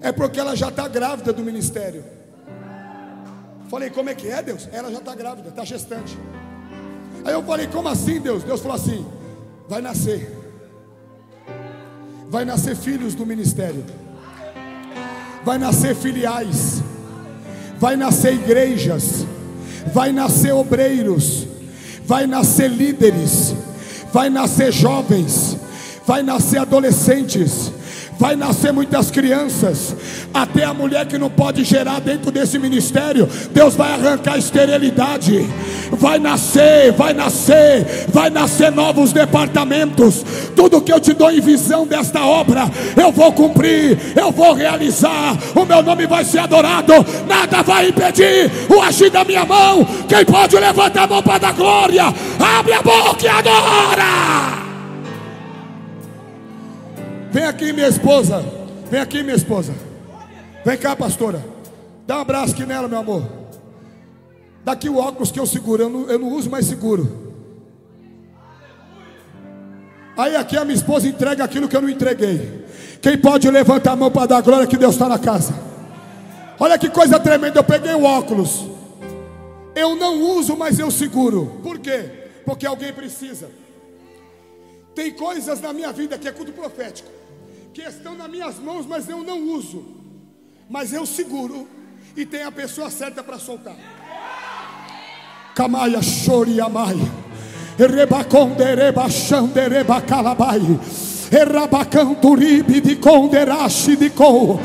É 0.00 0.10
porque 0.10 0.40
ela 0.40 0.56
já 0.56 0.68
está 0.68 0.88
grávida 0.88 1.32
do 1.32 1.44
ministério. 1.44 2.04
Falei, 3.68 3.88
como 3.88 4.10
é 4.10 4.16
que 4.16 4.28
é, 4.28 4.42
Deus? 4.42 4.68
Ela 4.72 4.90
já 4.90 4.98
está 4.98 5.14
grávida, 5.14 5.48
está 5.48 5.64
gestante. 5.64 6.18
Aí 7.24 7.32
eu 7.32 7.42
falei, 7.44 7.68
como 7.68 7.88
assim, 7.88 8.18
Deus? 8.18 8.42
Deus 8.42 8.60
falou 8.60 8.74
assim: 8.74 9.06
vai 9.70 9.80
nascer. 9.80 10.28
Vai 12.28 12.44
nascer 12.44 12.74
filhos 12.74 13.14
do 13.14 13.24
ministério. 13.24 13.84
Vai 15.44 15.58
nascer 15.58 15.94
filiais. 15.94 16.82
Vai 17.78 17.94
nascer 17.94 18.34
igrejas. 18.34 19.24
Vai 19.94 20.10
nascer 20.10 20.52
obreiros. 20.52 21.46
Vai 22.04 22.26
nascer 22.26 22.68
líderes. 22.68 23.54
Vai 24.12 24.28
nascer 24.28 24.72
jovens. 24.72 25.56
Vai 26.04 26.24
nascer 26.24 26.58
adolescentes 26.58 27.70
vai 28.20 28.36
nascer 28.36 28.70
muitas 28.70 29.10
crianças, 29.10 29.96
até 30.32 30.62
a 30.62 30.74
mulher 30.74 31.06
que 31.06 31.16
não 31.16 31.30
pode 31.30 31.64
gerar 31.64 32.00
dentro 32.00 32.30
desse 32.30 32.58
ministério, 32.58 33.26
Deus 33.50 33.74
vai 33.74 33.94
arrancar 33.94 34.34
a 34.34 34.38
esterilidade, 34.38 35.48
vai 35.92 36.18
nascer, 36.18 36.92
vai 36.92 37.14
nascer, 37.14 38.06
vai 38.12 38.28
nascer 38.28 38.70
novos 38.70 39.14
departamentos. 39.14 40.22
Tudo 40.54 40.82
que 40.82 40.92
eu 40.92 41.00
te 41.00 41.14
dou 41.14 41.30
em 41.30 41.40
visão 41.40 41.86
desta 41.86 42.22
obra, 42.22 42.70
eu 42.94 43.10
vou 43.10 43.32
cumprir, 43.32 43.98
eu 44.14 44.30
vou 44.30 44.52
realizar. 44.52 45.38
O 45.54 45.64
meu 45.64 45.82
nome 45.82 46.06
vai 46.06 46.22
ser 46.22 46.40
adorado, 46.40 46.92
nada 47.26 47.62
vai 47.62 47.88
impedir 47.88 48.50
o 48.68 48.82
agir 48.82 49.10
da 49.10 49.24
minha 49.24 49.46
mão. 49.46 49.82
Quem 50.06 50.26
pode 50.26 50.56
levantar 50.58 51.04
a 51.04 51.06
mão 51.06 51.22
para 51.22 51.38
dar 51.38 51.54
glória, 51.54 52.04
abre 52.38 52.74
a 52.74 52.82
boca 52.82 53.24
e 53.24 53.28
adora. 53.28 54.59
Vem 57.30 57.44
aqui, 57.44 57.72
minha 57.72 57.88
esposa. 57.88 58.44
Vem 58.90 59.00
aqui, 59.00 59.22
minha 59.22 59.36
esposa. 59.36 59.74
Vem 60.64 60.76
cá, 60.76 60.96
pastora. 60.96 61.44
Dá 62.06 62.18
um 62.18 62.20
abraço 62.20 62.54
aqui 62.54 62.66
nela, 62.66 62.88
meu 62.88 62.98
amor. 62.98 63.22
Daqui 64.64 64.88
o 64.88 64.98
óculos 64.98 65.30
que 65.30 65.40
eu 65.40 65.46
seguro, 65.46 65.84
eu 65.84 65.88
não, 65.88 66.10
eu 66.10 66.18
não 66.18 66.28
uso 66.28 66.50
mais 66.50 66.66
seguro. 66.66 67.30
Aí 70.16 70.36
aqui 70.36 70.56
a 70.56 70.64
minha 70.64 70.76
esposa 70.76 71.08
entrega 71.08 71.44
aquilo 71.44 71.68
que 71.68 71.76
eu 71.76 71.80
não 71.80 71.88
entreguei. 71.88 72.66
Quem 73.00 73.16
pode 73.16 73.50
levantar 73.50 73.92
a 73.92 73.96
mão 73.96 74.10
para 74.10 74.26
dar 74.26 74.42
glória 74.42 74.66
que 74.66 74.76
Deus 74.76 74.94
está 74.94 75.08
na 75.08 75.18
casa? 75.18 75.54
Olha 76.58 76.76
que 76.78 76.90
coisa 76.90 77.18
tremenda, 77.18 77.60
eu 77.60 77.64
peguei 77.64 77.94
o 77.94 78.04
óculos. 78.04 78.66
Eu 79.74 79.96
não 79.96 80.20
uso, 80.36 80.56
mas 80.56 80.78
eu 80.78 80.90
seguro. 80.90 81.60
Por 81.62 81.78
quê? 81.78 82.10
Porque 82.44 82.66
alguém 82.66 82.92
precisa. 82.92 83.48
Tem 84.94 85.12
coisas 85.12 85.60
na 85.60 85.72
minha 85.72 85.92
vida 85.92 86.18
que 86.18 86.28
é 86.28 86.32
culto 86.32 86.52
profético, 86.52 87.08
que 87.80 87.88
estão 87.88 88.14
nas 88.14 88.30
minhas 88.30 88.58
mãos, 88.58 88.84
mas 88.86 89.08
eu 89.08 89.22
não 89.22 89.40
uso. 89.40 89.84
Mas 90.68 90.92
eu 90.92 91.06
seguro 91.06 91.66
e 92.16 92.26
tem 92.26 92.42
a 92.42 92.52
pessoa 92.52 92.90
certa 92.90 93.22
para 93.22 93.38
soltar. 93.38 93.76
Camaia 95.54 96.02
chore 96.02 96.60
amai. 96.60 96.96
Rebaconde 97.78 98.74
rebachande 98.74 99.68
rebacalabai. 99.68 100.60
Erabacanturibi 101.32 102.80
de 102.80 102.96
conderashi 102.96 103.96
de 103.96 104.10
co. 104.10 104.58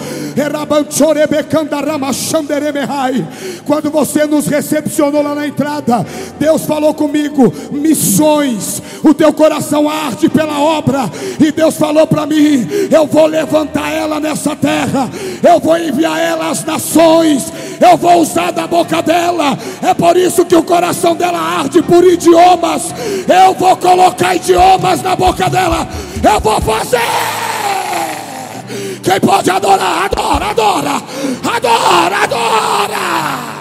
Quando 3.66 3.92
você 3.92 4.26
nos 4.26 4.48
recepcionou 4.48 5.22
lá 5.22 5.36
na 5.36 5.48
entrada, 5.48 6.06
Deus 6.40 6.66
falou 6.66 6.94
comigo: 6.94 7.54
missões. 7.72 8.82
O 9.04 9.14
teu 9.14 9.32
coração 9.32 9.88
arde 9.88 10.28
pela 10.28 10.60
obra. 10.60 11.10
E 11.40 11.52
Deus 11.52 11.76
falou 11.76 12.08
para 12.08 12.26
mim: 12.26 12.68
eu 12.92 13.06
vou 13.06 13.28
levantar 13.28 13.92
ela 13.92 14.20
nessa 14.20 14.56
terra. 14.56 15.10
Eu 15.44 15.60
vou 15.60 15.78
enviar 15.78 16.20
ela 16.20 16.50
às 16.50 16.64
nações. 16.66 17.54
Eu 17.80 17.98
vou 17.98 18.22
usar 18.22 18.52
da 18.52 18.66
boca 18.66 19.02
dela. 19.02 19.58
É 19.82 19.94
por 19.94 20.18
isso 20.18 20.46
que 20.46 20.56
o 20.56 20.64
coração 20.64 21.16
dela 21.16 21.40
arde 21.40 21.82
por 21.82 22.04
idiomas. 22.04 22.94
Eu 23.28 23.54
vou 23.54 23.76
colocar 23.78 24.36
idiomas 24.36 25.02
na 25.02 25.16
boca 25.16 25.50
dela. 25.50 25.88
Eu 26.24 26.40
vou 26.40 26.55
fazer. 26.62 27.00
Quem 29.04 29.20
pode 29.20 29.50
adorar, 29.50 30.06
adora, 30.06 30.46
adora, 30.48 31.02
adora, 31.44 32.18
adora. 32.24 33.56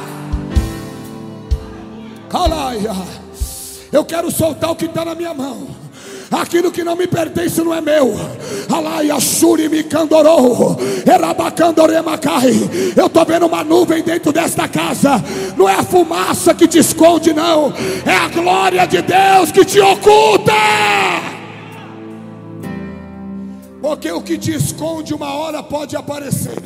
Calaia. 2.28 2.94
Eu 3.92 4.04
quero 4.04 4.30
soltar 4.30 4.70
o 4.70 4.76
que 4.76 4.86
está 4.86 5.04
na 5.04 5.14
minha 5.14 5.32
mão. 5.32 5.68
Aquilo 6.30 6.72
que 6.72 6.82
não 6.82 6.96
me 6.96 7.06
pertence 7.06 7.62
não 7.62 7.72
é 7.72 7.80
meu. 7.80 8.12
Alaia 8.68 9.20
Shuri 9.20 9.68
me 9.68 9.84
candorou. 9.84 10.76
Erabacandoremacai. 11.06 12.50
Eu 12.96 13.06
estou 13.06 13.24
vendo 13.24 13.46
uma 13.46 13.62
nuvem 13.62 14.02
dentro 14.02 14.32
desta 14.32 14.66
casa. 14.66 15.22
Não 15.56 15.68
é 15.68 15.74
a 15.74 15.84
fumaça 15.84 16.54
que 16.54 16.66
te 16.66 16.78
esconde, 16.78 17.32
não. 17.32 17.72
É 18.04 18.14
a 18.14 18.28
glória 18.28 18.86
de 18.86 19.00
Deus 19.02 19.52
que 19.52 19.64
te 19.64 19.78
oculta. 19.78 20.52
Porque 23.84 24.10
o 24.10 24.22
que 24.22 24.38
te 24.38 24.50
esconde 24.50 25.12
uma 25.12 25.34
hora 25.34 25.62
pode 25.62 25.94
aparecer. 25.94 26.56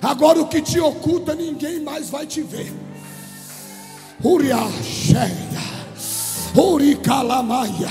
Agora 0.00 0.40
o 0.40 0.46
que 0.46 0.62
te 0.62 0.78
oculta 0.78 1.34
ninguém 1.34 1.80
mais 1.80 2.10
vai 2.10 2.28
te 2.28 2.42
ver. 2.42 2.72
Uria 4.22 4.56
cheia. 4.84 5.32
Uricalamaia. 6.54 7.90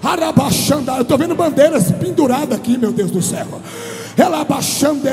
Arabaxanda. 0.00 0.92
Eu 0.92 1.02
estou 1.02 1.18
vendo 1.18 1.34
bandeiras 1.34 1.90
penduradas 1.90 2.56
aqui, 2.56 2.78
meu 2.78 2.92
Deus 2.92 3.10
do 3.10 3.20
céu. 3.20 3.60
Ela 4.20 4.44
baixando 4.44 5.08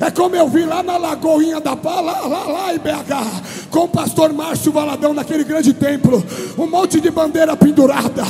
É 0.00 0.10
como 0.10 0.34
eu 0.34 0.48
vi 0.48 0.64
lá 0.64 0.82
na 0.82 0.96
Lagoinha 0.96 1.60
da 1.60 1.76
Pá, 1.76 2.00
lá, 2.00 2.20
lá, 2.20 2.44
lá 2.44 2.74
em 2.74 2.78
BH, 2.78 3.68
com 3.70 3.80
o 3.80 3.88
pastor 3.88 4.32
Márcio 4.32 4.72
Valadão 4.72 5.14
naquele 5.14 5.44
grande 5.44 5.72
templo. 5.72 6.24
Um 6.58 6.66
monte 6.66 7.00
de 7.00 7.08
bandeira 7.10 7.56
pendurada. 7.56 8.24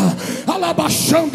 Alabaxando 0.46 1.30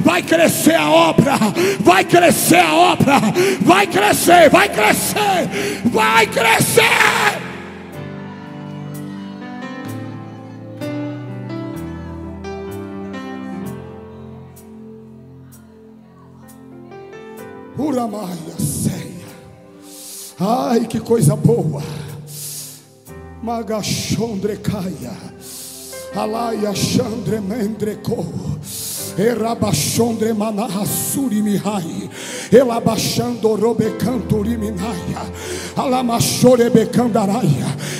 Vai 0.00 0.22
crescer 0.22 0.74
a 0.74 0.90
obra. 0.90 1.38
Vai 1.80 2.04
crescer 2.04 2.60
a 2.60 2.74
obra. 2.74 3.20
Vai 3.60 3.86
crescer, 3.86 4.50
vai 4.50 4.68
crescer, 4.68 5.48
vai 5.92 6.26
crescer. 6.26 7.49
Uramaia 17.80 18.58
ceia. 18.58 19.30
Ai, 20.38 20.86
que 20.86 21.00
coisa 21.00 21.34
boa. 21.34 21.82
Magachondre 23.42 24.58
caia. 24.58 25.16
Alaia 26.14 26.74
chandre 26.74 27.40
mendreco. 27.40 28.26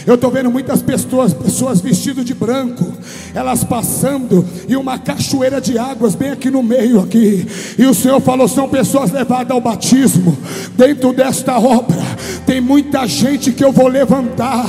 Eu 0.07 0.15
estou 0.15 0.31
vendo 0.31 0.51
muitas 0.51 0.83
pessoas, 0.83 1.33
pessoas 1.33 1.81
vestidas 1.81 2.25
de 2.25 2.35
branco, 2.35 2.87
elas 3.35 3.65
passando 3.65 4.47
e 4.69 4.77
uma 4.77 4.99
cachoeira 4.99 5.61
de 5.61 5.79
águas 5.79 6.15
bem 6.15 6.31
aqui 6.31 6.51
no 6.51 6.63
meio 6.63 7.01
aqui. 7.01 7.47
E 7.79 7.87
o 7.87 7.95
Senhor 7.95 8.21
falou: 8.21 8.49
são 8.49 8.69
pessoas 8.69 9.11
levadas 9.11 9.51
ao 9.51 9.61
batismo. 9.61 10.37
Dentro 10.77 11.13
desta 11.13 11.59
obra 11.59 12.01
tem 12.47 12.61
muita 12.61 13.07
gente 13.07 13.53
que 13.53 13.65
eu 13.65 13.73
vou 13.73 13.89
levantar. 13.89 14.67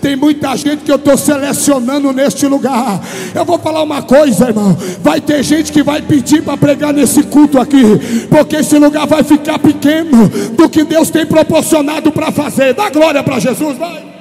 Tem 0.00 0.16
muita 0.16 0.54
gente 0.56 0.84
que 0.84 0.92
eu 0.92 0.96
estou 0.96 1.16
selecionando 1.16 2.12
neste 2.12 2.46
lugar. 2.46 3.00
Eu 3.34 3.44
vou 3.44 3.58
falar 3.58 3.82
uma 3.82 4.02
coisa, 4.02 4.48
irmão. 4.48 4.76
Vai 5.02 5.20
ter 5.20 5.42
gente 5.42 5.72
que 5.72 5.82
vai 5.84 6.02
pedir 6.02 6.42
para 6.42 6.56
pregar 6.56 6.92
nesse 6.92 7.22
culto 7.24 7.60
aqui, 7.60 7.82
porque 8.28 8.56
esse 8.56 8.78
lugar 8.78 9.06
vai 9.06 9.22
ficar 9.22 9.58
pequeno 9.58 10.28
do 10.56 10.68
que 10.68 10.82
Deus 10.82 11.10
tem 11.10 11.26
proporcionado 11.26 12.10
para 12.10 12.32
fazer. 12.32 12.74
Dá 12.74 12.90
glória 12.90 13.22
para 13.22 13.38
Jesus, 13.38 13.78
vai. 13.78 14.14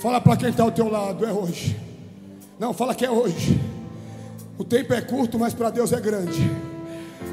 Fala 0.00 0.20
para 0.20 0.36
quem 0.36 0.50
está 0.50 0.62
ao 0.62 0.70
teu 0.70 0.88
lado, 0.88 1.26
é 1.26 1.32
hoje. 1.32 1.76
Não, 2.58 2.72
fala 2.72 2.94
que 2.94 3.04
é 3.04 3.10
hoje. 3.10 3.60
O 4.56 4.62
tempo 4.62 4.94
é 4.94 5.00
curto, 5.00 5.38
mas 5.38 5.54
para 5.54 5.70
Deus 5.70 5.92
é 5.92 6.00
grande. 6.00 6.50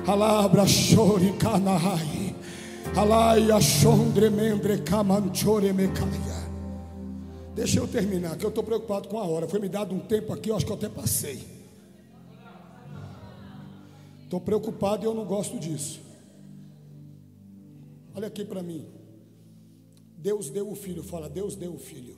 Alabra 0.07 0.65
chore 0.65 1.31
canai. 1.33 2.24
Mecaia. 5.73 6.47
Deixa 7.53 7.77
eu 7.77 7.85
terminar, 7.85 8.37
que 8.37 8.45
eu 8.45 8.47
estou 8.47 8.63
preocupado 8.63 9.09
com 9.09 9.19
a 9.19 9.27
hora. 9.27 9.49
Foi 9.49 9.59
me 9.59 9.67
dado 9.67 9.93
um 9.93 9.99
tempo 9.99 10.31
aqui, 10.31 10.49
eu 10.49 10.55
acho 10.55 10.65
que 10.65 10.71
eu 10.71 10.77
até 10.77 10.87
passei. 10.87 11.45
Estou 14.23 14.39
preocupado 14.39 15.03
e 15.03 15.07
eu 15.07 15.13
não 15.13 15.25
gosto 15.25 15.59
disso. 15.59 15.99
Olha 18.15 18.27
aqui 18.27 18.45
para 18.45 18.63
mim. 18.63 18.87
Deus 20.17 20.49
deu 20.49 20.71
o 20.71 20.75
filho. 20.75 21.03
Fala, 21.03 21.27
Deus 21.27 21.57
deu 21.57 21.73
o 21.73 21.77
filho. 21.77 22.15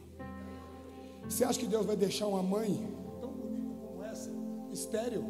Você 1.28 1.44
acha 1.44 1.60
que 1.60 1.66
Deus 1.66 1.88
vai 1.88 1.96
deixar 1.96 2.28
uma 2.28 2.44
mãe 2.44 2.88
tão 3.20 3.32
bonita 3.32 3.74
como 3.82 4.04
essa, 4.04 4.30
estéreo? 4.72 5.26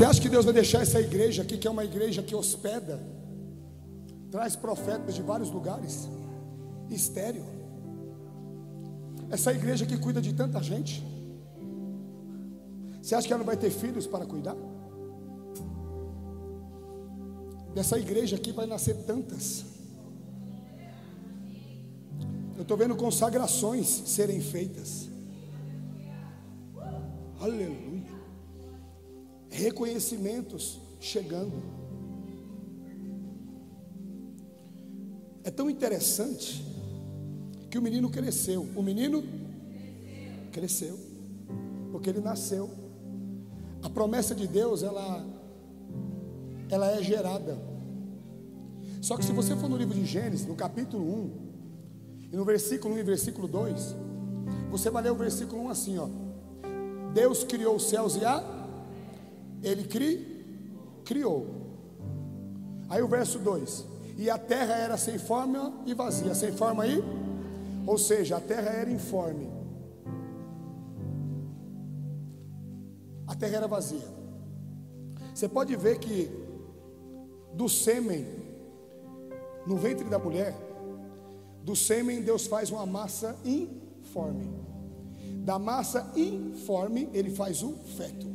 Você 0.00 0.06
acha 0.06 0.22
que 0.22 0.30
Deus 0.30 0.46
vai 0.46 0.54
deixar 0.54 0.80
essa 0.80 0.98
igreja 0.98 1.42
aqui, 1.42 1.58
que 1.58 1.68
é 1.68 1.70
uma 1.70 1.84
igreja 1.84 2.22
que 2.22 2.34
hospeda, 2.34 2.98
traz 4.30 4.56
profetas 4.56 5.14
de 5.14 5.20
vários 5.20 5.50
lugares, 5.50 6.08
estéreo? 6.88 7.44
Essa 9.28 9.52
igreja 9.52 9.84
que 9.84 9.98
cuida 9.98 10.22
de 10.22 10.32
tanta 10.32 10.62
gente, 10.62 11.04
você 13.02 13.14
acha 13.14 13.26
que 13.26 13.32
ela 13.34 13.40
não 13.40 13.46
vai 13.46 13.58
ter 13.58 13.68
filhos 13.68 14.06
para 14.06 14.24
cuidar? 14.24 14.56
Dessa 17.74 17.98
igreja 17.98 18.36
aqui 18.36 18.52
vai 18.52 18.64
nascer 18.64 19.04
tantas. 19.04 19.66
Eu 22.56 22.62
estou 22.62 22.74
vendo 22.74 22.96
consagrações 22.96 23.86
serem 24.06 24.40
feitas. 24.40 25.10
Aleluia. 27.38 27.89
Reconhecimentos 29.50 30.80
chegando. 30.98 31.62
É 35.44 35.50
tão 35.50 35.68
interessante 35.68 36.64
que 37.70 37.78
o 37.78 37.82
menino 37.82 38.08
cresceu. 38.08 38.66
O 38.74 38.82
menino 38.82 39.22
cresceu. 40.52 40.98
Porque 41.92 42.10
ele 42.10 42.20
nasceu. 42.20 42.70
A 43.82 43.90
promessa 43.90 44.34
de 44.34 44.46
Deus, 44.46 44.82
ela 44.82 45.26
ela 46.70 46.90
é 46.92 47.02
gerada. 47.02 47.58
Só 49.00 49.16
que 49.16 49.24
se 49.24 49.32
você 49.32 49.56
for 49.56 49.68
no 49.68 49.76
livro 49.76 49.94
de 49.94 50.04
Gênesis, 50.04 50.46
no 50.46 50.54
capítulo 50.54 51.02
1, 51.02 51.30
e 52.32 52.36
no 52.36 52.44
versículo 52.44 52.94
1 52.94 52.98
e 52.98 53.02
versículo 53.02 53.48
2, 53.48 53.96
você 54.70 54.88
vai 54.88 55.02
ler 55.02 55.10
o 55.10 55.16
versículo 55.16 55.62
1 55.62 55.68
assim, 55.68 55.98
ó. 55.98 56.08
Deus 57.12 57.42
criou 57.42 57.74
os 57.74 57.88
céus 57.88 58.14
e 58.16 58.24
a 58.24 58.38
ele 59.62 59.84
cri, 59.84 60.44
criou. 61.04 61.46
Aí 62.88 63.02
o 63.02 63.08
verso 63.08 63.38
2: 63.38 63.86
E 64.16 64.30
a 64.30 64.38
terra 64.38 64.74
era 64.74 64.96
sem 64.96 65.18
forma 65.18 65.72
e 65.86 65.94
vazia, 65.94 66.34
sem 66.34 66.52
forma 66.52 66.84
aí, 66.84 67.02
ou 67.86 67.98
seja, 67.98 68.36
a 68.36 68.40
terra 68.40 68.70
era 68.70 68.90
informe. 68.90 69.48
A 73.26 73.34
terra 73.34 73.56
era 73.58 73.68
vazia. 73.68 74.20
Você 75.34 75.48
pode 75.48 75.74
ver 75.76 75.98
que 75.98 76.30
do 77.54 77.68
sêmen 77.68 78.26
no 79.66 79.76
ventre 79.76 80.04
da 80.08 80.18
mulher, 80.18 80.54
do 81.62 81.76
sêmen 81.76 82.22
Deus 82.22 82.46
faz 82.46 82.70
uma 82.70 82.86
massa 82.86 83.36
informe. 83.44 84.50
Da 85.44 85.58
massa 85.58 86.12
informe 86.16 87.08
ele 87.12 87.30
faz 87.30 87.62
o 87.62 87.72
feto. 87.96 88.29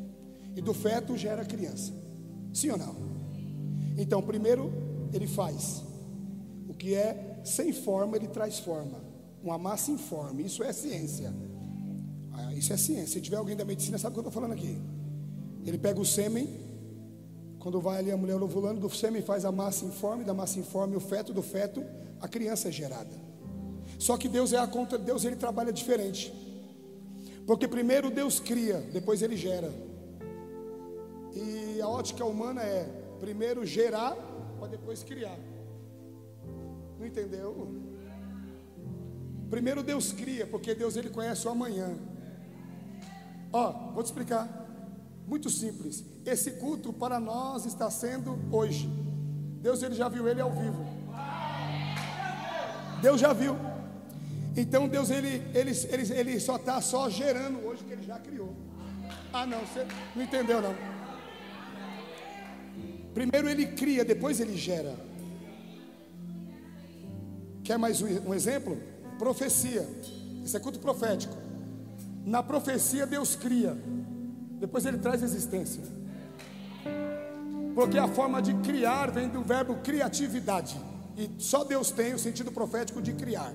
E 0.56 0.62
do 0.62 0.74
feto 0.74 1.18
gera 1.18 1.44
criança. 1.44 1.92
Sim 2.54 2.72
ou 2.72 2.78
não? 2.78 2.96
Então, 3.98 4.22
primeiro 4.22 4.72
ele 5.14 5.28
faz 5.28 5.84
o 6.68 6.74
que 6.74 6.94
é 6.94 7.42
sem 7.44 7.72
forma, 7.72 8.16
ele 8.16 8.28
traz 8.28 8.60
forma. 8.60 9.04
Uma 9.44 9.58
massa 9.58 9.92
informe. 9.92 10.44
Isso 10.44 10.64
é 10.64 10.74
ciência. 10.74 11.34
Ah, 12.34 12.54
isso 12.54 12.74
é 12.74 12.78
ciência. 12.78 13.08
Se 13.08 13.22
tiver 13.22 13.38
alguém 13.38 13.56
da 13.56 13.64
medicina, 13.64 13.98
sabe 13.98 14.14
o 14.14 14.14
que 14.16 14.20
eu 14.20 14.30
estou 14.30 14.42
falando 14.42 14.54
aqui. 14.54 14.78
Ele 15.66 15.78
pega 15.78 16.00
o 16.00 16.06
sêmen, 16.06 16.48
quando 17.60 17.80
vai 17.80 18.00
ali 18.00 18.12
a 18.12 18.18
mulher 18.18 18.42
ovulando, 18.42 18.80
do 18.80 18.90
sêmen 18.90 19.22
faz 19.22 19.46
a 19.46 19.52
massa 19.52 19.86
informe, 19.86 20.24
da 20.24 20.34
massa 20.34 20.60
informe 20.60 20.96
o 20.96 21.00
feto, 21.00 21.34
do 21.34 21.42
feto 21.42 21.84
a 22.20 22.28
criança 22.28 22.70
é 22.70 22.72
gerada. 22.72 23.26
Só 24.00 24.18
que 24.18 24.28
Deus 24.28 24.54
é 24.54 24.58
a 24.58 24.68
conta, 24.68 24.98
Deus 24.98 25.24
ele 25.26 25.36
trabalha 25.36 25.72
diferente. 25.72 26.34
Porque 27.46 27.68
primeiro 27.68 28.10
Deus 28.10 28.40
cria, 28.40 28.82
depois 28.92 29.22
ele 29.22 29.38
gera. 29.38 29.72
E 31.36 31.82
a 31.82 31.88
ótica 31.88 32.24
humana 32.24 32.62
é 32.62 32.90
primeiro 33.20 33.66
gerar 33.66 34.16
para 34.58 34.70
depois 34.70 35.04
criar. 35.04 35.38
Não 36.98 37.06
entendeu? 37.06 37.68
Primeiro 39.50 39.84
Deus 39.84 40.12
cria, 40.12 40.48
porque 40.48 40.74
Deus 40.74 40.96
ele 40.96 41.10
conhece 41.10 41.48
o 41.48 41.52
amanhã. 41.52 41.98
Ó, 43.52 43.72
vou 43.94 44.02
te 44.02 44.08
explicar. 44.08 44.66
Muito 45.28 45.50
simples. 45.50 46.04
Esse 46.26 46.52
culto 46.52 46.94
para 46.94 47.20
nós 47.20 47.66
está 47.66 47.90
sendo 47.90 48.40
hoje. 48.52 48.90
Deus 49.62 49.82
ele 49.84 49.96
já 49.96 50.08
viu 50.08 50.28
ele 50.28 50.42
ao 50.42 50.52
vivo. 50.52 50.86
Deus 53.02 53.20
já 53.20 53.34
viu. 53.34 53.56
Então 54.56 54.88
Deus 54.88 55.10
ele, 55.10 55.44
ele, 55.54 55.72
ele, 55.90 56.14
ele 56.14 56.40
só 56.40 56.56
está 56.56 56.80
só 56.80 57.10
gerando 57.10 57.66
hoje 57.68 57.84
que 57.84 57.92
ele 57.92 58.04
já 58.04 58.18
criou. 58.20 58.54
Ah 59.34 59.46
não, 59.46 59.60
você 59.60 59.86
não 60.16 60.24
entendeu 60.24 60.62
não. 60.62 60.95
Primeiro 63.16 63.50
ele 63.50 63.68
cria, 63.68 64.04
depois 64.04 64.42
ele 64.42 64.58
gera. 64.58 64.94
Quer 67.64 67.78
mais 67.78 68.02
um, 68.02 68.34
exemplo? 68.34 68.78
Profecia. 69.18 69.88
Isso 70.44 70.58
é 70.58 70.60
culto 70.60 70.80
profético. 70.80 71.34
Na 72.26 72.44
profecia 72.44 73.08
Deus 73.08 73.34
cria. 73.34 73.78
Depois 74.60 74.86
ele 74.86 74.98
traz 74.98 75.24
existência. 75.24 75.82
Porque 77.74 77.98
a 77.98 78.08
forma 78.10 78.42
de 78.42 78.54
criar 78.56 79.12
vem 79.12 79.30
do 79.30 79.42
verbo 79.42 79.76
criatividade. 79.76 80.78
E 81.18 81.42
só 81.42 81.64
Deus 81.64 81.92
tem 81.92 82.14
o 82.14 82.20
sentido 82.20 82.52
profético 82.52 83.02
de 83.02 83.14
criar, 83.14 83.54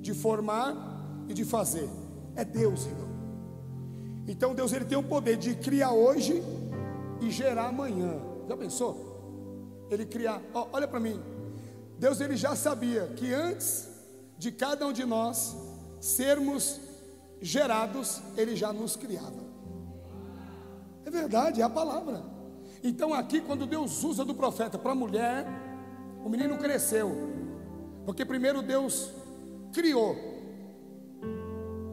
de 0.00 0.14
formar 0.14 0.74
e 1.28 1.34
de 1.34 1.44
fazer. 1.44 1.88
É 2.34 2.46
Deus, 2.46 2.86
irmão. 2.86 3.10
Então 4.26 4.54
Deus 4.54 4.72
ele 4.72 4.86
tem 4.86 4.96
o 4.96 5.02
poder 5.02 5.36
de 5.36 5.54
criar 5.54 5.92
hoje 5.92 6.42
e 7.20 7.30
gerar 7.30 7.66
amanhã. 7.66 8.29
Já 8.50 8.56
pensou? 8.56 9.86
Ele 9.92 10.04
criar. 10.04 10.42
Oh, 10.52 10.66
olha 10.72 10.88
para 10.88 10.98
mim. 10.98 11.22
Deus 12.00 12.20
ele 12.20 12.34
já 12.34 12.56
sabia 12.56 13.06
que 13.14 13.32
antes 13.32 13.88
de 14.36 14.50
cada 14.50 14.84
um 14.88 14.92
de 14.92 15.04
nós 15.04 15.54
sermos 16.00 16.80
gerados, 17.40 18.20
ele 18.36 18.56
já 18.56 18.72
nos 18.72 18.96
criava. 18.96 19.40
É 21.04 21.10
verdade, 21.10 21.60
é 21.60 21.64
a 21.64 21.70
palavra. 21.70 22.24
Então, 22.82 23.14
aqui, 23.14 23.40
quando 23.40 23.66
Deus 23.66 24.02
usa 24.02 24.24
do 24.24 24.34
profeta 24.34 24.76
para 24.76 24.90
a 24.90 24.96
mulher, 24.96 25.46
o 26.24 26.28
menino 26.28 26.58
cresceu, 26.58 27.12
porque 28.04 28.24
primeiro 28.24 28.62
Deus 28.62 29.12
criou, 29.72 30.16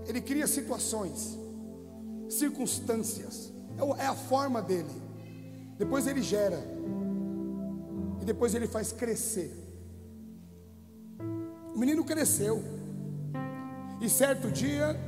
Ele 0.08 0.22
cria 0.22 0.48
situações, 0.48 1.38
circunstâncias, 2.28 3.54
é, 3.78 4.06
é 4.06 4.08
a 4.08 4.16
forma 4.16 4.60
dele, 4.60 5.07
depois 5.78 6.08
Ele 6.08 6.22
gera, 6.22 6.60
e 8.22 8.26
depois 8.26 8.54
Ele 8.54 8.68
faz 8.68 8.92
crescer. 8.92 9.52
O 11.74 11.78
menino 11.80 12.04
cresceu, 12.04 12.64
e 14.02 14.10
certo 14.10 14.52
dia, 14.52 15.00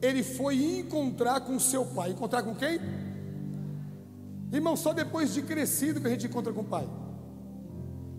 ele 0.00 0.22
foi 0.22 0.78
encontrar 0.78 1.40
com 1.40 1.58
seu 1.58 1.84
pai. 1.84 2.10
Encontrar 2.10 2.42
com 2.42 2.54
quem? 2.54 2.80
Irmão, 4.52 4.76
só 4.76 4.92
depois 4.92 5.34
de 5.34 5.42
crescido 5.42 6.00
que 6.00 6.06
a 6.06 6.10
gente 6.10 6.26
encontra 6.26 6.52
com 6.52 6.62
o 6.62 6.64
pai. 6.64 6.88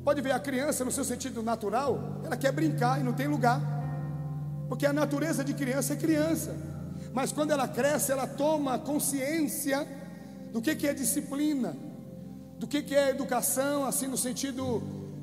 Pode 0.03 0.21
ver 0.21 0.32
a 0.32 0.39
criança 0.39 0.86
no 0.86 0.91
seu 0.91 1.03
sentido 1.03 1.43
natural, 1.43 2.21
ela 2.23 2.38
quer 2.38 2.51
brincar 2.51 2.99
e 2.99 3.03
não 3.03 3.13
tem 3.13 3.27
lugar. 3.27 3.61
Porque 4.67 4.86
a 4.86 4.93
natureza 4.93 5.43
de 5.43 5.53
criança 5.53 5.93
é 5.93 5.95
criança. 5.95 6.55
Mas 7.13 7.32
quando 7.32 7.51
ela 7.51 7.67
cresce, 7.67 8.11
ela 8.11 8.27
toma 8.27 8.77
consciência 8.77 9.88
do 10.52 10.62
que, 10.62 10.76
que 10.76 10.88
é 10.88 10.93
disciplina, 10.93 11.76
do 12.58 12.68
que, 12.68 12.82
que 12.82 12.95
é 12.95 13.10
educação, 13.10 13.86
assim 13.86 14.08
no 14.08 14.18
sentido 14.18 14.82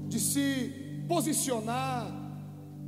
de 0.08 0.20
se 0.20 1.04
posicionar, 1.08 2.06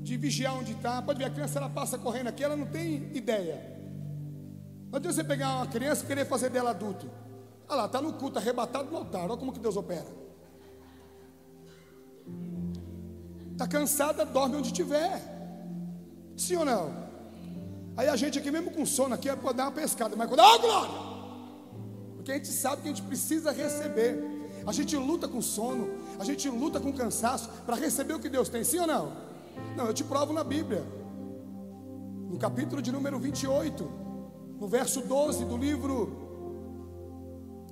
de 0.03 0.17
vigiar 0.17 0.57
onde 0.57 0.73
está. 0.73 1.03
Pode 1.03 1.19
ver, 1.19 1.27
a 1.27 1.31
criança 1.31 1.59
ela 1.59 1.69
passa 1.69 1.99
correndo 1.99 2.29
aqui, 2.29 2.43
ela 2.43 2.57
não 2.57 2.67
tem 2.67 3.11
ideia. 3.15 3.77
Não 4.91 4.97
adianta 4.97 5.17
você 5.17 5.25
pegar 5.25 5.57
uma 5.57 5.67
criança 5.67 6.05
e 6.05 6.07
querer 6.07 6.25
fazer 6.25 6.49
dela 6.51 6.71
adulto. 6.71 7.11
Olha 7.69 7.81
lá, 7.81 7.87
está 7.87 8.01
no 8.01 8.15
culto, 8.15 8.39
arrebatado 8.39 8.91
no 8.91 8.97
altar. 8.97 9.29
Olha 9.29 9.37
como 9.37 9.53
que 9.53 9.61
Deus 9.61 9.77
opera. 9.77 10.07
Está 13.53 13.67
cansada, 13.67 14.25
dorme 14.25 14.57
onde 14.57 14.69
estiver. 14.69 15.21
Sim 16.37 16.57
ou 16.57 16.65
não? 16.65 17.09
Aí 17.97 18.09
a 18.09 18.17
gente 18.17 18.39
aqui, 18.39 18.51
mesmo 18.51 18.71
com 18.71 18.87
sono, 18.87 19.15
aqui 19.15 19.29
pode 19.37 19.57
dar 19.57 19.65
uma 19.65 19.73
pescada, 19.73 20.15
mas 20.17 20.29
quando. 20.29 20.41
Oh, 20.41 20.59
glória! 20.61 21.08
Porque 22.29 22.43
a 22.43 22.45
gente 22.45 22.53
sabe 22.53 22.83
que 22.83 22.89
a 22.89 22.93
gente 22.93 23.03
precisa 23.05 23.51
receber. 23.51 24.23
A 24.67 24.71
gente 24.71 24.95
luta 24.99 25.27
com 25.27 25.41
sono, 25.41 25.89
a 26.21 26.25
gente 26.25 26.47
luta 26.51 26.79
com 26.79 26.93
cansaço 26.93 27.49
para 27.65 27.75
receber 27.75 28.13
o 28.13 28.21
que 28.21 28.29
Deus 28.29 28.51
tem, 28.51 28.63
sim 28.63 28.79
ou 28.81 28.87
não? 28.87 29.13
Não, 29.75 29.87
eu 29.87 29.95
te 29.95 30.05
provo 30.05 30.31
na 30.31 30.45
Bíblia. 30.45 30.85
No 32.29 32.37
capítulo 32.37 32.83
de 32.83 32.93
número 32.93 33.19
28, 33.19 33.91
no 34.61 34.69
verso 34.69 35.01
12 35.01 35.47
do 35.47 35.57
livro 35.57 36.13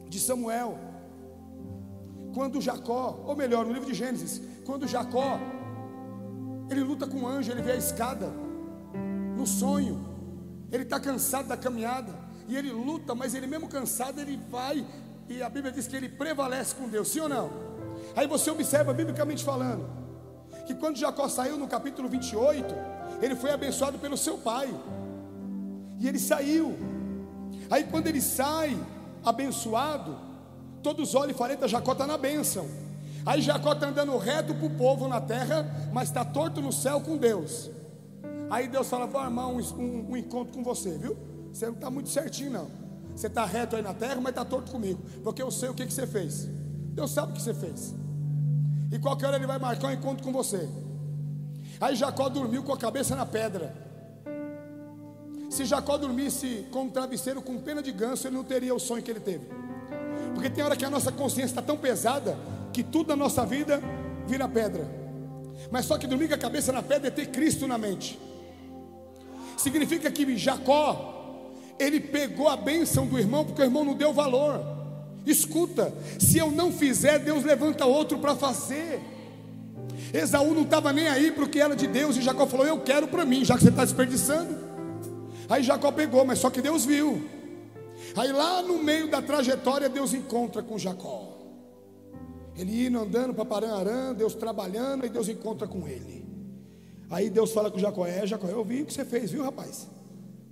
de 0.08 0.18
Samuel. 0.18 0.78
Quando 2.32 2.58
Jacó, 2.58 3.24
ou 3.26 3.36
melhor, 3.36 3.66
no 3.66 3.74
livro 3.74 3.90
de 3.90 3.94
Gênesis, 3.94 4.40
quando 4.64 4.88
Jacó 4.88 5.38
ele 6.70 6.82
luta 6.82 7.06
com 7.06 7.24
o 7.24 7.26
anjo, 7.26 7.52
ele 7.52 7.60
vê 7.60 7.72
a 7.72 7.76
escada 7.76 8.32
no 9.36 9.46
sonho. 9.46 10.02
Ele 10.72 10.84
está 10.84 10.98
cansado 10.98 11.46
da 11.46 11.58
caminhada 11.58 12.25
e 12.48 12.56
ele 12.56 12.70
luta, 12.70 13.14
mas 13.14 13.34
ele 13.34 13.46
mesmo 13.46 13.68
cansado, 13.68 14.20
ele 14.20 14.38
vai 14.50 14.86
e 15.28 15.42
a 15.42 15.48
Bíblia 15.48 15.72
diz 15.72 15.86
que 15.86 15.96
ele 15.96 16.08
prevalece 16.08 16.74
com 16.74 16.88
Deus, 16.88 17.08
sim 17.08 17.20
ou 17.20 17.28
não? 17.28 17.50
Aí 18.14 18.26
você 18.26 18.50
observa 18.50 18.92
biblicamente 18.92 19.44
falando 19.44 19.88
que 20.66 20.74
quando 20.74 20.96
Jacó 20.96 21.28
saiu 21.28 21.56
no 21.56 21.66
capítulo 21.66 22.08
28, 22.08 22.74
ele 23.20 23.34
foi 23.34 23.50
abençoado 23.50 23.98
pelo 23.98 24.16
seu 24.16 24.38
pai. 24.38 24.72
E 25.98 26.06
ele 26.06 26.18
saiu. 26.18 26.76
Aí 27.70 27.84
quando 27.84 28.06
ele 28.06 28.20
sai, 28.20 28.78
abençoado, 29.24 30.16
todos 30.82 31.14
olham 31.14 31.32
e 31.32 31.34
falam: 31.34 31.68
Jacó 31.68 31.92
está 31.92 32.06
na 32.06 32.16
bênção. 32.16 32.68
Aí 33.24 33.40
Jacó 33.42 33.72
está 33.72 33.88
andando 33.88 34.16
reto 34.18 34.54
para 34.54 34.66
o 34.66 34.70
povo 34.70 35.08
na 35.08 35.20
terra, 35.20 35.90
mas 35.92 36.08
está 36.08 36.24
torto 36.24 36.60
no 36.60 36.72
céu 36.72 37.00
com 37.00 37.16
Deus. 37.16 37.68
Aí 38.48 38.68
Deus 38.68 38.88
fala: 38.88 39.06
Vou 39.06 39.20
armar 39.20 39.48
um, 39.48 39.58
um, 39.58 40.10
um 40.10 40.16
encontro 40.16 40.54
com 40.54 40.62
você, 40.62 40.96
viu? 40.96 41.16
Você 41.56 41.64
não 41.64 41.72
está 41.72 41.90
muito 41.90 42.10
certinho, 42.10 42.50
não. 42.50 42.68
Você 43.14 43.28
está 43.28 43.46
reto 43.46 43.76
aí 43.76 43.82
na 43.82 43.94
terra, 43.94 44.16
mas 44.16 44.28
está 44.28 44.44
torto 44.44 44.70
comigo. 44.70 45.00
Porque 45.24 45.40
eu 45.42 45.50
sei 45.50 45.70
o 45.70 45.74
que, 45.74 45.86
que 45.86 45.92
você 45.92 46.06
fez. 46.06 46.46
Deus 46.92 47.10
sabe 47.10 47.32
o 47.32 47.34
que 47.34 47.40
você 47.40 47.54
fez. 47.54 47.94
E 48.92 48.98
qualquer 48.98 49.28
hora 49.28 49.36
ele 49.36 49.46
vai 49.46 49.58
marcar 49.58 49.88
um 49.88 49.92
encontro 49.92 50.22
com 50.22 50.30
você. 50.30 50.68
Aí 51.80 51.96
Jacó 51.96 52.28
dormiu 52.28 52.62
com 52.62 52.74
a 52.74 52.76
cabeça 52.76 53.16
na 53.16 53.24
pedra. 53.24 53.74
Se 55.48 55.64
Jacó 55.64 55.96
dormisse 55.96 56.66
com 56.70 56.82
um 56.82 56.90
travesseiro 56.90 57.40
com 57.40 57.58
pena 57.58 57.82
de 57.82 57.90
ganso, 57.90 58.28
ele 58.28 58.36
não 58.36 58.44
teria 58.44 58.74
o 58.74 58.78
sonho 58.78 59.02
que 59.02 59.10
ele 59.10 59.20
teve. 59.20 59.46
Porque 60.34 60.50
tem 60.50 60.62
hora 60.62 60.76
que 60.76 60.84
a 60.84 60.90
nossa 60.90 61.10
consciência 61.10 61.52
está 61.52 61.62
tão 61.62 61.78
pesada 61.78 62.36
que 62.70 62.84
tudo 62.84 63.08
na 63.08 63.16
nossa 63.16 63.46
vida 63.46 63.80
vira 64.26 64.46
pedra. 64.46 64.86
Mas 65.70 65.86
só 65.86 65.96
que 65.96 66.06
dormir 66.06 66.28
com 66.28 66.34
a 66.34 66.38
cabeça 66.38 66.70
na 66.70 66.82
pedra 66.82 67.08
é 67.08 67.10
ter 67.10 67.28
Cristo 67.28 67.66
na 67.66 67.78
mente. 67.78 68.20
Significa 69.56 70.10
que 70.10 70.36
Jacó, 70.36 71.15
ele 71.78 72.00
pegou 72.00 72.48
a 72.48 72.56
bênção 72.56 73.06
do 73.06 73.18
irmão, 73.18 73.44
porque 73.44 73.62
o 73.62 73.64
irmão 73.64 73.84
não 73.84 73.94
deu 73.94 74.12
valor. 74.12 74.60
Escuta, 75.26 75.92
se 76.18 76.38
eu 76.38 76.50
não 76.50 76.70
fizer, 76.70 77.18
Deus 77.18 77.44
levanta 77.44 77.84
outro 77.84 78.18
para 78.18 78.36
fazer. 78.36 79.00
Esaú 80.12 80.54
não 80.54 80.62
estava 80.62 80.92
nem 80.92 81.08
aí 81.08 81.32
para 81.32 81.44
o 81.44 81.48
que 81.48 81.60
era 81.60 81.74
de 81.74 81.86
Deus, 81.86 82.16
e 82.16 82.22
Jacó 82.22 82.46
falou: 82.46 82.66
Eu 82.66 82.80
quero 82.80 83.08
para 83.08 83.24
mim, 83.24 83.44
já 83.44 83.56
que 83.56 83.62
você 83.62 83.70
está 83.70 83.84
desperdiçando. 83.84 84.56
Aí 85.48 85.62
Jacó 85.62 85.90
pegou, 85.90 86.24
mas 86.24 86.38
só 86.38 86.48
que 86.48 86.62
Deus 86.62 86.84
viu. 86.84 87.28
Aí 88.16 88.32
lá 88.32 88.62
no 88.62 88.82
meio 88.82 89.10
da 89.10 89.20
trajetória, 89.20 89.88
Deus 89.88 90.14
encontra 90.14 90.62
com 90.62 90.78
Jacó. 90.78 91.36
Ele 92.56 92.86
indo 92.86 92.98
andando 92.98 93.34
para 93.34 93.44
Paranarã, 93.44 94.14
Deus 94.14 94.34
trabalhando, 94.34 95.04
e 95.04 95.08
Deus 95.08 95.28
encontra 95.28 95.66
com 95.66 95.86
ele. 95.86 96.24
Aí 97.10 97.28
Deus 97.28 97.52
fala 97.52 97.70
com 97.70 97.78
Jacó: 97.78 98.06
É, 98.06 98.26
Jacó, 98.26 98.46
eu 98.46 98.64
vi 98.64 98.82
o 98.82 98.86
que 98.86 98.92
você 98.92 99.04
fez, 99.04 99.32
viu, 99.32 99.42
rapaz? 99.42 99.88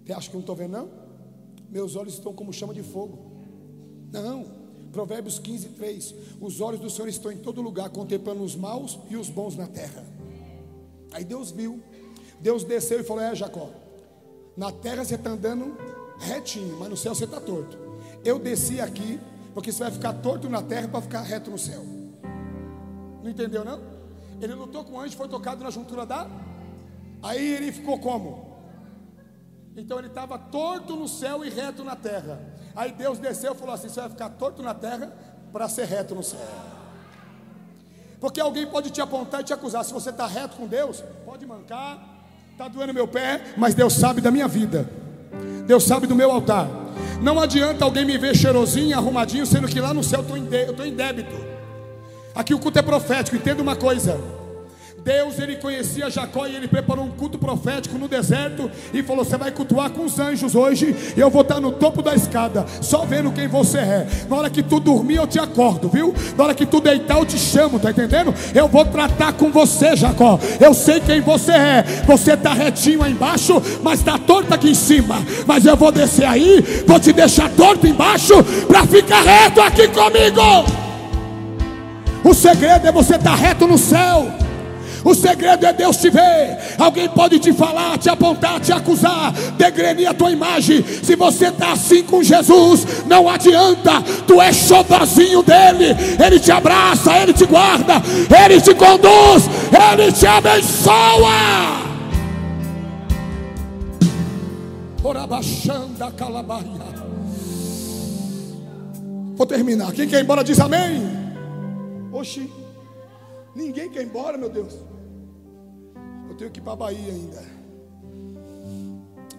Você 0.05 0.13
acha 0.13 0.29
que 0.29 0.35
eu 0.35 0.39
não 0.39 0.43
estou 0.43 0.57
vendo, 0.57 0.73
não? 0.73 1.04
Meus 1.75 1.97
olhos 1.97 2.15
estão 2.15 2.33
como 2.33 2.53
chama 2.53 2.73
de 2.73 2.85
fogo. 2.85 3.19
Não. 4.13 4.47
Provérbios 4.93 5.41
15, 5.41 5.71
3. 5.71 6.15
Os 6.41 6.61
olhos 6.61 6.79
do 6.81 6.89
Senhor 6.89 7.09
estão 7.09 7.33
em 7.33 7.39
todo 7.39 7.61
lugar, 7.61 7.91
contemplando 7.91 8.45
os 8.45 8.55
maus 8.55 8.97
e 9.11 9.17
os 9.17 9.29
bons 9.29 9.57
na 9.57 9.67
terra. 9.67 10.07
Aí 11.11 11.25
Deus 11.25 11.51
viu. 11.51 11.83
Deus 12.39 12.63
desceu 12.63 13.01
e 13.01 13.03
falou: 13.03 13.25
É, 13.25 13.35
Jacó, 13.35 13.71
na 14.57 14.71
terra 14.71 15.05
você 15.05 15.17
está 15.17 15.31
andando 15.31 15.77
retinho, 16.21 16.77
mas 16.79 16.89
no 16.89 16.97
céu 16.97 17.13
você 17.13 17.25
está 17.25 17.41
torto. 17.41 17.77
Eu 18.25 18.39
desci 18.39 18.81
aqui, 18.81 19.19
porque 19.53 19.73
você 19.73 19.83
vai 19.83 19.91
ficar 19.91 20.13
torto 20.13 20.49
na 20.49 20.63
terra 20.63 20.87
para 20.87 21.03
ficar 21.03 21.23
reto 21.23 21.51
no 21.51 21.59
céu. 21.59 21.85
Não 23.21 23.29
entendeu, 23.29 23.65
não? 23.65 23.81
Ele 24.41 24.55
lutou 24.55 24.85
com 24.85 24.93
o 24.93 25.01
anjo, 25.01 25.17
foi 25.17 25.27
tocado 25.27 25.65
na 25.65 25.71
juntura 25.71 26.07
da. 26.07 26.31
Aí 27.21 27.45
ele 27.45 27.73
ficou 27.73 27.99
como? 27.99 28.44
Então 29.77 29.99
ele 29.99 30.07
estava 30.07 30.39
torto 30.39 30.95
no 30.95 31.09
céu 31.09 31.45
e 31.45 31.51
reto 31.51 31.83
na 31.83 31.97
terra. 31.97 32.41
Aí 32.77 32.93
Deus 32.93 33.19
desceu 33.19 33.55
e 33.55 33.57
falou 33.57 33.75
assim: 33.75 33.89
Você 33.89 34.01
vai 34.01 34.11
ficar 34.11 34.31
torto 34.31 34.63
na 34.63 34.73
terra 34.73 35.13
para 35.53 35.69
ser 35.69 35.87
reto 35.87 36.15
no 36.15 36.23
céu. 36.23 36.41
Porque 38.21 38.41
alguém 38.41 38.67
pode 38.67 38.91
te 38.91 39.01
apontar 39.01 39.41
e 39.41 39.45
te 39.45 39.53
acusar. 39.53 39.85
Se 39.85 39.93
você 39.93 40.11
está 40.11 40.27
reto 40.27 40.57
com 40.57 40.67
Deus, 40.67 41.05
pode 41.25 41.45
mancar, 41.45 41.99
está 42.53 42.69
doendo 42.69 42.95
meu 42.95 43.07
pé, 43.07 43.53
mas 43.57 43.75
Deus 43.75 43.93
sabe 43.93 44.21
da 44.21 44.31
minha 44.31 44.49
vida. 44.49 44.89
Deus 45.67 45.85
sabe 45.85 46.07
do 46.07 46.15
meu 46.15 46.31
altar. 46.31 46.69
Não 47.21 47.41
adianta 47.41 47.85
alguém 47.85 48.05
me 48.05 48.17
ver 48.17 48.35
cheirosinho, 48.35 48.97
arrumadinho, 48.97 49.45
sendo 49.45 49.69
que 49.69 49.81
lá 49.81 49.93
no 49.93 50.05
céu 50.05 50.25
eu 50.29 50.71
estou 50.71 50.87
em 50.87 50.95
débito. 50.95 51.35
Aqui 52.35 52.55
o 52.55 52.59
culto 52.59 52.79
é 52.79 52.83
profético, 52.83 53.37
entenda 53.37 53.63
uma 53.63 53.77
coisa. 53.77 54.21
Deus 55.05 55.39
ele 55.39 55.57
conhecia 55.57 56.09
Jacó 56.09 56.47
e 56.47 56.57
ele 56.57 56.67
preparou 56.67 57.05
um 57.05 57.11
culto 57.11 57.37
profético 57.37 57.99
no 57.99 58.09
deserto 58.09 58.71
e 58.91 59.03
falou: 59.03 59.23
Você 59.23 59.37
vai 59.37 59.51
cultuar 59.51 59.91
com 59.91 60.03
os 60.07 60.19
anjos 60.19 60.55
hoje, 60.55 60.97
e 61.15 61.21
eu 61.21 61.29
vou 61.29 61.43
estar 61.43 61.61
no 61.61 61.73
topo 61.73 62.01
da 62.01 62.15
escada, 62.15 62.65
só 62.81 63.05
vendo 63.05 63.31
quem 63.31 63.47
você 63.47 63.79
é. 63.79 64.07
Na 64.31 64.37
hora 64.37 64.49
que 64.49 64.63
tu 64.63 64.81
dormir, 64.81 65.17
eu 65.17 65.27
te 65.27 65.39
acordo, 65.39 65.91
viu? 65.91 66.15
Na 66.39 66.45
hora 66.45 66.55
que 66.55 66.65
tu 66.65 66.81
deitar, 66.81 67.19
eu 67.19 67.27
te 67.27 67.39
chamo, 67.39 67.79
tá 67.79 67.91
entendendo? 67.91 68.35
Eu 68.55 68.67
vou 68.67 68.83
tratar 68.87 69.35
com 69.35 69.51
você, 69.51 69.95
Jacó. 69.95 70.41
Eu 70.59 70.73
sei 70.73 71.01
quem 71.01 71.21
você 71.21 71.53
é. 71.53 71.83
Você 72.07 72.33
está 72.33 72.55
retinho 72.55 73.03
aí 73.03 73.13
embaixo, 73.13 73.63
mas 73.83 73.99
está 73.99 74.17
torto 74.19 74.55
aqui 74.55 74.71
em 74.71 74.75
cima. 74.75 75.17
Mas 75.47 75.67
eu 75.67 75.77
vou 75.77 75.93
descer 75.93 76.25
aí, 76.25 76.65
vou 76.87 76.99
te 76.99 77.13
deixar 77.13 77.51
torto 77.51 77.87
embaixo 77.87 78.43
para 78.67 78.87
ficar 78.87 79.21
reto 79.21 79.61
aqui 79.61 79.87
comigo. 79.89 80.41
O 82.25 82.33
segredo 82.33 82.87
é 82.87 82.91
você 82.91 83.17
estar 83.17 83.33
tá 83.33 83.37
reto 83.37 83.67
no 83.67 83.77
céu. 83.77 84.44
O 85.05 85.15
segredo 85.15 85.67
é 85.67 85.73
Deus 85.73 85.99
te 85.99 86.09
ver. 86.09 86.59
Alguém 86.79 87.09
pode 87.11 87.39
te 87.39 87.53
falar, 87.53 87.99
te 87.99 88.09
apontar, 88.09 88.59
te 88.59 88.73
acusar, 88.73 89.33
degrenir 89.59 90.09
a 90.09 90.15
tua 90.15 90.31
imagem. 90.31 90.83
Se 90.83 91.15
você 91.15 91.49
está 91.49 91.73
assim 91.73 92.03
com 92.03 92.23
Jesus, 92.23 93.05
não 93.07 93.29
adianta. 93.29 94.01
Tu 94.27 94.41
és 94.41 94.57
xodozinho 94.57 95.43
dele. 95.43 95.95
Ele 96.25 96.41
te 96.41 96.51
abraça, 96.51 97.19
ele 97.19 97.35
te 97.35 97.45
guarda, 97.45 98.03
ele 98.45 98.61
te 98.61 98.75
conduz, 98.75 99.45
ele 99.93 100.11
te 100.11 100.27
abençoa. 100.27 101.85
Orabachanda 105.03 106.11
calabaia. 106.13 106.95
Vou 109.37 109.47
terminar. 109.47 109.93
Quem 109.93 110.09
quer 110.09 110.21
ir 110.21 110.23
embora 110.23 110.43
diz 110.43 110.59
amém. 110.59 111.03
Oxi. 112.11 112.51
Ninguém 113.55 113.91
quer 113.91 114.01
ir 114.01 114.07
embora, 114.07 114.39
meu 114.39 114.49
Deus. 114.49 114.94
Eu 116.35 116.39
tenho 116.39 116.51
que 116.51 116.59
ir 116.59 116.63
para 116.65 116.73
a 116.73 116.77
Bahia 116.77 117.13
ainda. 117.13 117.45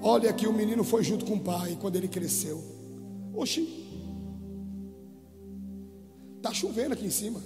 Olha 0.02 0.32
que 0.32 0.48
o 0.48 0.54
menino 0.54 0.82
foi 0.82 1.04
junto 1.04 1.26
com 1.26 1.34
o 1.34 1.40
pai 1.42 1.78
quando 1.82 1.98
ele 1.98 2.08
cresceu. 2.08 2.64
Oxi. 3.34 3.86
Está 6.38 6.54
chovendo 6.54 6.94
aqui 6.94 7.06
em 7.06 7.10
cima. 7.10 7.42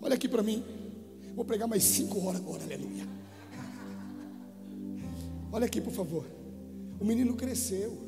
Olha 0.00 0.14
aqui 0.14 0.26
para 0.26 0.42
mim. 0.42 0.64
Vou 1.34 1.44
pregar 1.44 1.68
mais 1.68 1.82
cinco 1.82 2.24
horas 2.24 2.40
agora, 2.40 2.62
aleluia. 2.62 3.06
Olha 5.52 5.66
aqui, 5.66 5.82
por 5.82 5.92
favor. 5.92 6.24
O 6.98 7.04
menino 7.04 7.36
cresceu. 7.36 7.98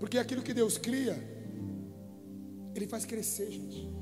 Porque 0.00 0.18
aquilo 0.18 0.42
que 0.42 0.52
Deus 0.52 0.78
cria, 0.78 1.16
Ele 2.74 2.88
faz 2.88 3.04
crescer, 3.04 3.52
gente. 3.52 3.97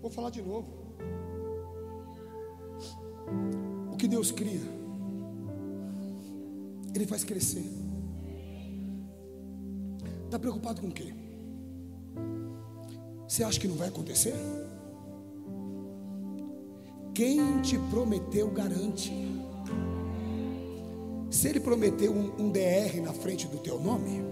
Vou 0.00 0.10
falar 0.10 0.30
de 0.30 0.42
novo. 0.42 0.68
O 3.92 3.96
que 3.96 4.08
Deus 4.08 4.32
cria, 4.32 4.60
Ele 6.94 7.06
faz 7.06 7.22
crescer. 7.22 7.64
Está 10.24 10.38
preocupado 10.38 10.80
com 10.80 10.88
o 10.88 10.92
quê? 10.92 11.12
Você 13.26 13.44
acha 13.44 13.60
que 13.60 13.68
não 13.68 13.76
vai 13.76 13.88
acontecer? 13.88 14.34
Quem 17.14 17.60
te 17.60 17.78
prometeu 17.90 18.50
garante. 18.50 19.12
Se 21.30 21.48
ele 21.48 21.60
prometeu 21.60 22.12
um, 22.12 22.46
um, 22.46 22.50
DR 22.50 23.00
na 23.02 23.12
frente 23.12 23.46
do 23.46 23.58
teu 23.58 23.80
nome, 23.80 24.22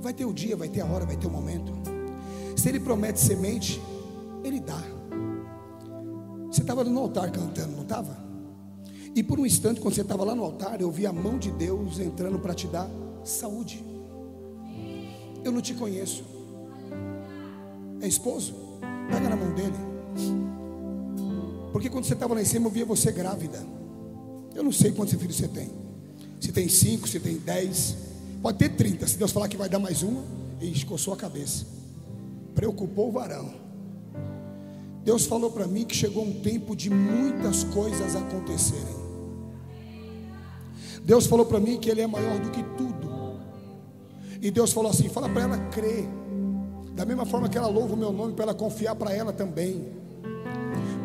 vai 0.00 0.12
ter 0.12 0.24
o 0.24 0.32
dia, 0.32 0.56
vai 0.56 0.68
ter 0.68 0.82
a 0.82 0.86
hora, 0.86 1.04
vai 1.04 1.16
ter 1.16 1.26
o 1.26 1.30
momento. 1.30 1.72
Se 2.56 2.68
ele 2.68 2.78
promete 2.78 3.18
semente, 3.18 3.80
ele 4.44 4.60
dá. 4.60 4.82
Você 6.50 6.62
estava 6.62 6.84
no 6.84 6.98
altar 7.00 7.30
cantando, 7.30 7.72
não 7.76 7.82
estava? 7.82 8.16
E 9.14 9.22
por 9.22 9.40
um 9.40 9.46
instante, 9.46 9.80
quando 9.80 9.94
você 9.94 10.02
estava 10.02 10.24
lá 10.24 10.34
no 10.34 10.42
altar, 10.42 10.80
eu 10.80 10.90
vi 10.90 11.06
a 11.06 11.12
mão 11.12 11.38
de 11.38 11.50
Deus 11.50 11.98
entrando 11.98 12.38
para 12.38 12.54
te 12.54 12.66
dar 12.66 12.88
saúde. 13.24 13.84
Eu 15.42 15.52
não 15.52 15.60
te 15.60 15.74
conheço. 15.74 16.24
É 18.00 18.06
esposo? 18.06 18.54
Pega 19.10 19.28
na 19.28 19.36
mão 19.36 19.54
dele. 19.54 19.76
Porque 21.72 21.88
quando 21.88 22.04
você 22.04 22.14
estava 22.14 22.34
lá 22.34 22.42
em 22.42 22.44
cima, 22.44 22.66
eu 22.66 22.70
via 22.70 22.84
você 22.84 23.10
grávida. 23.10 23.64
Eu 24.54 24.62
não 24.62 24.72
sei 24.72 24.92
quantos 24.92 25.14
filhos 25.14 25.36
você 25.36 25.48
tem. 25.48 25.70
Se 26.40 26.52
tem 26.52 26.68
cinco, 26.68 27.08
se 27.08 27.20
tem 27.20 27.36
dez. 27.36 27.96
Pode 28.42 28.58
ter 28.58 28.70
trinta. 28.70 29.06
Se 29.06 29.16
Deus 29.16 29.32
falar 29.32 29.48
que 29.48 29.56
vai 29.56 29.68
dar 29.68 29.78
mais 29.78 30.02
uma, 30.02 30.22
e 30.60 30.70
escoçou 30.70 31.12
a 31.14 31.16
cabeça. 31.16 31.66
Preocupou 32.54 33.08
o 33.08 33.12
varão. 33.12 33.65
Deus 35.06 35.24
falou 35.24 35.52
para 35.52 35.68
mim 35.68 35.84
que 35.84 35.94
chegou 35.94 36.24
um 36.24 36.32
tempo 36.40 36.74
de 36.74 36.90
muitas 36.90 37.62
coisas 37.62 38.16
acontecerem. 38.16 38.96
Deus 41.04 41.26
falou 41.26 41.46
para 41.46 41.60
mim 41.60 41.78
que 41.78 41.88
Ele 41.88 42.00
é 42.00 42.08
maior 42.08 42.40
do 42.40 42.50
que 42.50 42.60
tudo. 42.76 43.38
E 44.42 44.50
Deus 44.50 44.72
falou 44.72 44.90
assim: 44.90 45.08
fala 45.08 45.28
para 45.28 45.42
ela 45.42 45.58
crer. 45.68 46.08
Da 46.92 47.04
mesma 47.04 47.24
forma 47.24 47.48
que 47.48 47.56
ela 47.56 47.68
louva 47.68 47.94
o 47.94 47.96
meu 47.96 48.12
nome, 48.12 48.32
para 48.32 48.46
ela 48.46 48.54
confiar 48.54 48.96
para 48.96 49.14
ela 49.14 49.32
também. 49.32 49.86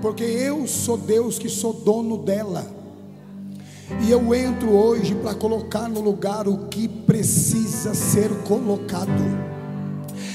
Porque 0.02 0.24
eu 0.24 0.66
sou 0.66 0.98
Deus 0.98 1.38
que 1.38 1.48
sou 1.48 1.72
dono 1.72 2.18
dela. 2.18 2.66
E 4.04 4.10
eu 4.10 4.34
entro 4.34 4.72
hoje 4.72 5.14
para 5.14 5.36
colocar 5.36 5.88
no 5.88 6.02
lugar 6.02 6.48
o 6.48 6.70
que 6.70 6.88
precisa 6.88 7.94
ser 7.94 8.32
colocado. 8.48 9.51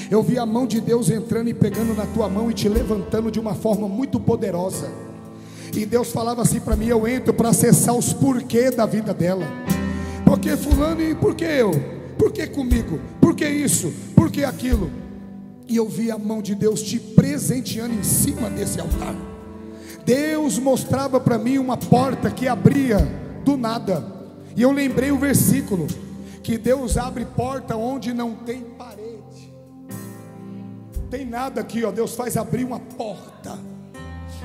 Eu 0.09 0.23
vi 0.23 0.39
a 0.39 0.45
mão 0.45 0.65
de 0.65 0.79
Deus 0.79 1.09
entrando 1.09 1.49
e 1.49 1.53
pegando 1.53 1.93
na 1.93 2.05
tua 2.05 2.29
mão 2.29 2.49
e 2.49 2.53
te 2.53 2.69
levantando 2.69 3.29
de 3.29 3.39
uma 3.39 3.53
forma 3.53 3.87
muito 3.87 4.19
poderosa. 4.19 4.89
E 5.75 5.85
Deus 5.85 6.11
falava 6.11 6.41
assim 6.41 6.59
para 6.59 6.75
mim: 6.75 6.87
eu 6.87 7.07
entro 7.07 7.33
para 7.33 7.49
acessar 7.49 7.95
os 7.95 8.13
porquês 8.13 8.73
da 8.75 8.85
vida 8.85 9.13
dela. 9.13 9.45
Por 10.23 10.39
que 10.39 10.55
fulano 10.55 11.01
e 11.01 11.13
por 11.13 11.35
que 11.35 11.45
eu? 11.45 11.71
Por 12.17 12.31
que 12.31 12.47
comigo? 12.47 12.99
Por 13.19 13.35
que 13.35 13.47
isso? 13.47 13.93
Por 14.15 14.31
que 14.31 14.43
aquilo? 14.43 14.89
E 15.67 15.75
eu 15.75 15.87
vi 15.87 16.09
a 16.09 16.17
mão 16.17 16.41
de 16.41 16.55
Deus 16.55 16.81
te 16.81 16.99
presenteando 16.99 17.93
em 17.93 18.03
cima 18.03 18.49
desse 18.49 18.79
altar. 18.79 19.15
Deus 20.05 20.57
mostrava 20.57 21.19
para 21.19 21.37
mim 21.37 21.57
uma 21.57 21.75
porta 21.75 22.31
que 22.31 22.47
abria 22.47 22.97
do 23.43 23.57
nada. 23.57 24.03
E 24.55 24.61
eu 24.61 24.71
lembrei 24.71 25.11
o 25.11 25.17
versículo 25.17 25.85
que 26.41 26.57
Deus 26.57 26.97
abre 26.97 27.25
porta 27.25 27.75
onde 27.75 28.13
não 28.13 28.33
tem. 28.33 28.63
Tem 31.09 31.25
nada 31.25 31.61
aqui, 31.61 31.83
ó. 31.83 31.91
Deus 31.91 32.15
faz 32.15 32.35
abrir 32.35 32.63
uma 32.63 32.79
porta. 32.79 33.57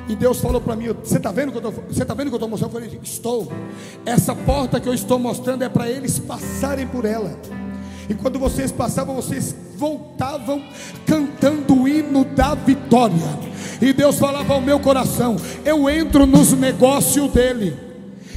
E 0.08 0.16
Deus 0.16 0.40
falou 0.40 0.60
para 0.60 0.76
mim: 0.76 0.88
Você 1.02 1.16
está 1.16 1.32
vendo 1.32 1.52
que 1.52 1.58
eu 1.58 1.68
estou? 1.68 1.84
Eu 1.84 2.34
estou 2.34 2.48
mostrando? 2.48 2.74
Eu 2.74 2.80
falei: 2.80 3.00
Estou. 3.02 3.52
Essa 4.04 4.34
porta 4.34 4.80
que 4.80 4.88
eu 4.88 4.94
estou 4.94 5.18
mostrando 5.18 5.62
é 5.62 5.68
para 5.68 5.88
eles 5.90 6.18
passarem 6.18 6.86
por 6.86 7.04
ela. 7.04 7.36
E 8.08 8.14
quando 8.14 8.38
vocês 8.38 8.72
passavam, 8.72 9.14
vocês 9.14 9.54
voltavam 9.76 10.62
cantando 11.06 11.82
o 11.82 11.88
hino 11.88 12.24
da 12.24 12.54
vitória. 12.54 13.16
E 13.80 13.92
Deus 13.92 14.18
falava 14.18 14.54
ao 14.54 14.60
meu 14.60 14.78
coração: 14.78 15.36
Eu 15.64 15.88
entro 15.88 16.26
nos 16.26 16.52
negócios 16.52 17.30
dele. 17.32 17.91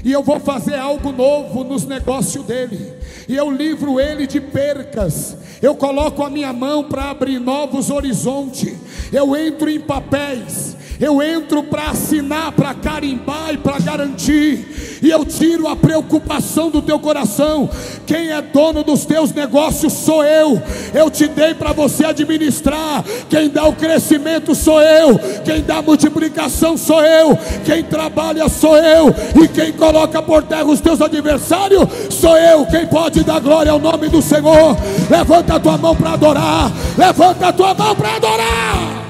E 0.05 0.11
eu 0.11 0.21
vou 0.21 0.39
fazer 0.39 0.75
algo 0.75 1.11
novo 1.11 1.63
nos 1.63 1.83
negócios 1.83 2.45
dele 2.45 2.93
e 3.27 3.35
eu 3.35 3.49
livro 3.49 3.99
ele 3.99 4.27
de 4.27 4.39
percas. 4.39 5.35
Eu 5.59 5.73
coloco 5.73 6.23
a 6.23 6.29
minha 6.29 6.53
mão 6.53 6.83
para 6.83 7.09
abrir 7.09 7.39
novos 7.39 7.89
horizontes. 7.89 8.71
Eu 9.11 9.35
entro 9.35 9.67
em 9.67 9.79
papéis. 9.79 10.77
Eu 10.99 11.21
entro 11.21 11.63
para 11.63 11.89
assinar, 11.89 12.51
para 12.53 12.73
carimbar 12.73 13.53
e 13.53 13.57
para 13.57 13.79
garantir. 13.79 14.99
E 15.01 15.09
eu 15.09 15.25
tiro 15.25 15.67
a 15.67 15.75
preocupação 15.75 16.69
do 16.69 16.81
teu 16.81 16.97
coração. 16.99 17.69
Quem 18.05 18.31
é 18.31 18.41
dono 18.41 18.83
dos 18.83 19.05
teus 19.05 19.33
negócios 19.33 19.91
sou 19.93 20.23
eu. 20.23 20.61
Eu 20.93 21.09
te 21.11 21.27
dei 21.27 21.53
para 21.53 21.73
você 21.73 22.05
administrar. 22.05 23.03
Quem 23.29 23.49
dá 23.49 23.65
o 23.65 23.73
crescimento 23.73 24.55
sou 24.55 24.81
eu. 24.81 25.19
Quem 25.43 25.61
dá 25.61 25.77
a 25.77 25.81
multiplicação 25.81 26.77
sou 26.77 27.03
eu. 27.03 27.37
Quem 27.65 27.83
trabalha 27.83 28.47
sou 28.47 28.77
eu. 28.77 29.13
E 29.43 29.47
quem 29.47 29.73
coloca 29.73 30.21
por 30.21 30.43
terra 30.43 30.65
os 30.65 30.79
teus 30.79 31.01
adversários 31.01 31.87
sou 32.09 32.37
eu. 32.37 32.65
Quem 32.67 32.87
pode 32.87 33.23
dar 33.23 33.39
glória 33.39 33.71
ao 33.71 33.79
nome 33.79 34.07
do 34.07 34.21
Senhor. 34.21 34.77
Levanta 35.09 35.55
a 35.55 35.59
tua 35.59 35.77
mão 35.77 35.95
para 35.95 36.13
adorar. 36.13 36.71
Levanta 36.97 37.47
a 37.47 37.53
tua 37.53 37.73
mão 37.73 37.95
para 37.95 38.15
adorar. 38.15 39.04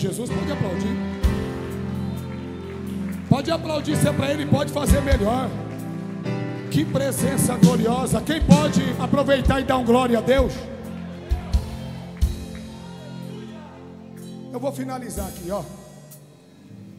Jesus, 0.00 0.30
pode 0.30 0.50
aplaudir. 0.50 0.96
Pode 3.28 3.50
aplaudir, 3.50 3.96
se 3.96 4.08
é 4.08 4.12
para 4.12 4.32
Ele, 4.32 4.46
pode 4.46 4.72
fazer 4.72 5.00
melhor. 5.02 5.50
Que 6.70 6.84
presença 6.84 7.56
gloriosa. 7.56 8.20
Quem 8.22 8.40
pode 8.42 8.82
aproveitar 8.98 9.60
e 9.60 9.64
dar 9.64 9.76
um 9.76 9.84
glória 9.84 10.18
a 10.18 10.20
Deus? 10.22 10.54
Eu 14.52 14.58
vou 14.58 14.72
finalizar 14.72 15.28
aqui, 15.28 15.50
ó. 15.50 15.62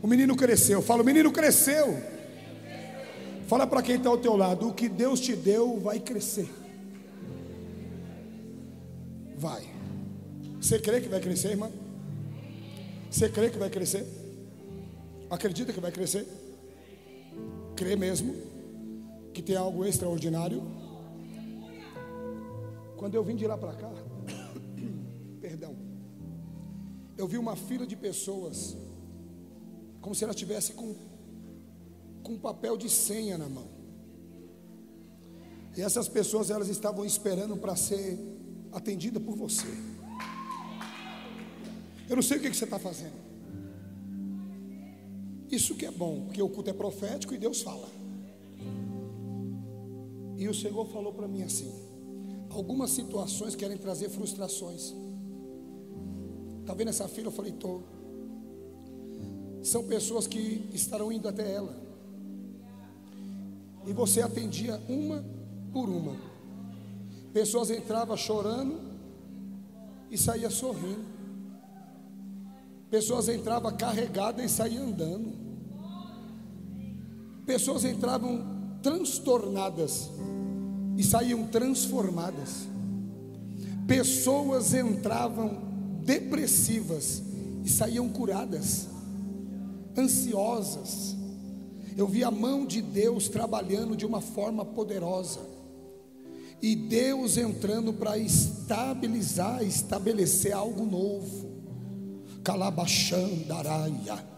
O 0.01 0.07
menino 0.07 0.35
cresceu. 0.35 0.81
Fala, 0.81 1.01
o 1.01 1.05
menino 1.05 1.31
cresceu. 1.31 1.97
Fala 3.47 3.65
para 3.65 3.81
quem 3.81 3.95
está 3.95 4.09
ao 4.09 4.17
teu 4.17 4.35
lado: 4.37 4.67
o 4.69 4.73
que 4.73 4.87
Deus 4.87 5.19
te 5.19 5.35
deu 5.35 5.79
vai 5.79 5.99
crescer. 5.99 6.60
Vai. 9.41 9.63
Você 10.61 10.77
crê 10.77 11.01
que 11.01 11.09
vai 11.09 11.19
crescer, 11.19 11.49
irmão? 11.49 11.71
Você 13.09 13.27
crê 13.27 13.49
que 13.49 13.57
vai 13.57 13.71
crescer? 13.71 14.05
Acredita 15.31 15.73
que 15.73 15.79
vai 15.79 15.91
crescer? 15.91 16.27
Crê 17.75 17.95
mesmo 17.95 18.35
que 19.33 19.41
tem 19.41 19.55
algo 19.55 19.83
extraordinário? 19.83 20.61
Quando 22.97 23.15
eu 23.15 23.23
vim 23.23 23.35
de 23.35 23.47
lá 23.47 23.57
para 23.57 23.73
cá, 23.73 23.91
perdão, 25.41 25.75
eu 27.17 27.27
vi 27.27 27.39
uma 27.39 27.55
fila 27.55 27.87
de 27.87 27.95
pessoas, 27.95 28.77
como 30.01 30.13
se 30.13 30.23
ela 30.23 30.35
tivesse 30.35 30.73
com, 30.73 30.93
com 32.21 32.33
um 32.33 32.39
papel 32.39 32.77
de 32.77 32.91
senha 32.91 33.39
na 33.39 33.49
mão. 33.49 33.69
E 35.75 35.81
essas 35.81 36.07
pessoas 36.07 36.51
elas 36.51 36.67
estavam 36.67 37.03
esperando 37.03 37.57
para 37.57 37.75
ser 37.75 38.30
atendida 38.71 39.19
por 39.19 39.35
você. 39.35 39.67
Eu 42.09 42.15
não 42.15 42.23
sei 42.23 42.37
o 42.37 42.41
que, 42.41 42.53
você 42.53 42.65
está 42.65 42.79
fazendo. 42.79 43.19
Isso 45.49 45.75
que 45.75 45.85
é 45.85 45.91
bom, 45.91 46.25
porque 46.25 46.41
o 46.41 46.49
culto 46.49 46.69
é 46.69 46.73
profético 46.73 47.33
e 47.33 47.37
Deus 47.37 47.61
fala. 47.61 47.89
E 50.37 50.47
o 50.47 50.53
Senhor 50.53 50.85
falou 50.87 51.13
para 51.13 51.27
mim 51.27 51.43
assim: 51.43 51.71
algumas 52.49 52.91
situações 52.91 53.55
querem 53.55 53.77
trazer 53.77 54.09
frustrações. 54.09 54.93
Está 56.61 56.73
vendo 56.73 56.89
essa 56.89 57.07
fila? 57.07 57.27
Eu 57.27 57.31
falei, 57.31 57.51
estou. 57.51 57.83
São 59.63 59.83
pessoas 59.83 60.25
que 60.25 60.69
estarão 60.73 61.11
indo 61.11 61.27
até 61.27 61.49
ela. 61.49 61.75
E 63.85 63.93
você 63.93 64.21
atendia 64.21 64.81
uma 64.87 65.23
por 65.71 65.89
uma. 65.89 66.30
Pessoas 67.33 67.69
entravam 67.69 68.17
chorando 68.17 68.79
e 70.09 70.17
saía 70.17 70.49
sorrindo. 70.49 71.05
Pessoas 72.89 73.29
entravam 73.29 73.75
carregadas 73.77 74.45
e 74.45 74.49
saíam 74.49 74.83
andando. 74.83 75.31
Pessoas 77.45 77.85
entravam 77.85 78.43
transtornadas 78.83 80.09
e 80.97 81.03
saíam 81.03 81.47
transformadas. 81.47 82.67
Pessoas 83.87 84.73
entravam 84.73 85.57
depressivas 86.03 87.23
e 87.63 87.69
saíam 87.69 88.09
curadas, 88.09 88.87
ansiosas. 89.97 91.15
Eu 91.95 92.07
vi 92.07 92.23
a 92.23 92.31
mão 92.31 92.65
de 92.65 92.81
Deus 92.81 93.29
trabalhando 93.29 93.95
de 93.95 94.05
uma 94.05 94.21
forma 94.21 94.65
poderosa. 94.65 95.50
E 96.61 96.75
Deus 96.75 97.37
entrando 97.37 97.91
para 97.91 98.17
estabilizar, 98.17 99.63
estabelecer 99.63 100.53
algo 100.53 100.85
novo. 100.85 101.49
Calabachandaraia. 102.43 104.31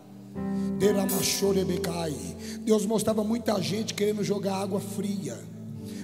Deus 2.63 2.86
mostrava 2.86 3.24
muita 3.24 3.61
gente 3.61 3.93
querendo 3.93 4.24
jogar 4.24 4.55
água 4.55 4.80
fria, 4.80 5.38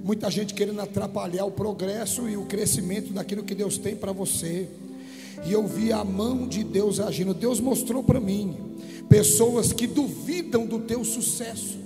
muita 0.03 0.29
gente 0.29 0.53
querendo 0.53 0.81
atrapalhar 0.81 1.45
o 1.45 1.51
progresso 1.51 2.29
e 2.29 2.37
o 2.37 2.45
crescimento 2.45 3.11
daquilo 3.11 3.43
que 3.43 3.55
Deus 3.55 3.77
tem 3.77 3.95
para 3.95 4.11
você. 4.11 4.67
E 5.45 5.53
eu 5.53 5.65
vi 5.65 5.91
a 5.93 6.03
mão 6.03 6.47
de 6.47 6.63
Deus 6.63 6.99
agindo. 6.99 7.33
Deus 7.33 7.59
mostrou 7.59 8.03
para 8.03 8.19
mim 8.19 8.55
pessoas 9.07 9.71
que 9.73 9.87
duvidam 9.87 10.65
do 10.65 10.79
teu 10.79 11.03
sucesso, 11.03 11.77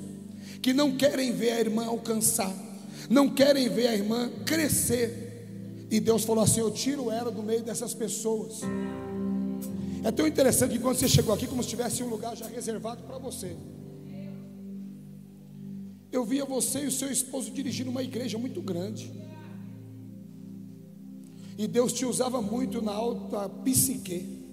que 0.61 0.73
não 0.73 0.97
querem 0.97 1.31
ver 1.31 1.51
a 1.51 1.59
irmã 1.59 1.85
alcançar, 1.85 2.53
não 3.13 3.29
querem 3.29 3.69
ver 3.69 3.87
a 3.87 3.93
irmã 3.93 4.29
crescer. 4.43 5.87
E 5.89 5.99
Deus 5.99 6.23
falou 6.25 6.43
assim: 6.43 6.59
Eu 6.59 6.71
tiro 6.71 7.11
ela 7.11 7.31
do 7.31 7.43
meio 7.43 7.63
dessas 7.63 7.93
pessoas. 7.93 8.61
É 10.03 10.11
tão 10.11 10.27
interessante 10.27 10.73
que 10.73 10.79
quando 10.79 10.97
você 10.97 11.07
chegou 11.07 11.33
aqui, 11.33 11.47
como 11.47 11.63
se 11.63 11.69
tivesse 11.69 12.03
um 12.03 12.09
lugar 12.09 12.35
já 12.35 12.47
reservado 12.47 13.03
para 13.03 13.17
você. 13.19 13.55
Eu 16.11 16.25
via 16.25 16.43
você 16.43 16.83
e 16.83 16.87
o 16.87 16.91
seu 16.91 17.11
esposo 17.11 17.51
dirigindo 17.51 17.89
uma 17.89 18.03
igreja 18.03 18.37
muito 18.37 18.61
grande. 18.61 19.11
E 21.57 21.67
Deus 21.67 21.93
te 21.93 22.05
usava 22.05 22.41
muito 22.41 22.81
na 22.81 22.91
alta 22.91 23.47
psique 23.47 24.43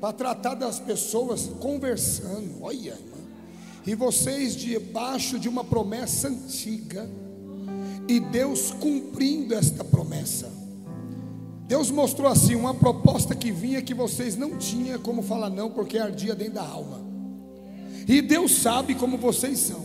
para 0.00 0.12
tratar 0.12 0.54
das 0.54 0.78
pessoas 0.80 1.46
conversando. 1.60 2.60
Olha, 2.60 2.90
irmã. 2.90 3.16
E 3.86 3.94
vocês 3.94 4.56
debaixo 4.56 5.38
de 5.38 5.48
uma 5.48 5.64
promessa 5.64 6.28
antiga 6.28 7.08
e 8.08 8.20
Deus 8.20 8.70
cumprindo 8.72 9.54
esta 9.54 9.82
promessa. 9.82 10.50
Deus 11.66 11.90
mostrou 11.90 12.28
assim 12.28 12.54
uma 12.54 12.72
proposta 12.72 13.34
que 13.34 13.50
vinha 13.50 13.82
que 13.82 13.92
vocês 13.92 14.36
não 14.36 14.56
tinham 14.56 15.00
como 15.00 15.22
falar 15.22 15.50
não, 15.50 15.70
porque 15.70 15.98
ardia 15.98 16.34
dentro 16.34 16.54
da 16.54 16.66
alma. 16.66 17.00
E 18.06 18.22
Deus 18.22 18.52
sabe 18.52 18.94
como 18.94 19.18
vocês 19.18 19.58
são 19.58 19.84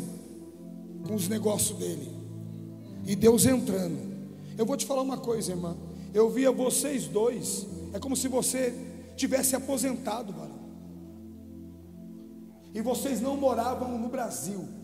com 1.08 1.16
os 1.16 1.28
negócios 1.28 1.78
dele. 1.78 2.10
E 3.06 3.16
Deus 3.16 3.48
entrando. 3.48 3.98
Eu 4.56 4.66
vou 4.66 4.78
te 4.78 4.86
falar 4.86 5.02
uma 5.02 5.18
coisa, 5.18 5.52
irmã. 5.52 5.76
Eu 6.14 6.30
via 6.30 6.52
vocês 6.52 7.08
dois. 7.08 7.66
É 7.94 8.00
como 8.00 8.16
se 8.16 8.28
você 8.28 8.76
tivesse 9.16 9.56
aposentado, 9.56 10.32
mano. 10.32 10.62
E 12.74 12.82
vocês 12.82 13.20
não 13.20 13.36
moravam 13.36 13.98
no 13.98 14.08
Brasil. 14.08 14.81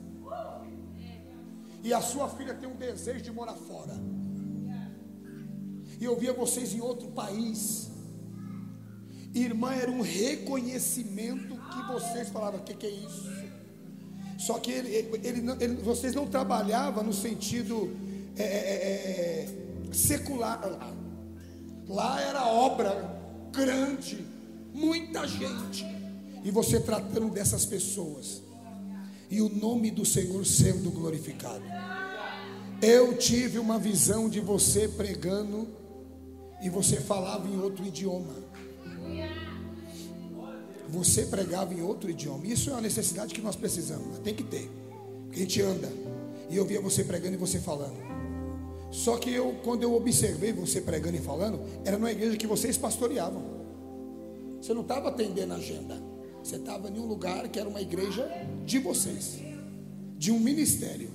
E 1.88 1.94
a 1.94 2.02
sua 2.02 2.28
filha 2.30 2.54
tem 2.54 2.70
um 2.70 2.76
desejo 2.76 3.22
de 3.22 3.32
morar 3.32 3.56
fora 3.56 3.96
e 6.00 6.06
eu 6.06 6.16
via 6.16 6.34
vocês 6.34 6.74
em 6.74 6.82
outro 6.82 7.08
país. 7.10 7.90
Irmã, 9.34 9.74
era 9.74 9.90
um 9.92 10.02
reconhecimento 10.02 11.56
que 11.56 11.94
vocês 11.94 12.30
falavam: 12.30 12.60
o 12.60 12.64
que, 12.64 12.74
que, 12.74 12.86
é 12.86 12.90
isso? 12.90 13.32
Só 14.38 14.60
que 14.60 14.72
ele, 14.72 14.90
ele, 14.96 15.44
ele, 15.60 15.76
vocês 15.78 16.14
não 16.14 16.28
trabalhavam 16.28 17.04
no 17.04 17.14
sentido 17.14 17.96
é, 18.36 18.44
é, 18.44 18.48
é, 18.48 19.50
é, 19.90 19.94
secular. 19.94 20.62
Lá 21.88 22.22
era 22.22 22.46
obra 22.46 23.20
grande, 23.52 24.26
muita 24.74 25.28
gente. 25.28 25.86
E 26.44 26.52
você 26.52 26.80
tratando 26.80 27.30
dessas 27.30 27.66
pessoas. 27.66 28.47
E 29.30 29.42
o 29.42 29.50
nome 29.50 29.92
do 29.92 30.06
Senhor 30.06 30.46
sendo 30.46 30.90
glorificado. 30.92 31.64
Eu 32.82 33.18
tive 33.18 33.60
uma 33.60 33.78
visão 33.78 34.30
de 34.30 34.40
você 34.40 34.88
pregando 34.88 35.68
e 36.62 36.70
você 36.70 36.98
falava 36.98 37.48
em 37.48 37.60
outro 37.60 37.86
idioma. 37.86 38.34
Você 40.90 41.26
pregava 41.26 41.74
em 41.74 41.82
outro 41.82 42.10
idioma. 42.10 42.46
Isso 42.46 42.70
é 42.70 42.74
uma 42.74 42.82
necessidade 42.82 43.34
que 43.34 43.42
nós 43.42 43.56
precisamos. 43.56 44.20
Tem 44.20 44.34
que 44.34 44.44
ter. 44.44 44.70
Porque 45.26 45.40
a 45.40 45.42
gente 45.42 45.62
anda. 45.62 45.92
E 46.50 46.56
eu 46.56 46.66
via 46.66 46.80
você 46.80 47.04
pregando 47.04 47.34
e 47.34 47.38
você 47.38 47.60
falando. 47.60 47.98
Só 48.90 49.18
que 49.18 49.32
eu, 49.32 49.56
quando 49.64 49.84
eu 49.84 49.94
observei 49.94 50.54
você 50.54 50.80
pregando 50.80 51.18
e 51.18 51.20
falando, 51.20 51.60
era 51.84 51.98
numa 51.98 52.12
igreja 52.12 52.38
que 52.38 52.48
vocês 52.48 52.78
pastoreavam. 52.78 53.44
Você 54.62 54.74
não 54.74 54.82
estava 54.82 55.10
atendendo 55.10 55.54
a 55.54 55.58
agenda. 55.58 56.02
Você 56.44 56.56
estava 56.56 56.90
em 56.90 57.00
um 57.00 57.06
lugar 57.06 57.48
que 57.50 57.60
era 57.60 57.68
uma 57.68 57.82
igreja 57.82 58.30
de 58.66 58.80
vocês, 58.80 59.40
de 60.18 60.32
um 60.32 60.40
ministério. 60.40 61.10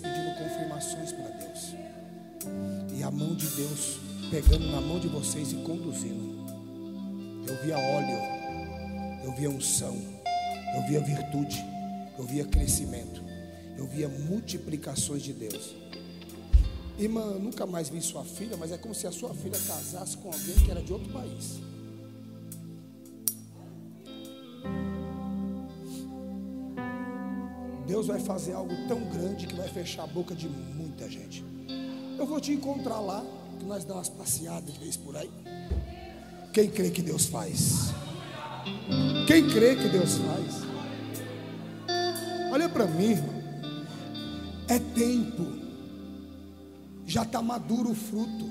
Pedindo 0.00 0.34
confirmações 0.36 1.12
para 1.12 1.28
Deus. 1.28 1.74
E 2.96 3.02
a 3.02 3.10
mão 3.10 3.34
de 3.34 3.46
Deus 3.48 3.98
pegando 4.30 4.66
na 4.70 4.80
mão 4.80 4.98
de 4.98 5.08
vocês 5.08 5.52
e 5.52 5.56
conduzindo. 5.56 6.42
Eu 7.46 7.62
via 7.62 7.78
óleo, 7.78 8.18
eu 9.24 9.32
via 9.32 9.50
unção, 9.50 9.94
eu 10.74 10.82
via 10.88 11.00
virtude, 11.00 11.62
eu 12.18 12.24
via 12.24 12.44
crescimento, 12.44 13.22
eu 13.76 13.86
via 13.86 14.08
multiplicações 14.08 15.22
de 15.22 15.32
Deus. 15.32 15.74
Irmã, 16.98 17.38
nunca 17.38 17.66
mais 17.66 17.88
vi 17.88 18.00
sua 18.00 18.24
filha, 18.24 18.56
mas 18.56 18.72
é 18.72 18.78
como 18.78 18.94
se 18.94 19.06
a 19.06 19.12
sua 19.12 19.34
filha 19.34 19.58
casasse 19.58 20.16
com 20.16 20.28
alguém 20.28 20.54
que 20.64 20.70
era 20.70 20.82
de 20.82 20.92
outro 20.92 21.12
país. 21.12 21.60
Deus 28.02 28.06
vai 28.08 28.18
fazer 28.18 28.52
algo 28.52 28.74
tão 28.88 29.00
grande 29.10 29.46
que 29.46 29.54
vai 29.54 29.68
fechar 29.68 30.02
a 30.02 30.06
boca 30.08 30.34
de 30.34 30.48
muita 30.48 31.08
gente. 31.08 31.44
Eu 32.18 32.26
vou 32.26 32.40
te 32.40 32.52
encontrar 32.52 32.98
lá, 32.98 33.24
que 33.60 33.64
nós 33.64 33.84
damos 33.84 34.08
umas 34.08 34.08
passeadas 34.08 34.74
de 34.74 34.80
vez 34.80 34.96
por 34.96 35.16
aí. 35.16 35.30
Quem 36.52 36.68
crê 36.68 36.90
que 36.90 37.00
Deus 37.00 37.26
faz? 37.26 37.92
Quem 39.28 39.48
crê 39.48 39.76
que 39.76 39.88
Deus 39.88 40.16
faz? 40.16 40.62
Olha 42.52 42.68
para 42.68 42.86
mim, 42.86 43.12
irmão. 43.12 43.42
É 44.66 44.80
tempo. 44.80 45.46
Já 47.06 47.22
está 47.22 47.40
maduro 47.40 47.92
o 47.92 47.94
fruto. 47.94 48.50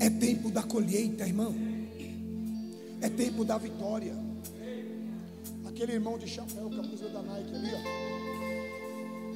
É 0.00 0.10
tempo 0.10 0.50
da 0.50 0.64
colheita, 0.64 1.24
irmão. 1.24 1.54
É 3.00 3.08
tempo 3.08 3.44
da 3.44 3.56
vitória. 3.58 4.29
Aquele 5.80 5.94
irmão 5.94 6.18
de 6.18 6.26
chapéu, 6.26 6.68
camisa 6.68 7.08
da 7.08 7.22
Nike 7.22 7.54
ali, 7.54 7.70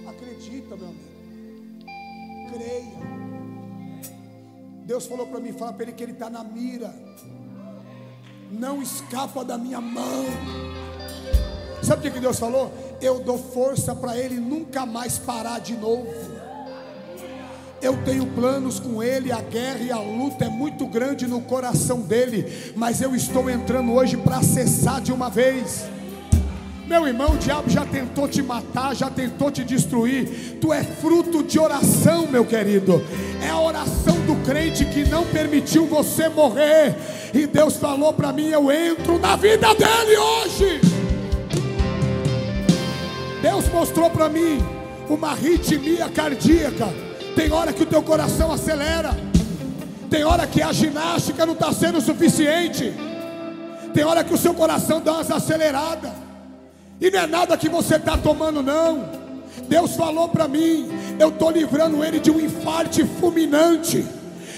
ó. 0.05 0.11
Acredita, 0.11 0.77
meu 0.77 0.89
amigo. 0.89 1.09
Creia. 2.53 2.93
Deus 4.85 5.07
falou 5.07 5.27
para 5.27 5.41
mim, 5.41 5.55
fala 5.55 5.73
para 5.73 5.85
ele 5.85 5.93
que 5.93 6.03
ele 6.03 6.13
está 6.13 6.29
na 6.29 6.45
mira. 6.45 6.95
Não 8.51 8.83
escapa 8.83 9.43
da 9.43 9.57
minha 9.57 9.81
mão. 9.81 10.27
Sabe 11.83 12.07
o 12.07 12.13
que 12.13 12.21
Deus 12.21 12.39
falou? 12.39 12.71
Eu 13.01 13.21
dou 13.21 13.39
força 13.39 13.97
para 13.97 14.19
ele 14.19 14.39
nunca 14.39 14.85
mais 14.85 15.17
parar 15.17 15.61
de 15.61 15.75
novo. 15.75 16.13
Eu 17.81 18.05
tenho 18.05 18.27
planos 18.35 18.79
com 18.79 19.03
ele, 19.03 19.33
a 19.33 19.41
guerra 19.41 19.79
e 19.79 19.91
a 19.91 19.99
luta 19.99 20.45
é 20.45 20.51
muito 20.51 20.87
grande 20.87 21.27
no 21.27 21.41
coração 21.41 22.03
dele, 22.03 22.75
mas 22.77 23.01
eu 23.01 23.17
estou 23.17 23.49
entrando 23.49 23.95
hoje 23.95 24.19
para 24.19 24.43
cessar 24.43 25.01
de 25.01 25.11
uma 25.11 25.31
vez. 25.31 25.87
Meu 26.87 27.07
irmão, 27.07 27.33
o 27.33 27.39
diabo 27.39 27.71
já 27.71 27.87
tentou 27.87 28.29
te 28.29 28.43
matar, 28.43 28.95
já 28.95 29.09
tentou 29.09 29.51
te 29.51 29.65
destruir. 29.65 30.59
Tu 30.61 30.71
é 30.71 30.83
fruto 30.83 31.43
de 31.43 31.59
oração, 31.59 32.27
meu 32.27 32.45
querido. 32.45 33.03
É 33.43 33.49
a 33.49 33.59
oração 33.59 34.21
do 34.27 34.37
crente 34.45 34.85
que 34.85 35.09
não 35.09 35.25
permitiu 35.25 35.87
você 35.87 36.29
morrer. 36.29 36.95
E 37.33 37.47
Deus 37.47 37.77
falou 37.79 38.13
para 38.13 38.33
mim: 38.33 38.49
eu 38.49 38.71
entro 38.71 39.19
na 39.19 39.35
vida 39.35 39.69
dele 39.75 40.17
hoje. 40.17 40.81
Deus 43.41 43.67
mostrou 43.69 44.11
para 44.11 44.29
mim 44.29 44.59
uma 45.09 45.31
arritmia 45.31 46.11
cardíaca. 46.11 46.89
Tem 47.35 47.51
hora 47.51 47.73
que 47.73 47.83
o 47.83 47.87
teu 47.87 48.03
coração 48.03 48.53
acelera. 48.53 49.11
Tem 50.11 50.23
hora 50.23 50.47
que 50.47 50.61
a 50.61 50.71
ginástica 50.71 51.47
não 51.47 51.55
está 51.55 51.73
sendo 51.73 51.99
suficiente. 52.03 52.93
Tem 53.95 54.05
hora 54.05 54.23
que 54.23 54.35
o 54.35 54.39
seu 54.39 54.53
coração 54.53 55.01
dá 55.01 55.15
umas 55.15 55.31
aceleradas. 55.31 56.24
E 57.01 57.11
não 57.11 57.21
é 57.21 57.27
nada 57.27 57.57
que 57.57 57.69
você 57.69 57.97
está 57.97 58.17
tomando, 58.17 58.63
não. 58.63 59.05
Deus 59.69 59.97
falou 59.97 60.29
para 60.29 60.47
mim: 60.47 60.89
eu 61.19 61.29
estou 61.29 61.51
livrando 61.51 62.05
ele 62.05 62.21
de 62.21 62.31
um 62.31 62.41
infarte 62.41 63.05
fulminante. 63.21 64.05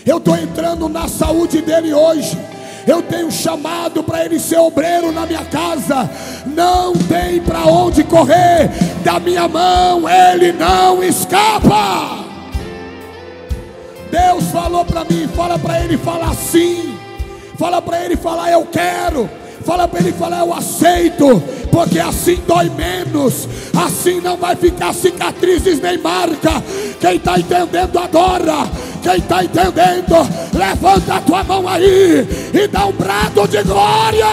Eu 0.04 0.18
estou 0.18 0.36
entrando 0.36 0.88
na 0.88 1.08
saúde 1.08 1.60
dele 1.60 1.92
hoje. 1.92 2.38
Eu 2.86 3.02
tenho 3.02 3.30
chamado 3.32 4.04
para 4.04 4.24
ele 4.24 4.38
ser 4.38 4.58
obreiro 4.58 5.10
na 5.10 5.26
minha 5.26 5.44
casa. 5.46 6.08
Não 6.46 6.92
tem 6.92 7.40
para 7.40 7.64
onde 7.64 8.04
correr. 8.04 8.70
Da 9.02 9.18
minha 9.18 9.48
mão 9.48 10.08
ele 10.08 10.52
não 10.52 11.02
escapa. 11.02 12.24
Deus 14.08 14.44
falou 14.52 14.84
para 14.84 15.04
mim, 15.04 15.28
fala 15.34 15.58
para 15.58 15.82
ele 15.82 15.98
falar 15.98 16.34
sim. 16.34 16.96
Fala 17.58 17.82
para 17.82 18.04
ele 18.04 18.16
falar 18.16 18.52
eu 18.52 18.64
quero. 18.66 19.28
Fala 19.64 19.88
para 19.88 19.98
ele 19.98 20.12
falar 20.12 20.38
eu 20.40 20.54
aceito 20.54 21.42
porque 21.76 21.98
assim 21.98 22.36
dói 22.46 22.70
menos, 22.70 23.46
assim 23.76 24.18
não 24.22 24.34
vai 24.38 24.56
ficar 24.56 24.94
cicatrizes 24.94 25.78
nem 25.78 25.98
marca. 25.98 26.62
Quem 26.98 27.16
está 27.16 27.38
entendendo, 27.38 27.98
adora. 27.98 28.66
Quem 29.02 29.16
está 29.16 29.44
entendendo, 29.44 30.14
levanta 30.54 31.16
a 31.16 31.20
tua 31.20 31.44
mão 31.44 31.68
aí 31.68 32.26
e 32.54 32.66
dá 32.66 32.86
um 32.86 32.92
brado 32.92 33.46
de 33.46 33.62
glória. 33.62 34.26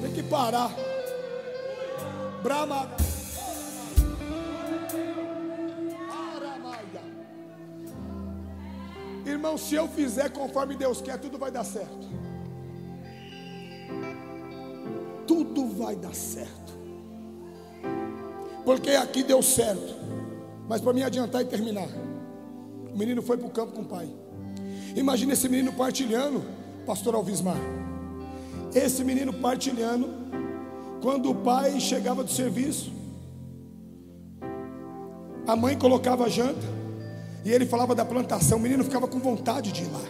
Tem 0.00 0.12
que 0.12 0.22
parar. 0.22 0.70
Brahma. 2.40 3.07
Irmão, 9.38 9.56
se 9.56 9.76
eu 9.76 9.86
fizer 9.86 10.30
conforme 10.30 10.74
Deus 10.74 11.00
quer, 11.00 11.16
tudo 11.16 11.38
vai 11.38 11.48
dar 11.48 11.62
certo. 11.62 12.08
Tudo 15.28 15.68
vai 15.68 15.94
dar 15.94 16.12
certo. 16.12 16.76
Porque 18.64 18.90
aqui 18.90 19.22
deu 19.22 19.40
certo. 19.40 19.94
Mas 20.68 20.80
para 20.80 20.92
me 20.92 21.04
adiantar 21.04 21.42
e 21.42 21.44
terminar. 21.44 21.86
O 22.92 22.98
menino 22.98 23.22
foi 23.22 23.36
para 23.36 23.46
o 23.46 23.50
campo 23.50 23.74
com 23.74 23.82
o 23.82 23.84
pai. 23.84 24.12
Imagina 24.96 25.34
esse 25.34 25.48
menino 25.48 25.72
partilhando, 25.72 26.42
pastor 26.84 27.14
Alvismar. 27.14 27.60
Esse 28.74 29.04
menino 29.04 29.32
partilhando, 29.32 30.08
quando 31.00 31.30
o 31.30 31.34
pai 31.36 31.78
chegava 31.78 32.24
do 32.24 32.32
serviço, 32.32 32.90
a 35.46 35.54
mãe 35.54 35.78
colocava 35.78 36.24
a 36.24 36.28
janta, 36.28 36.77
e 37.48 37.50
ele 37.50 37.64
falava 37.64 37.94
da 37.94 38.04
plantação, 38.04 38.58
o 38.58 38.60
menino 38.60 38.84
ficava 38.84 39.08
com 39.08 39.18
vontade 39.18 39.72
de 39.72 39.82
ir 39.84 39.90
lá. 39.90 40.02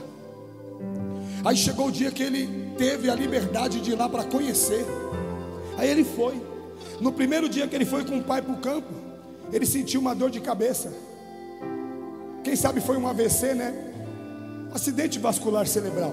Aí 1.45 1.57
chegou 1.57 1.87
o 1.87 1.93
dia 1.93 2.11
que 2.11 2.21
ele 2.21 2.75
teve 2.77 3.09
a 3.09 3.15
liberdade 3.15 3.81
de 3.81 3.93
ir 3.93 3.95
lá 3.95 4.09
para 4.09 4.25
conhecer. 4.25 4.85
Aí 5.77 5.89
ele 5.89 6.03
foi. 6.03 6.43
No 7.01 7.13
primeiro 7.13 7.49
dia 7.49 7.69
que 7.69 7.77
ele 7.77 7.87
foi 7.87 8.05
com 8.05 8.19
o 8.19 8.25
pai 8.25 8.43
para 8.43 8.53
o 8.53 8.57
campo, 8.57 8.93
ele 9.53 9.65
sentiu 9.65 10.01
uma 10.01 10.17
dor 10.17 10.31
de 10.31 10.41
cabeça. 10.41 10.93
Quem 12.43 12.57
sabe 12.57 12.81
foi 12.81 12.97
um 12.97 13.07
AVC, 13.07 13.55
né? 13.55 13.73
Acidente 14.75 15.21
vascular 15.21 15.65
cerebral. 15.69 16.13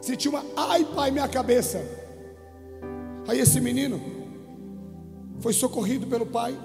Sentiu 0.00 0.32
uma, 0.32 0.44
ai 0.56 0.84
pai, 0.84 1.12
minha 1.12 1.28
cabeça. 1.28 1.80
Aí 3.28 3.38
esse 3.38 3.60
menino 3.60 4.02
foi 5.38 5.52
socorrido 5.52 6.08
pelo 6.08 6.26
pai. 6.26 6.58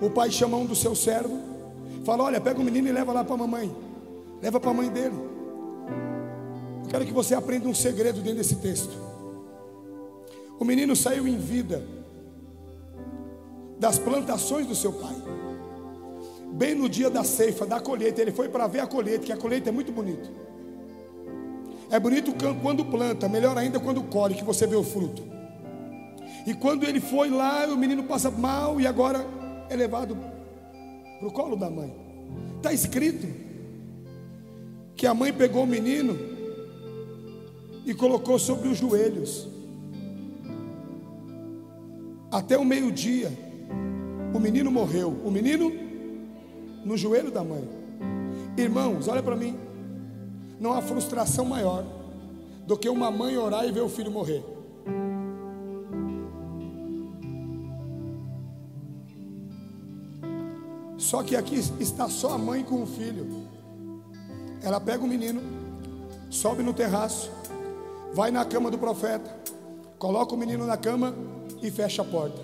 O 0.00 0.08
pai 0.10 0.30
chama 0.30 0.56
um 0.56 0.64
do 0.64 0.76
seu 0.76 0.94
servo 0.94 1.57
Fala, 2.04 2.24
olha, 2.24 2.40
pega 2.40 2.60
o 2.60 2.64
menino 2.64 2.88
e 2.88 2.92
leva 2.92 3.12
lá 3.12 3.24
para 3.24 3.34
a 3.34 3.38
mamãe. 3.38 3.74
Leva 4.42 4.60
para 4.60 4.70
a 4.70 4.74
mãe 4.74 4.88
dele. 4.88 5.16
Eu 6.84 6.88
quero 6.88 7.04
que 7.04 7.12
você 7.12 7.34
aprenda 7.34 7.68
um 7.68 7.74
segredo 7.74 8.20
dentro 8.20 8.38
desse 8.38 8.56
texto. 8.56 8.96
O 10.58 10.64
menino 10.64 10.96
saiu 10.96 11.26
em 11.26 11.36
vida 11.36 11.84
das 13.78 13.98
plantações 13.98 14.66
do 14.66 14.74
seu 14.74 14.92
pai. 14.92 15.14
Bem 16.52 16.74
no 16.74 16.88
dia 16.88 17.10
da 17.10 17.22
ceifa, 17.22 17.66
da 17.66 17.78
colheita, 17.78 18.20
ele 18.20 18.32
foi 18.32 18.48
para 18.48 18.66
ver 18.66 18.80
a 18.80 18.86
colheita, 18.86 19.26
que 19.26 19.32
a 19.32 19.36
colheita 19.36 19.68
é 19.68 19.72
muito 19.72 19.92
bonita. 19.92 20.28
É 21.90 21.98
bonito 22.00 22.34
quando 22.62 22.84
planta, 22.84 23.28
melhor 23.28 23.56
ainda 23.56 23.78
quando 23.78 24.02
colhe, 24.02 24.34
que 24.34 24.44
você 24.44 24.66
vê 24.66 24.76
o 24.76 24.82
fruto. 24.82 25.22
E 26.46 26.54
quando 26.54 26.84
ele 26.84 27.00
foi 27.00 27.30
lá, 27.30 27.66
o 27.66 27.76
menino 27.76 28.04
passa 28.04 28.30
mal 28.30 28.80
e 28.80 28.86
agora 28.86 29.24
é 29.68 29.76
levado 29.76 30.16
para 31.18 31.28
o 31.28 31.32
colo 31.32 31.56
da 31.56 31.68
mãe. 31.68 31.92
Está 32.56 32.72
escrito 32.72 33.26
que 34.94 35.06
a 35.06 35.14
mãe 35.14 35.32
pegou 35.32 35.64
o 35.64 35.66
menino 35.66 36.18
e 37.84 37.94
colocou 37.94 38.38
sobre 38.38 38.68
os 38.68 38.78
joelhos. 38.78 39.48
Até 42.30 42.58
o 42.58 42.64
meio-dia, 42.64 43.32
o 44.34 44.38
menino 44.38 44.70
morreu. 44.70 45.08
O 45.24 45.30
menino 45.30 45.72
no 46.84 46.96
joelho 46.96 47.30
da 47.30 47.42
mãe. 47.42 47.66
Irmãos, 48.56 49.08
olha 49.08 49.22
para 49.22 49.36
mim. 49.36 49.56
Não 50.60 50.72
há 50.72 50.82
frustração 50.82 51.44
maior 51.44 51.84
do 52.66 52.76
que 52.76 52.88
uma 52.88 53.10
mãe 53.10 53.36
orar 53.36 53.66
e 53.66 53.72
ver 53.72 53.80
o 53.80 53.88
filho 53.88 54.10
morrer. 54.10 54.44
Só 60.98 61.22
que 61.22 61.36
aqui 61.36 61.54
está 61.78 62.08
só 62.08 62.32
a 62.32 62.38
mãe 62.38 62.64
com 62.64 62.82
o 62.82 62.86
filho. 62.86 63.46
Ela 64.60 64.80
pega 64.80 65.04
o 65.04 65.06
menino, 65.06 65.40
sobe 66.28 66.60
no 66.64 66.74
terraço, 66.74 67.30
vai 68.12 68.32
na 68.32 68.44
cama 68.44 68.68
do 68.68 68.76
profeta, 68.76 69.32
coloca 69.96 70.34
o 70.34 70.36
menino 70.36 70.66
na 70.66 70.76
cama 70.76 71.14
e 71.62 71.70
fecha 71.70 72.02
a 72.02 72.04
porta. 72.04 72.42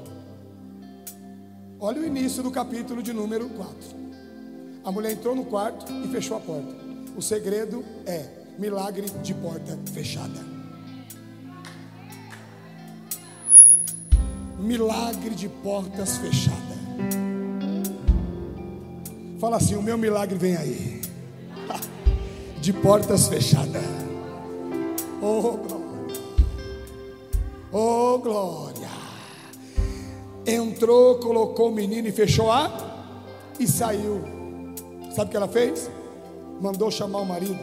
Olha 1.81 2.01
o 2.01 2.07
início 2.07 2.45
do 2.45 2.51
capítulo 2.53 3.03
de 3.03 3.13
número 3.13 3.49
4. 3.49 3.75
A 4.85 4.93
mulher 4.93 5.13
entrou 5.13 5.35
no 5.35 5.45
quarto 5.45 5.93
e 5.93 6.09
fechou 6.09 6.37
a 6.37 6.41
porta. 6.41 6.73
O 7.17 7.21
segredo 7.21 7.85
é 8.07 8.27
milagre 8.57 9.11
de 9.11 9.35
porta 9.35 9.77
fechada. 9.93 10.55
Milagre 14.61 15.35
de 15.35 15.49
portas 15.49 16.19
fechadas. 16.19 17.24
Fala 19.45 19.59
assim: 19.59 19.75
o 19.75 19.83
meu 19.83 19.99
milagre 19.99 20.39
vem 20.39 20.57
aí. 20.57 21.03
De 22.63 22.73
portas 22.73 23.29
fechadas. 23.29 23.83
Oh, 25.21 25.59
glória. 25.59 26.21
Oh, 27.71 28.19
glória. 28.21 28.89
Entrou, 30.47 31.19
colocou 31.19 31.69
o 31.69 31.75
menino 31.75 32.09
e 32.09 32.11
fechou 32.11 32.51
a 32.51 32.73
e 33.61 33.69
saiu. 33.69 34.25
Sabe 35.15 35.29
o 35.29 35.31
que 35.31 35.37
ela 35.37 35.49
fez? 35.49 35.91
Mandou 36.59 36.91
chamar 36.91 37.19
o 37.19 37.27
marido. 37.27 37.61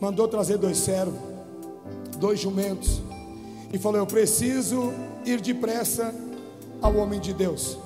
Mandou 0.00 0.28
trazer 0.28 0.58
dois 0.58 0.78
servos. 0.78 1.18
dois 2.18 2.38
jumentos 2.38 3.02
e 3.72 3.78
falou: 3.78 3.98
Eu 3.98 4.06
preciso 4.06 4.92
ir 5.26 5.40
depressa 5.40 6.14
ao 6.80 6.94
homem 6.98 7.18
de 7.18 7.34
Deus. 7.34 7.76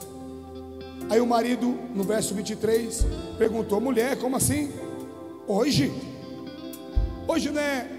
Aí 1.09 1.21
o 1.21 1.27
marido, 1.27 1.69
no 1.95 2.05
verso 2.05 2.35
23, 2.35 3.07
perguntou: 3.39 3.81
Mulher, 3.81 4.19
como 4.19 4.37
assim? 4.37 4.73
Hoje? 5.47 5.93
Hoje 7.29 7.51
não 7.51 7.61
é 7.61 7.97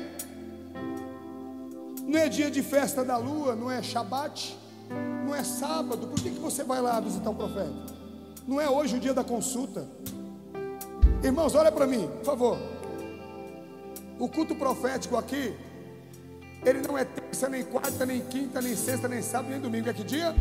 não 2.07 2.17
é 2.17 2.29
dia 2.29 2.49
de 2.49 2.63
festa 2.63 3.03
da 3.03 3.17
lua, 3.17 3.53
não 3.53 3.69
é 3.69 3.83
Shabat, 3.83 4.57
não 5.25 5.35
é 5.35 5.43
sábado. 5.43 6.07
Por 6.07 6.21
que, 6.21 6.29
que 6.31 6.39
você 6.39 6.63
vai 6.63 6.79
lá 6.79 6.99
visitar 7.01 7.29
um 7.29 7.35
profeta? 7.35 7.73
Não 8.47 8.61
é 8.61 8.69
hoje 8.69 8.95
o 8.95 8.99
dia 8.99 9.13
da 9.13 9.25
consulta. 9.25 9.85
Irmãos, 11.21 11.53
olha 11.53 11.69
para 11.69 11.85
mim, 11.85 12.07
por 12.19 12.25
favor. 12.25 12.57
O 14.17 14.29
culto 14.29 14.55
profético 14.55 15.17
aqui, 15.17 15.53
ele 16.65 16.81
não 16.87 16.97
é 16.97 17.03
terça, 17.03 17.49
nem 17.49 17.63
quarta, 17.63 18.05
nem 18.05 18.21
quinta, 18.21 18.61
nem 18.61 18.75
sexta, 18.75 19.09
nem 19.09 19.21
sábado, 19.21 19.51
nem 19.51 19.59
domingo. 19.59 19.89
É 19.89 19.93
que 19.93 20.03
dia? 20.03 20.33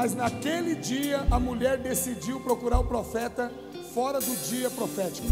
Mas 0.00 0.14
naquele 0.14 0.76
dia 0.76 1.26
a 1.28 1.40
mulher 1.40 1.76
decidiu 1.76 2.38
procurar 2.38 2.78
o 2.78 2.84
profeta 2.84 3.50
fora 3.92 4.20
do 4.20 4.36
dia 4.48 4.70
profético. 4.70 5.26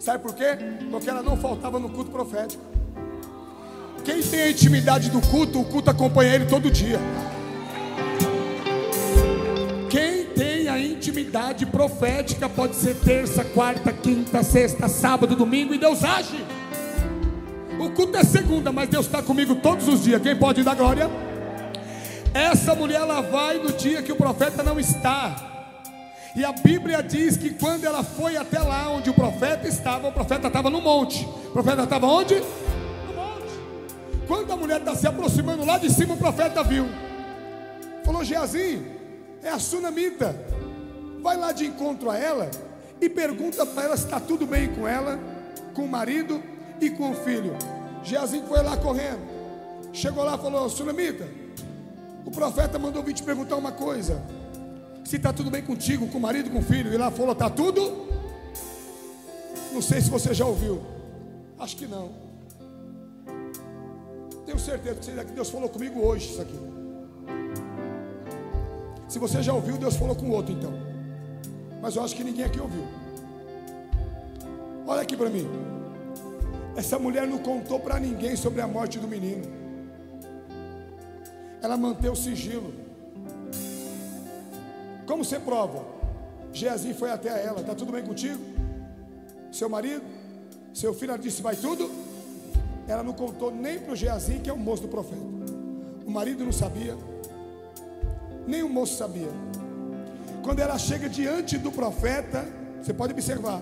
Sabe 0.00 0.20
por 0.20 0.34
quê? 0.34 0.58
Porque 0.90 1.08
ela 1.08 1.22
não 1.22 1.36
faltava 1.36 1.78
no 1.78 1.88
culto 1.88 2.10
profético. 2.10 2.64
Quem 4.04 4.20
tem 4.22 4.40
a 4.40 4.50
intimidade 4.50 5.08
do 5.08 5.20
culto, 5.20 5.60
o 5.60 5.64
culto 5.64 5.88
acompanha 5.88 6.34
ele 6.34 6.46
todo 6.46 6.68
dia. 6.68 6.98
Quem 9.88 10.24
tem 10.34 10.66
a 10.66 10.80
intimidade 10.80 11.64
profética 11.64 12.48
pode 12.48 12.74
ser 12.74 12.96
terça, 12.96 13.44
quarta, 13.44 13.92
quinta, 13.92 14.42
sexta, 14.42 14.88
sábado, 14.88 15.36
domingo 15.36 15.72
e 15.72 15.78
Deus 15.78 16.02
age. 16.02 16.44
O 17.78 17.88
culto 17.90 18.16
é 18.16 18.24
segunda, 18.24 18.72
mas 18.72 18.88
Deus 18.88 19.06
está 19.06 19.22
comigo 19.22 19.54
todos 19.54 19.86
os 19.86 20.02
dias. 20.02 20.20
Quem 20.20 20.34
pode 20.34 20.64
dar 20.64 20.74
glória? 20.74 21.29
Essa 22.32 22.74
mulher 22.74 23.00
ela 23.00 23.20
vai 23.20 23.58
no 23.58 23.72
dia 23.72 24.02
que 24.02 24.12
o 24.12 24.16
profeta 24.16 24.62
não 24.62 24.78
está. 24.78 25.50
E 26.34 26.44
a 26.44 26.52
Bíblia 26.52 27.02
diz 27.02 27.36
que 27.36 27.50
quando 27.50 27.84
ela 27.84 28.04
foi 28.04 28.36
até 28.36 28.60
lá 28.60 28.88
onde 28.88 29.10
o 29.10 29.14
profeta 29.14 29.66
estava, 29.66 30.06
o 30.06 30.12
profeta 30.12 30.46
estava 30.46 30.70
no 30.70 30.80
monte. 30.80 31.24
O 31.24 31.50
profeta 31.50 31.82
estava 31.82 32.06
onde? 32.06 32.36
No 32.36 33.14
monte. 33.14 34.26
Quando 34.28 34.52
a 34.52 34.56
mulher 34.56 34.78
está 34.78 34.94
se 34.94 35.08
aproximando 35.08 35.64
lá 35.64 35.76
de 35.76 35.90
cima, 35.90 36.14
o 36.14 36.16
profeta 36.16 36.62
viu. 36.62 36.86
Falou: 38.04 38.22
Geazi, 38.22 38.80
é 39.42 39.50
a 39.50 39.58
sunamita. 39.58 40.34
Vai 41.20 41.36
lá 41.36 41.50
de 41.50 41.66
encontro 41.66 42.10
a 42.10 42.16
ela 42.16 42.48
e 43.00 43.08
pergunta 43.08 43.66
para 43.66 43.84
ela 43.84 43.96
se 43.96 44.04
está 44.04 44.20
tudo 44.20 44.46
bem 44.46 44.68
com 44.68 44.86
ela, 44.86 45.18
com 45.74 45.82
o 45.82 45.88
marido 45.88 46.40
e 46.80 46.90
com 46.90 47.10
o 47.10 47.14
filho. 47.14 47.56
Geazi 48.04 48.40
foi 48.48 48.62
lá 48.62 48.76
correndo. 48.76 49.28
Chegou 49.92 50.22
lá 50.22 50.36
e 50.36 50.38
falou: 50.38 50.68
Sunamita, 50.68 51.26
o 52.24 52.30
profeta 52.30 52.78
mandou 52.78 53.02
vir 53.02 53.14
te 53.14 53.22
perguntar 53.22 53.56
uma 53.56 53.72
coisa 53.72 54.22
se 55.04 55.16
está 55.16 55.32
tudo 55.32 55.50
bem 55.50 55.62
contigo, 55.62 56.06
com 56.06 56.18
o 56.18 56.20
marido, 56.20 56.50
com 56.50 56.58
o 56.58 56.62
filho. 56.62 56.92
E 56.92 56.96
lá 56.96 57.10
falou: 57.10 57.32
está 57.32 57.50
tudo? 57.50 58.06
Não 59.72 59.82
sei 59.82 60.00
se 60.00 60.08
você 60.08 60.32
já 60.32 60.46
ouviu. 60.46 60.80
Acho 61.58 61.76
que 61.76 61.86
não. 61.86 62.12
Tenho 64.46 64.58
certeza 64.58 65.24
que 65.24 65.32
Deus 65.32 65.50
falou 65.50 65.68
comigo 65.68 66.00
hoje 66.00 66.30
isso 66.30 66.40
aqui. 66.40 66.58
Se 69.08 69.18
você 69.18 69.42
já 69.42 69.52
ouviu, 69.52 69.76
Deus 69.76 69.96
falou 69.96 70.14
com 70.14 70.30
outro 70.30 70.52
então. 70.52 70.72
Mas 71.82 71.96
eu 71.96 72.04
acho 72.04 72.14
que 72.14 72.22
ninguém 72.22 72.44
aqui 72.44 72.60
ouviu. 72.60 72.86
Olha 74.86 75.02
aqui 75.02 75.16
para 75.16 75.28
mim. 75.28 75.48
Essa 76.76 76.98
mulher 76.98 77.26
não 77.26 77.38
contou 77.38 77.80
para 77.80 77.98
ninguém 77.98 78.36
sobre 78.36 78.60
a 78.60 78.66
morte 78.68 78.98
do 78.98 79.08
menino. 79.08 79.59
Ela 81.62 81.76
manteve 81.76 82.10
o 82.10 82.16
sigilo. 82.16 82.72
Como 85.06 85.24
você 85.24 85.38
prova? 85.38 85.84
Geazi 86.52 86.94
foi 86.94 87.10
até 87.10 87.44
ela, 87.44 87.60
está 87.60 87.74
tudo 87.74 87.92
bem 87.92 88.02
contigo? 88.02 88.40
Seu 89.52 89.68
marido? 89.68 90.02
Seu 90.72 90.94
filho? 90.94 91.12
Ela 91.12 91.18
disse, 91.18 91.42
vai 91.42 91.56
tudo? 91.56 91.90
Ela 92.88 93.02
não 93.02 93.12
contou 93.12 93.50
nem 93.52 93.78
para 93.78 93.92
o 93.92 93.96
Geazi, 93.96 94.38
que 94.38 94.50
é 94.50 94.52
o 94.52 94.58
moço 94.58 94.82
do 94.82 94.88
profeta. 94.88 95.22
O 96.06 96.10
marido 96.10 96.44
não 96.44 96.52
sabia, 96.52 96.96
nem 98.46 98.62
o 98.62 98.68
moço 98.68 98.96
sabia. 98.96 99.28
Quando 100.42 100.58
ela 100.60 100.78
chega 100.78 101.08
diante 101.08 101.58
do 101.58 101.70
profeta, 101.70 102.44
você 102.82 102.92
pode 102.92 103.12
observar. 103.12 103.60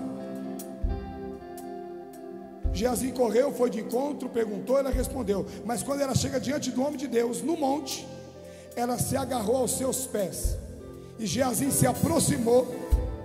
Geazi 2.73 3.13
correu, 3.13 3.53
foi 3.53 3.71
de 3.71 3.81
encontro, 3.81 4.29
perguntou, 4.29 4.79
ela 4.79 4.91
respondeu. 4.91 5.47
Mas 5.65 5.83
quando 5.83 6.01
ela 6.01 6.15
chega 6.15 6.39
diante 6.41 6.71
do 6.71 6.83
homem 6.83 6.97
de 6.97 7.07
Deus, 7.07 7.43
no 7.43 7.57
monte, 7.57 8.07
ela 8.77 8.99
se 8.99 9.17
agarrou 9.17 9.57
aos 9.57 9.73
seus 9.73 10.07
pés 10.07 10.57
e 11.19 11.27
Geazi 11.27 11.73
se 11.73 11.87
aproximou 11.87 12.67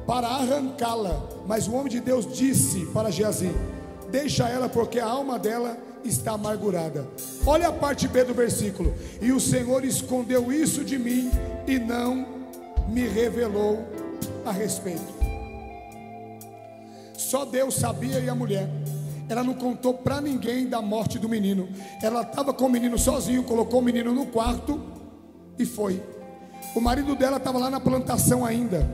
para 0.08 0.28
arrancá-la. 0.28 1.22
Mas 1.46 1.68
o 1.68 1.74
homem 1.74 1.90
de 1.90 2.00
Deus 2.00 2.32
disse 2.34 2.86
para 2.88 3.12
Geazi: 3.12 3.52
Deixa 4.10 4.50
ela, 4.50 4.68
porque 4.68 5.00
a 5.00 5.06
alma 5.06 5.38
dela 5.38 5.78
está 6.04 6.34
amargurada. 6.34 7.08
Olha 7.46 7.70
a 7.70 7.72
parte 7.72 8.08
B 8.08 8.24
do 8.24 8.34
versículo. 8.34 8.94
E 9.22 9.32
o 9.32 9.40
Senhor 9.40 9.86
escondeu 9.86 10.52
isso 10.52 10.84
de 10.84 10.98
mim 10.98 11.32
e 11.68 11.78
não 11.78 12.26
me 12.90 13.08
revelou 13.08 13.86
a 14.46 14.52
respeito. 14.52 15.24
Só 17.16 17.46
Deus 17.46 17.76
sabia 17.76 18.20
e 18.20 18.28
a 18.28 18.36
mulher. 18.36 18.70
Ela 19.34 19.44
não 19.44 19.56
contou 19.56 19.96
para 19.96 20.22
ninguém 20.22 20.68
da 20.68 20.80
morte 20.80 21.18
do 21.18 21.28
menino. 21.28 21.68
Ela 22.04 22.22
estava 22.22 22.54
com 22.54 22.66
o 22.66 22.70
menino 22.70 23.00
sozinho, 23.00 23.42
colocou 23.42 23.80
o 23.80 23.84
menino 23.84 24.14
no 24.14 24.28
quarto 24.28 24.80
e 25.58 25.66
foi. 25.66 26.00
O 26.76 26.80
marido 26.80 27.16
dela 27.16 27.38
estava 27.38 27.58
lá 27.58 27.68
na 27.68 27.80
plantação 27.80 28.46
ainda. 28.46 28.88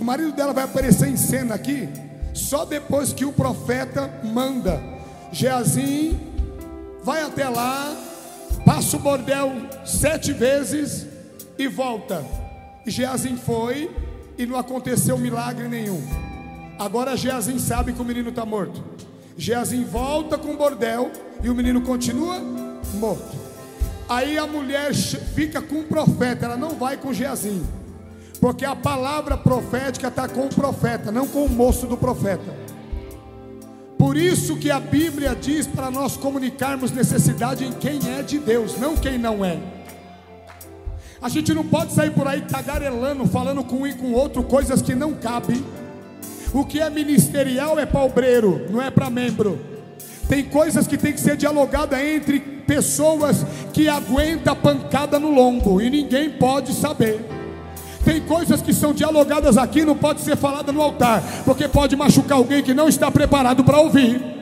O 0.00 0.04
marido 0.04 0.30
dela 0.30 0.52
vai 0.52 0.62
aparecer 0.62 1.08
em 1.08 1.16
cena 1.16 1.56
aqui 1.56 1.88
só 2.32 2.64
depois 2.64 3.12
que 3.12 3.24
o 3.24 3.32
profeta 3.32 4.08
manda. 4.22 4.80
Geazim 5.32 6.16
vai 7.02 7.22
até 7.22 7.48
lá, 7.48 7.96
passa 8.64 8.96
o 8.96 9.00
bordel 9.00 9.50
sete 9.84 10.32
vezes 10.32 11.04
e 11.58 11.66
volta. 11.66 12.24
Geazim 12.86 13.36
foi 13.36 13.90
e 14.38 14.46
não 14.46 14.56
aconteceu 14.56 15.18
milagre 15.18 15.66
nenhum. 15.66 16.00
Agora 16.78 17.16
Geazim 17.16 17.58
sabe 17.58 17.92
que 17.92 18.00
o 18.00 18.04
menino 18.04 18.28
está 18.28 18.46
morto. 18.46 18.92
Geazim 19.36 19.84
volta 19.84 20.36
com 20.36 20.52
o 20.52 20.56
bordel 20.56 21.10
e 21.42 21.50
o 21.50 21.54
menino 21.54 21.80
continua 21.80 22.38
morto. 22.94 23.36
Aí 24.08 24.36
a 24.36 24.46
mulher 24.46 24.92
fica 24.94 25.62
com 25.62 25.80
o 25.80 25.84
profeta, 25.84 26.44
ela 26.44 26.56
não 26.56 26.70
vai 26.70 26.96
com 26.96 27.12
Geazi, 27.12 27.62
porque 28.40 28.64
a 28.64 28.76
palavra 28.76 29.36
profética 29.36 30.08
está 30.08 30.28
com 30.28 30.46
o 30.46 30.54
profeta, 30.54 31.10
não 31.10 31.26
com 31.26 31.44
o 31.44 31.48
moço 31.48 31.86
do 31.86 31.96
profeta. 31.96 32.62
Por 33.96 34.16
isso 34.16 34.56
que 34.56 34.70
a 34.70 34.80
Bíblia 34.80 35.34
diz 35.34 35.66
para 35.66 35.90
nós 35.90 36.16
comunicarmos 36.16 36.90
necessidade 36.90 37.64
em 37.64 37.72
quem 37.72 38.00
é 38.18 38.22
de 38.22 38.38
Deus, 38.38 38.76
não 38.78 38.96
quem 38.96 39.16
não 39.16 39.44
é. 39.44 39.58
A 41.22 41.28
gente 41.28 41.54
não 41.54 41.64
pode 41.64 41.92
sair 41.92 42.10
por 42.10 42.26
aí 42.26 42.42
tagarelando, 42.42 43.24
falando 43.28 43.62
com 43.62 43.76
um 43.76 43.86
e 43.86 43.94
com 43.94 44.12
outro 44.12 44.42
coisas 44.42 44.82
que 44.82 44.92
não 44.92 45.14
cabem. 45.14 45.64
O 46.52 46.64
que 46.64 46.80
é 46.80 46.90
ministerial 46.90 47.78
é 47.78 47.86
para 47.86 48.02
obreiro, 48.02 48.66
não 48.70 48.80
é 48.80 48.90
para 48.90 49.08
membro. 49.08 49.58
Tem 50.28 50.44
coisas 50.44 50.86
que 50.86 50.98
tem 50.98 51.12
que 51.12 51.20
ser 51.20 51.36
dialogada 51.36 52.02
entre 52.02 52.40
pessoas 52.40 53.44
que 53.72 53.88
aguentam 53.88 54.52
a 54.52 54.56
pancada 54.56 55.18
no 55.18 55.30
lombo 55.30 55.80
e 55.80 55.88
ninguém 55.88 56.30
pode 56.30 56.74
saber. 56.74 57.24
Tem 58.04 58.20
coisas 58.20 58.60
que 58.60 58.74
são 58.74 58.92
dialogadas 58.92 59.56
aqui, 59.56 59.84
não 59.84 59.96
pode 59.96 60.20
ser 60.20 60.36
falada 60.36 60.72
no 60.72 60.82
altar, 60.82 61.22
porque 61.44 61.68
pode 61.68 61.94
machucar 61.96 62.38
alguém 62.38 62.62
que 62.62 62.74
não 62.74 62.88
está 62.88 63.10
preparado 63.10 63.62
para 63.62 63.78
ouvir. 63.78 64.41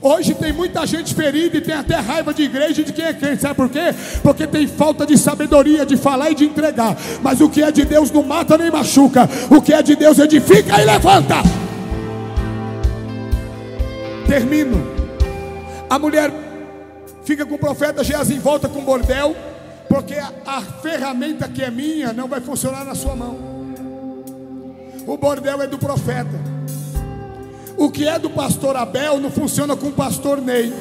Hoje 0.00 0.32
tem 0.34 0.52
muita 0.52 0.86
gente 0.86 1.12
ferida 1.12 1.56
e 1.56 1.60
tem 1.60 1.74
até 1.74 1.96
raiva 1.96 2.32
de 2.32 2.42
igreja 2.42 2.82
e 2.82 2.84
de 2.84 2.92
quem 2.92 3.04
é 3.04 3.12
crente, 3.12 3.42
sabe 3.42 3.54
por 3.54 3.68
quê? 3.68 3.92
Porque 4.22 4.46
tem 4.46 4.66
falta 4.66 5.04
de 5.04 5.18
sabedoria 5.18 5.84
de 5.84 5.96
falar 5.96 6.30
e 6.30 6.34
de 6.36 6.44
entregar. 6.44 6.96
Mas 7.20 7.40
o 7.40 7.48
que 7.48 7.62
é 7.62 7.72
de 7.72 7.84
Deus 7.84 8.10
não 8.10 8.22
mata 8.22 8.56
nem 8.56 8.70
machuca, 8.70 9.28
o 9.50 9.60
que 9.60 9.72
é 9.72 9.82
de 9.82 9.96
Deus 9.96 10.18
edifica 10.18 10.80
e 10.80 10.84
levanta. 10.84 11.36
Termino. 14.26 14.86
A 15.90 15.98
mulher 15.98 16.32
fica 17.24 17.44
com 17.44 17.56
o 17.56 17.58
profeta 17.58 18.04
Geazi, 18.04 18.38
volta 18.38 18.68
com 18.68 18.78
o 18.78 18.82
bordel, 18.82 19.34
porque 19.88 20.14
a, 20.14 20.30
a 20.46 20.60
ferramenta 20.60 21.48
que 21.48 21.62
é 21.62 21.70
minha 21.70 22.12
não 22.12 22.28
vai 22.28 22.40
funcionar 22.40 22.84
na 22.84 22.94
sua 22.94 23.16
mão. 23.16 23.36
O 25.06 25.16
bordel 25.16 25.60
é 25.62 25.66
do 25.66 25.78
profeta. 25.78 26.57
O 27.78 27.88
que 27.92 28.08
é 28.08 28.18
do 28.18 28.28
pastor 28.28 28.74
Abel 28.74 29.20
não 29.20 29.30
funciona 29.30 29.76
com 29.76 29.86
o 29.86 29.92
pastor 29.92 30.40
Ney. 30.42 30.74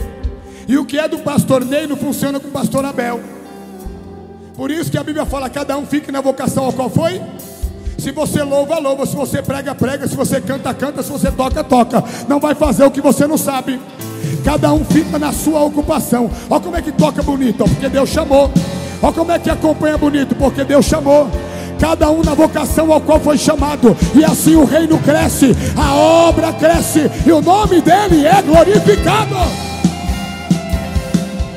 E 0.68 0.80
o 0.80 0.84
que 0.84 0.98
é 0.98 1.08
do 1.08 1.20
pastor 1.20 1.64
Ney 1.64 1.86
não 1.86 1.96
funciona 1.96 2.40
com 2.40 2.48
o 2.48 2.52
pastor 2.52 2.84
Abel. 2.84 3.22
Por 4.56 4.72
isso 4.72 4.90
que 4.90 4.98
a 4.98 5.04
Bíblia 5.04 5.24
fala: 5.24 5.48
cada 5.48 5.78
um 5.78 5.86
fique 5.86 6.12
na 6.12 6.22
vocação 6.22 6.66
ao 6.66 6.74
qual 6.74 6.90
foi. 6.90 7.22
Se 8.00 8.12
você 8.12 8.42
louva, 8.42 8.80
louva. 8.80 9.06
Se 9.06 9.16
você 9.16 9.44
prega, 9.44 9.76
prega. 9.76 10.08
Se 10.08 10.16
você 10.16 10.42
canta, 10.42 10.74
canta. 10.74 11.04
Se 11.04 11.12
você 11.12 11.32
toca, 11.32 11.64
toca. 11.64 12.04
Não 12.28 12.40
vai 12.40 12.56
fazer 12.56 12.84
o 12.84 12.90
que 12.90 13.00
você 13.00 13.28
não 13.28 13.38
sabe. 13.38 13.80
Cada 14.44 14.74
um 14.74 14.84
fica 14.84 15.20
na 15.20 15.32
sua 15.32 15.62
ocupação. 15.62 16.32
Olha 16.50 16.60
como 16.60 16.76
é 16.76 16.82
que 16.82 16.92
toca 16.92 17.22
bonito, 17.22 17.64
porque 17.64 17.90
Deus 17.90 18.10
chamou. 18.10 18.50
Olha 19.04 19.14
como 19.14 19.32
é 19.32 19.38
que 19.38 19.52
acompanha 19.52 20.00
bonito, 20.00 20.34
porque 20.34 20.64
Deus 20.64 20.84
chamou 20.84 21.30
cada 21.78 22.10
um 22.12 22.22
na 22.22 22.34
vocação 22.34 22.92
ao 22.92 23.00
qual 23.00 23.20
foi 23.20 23.38
chamado, 23.38 23.96
e 24.16 24.24
assim 24.24 24.56
o 24.56 24.66
reino 24.66 25.00
cresce, 25.00 25.56
a 25.76 25.96
obra 25.96 26.52
cresce, 26.54 27.10
e 27.26 27.32
o 27.32 27.42
nome 27.42 27.82
dele 27.82 28.26
é 28.26 28.42
glorificado. 28.42 29.36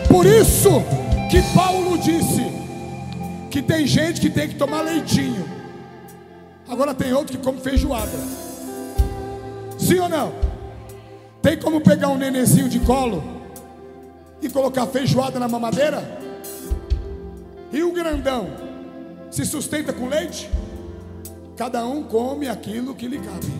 Por 0.09 0.27
isso 0.27 0.83
que 1.31 1.43
Paulo 1.55 1.97
disse 1.99 2.45
que 3.51 3.63
tem 3.63 3.87
gente 3.87 4.21
que 4.21 4.31
tem 4.31 4.49
que 4.49 4.55
tomar 4.55 4.83
leitinho, 4.83 5.45
agora 6.69 6.95
tem 6.95 7.13
outro 7.13 7.37
que 7.37 7.45
come 7.45 7.61
feijoada. 7.61 8.19
Sim 9.79 9.99
ou 9.99 10.09
não? 10.09 10.33
Tem 11.43 11.57
como 11.57 11.81
pegar 11.81 12.09
um 12.09 12.19
nenenzinho 12.19 12.69
de 12.69 12.79
colo 12.81 13.23
e 14.43 14.49
colocar 14.49 14.87
feijoada 14.87 15.39
na 15.39 15.49
mamadeira? 15.49 16.21
E 17.73 17.83
o 17.83 17.93
grandão 17.93 18.70
se 19.31 19.45
sustenta 19.45 19.93
com 19.93 20.09
leite? 20.09 20.51
Cada 21.57 21.87
um 21.87 22.03
come 22.03 22.49
aquilo 22.49 22.95
que 22.95 23.07
lhe 23.07 23.19
cabe. 23.19 23.53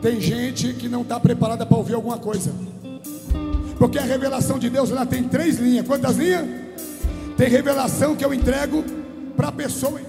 Tem 0.00 0.20
gente 0.20 0.74
que 0.74 0.88
não 0.88 1.02
está 1.02 1.20
preparada 1.20 1.64
para 1.64 1.76
ouvir 1.76 1.94
alguma 1.94 2.18
coisa. 2.18 2.52
Porque 3.78 3.98
a 3.98 4.02
revelação 4.02 4.58
de 4.58 4.70
Deus 4.70 4.90
ela 4.90 5.06
tem 5.06 5.28
três 5.28 5.58
linhas. 5.58 5.86
Quantas 5.86 6.16
linhas? 6.16 6.44
Tem 7.36 7.48
revelação 7.48 8.16
que 8.16 8.24
eu 8.24 8.32
entrego 8.32 8.84
para 9.36 9.48
a 9.48 9.52
pessoa. 9.52 10.00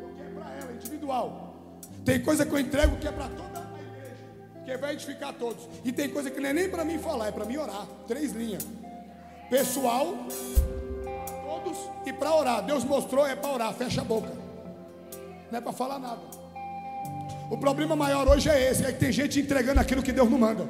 Porque 0.00 0.22
é 0.22 0.30
para 0.34 0.50
ela, 0.54 0.72
individual. 0.74 1.54
Tem 2.04 2.20
coisa 2.20 2.44
que 2.44 2.52
eu 2.52 2.58
entrego 2.58 2.96
que 2.96 3.06
é 3.06 3.12
para 3.12 3.28
toda 3.28 3.60
a 3.60 3.80
igreja. 3.80 4.16
Que 4.64 4.76
vai 4.76 4.94
edificar 4.94 5.32
todos. 5.32 5.68
E 5.84 5.92
tem 5.92 6.08
coisa 6.08 6.30
que 6.30 6.40
não 6.40 6.48
é 6.48 6.52
nem 6.52 6.68
para 6.68 6.84
mim 6.84 6.98
falar, 6.98 7.28
é 7.28 7.32
para 7.32 7.44
mim 7.44 7.56
orar. 7.56 7.86
Três 8.06 8.32
linhas. 8.32 8.66
Pessoal, 9.48 10.16
todos 11.62 11.78
e 12.04 12.12
para 12.12 12.34
orar. 12.34 12.62
Deus 12.62 12.84
mostrou, 12.84 13.26
é 13.26 13.34
para 13.34 13.50
orar, 13.50 13.74
fecha 13.74 14.00
a 14.00 14.04
boca. 14.04 14.32
Não 15.50 15.58
é 15.58 15.60
para 15.60 15.72
falar 15.72 15.98
nada. 15.98 16.20
O 17.50 17.56
problema 17.56 17.94
maior 17.94 18.28
hoje 18.28 18.48
é 18.48 18.70
esse: 18.70 18.84
é 18.84 18.92
que 18.92 18.98
tem 18.98 19.12
gente 19.12 19.40
entregando 19.40 19.80
aquilo 19.80 20.02
que 20.02 20.12
Deus 20.12 20.30
não 20.30 20.38
manda. 20.38 20.66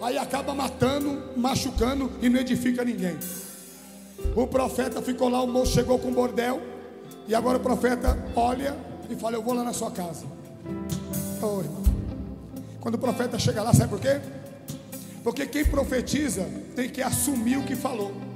Aí 0.00 0.16
acaba 0.16 0.54
matando, 0.54 1.36
machucando 1.36 2.12
e 2.22 2.28
não 2.28 2.40
edifica 2.40 2.84
ninguém. 2.84 3.18
O 4.34 4.46
profeta 4.46 5.02
ficou 5.02 5.28
lá, 5.28 5.42
o 5.42 5.46
moço 5.46 5.72
chegou 5.72 5.98
com 5.98 6.12
bordel. 6.12 6.62
E 7.26 7.34
agora 7.34 7.58
o 7.58 7.60
profeta 7.60 8.16
olha 8.34 8.76
e 9.10 9.16
fala: 9.16 9.36
Eu 9.36 9.42
vou 9.42 9.54
lá 9.54 9.64
na 9.64 9.72
sua 9.72 9.90
casa. 9.90 10.24
Oh, 11.42 11.60
irmão. 11.60 11.82
Quando 12.80 12.94
o 12.94 12.98
profeta 12.98 13.38
chega 13.38 13.62
lá, 13.62 13.72
sabe 13.72 13.90
por 13.90 14.00
quê? 14.00 14.20
Porque 15.22 15.46
quem 15.46 15.64
profetiza 15.64 16.48
tem 16.74 16.88
que 16.88 17.02
assumir 17.02 17.58
o 17.58 17.64
que 17.64 17.74
falou. 17.74 18.27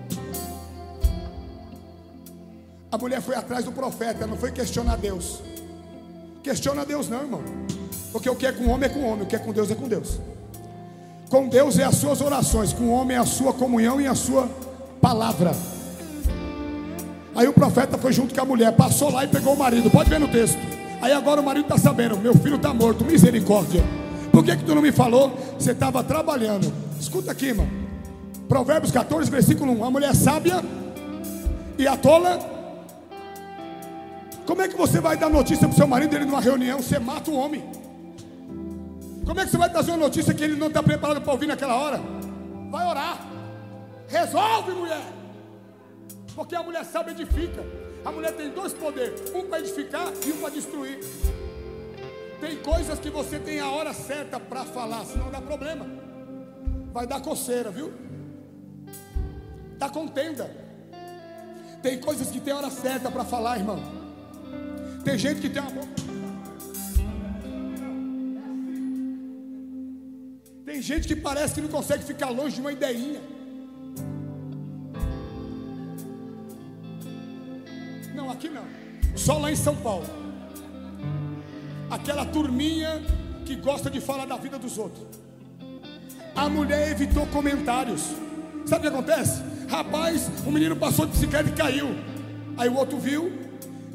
A 2.92 2.98
mulher 2.98 3.22
foi 3.22 3.34
atrás 3.34 3.64
do 3.64 3.72
profeta, 3.72 4.26
não 4.26 4.36
foi 4.36 4.52
questionar 4.52 4.96
Deus. 4.96 5.40
Questiona 6.42 6.84
Deus, 6.84 7.08
não, 7.08 7.22
irmão. 7.22 7.40
Porque 8.12 8.28
o 8.28 8.36
que 8.36 8.44
é 8.44 8.52
com 8.52 8.64
o 8.64 8.68
homem 8.68 8.84
é 8.84 8.92
com 8.92 9.00
o 9.00 9.06
homem, 9.06 9.22
o 9.22 9.26
que 9.26 9.34
é 9.34 9.38
com 9.38 9.50
Deus 9.50 9.70
é 9.70 9.74
com 9.74 9.88
Deus. 9.88 10.20
Com 11.30 11.48
Deus 11.48 11.78
é 11.78 11.84
as 11.84 11.96
suas 11.96 12.20
orações, 12.20 12.74
com 12.74 12.84
o 12.84 12.90
homem 12.90 13.16
é 13.16 13.20
a 13.20 13.24
sua 13.24 13.54
comunhão 13.54 13.98
e 13.98 14.06
a 14.06 14.14
sua 14.14 14.46
palavra. 15.00 15.52
Aí 17.34 17.48
o 17.48 17.52
profeta 17.54 17.96
foi 17.96 18.12
junto 18.12 18.34
com 18.34 18.40
a 18.42 18.44
mulher, 18.44 18.76
passou 18.76 19.10
lá 19.10 19.24
e 19.24 19.28
pegou 19.28 19.54
o 19.54 19.58
marido. 19.58 19.90
Pode 19.90 20.10
ver 20.10 20.20
no 20.20 20.28
texto. 20.28 20.58
Aí 21.00 21.12
agora 21.12 21.40
o 21.40 21.44
marido 21.44 21.64
está 21.64 21.78
sabendo: 21.78 22.18
meu 22.18 22.34
filho 22.34 22.56
está 22.56 22.74
morto, 22.74 23.06
misericórdia. 23.06 23.82
Por 24.30 24.44
que, 24.44 24.54
que 24.54 24.64
tu 24.64 24.74
não 24.74 24.82
me 24.82 24.92
falou? 24.92 25.34
Você 25.58 25.72
estava 25.72 26.04
trabalhando. 26.04 26.70
Escuta 27.00 27.32
aqui, 27.32 27.46
irmão. 27.46 27.66
Provérbios 28.46 28.92
14, 28.92 29.30
versículo 29.30 29.72
1. 29.80 29.82
A 29.82 29.90
mulher 29.90 30.14
sábia 30.14 30.62
e 31.78 31.86
a 31.86 31.96
tola 31.96 32.51
como 34.46 34.62
é 34.62 34.68
que 34.68 34.76
você 34.76 35.00
vai 35.00 35.16
dar 35.16 35.30
notícia 35.30 35.66
para 35.66 35.74
o 35.74 35.76
seu 35.76 35.86
marido 35.86 36.14
ele 36.14 36.24
numa 36.24 36.40
reunião, 36.40 36.80
você 36.80 36.98
mata 36.98 37.30
o 37.30 37.34
homem? 37.34 37.62
Como 39.24 39.40
é 39.40 39.44
que 39.44 39.50
você 39.50 39.56
vai 39.56 39.70
trazer 39.70 39.92
uma 39.92 39.98
notícia 39.98 40.34
que 40.34 40.42
ele 40.42 40.56
não 40.56 40.66
está 40.66 40.82
preparado 40.82 41.20
para 41.20 41.32
ouvir 41.32 41.46
naquela 41.46 41.76
hora? 41.76 42.00
Vai 42.70 42.86
orar. 42.86 43.26
Resolve, 44.08 44.72
mulher. 44.72 45.02
Porque 46.34 46.54
a 46.56 46.62
mulher 46.62 46.84
sabe 46.84 47.12
edifica. 47.12 47.64
A 48.04 48.10
mulher 48.10 48.32
tem 48.32 48.50
dois 48.50 48.72
poderes: 48.72 49.32
um 49.34 49.46
para 49.46 49.60
edificar 49.60 50.12
e 50.26 50.32
um 50.32 50.38
para 50.38 50.50
destruir. 50.50 50.98
Tem 52.40 52.56
coisas 52.56 52.98
que 52.98 53.08
você 53.08 53.38
tem 53.38 53.60
a 53.60 53.70
hora 53.70 53.92
certa 53.92 54.40
para 54.40 54.64
falar, 54.64 55.04
senão 55.04 55.30
dá 55.30 55.40
problema. 55.40 55.86
Vai 56.92 57.06
dar 57.06 57.20
coceira, 57.20 57.70
viu? 57.70 57.92
Dá 59.78 59.88
contenda. 59.88 60.50
Tem 61.80 62.00
coisas 62.00 62.30
que 62.30 62.40
tem 62.40 62.52
hora 62.52 62.70
certa 62.70 63.10
para 63.10 63.24
falar, 63.24 63.58
irmão. 63.58 64.01
Tem 65.04 65.18
gente 65.18 65.40
que 65.40 65.48
tem 65.48 65.60
uma 65.60 65.70
boca. 65.70 65.88
Tem 70.64 70.80
gente 70.80 71.08
que 71.08 71.16
parece 71.16 71.54
que 71.54 71.60
não 71.60 71.68
consegue 71.68 72.04
ficar 72.04 72.30
longe 72.30 72.54
de 72.54 72.60
uma 72.60 72.72
ideinha. 72.72 73.20
Não, 78.14 78.30
aqui 78.30 78.48
não. 78.48 78.64
Só 79.16 79.38
lá 79.38 79.50
em 79.50 79.56
São 79.56 79.76
Paulo. 79.76 80.06
Aquela 81.90 82.24
turminha 82.24 83.02
que 83.44 83.56
gosta 83.56 83.90
de 83.90 84.00
falar 84.00 84.24
da 84.24 84.36
vida 84.36 84.58
dos 84.58 84.78
outros. 84.78 85.04
A 86.34 86.48
mulher 86.48 86.90
evitou 86.90 87.26
comentários. 87.26 88.02
Sabe 88.64 88.86
o 88.86 88.90
que 88.90 88.96
acontece? 88.96 89.42
Rapaz, 89.68 90.30
o 90.46 90.50
menino 90.50 90.76
passou 90.76 91.06
de 91.06 91.12
bicicleta 91.12 91.48
e 91.48 91.52
caiu. 91.52 91.88
Aí 92.56 92.68
o 92.68 92.76
outro 92.76 92.98
viu, 92.98 93.32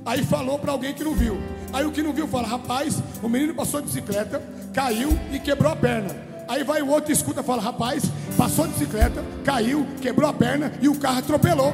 Aí 0.07 0.23
falou 0.23 0.57
para 0.57 0.71
alguém 0.71 0.93
que 0.93 1.03
não 1.03 1.13
viu. 1.13 1.37
Aí 1.73 1.85
o 1.85 1.91
que 1.91 2.01
não 2.01 2.13
viu 2.13 2.29
fala: 2.29 2.47
Rapaz, 2.47 3.03
o 3.21 3.27
menino 3.27 3.53
passou 3.53 3.81
de 3.81 3.87
bicicleta, 3.87 4.41
caiu 4.73 5.09
e 5.33 5.37
quebrou 5.37 5.69
a 5.69 5.75
perna. 5.75 6.15
Aí 6.47 6.63
vai 6.63 6.81
o 6.81 6.87
outro 6.87 7.11
escuta 7.11 7.41
e 7.41 7.43
fala: 7.43 7.61
Rapaz, 7.61 8.05
passou 8.37 8.65
de 8.67 8.73
bicicleta, 8.73 9.21
caiu, 9.43 9.85
quebrou 10.01 10.29
a 10.29 10.33
perna 10.33 10.71
e 10.81 10.87
o 10.87 10.97
carro 10.97 11.19
atropelou. 11.19 11.73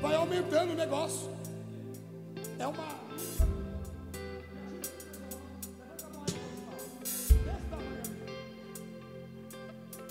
Vai 0.00 0.14
aumentando 0.14 0.72
o 0.72 0.74
negócio. 0.74 1.28
É 2.58 2.66
uma. 2.66 3.04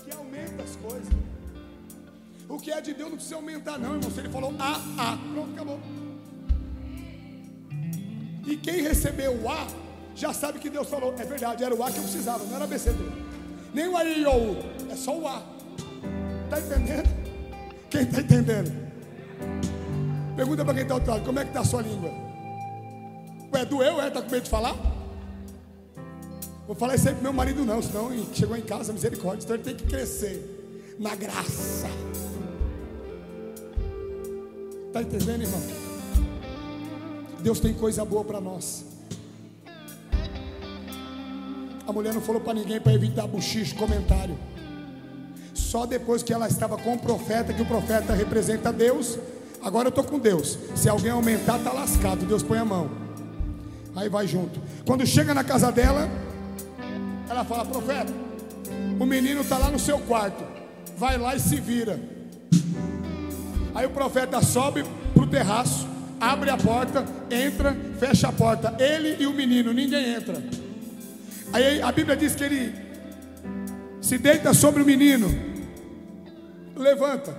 Que 0.04 0.16
aumenta 0.16 0.62
as 0.62 0.76
coisas. 0.76 1.14
O 2.48 2.58
que 2.58 2.70
é 2.70 2.80
de 2.80 2.94
Deus 2.94 3.10
não 3.10 3.16
precisa 3.16 3.34
aumentar, 3.34 3.76
não, 3.76 3.94
irmão. 3.94 4.08
Se 4.08 4.20
ele 4.20 4.28
falou 4.28 4.54
A, 4.56 4.74
A, 4.74 5.16
pronto, 5.16 5.52
acabou. 5.52 6.03
E 8.46 8.56
quem 8.56 8.82
recebeu 8.82 9.34
o 9.42 9.48
A, 9.48 9.66
já 10.14 10.32
sabe 10.32 10.58
que 10.58 10.70
Deus 10.70 10.88
falou. 10.88 11.14
É 11.18 11.24
verdade, 11.24 11.64
era 11.64 11.74
o 11.74 11.82
A 11.82 11.90
que 11.90 11.98
eu 11.98 12.02
precisava, 12.02 12.44
não 12.44 12.56
era 12.56 12.66
BCD. 12.66 12.98
Nem 13.72 13.88
o 13.88 13.96
A 13.96 14.04
e 14.04 14.24
o 14.24 14.52
U, 14.52 14.56
é 14.90 14.96
só 14.96 15.16
o 15.16 15.26
A. 15.26 15.42
Está 16.44 16.60
entendendo? 16.60 17.08
Quem 17.90 18.02
está 18.02 18.20
entendendo? 18.20 18.84
Pergunta 20.36 20.64
para 20.64 20.74
quem 20.74 20.82
está 20.82 20.94
lado, 20.94 21.24
como 21.24 21.38
é 21.38 21.42
que 21.42 21.50
está 21.50 21.60
a 21.60 21.64
sua 21.64 21.82
língua? 21.82 22.10
Ué, 23.52 23.64
doeu, 23.64 24.00
é? 24.00 24.08
Está 24.08 24.20
com 24.20 24.30
medo 24.30 24.44
de 24.44 24.50
falar? 24.50 24.74
Vou 26.66 26.74
falar 26.74 26.94
isso 26.94 27.08
aí 27.08 27.14
para 27.14 27.22
meu 27.22 27.32
marido 27.32 27.64
não, 27.64 27.80
senão 27.80 28.10
chegou 28.32 28.56
em 28.56 28.62
casa, 28.62 28.92
misericórdia. 28.92 29.44
Então 29.44 29.56
ele 29.56 29.64
tem 29.64 29.76
que 29.76 29.84
crescer 29.84 30.96
na 30.98 31.14
graça. 31.14 31.88
Está 34.88 35.02
entendendo, 35.02 35.42
irmão? 35.42 35.93
Deus 37.44 37.60
tem 37.60 37.74
coisa 37.74 38.06
boa 38.06 38.24
para 38.24 38.40
nós. 38.40 38.86
A 41.86 41.92
mulher 41.92 42.14
não 42.14 42.22
falou 42.22 42.40
para 42.40 42.54
ninguém 42.54 42.80
para 42.80 42.94
evitar 42.94 43.26
buchicho, 43.26 43.74
comentário. 43.74 44.38
Só 45.52 45.84
depois 45.84 46.22
que 46.22 46.32
ela 46.32 46.48
estava 46.48 46.78
com 46.78 46.94
o 46.94 46.98
profeta, 46.98 47.52
que 47.52 47.60
o 47.60 47.66
profeta 47.66 48.14
representa 48.14 48.72
Deus. 48.72 49.18
Agora 49.62 49.88
eu 49.88 49.90
estou 49.90 50.02
com 50.02 50.18
Deus. 50.18 50.58
Se 50.74 50.88
alguém 50.88 51.10
aumentar, 51.10 51.58
está 51.58 51.70
lascado. 51.70 52.24
Deus 52.24 52.42
põe 52.42 52.56
a 52.56 52.64
mão. 52.64 52.90
Aí 53.94 54.08
vai 54.08 54.26
junto. 54.26 54.58
Quando 54.86 55.06
chega 55.06 55.34
na 55.34 55.44
casa 55.44 55.70
dela, 55.70 56.08
ela 57.28 57.44
fala: 57.44 57.66
Profeta, 57.66 58.12
o 58.98 59.04
menino 59.04 59.42
está 59.42 59.58
lá 59.58 59.70
no 59.70 59.78
seu 59.78 59.98
quarto. 59.98 60.42
Vai 60.96 61.18
lá 61.18 61.36
e 61.36 61.40
se 61.40 61.56
vira. 61.56 62.00
Aí 63.74 63.84
o 63.84 63.90
profeta 63.90 64.40
sobe 64.40 64.82
para 65.12 65.22
o 65.22 65.26
terraço 65.26 65.92
abre 66.20 66.50
a 66.50 66.56
porta, 66.56 67.04
entra, 67.30 67.74
fecha 67.98 68.28
a 68.28 68.32
porta. 68.32 68.76
Ele 68.78 69.22
e 69.22 69.26
o 69.26 69.32
menino, 69.32 69.72
ninguém 69.72 70.14
entra. 70.14 70.42
Aí 71.52 71.80
a 71.80 71.92
Bíblia 71.92 72.16
diz 72.16 72.34
que 72.34 72.44
ele 72.44 72.74
se 74.00 74.18
deita 74.18 74.52
sobre 74.52 74.82
o 74.82 74.86
menino, 74.86 75.28
levanta, 76.76 77.34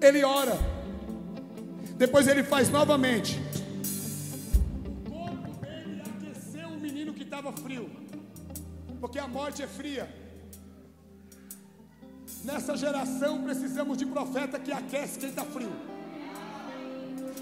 ele 0.00 0.22
ora, 0.22 0.56
depois 1.96 2.28
ele 2.28 2.42
faz 2.42 2.68
novamente. 2.68 3.40
O 5.06 5.10
corpo 5.10 5.64
dele 5.64 6.02
aqueceu 6.02 6.68
o 6.68 6.78
menino 6.78 7.14
que 7.14 7.22
estava 7.22 7.52
frio. 7.52 7.90
porque 9.00 9.18
a 9.18 9.28
morte 9.28 9.62
é 9.62 9.66
fria. 9.66 10.08
Nessa 12.42 12.76
geração 12.76 13.42
precisamos 13.42 13.96
de 13.96 14.06
profeta 14.06 14.58
que 14.58 14.72
aquece 14.72 15.18
quem 15.18 15.30
está 15.30 15.44
frio. 15.44 15.72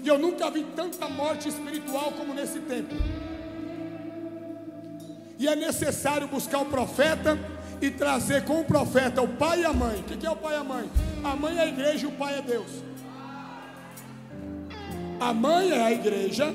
E 0.03 0.07
eu 0.07 0.19
nunca 0.19 0.51
vi 0.51 0.65
tanta 0.75 1.07
morte 1.07 1.47
espiritual 1.47 2.11
como 2.11 2.33
nesse 2.33 2.59
tempo. 2.59 2.93
E 5.39 5.47
é 5.47 5.55
necessário 5.55 6.27
buscar 6.27 6.59
o 6.59 6.65
profeta 6.65 7.39
e 7.81 7.89
trazer 7.89 8.43
com 8.43 8.59
o 8.59 8.65
profeta 8.65 9.21
o 9.21 9.27
pai 9.27 9.61
e 9.61 9.65
a 9.65 9.71
mãe. 9.71 10.01
O 10.01 10.03
que 10.03 10.25
é 10.25 10.29
o 10.29 10.35
pai 10.35 10.53
e 10.53 10.57
a 10.57 10.63
mãe? 10.63 10.89
A 11.23 11.35
mãe 11.35 11.57
é 11.57 11.61
a 11.61 11.67
igreja 11.67 12.05
e 12.05 12.09
o 12.09 12.11
pai 12.11 12.37
é 12.37 12.41
Deus. 12.41 12.69
A 15.21 15.33
mãe 15.33 15.71
é 15.71 15.81
a 15.81 15.91
igreja 15.91 16.53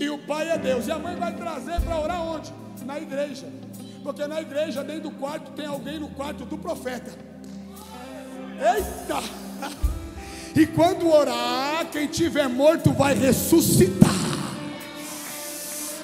e 0.00 0.10
o 0.10 0.18
pai 0.18 0.50
é 0.50 0.58
Deus. 0.58 0.88
E 0.88 0.90
a 0.90 0.98
mãe 0.98 1.14
vai 1.14 1.32
trazer 1.34 1.80
para 1.80 1.96
orar 1.96 2.22
onde? 2.22 2.52
Na 2.84 2.98
igreja. 2.98 3.46
Porque 4.02 4.26
na 4.26 4.40
igreja, 4.40 4.82
dentro 4.82 5.10
do 5.10 5.10
quarto, 5.12 5.52
tem 5.52 5.66
alguém 5.66 6.00
no 6.00 6.08
quarto 6.08 6.44
do 6.44 6.58
profeta. 6.58 7.12
Eita! 8.58 9.90
E 10.54 10.66
quando 10.66 11.08
orar, 11.08 11.86
quem 11.90 12.06
tiver 12.06 12.48
morto 12.48 12.92
vai 12.92 13.14
ressuscitar. 13.14 14.10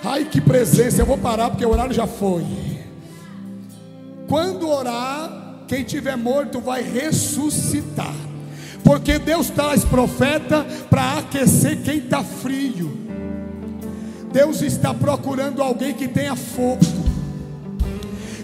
Ai 0.04 0.24
que 0.24 0.40
presença, 0.40 1.02
eu 1.02 1.06
vou 1.06 1.18
parar 1.18 1.50
porque 1.50 1.66
o 1.66 1.70
horário 1.70 1.92
já 1.92 2.06
foi. 2.06 2.44
Quando 4.28 4.68
orar, 4.68 5.64
quem 5.66 5.82
tiver 5.82 6.16
morto 6.16 6.60
vai 6.60 6.82
ressuscitar. 6.82 8.14
Porque 8.84 9.18
Deus 9.18 9.50
traz 9.50 9.84
profeta 9.84 10.64
para 10.88 11.18
aquecer 11.18 11.82
quem 11.82 11.98
está 11.98 12.22
frio. 12.22 12.96
Deus 14.32 14.62
está 14.62 14.94
procurando 14.94 15.60
alguém 15.60 15.92
que 15.92 16.06
tenha 16.06 16.36
fogo. 16.36 16.84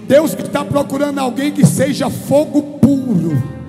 Deus 0.09 0.35
está 0.35 0.65
procurando 0.65 1.19
alguém 1.21 1.53
que 1.53 1.65
seja 1.65 2.11
fogo 2.11 2.79
puro. 2.81 3.62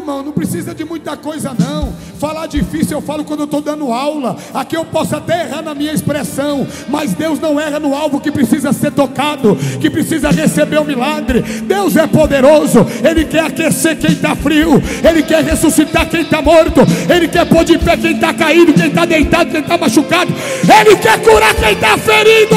Irmão, 0.00 0.22
não 0.22 0.32
precisa 0.32 0.74
de 0.74 0.82
muita 0.82 1.14
coisa, 1.14 1.54
não. 1.58 1.92
Falar 2.18 2.46
difícil 2.46 2.96
eu 2.96 3.02
falo 3.02 3.22
quando 3.22 3.40
eu 3.40 3.44
estou 3.44 3.60
dando 3.60 3.92
aula. 3.92 4.34
Aqui 4.54 4.74
eu 4.74 4.84
posso 4.84 5.14
até 5.14 5.42
errar 5.42 5.60
na 5.60 5.74
minha 5.74 5.92
expressão, 5.92 6.66
mas 6.88 7.12
Deus 7.12 7.38
não 7.38 7.60
erra 7.60 7.78
no 7.78 7.94
alvo 7.94 8.18
que 8.18 8.32
precisa 8.32 8.72
ser 8.72 8.92
tocado, 8.92 9.56
que 9.78 9.90
precisa 9.90 10.30
receber 10.30 10.78
o 10.78 10.84
milagre. 10.84 11.42
Deus 11.42 11.96
é 11.96 12.06
poderoso, 12.06 12.86
Ele 13.04 13.26
quer 13.26 13.44
aquecer 13.44 13.98
quem 13.98 14.12
está 14.12 14.34
frio, 14.34 14.82
Ele 15.06 15.22
quer 15.22 15.44
ressuscitar 15.44 16.08
quem 16.08 16.22
está 16.22 16.40
morto, 16.40 16.80
Ele 17.08 17.28
quer 17.28 17.44
pôr 17.46 17.62
de 17.62 17.76
pé 17.78 17.94
quem 17.98 18.14
está 18.14 18.32
caído, 18.32 18.72
quem 18.72 18.88
está 18.88 19.04
deitado, 19.04 19.50
quem 19.50 19.60
está 19.60 19.76
machucado, 19.76 20.32
Ele 20.62 20.96
quer 20.96 21.22
curar 21.22 21.54
quem 21.54 21.72
está 21.72 21.98
ferido. 21.98 22.56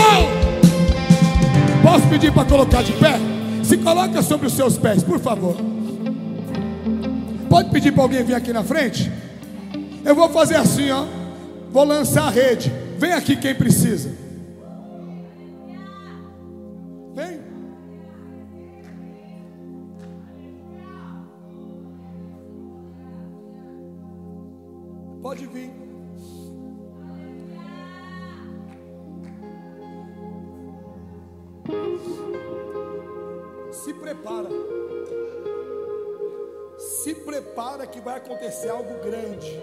Posso 1.84 2.08
pedir 2.08 2.32
para 2.32 2.46
colocar 2.46 2.82
de 2.84 2.94
pé? 2.94 3.20
Se 3.64 3.78
coloca 3.78 4.22
sobre 4.22 4.48
os 4.48 4.54
seus 4.54 4.78
pés, 4.78 5.04
por 5.04 5.20
favor. 5.20 5.73
Pode 7.54 7.70
pedir 7.70 7.92
para 7.92 8.02
alguém 8.02 8.24
vir 8.24 8.34
aqui 8.34 8.52
na 8.52 8.64
frente? 8.64 9.12
Eu 10.04 10.16
vou 10.16 10.28
fazer 10.28 10.56
assim, 10.56 10.90
ó. 10.90 11.06
Vou 11.72 11.84
lançar 11.84 12.24
a 12.24 12.30
rede. 12.32 12.74
Vem 12.98 13.14
aqui 13.14 13.36
quem 13.36 13.54
precisa. 13.54 14.10
Prepara 37.54 37.86
que 37.86 38.02
vai 38.02 38.18
acontecer 38.18 38.70
algo 38.70 38.98
grande. 39.04 39.62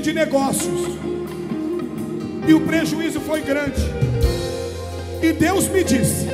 De 0.00 0.12
negócios. 0.12 0.88
E 2.46 2.54
o 2.54 2.60
prejuízo 2.60 3.20
foi 3.20 3.40
grande. 3.40 3.80
E 5.22 5.32
Deus 5.32 5.68
me 5.68 5.84
disse: 5.84 6.26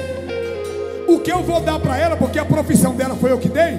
O 1.08 1.18
que 1.18 1.32
eu 1.32 1.42
vou 1.42 1.60
dar 1.60 1.78
para 1.78 1.98
ela, 1.98 2.16
porque 2.16 2.38
a 2.38 2.44
profissão 2.44 2.94
dela 2.94 3.16
foi 3.16 3.32
eu 3.32 3.38
que 3.38 3.48
dei, 3.48 3.74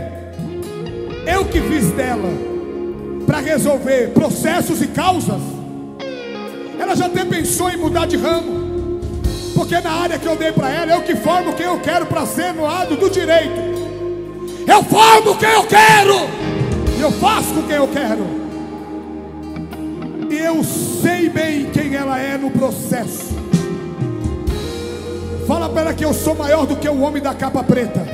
eu 1.25 1.45
que 1.45 1.61
fiz 1.61 1.91
dela 1.91 2.29
para 3.25 3.39
resolver 3.39 4.09
processos 4.09 4.81
e 4.81 4.87
causas. 4.87 5.41
Ela 6.79 6.95
já 6.95 7.05
até 7.05 7.23
pensou 7.23 7.69
em 7.69 7.77
mudar 7.77 8.05
de 8.05 8.17
ramo. 8.17 8.65
Porque 9.55 9.79
na 9.79 9.91
área 9.91 10.19
que 10.19 10.27
eu 10.27 10.35
dei 10.35 10.51
para 10.51 10.69
ela, 10.69 10.91
eu 10.91 11.01
que 11.01 11.15
formo 11.15 11.53
quem 11.53 11.65
eu 11.65 11.79
quero 11.79 12.05
para 12.05 12.25
ser 12.25 12.53
no 12.53 12.63
lado 12.63 12.97
do 12.97 13.09
direito. 13.09 13.55
Eu 14.67 14.83
formo 14.83 15.37
quem 15.37 15.49
eu 15.49 15.63
quero. 15.63 16.15
Eu 16.99 17.11
faço 17.13 17.53
com 17.53 17.63
quem 17.63 17.77
eu 17.77 17.87
quero 17.87 18.34
no 22.45 22.51
processo. 22.51 23.35
Fala 25.47 25.67
para 25.69 25.81
ela 25.81 25.93
que 25.93 26.05
eu 26.05 26.13
sou 26.13 26.35
maior 26.35 26.65
do 26.65 26.75
que 26.75 26.87
o 26.87 27.01
homem 27.01 27.21
da 27.21 27.33
capa 27.33 27.63
preta. 27.63 28.05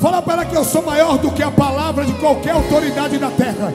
Fala 0.00 0.20
para 0.20 0.34
ela 0.34 0.44
que 0.44 0.56
eu 0.56 0.64
sou 0.64 0.82
maior 0.82 1.16
do 1.18 1.30
que 1.30 1.42
a 1.42 1.50
palavra 1.50 2.04
de 2.04 2.12
qualquer 2.14 2.52
autoridade 2.52 3.18
da 3.18 3.30
terra. 3.30 3.72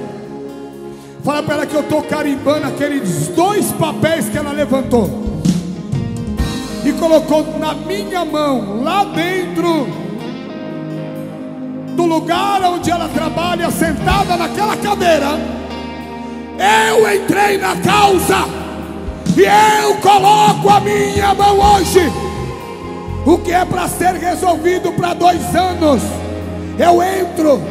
Fala 1.24 1.42
para 1.42 1.54
ela 1.56 1.66
que 1.66 1.76
eu 1.76 1.82
estou 1.82 2.02
carimbando 2.04 2.68
aqueles 2.68 3.30
dois 3.30 3.72
papéis 3.74 4.28
que 4.28 4.38
ela 4.38 4.52
levantou 4.52 5.10
e 6.86 6.94
colocou 6.94 7.46
na 7.60 7.74
minha 7.74 8.24
mão, 8.24 8.82
lá 8.82 9.04
dentro 9.06 9.88
do 11.96 12.06
lugar 12.06 12.62
onde 12.64 12.90
ela 12.92 13.10
trabalha, 13.10 13.72
sentada 13.72 14.38
naquela 14.38 14.78
cadeira. 14.78 15.28
Eu 16.90 17.16
entrei 17.16 17.58
na 17.58 17.76
causa 17.78 18.57
e 19.38 19.42
eu 19.42 19.94
coloco 19.98 20.68
a 20.68 20.80
minha 20.80 21.36
mão 21.36 21.60
hoje. 21.60 22.12
O 23.24 23.38
que 23.38 23.52
é 23.52 23.64
para 23.64 23.88
ser 23.88 24.16
resolvido 24.16 24.92
para 24.94 25.14
dois 25.14 25.56
anos, 25.56 26.02
eu 26.80 27.04
entro, 27.04 27.62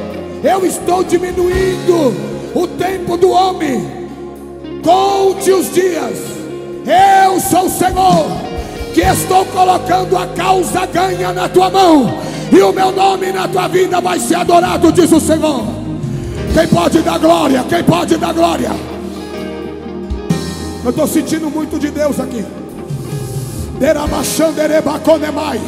eu 0.45 0.65
estou 0.65 1.03
diminuindo 1.03 2.15
o 2.55 2.69
tempo 2.69 3.17
do 3.17 3.31
homem. 3.31 3.85
Conte 4.85 5.51
os 5.51 5.75
dias, 5.75 6.19
eu 7.25 7.41
sou 7.41 7.65
o 7.65 7.71
Senhor, 7.71 8.27
que 8.95 9.01
estou 9.01 9.45
colocando 9.47 10.17
a 10.17 10.27
causa 10.29 10.87
ganha 10.87 11.33
na 11.33 11.49
tua 11.49 11.69
mão, 11.69 12.17
e 12.53 12.61
o 12.61 12.73
meu 12.73 12.93
nome 12.93 13.33
na 13.33 13.49
tua 13.49 13.67
vida 13.67 14.01
vai 14.01 14.21
ser 14.21 14.37
adorado, 14.37 14.93
diz 14.93 15.11
o 15.11 15.19
Senhor. 15.19 15.65
Quem 16.55 16.69
pode 16.69 17.01
dar 17.01 17.19
glória? 17.19 17.65
Quem 17.69 17.83
pode 17.83 18.17
dar 18.19 18.33
glória? 18.33 18.96
Eu 20.87 20.91
estou 20.91 21.07
sentindo 21.09 21.51
muito 21.51 21.81
de 21.81 21.91
Deus 21.91 22.21
aqui. 22.21 22.45
Derabachanderebaconemai. 23.81 25.61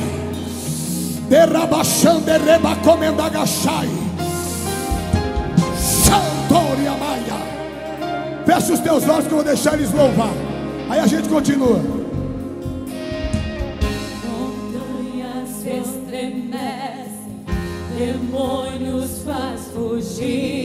Derabachanderebacomendagachai. 1.29 3.89
Santoria 5.77 6.93
Maia. 6.93 7.35
Feche 8.47 8.73
os 8.75 8.79
teus 8.79 9.09
olhos 9.09 9.27
que 9.27 9.33
eu 9.33 9.39
vou 9.39 9.45
deixar 9.45 9.75
eles 9.75 9.93
louvar. 9.93 10.31
Aí 10.89 11.01
a 11.01 11.07
gente 11.09 11.29
continua. 11.29 11.81
Montanhas 14.25 15.67
estremecem, 15.67 17.45
demônios 17.99 19.23
faz 19.25 19.63
fugir. 19.75 20.58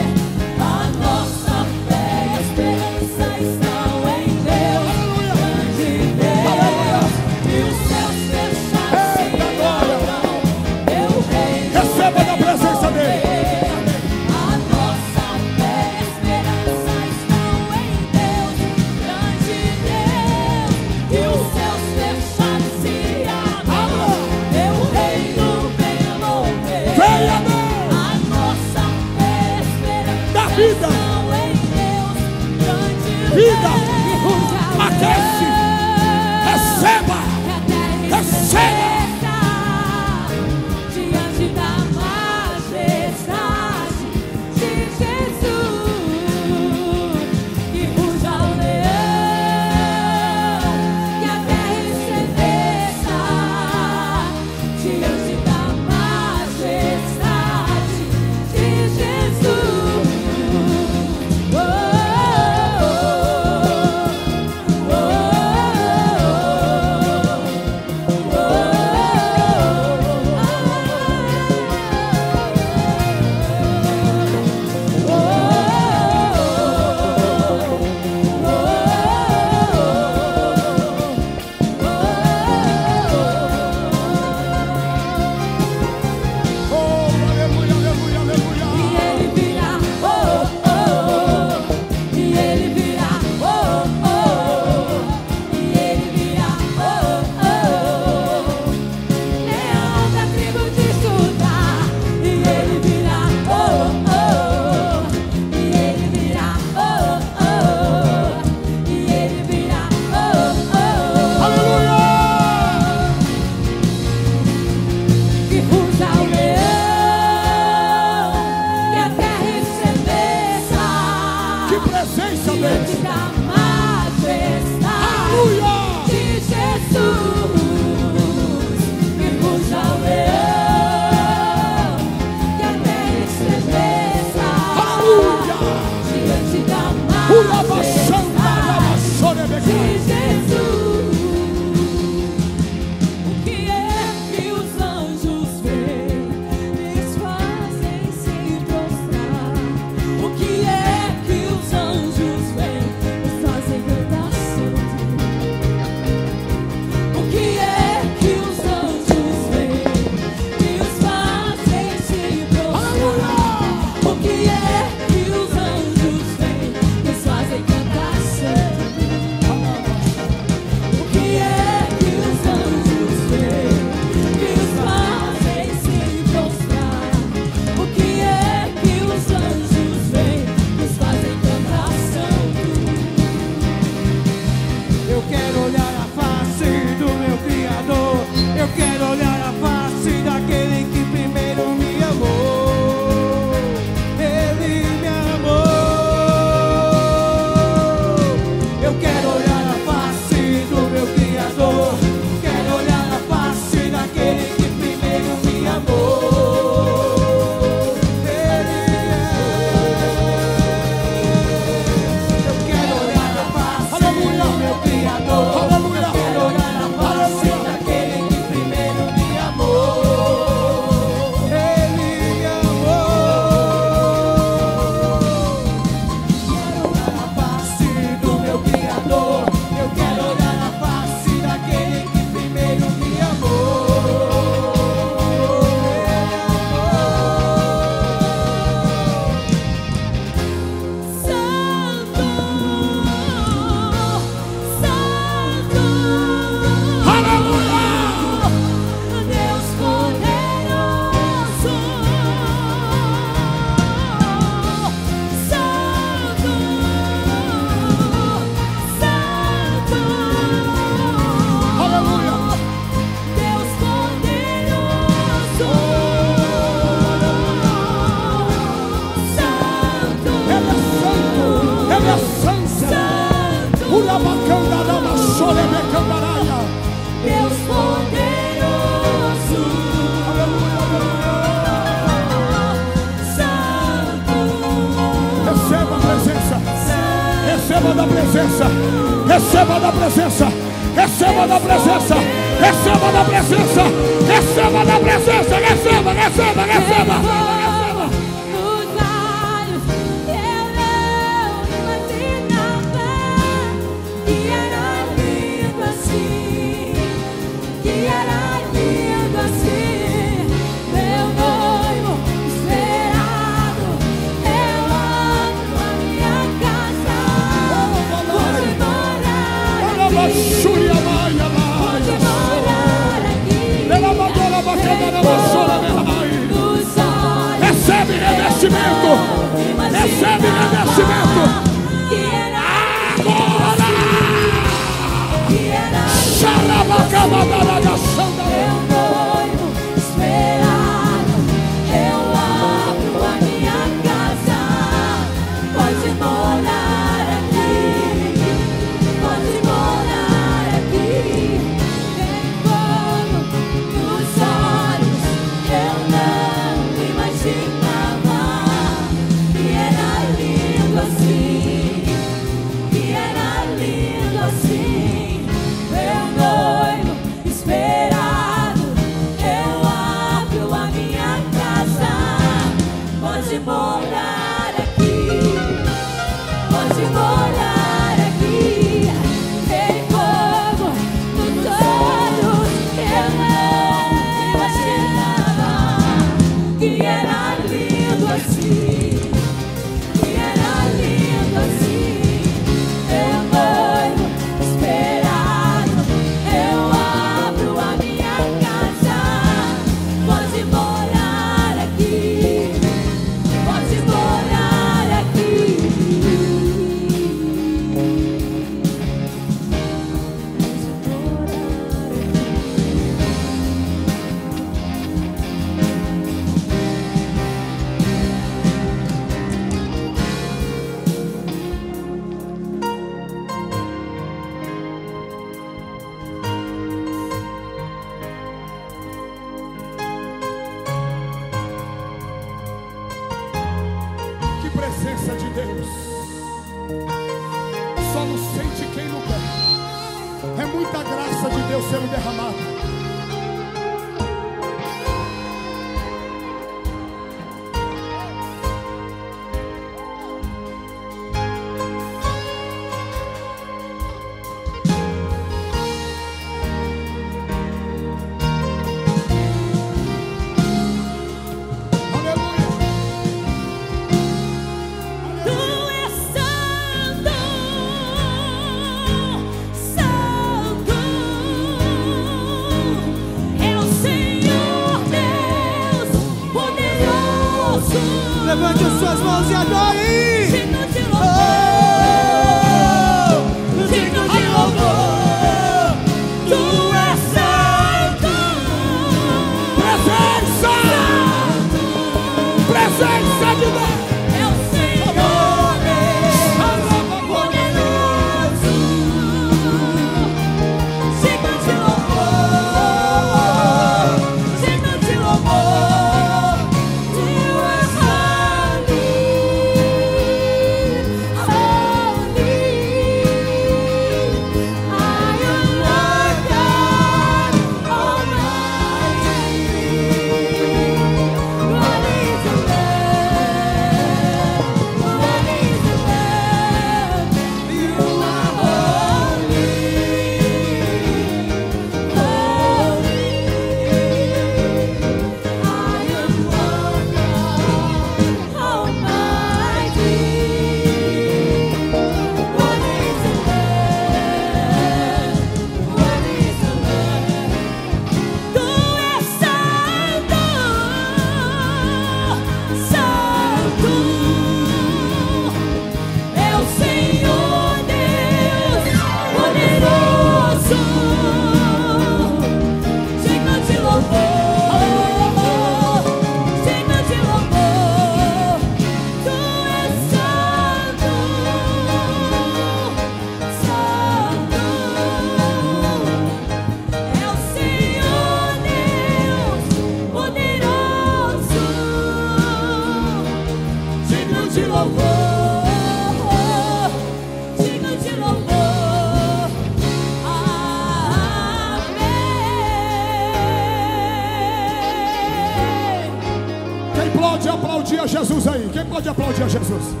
Jesus? 599.71 600.00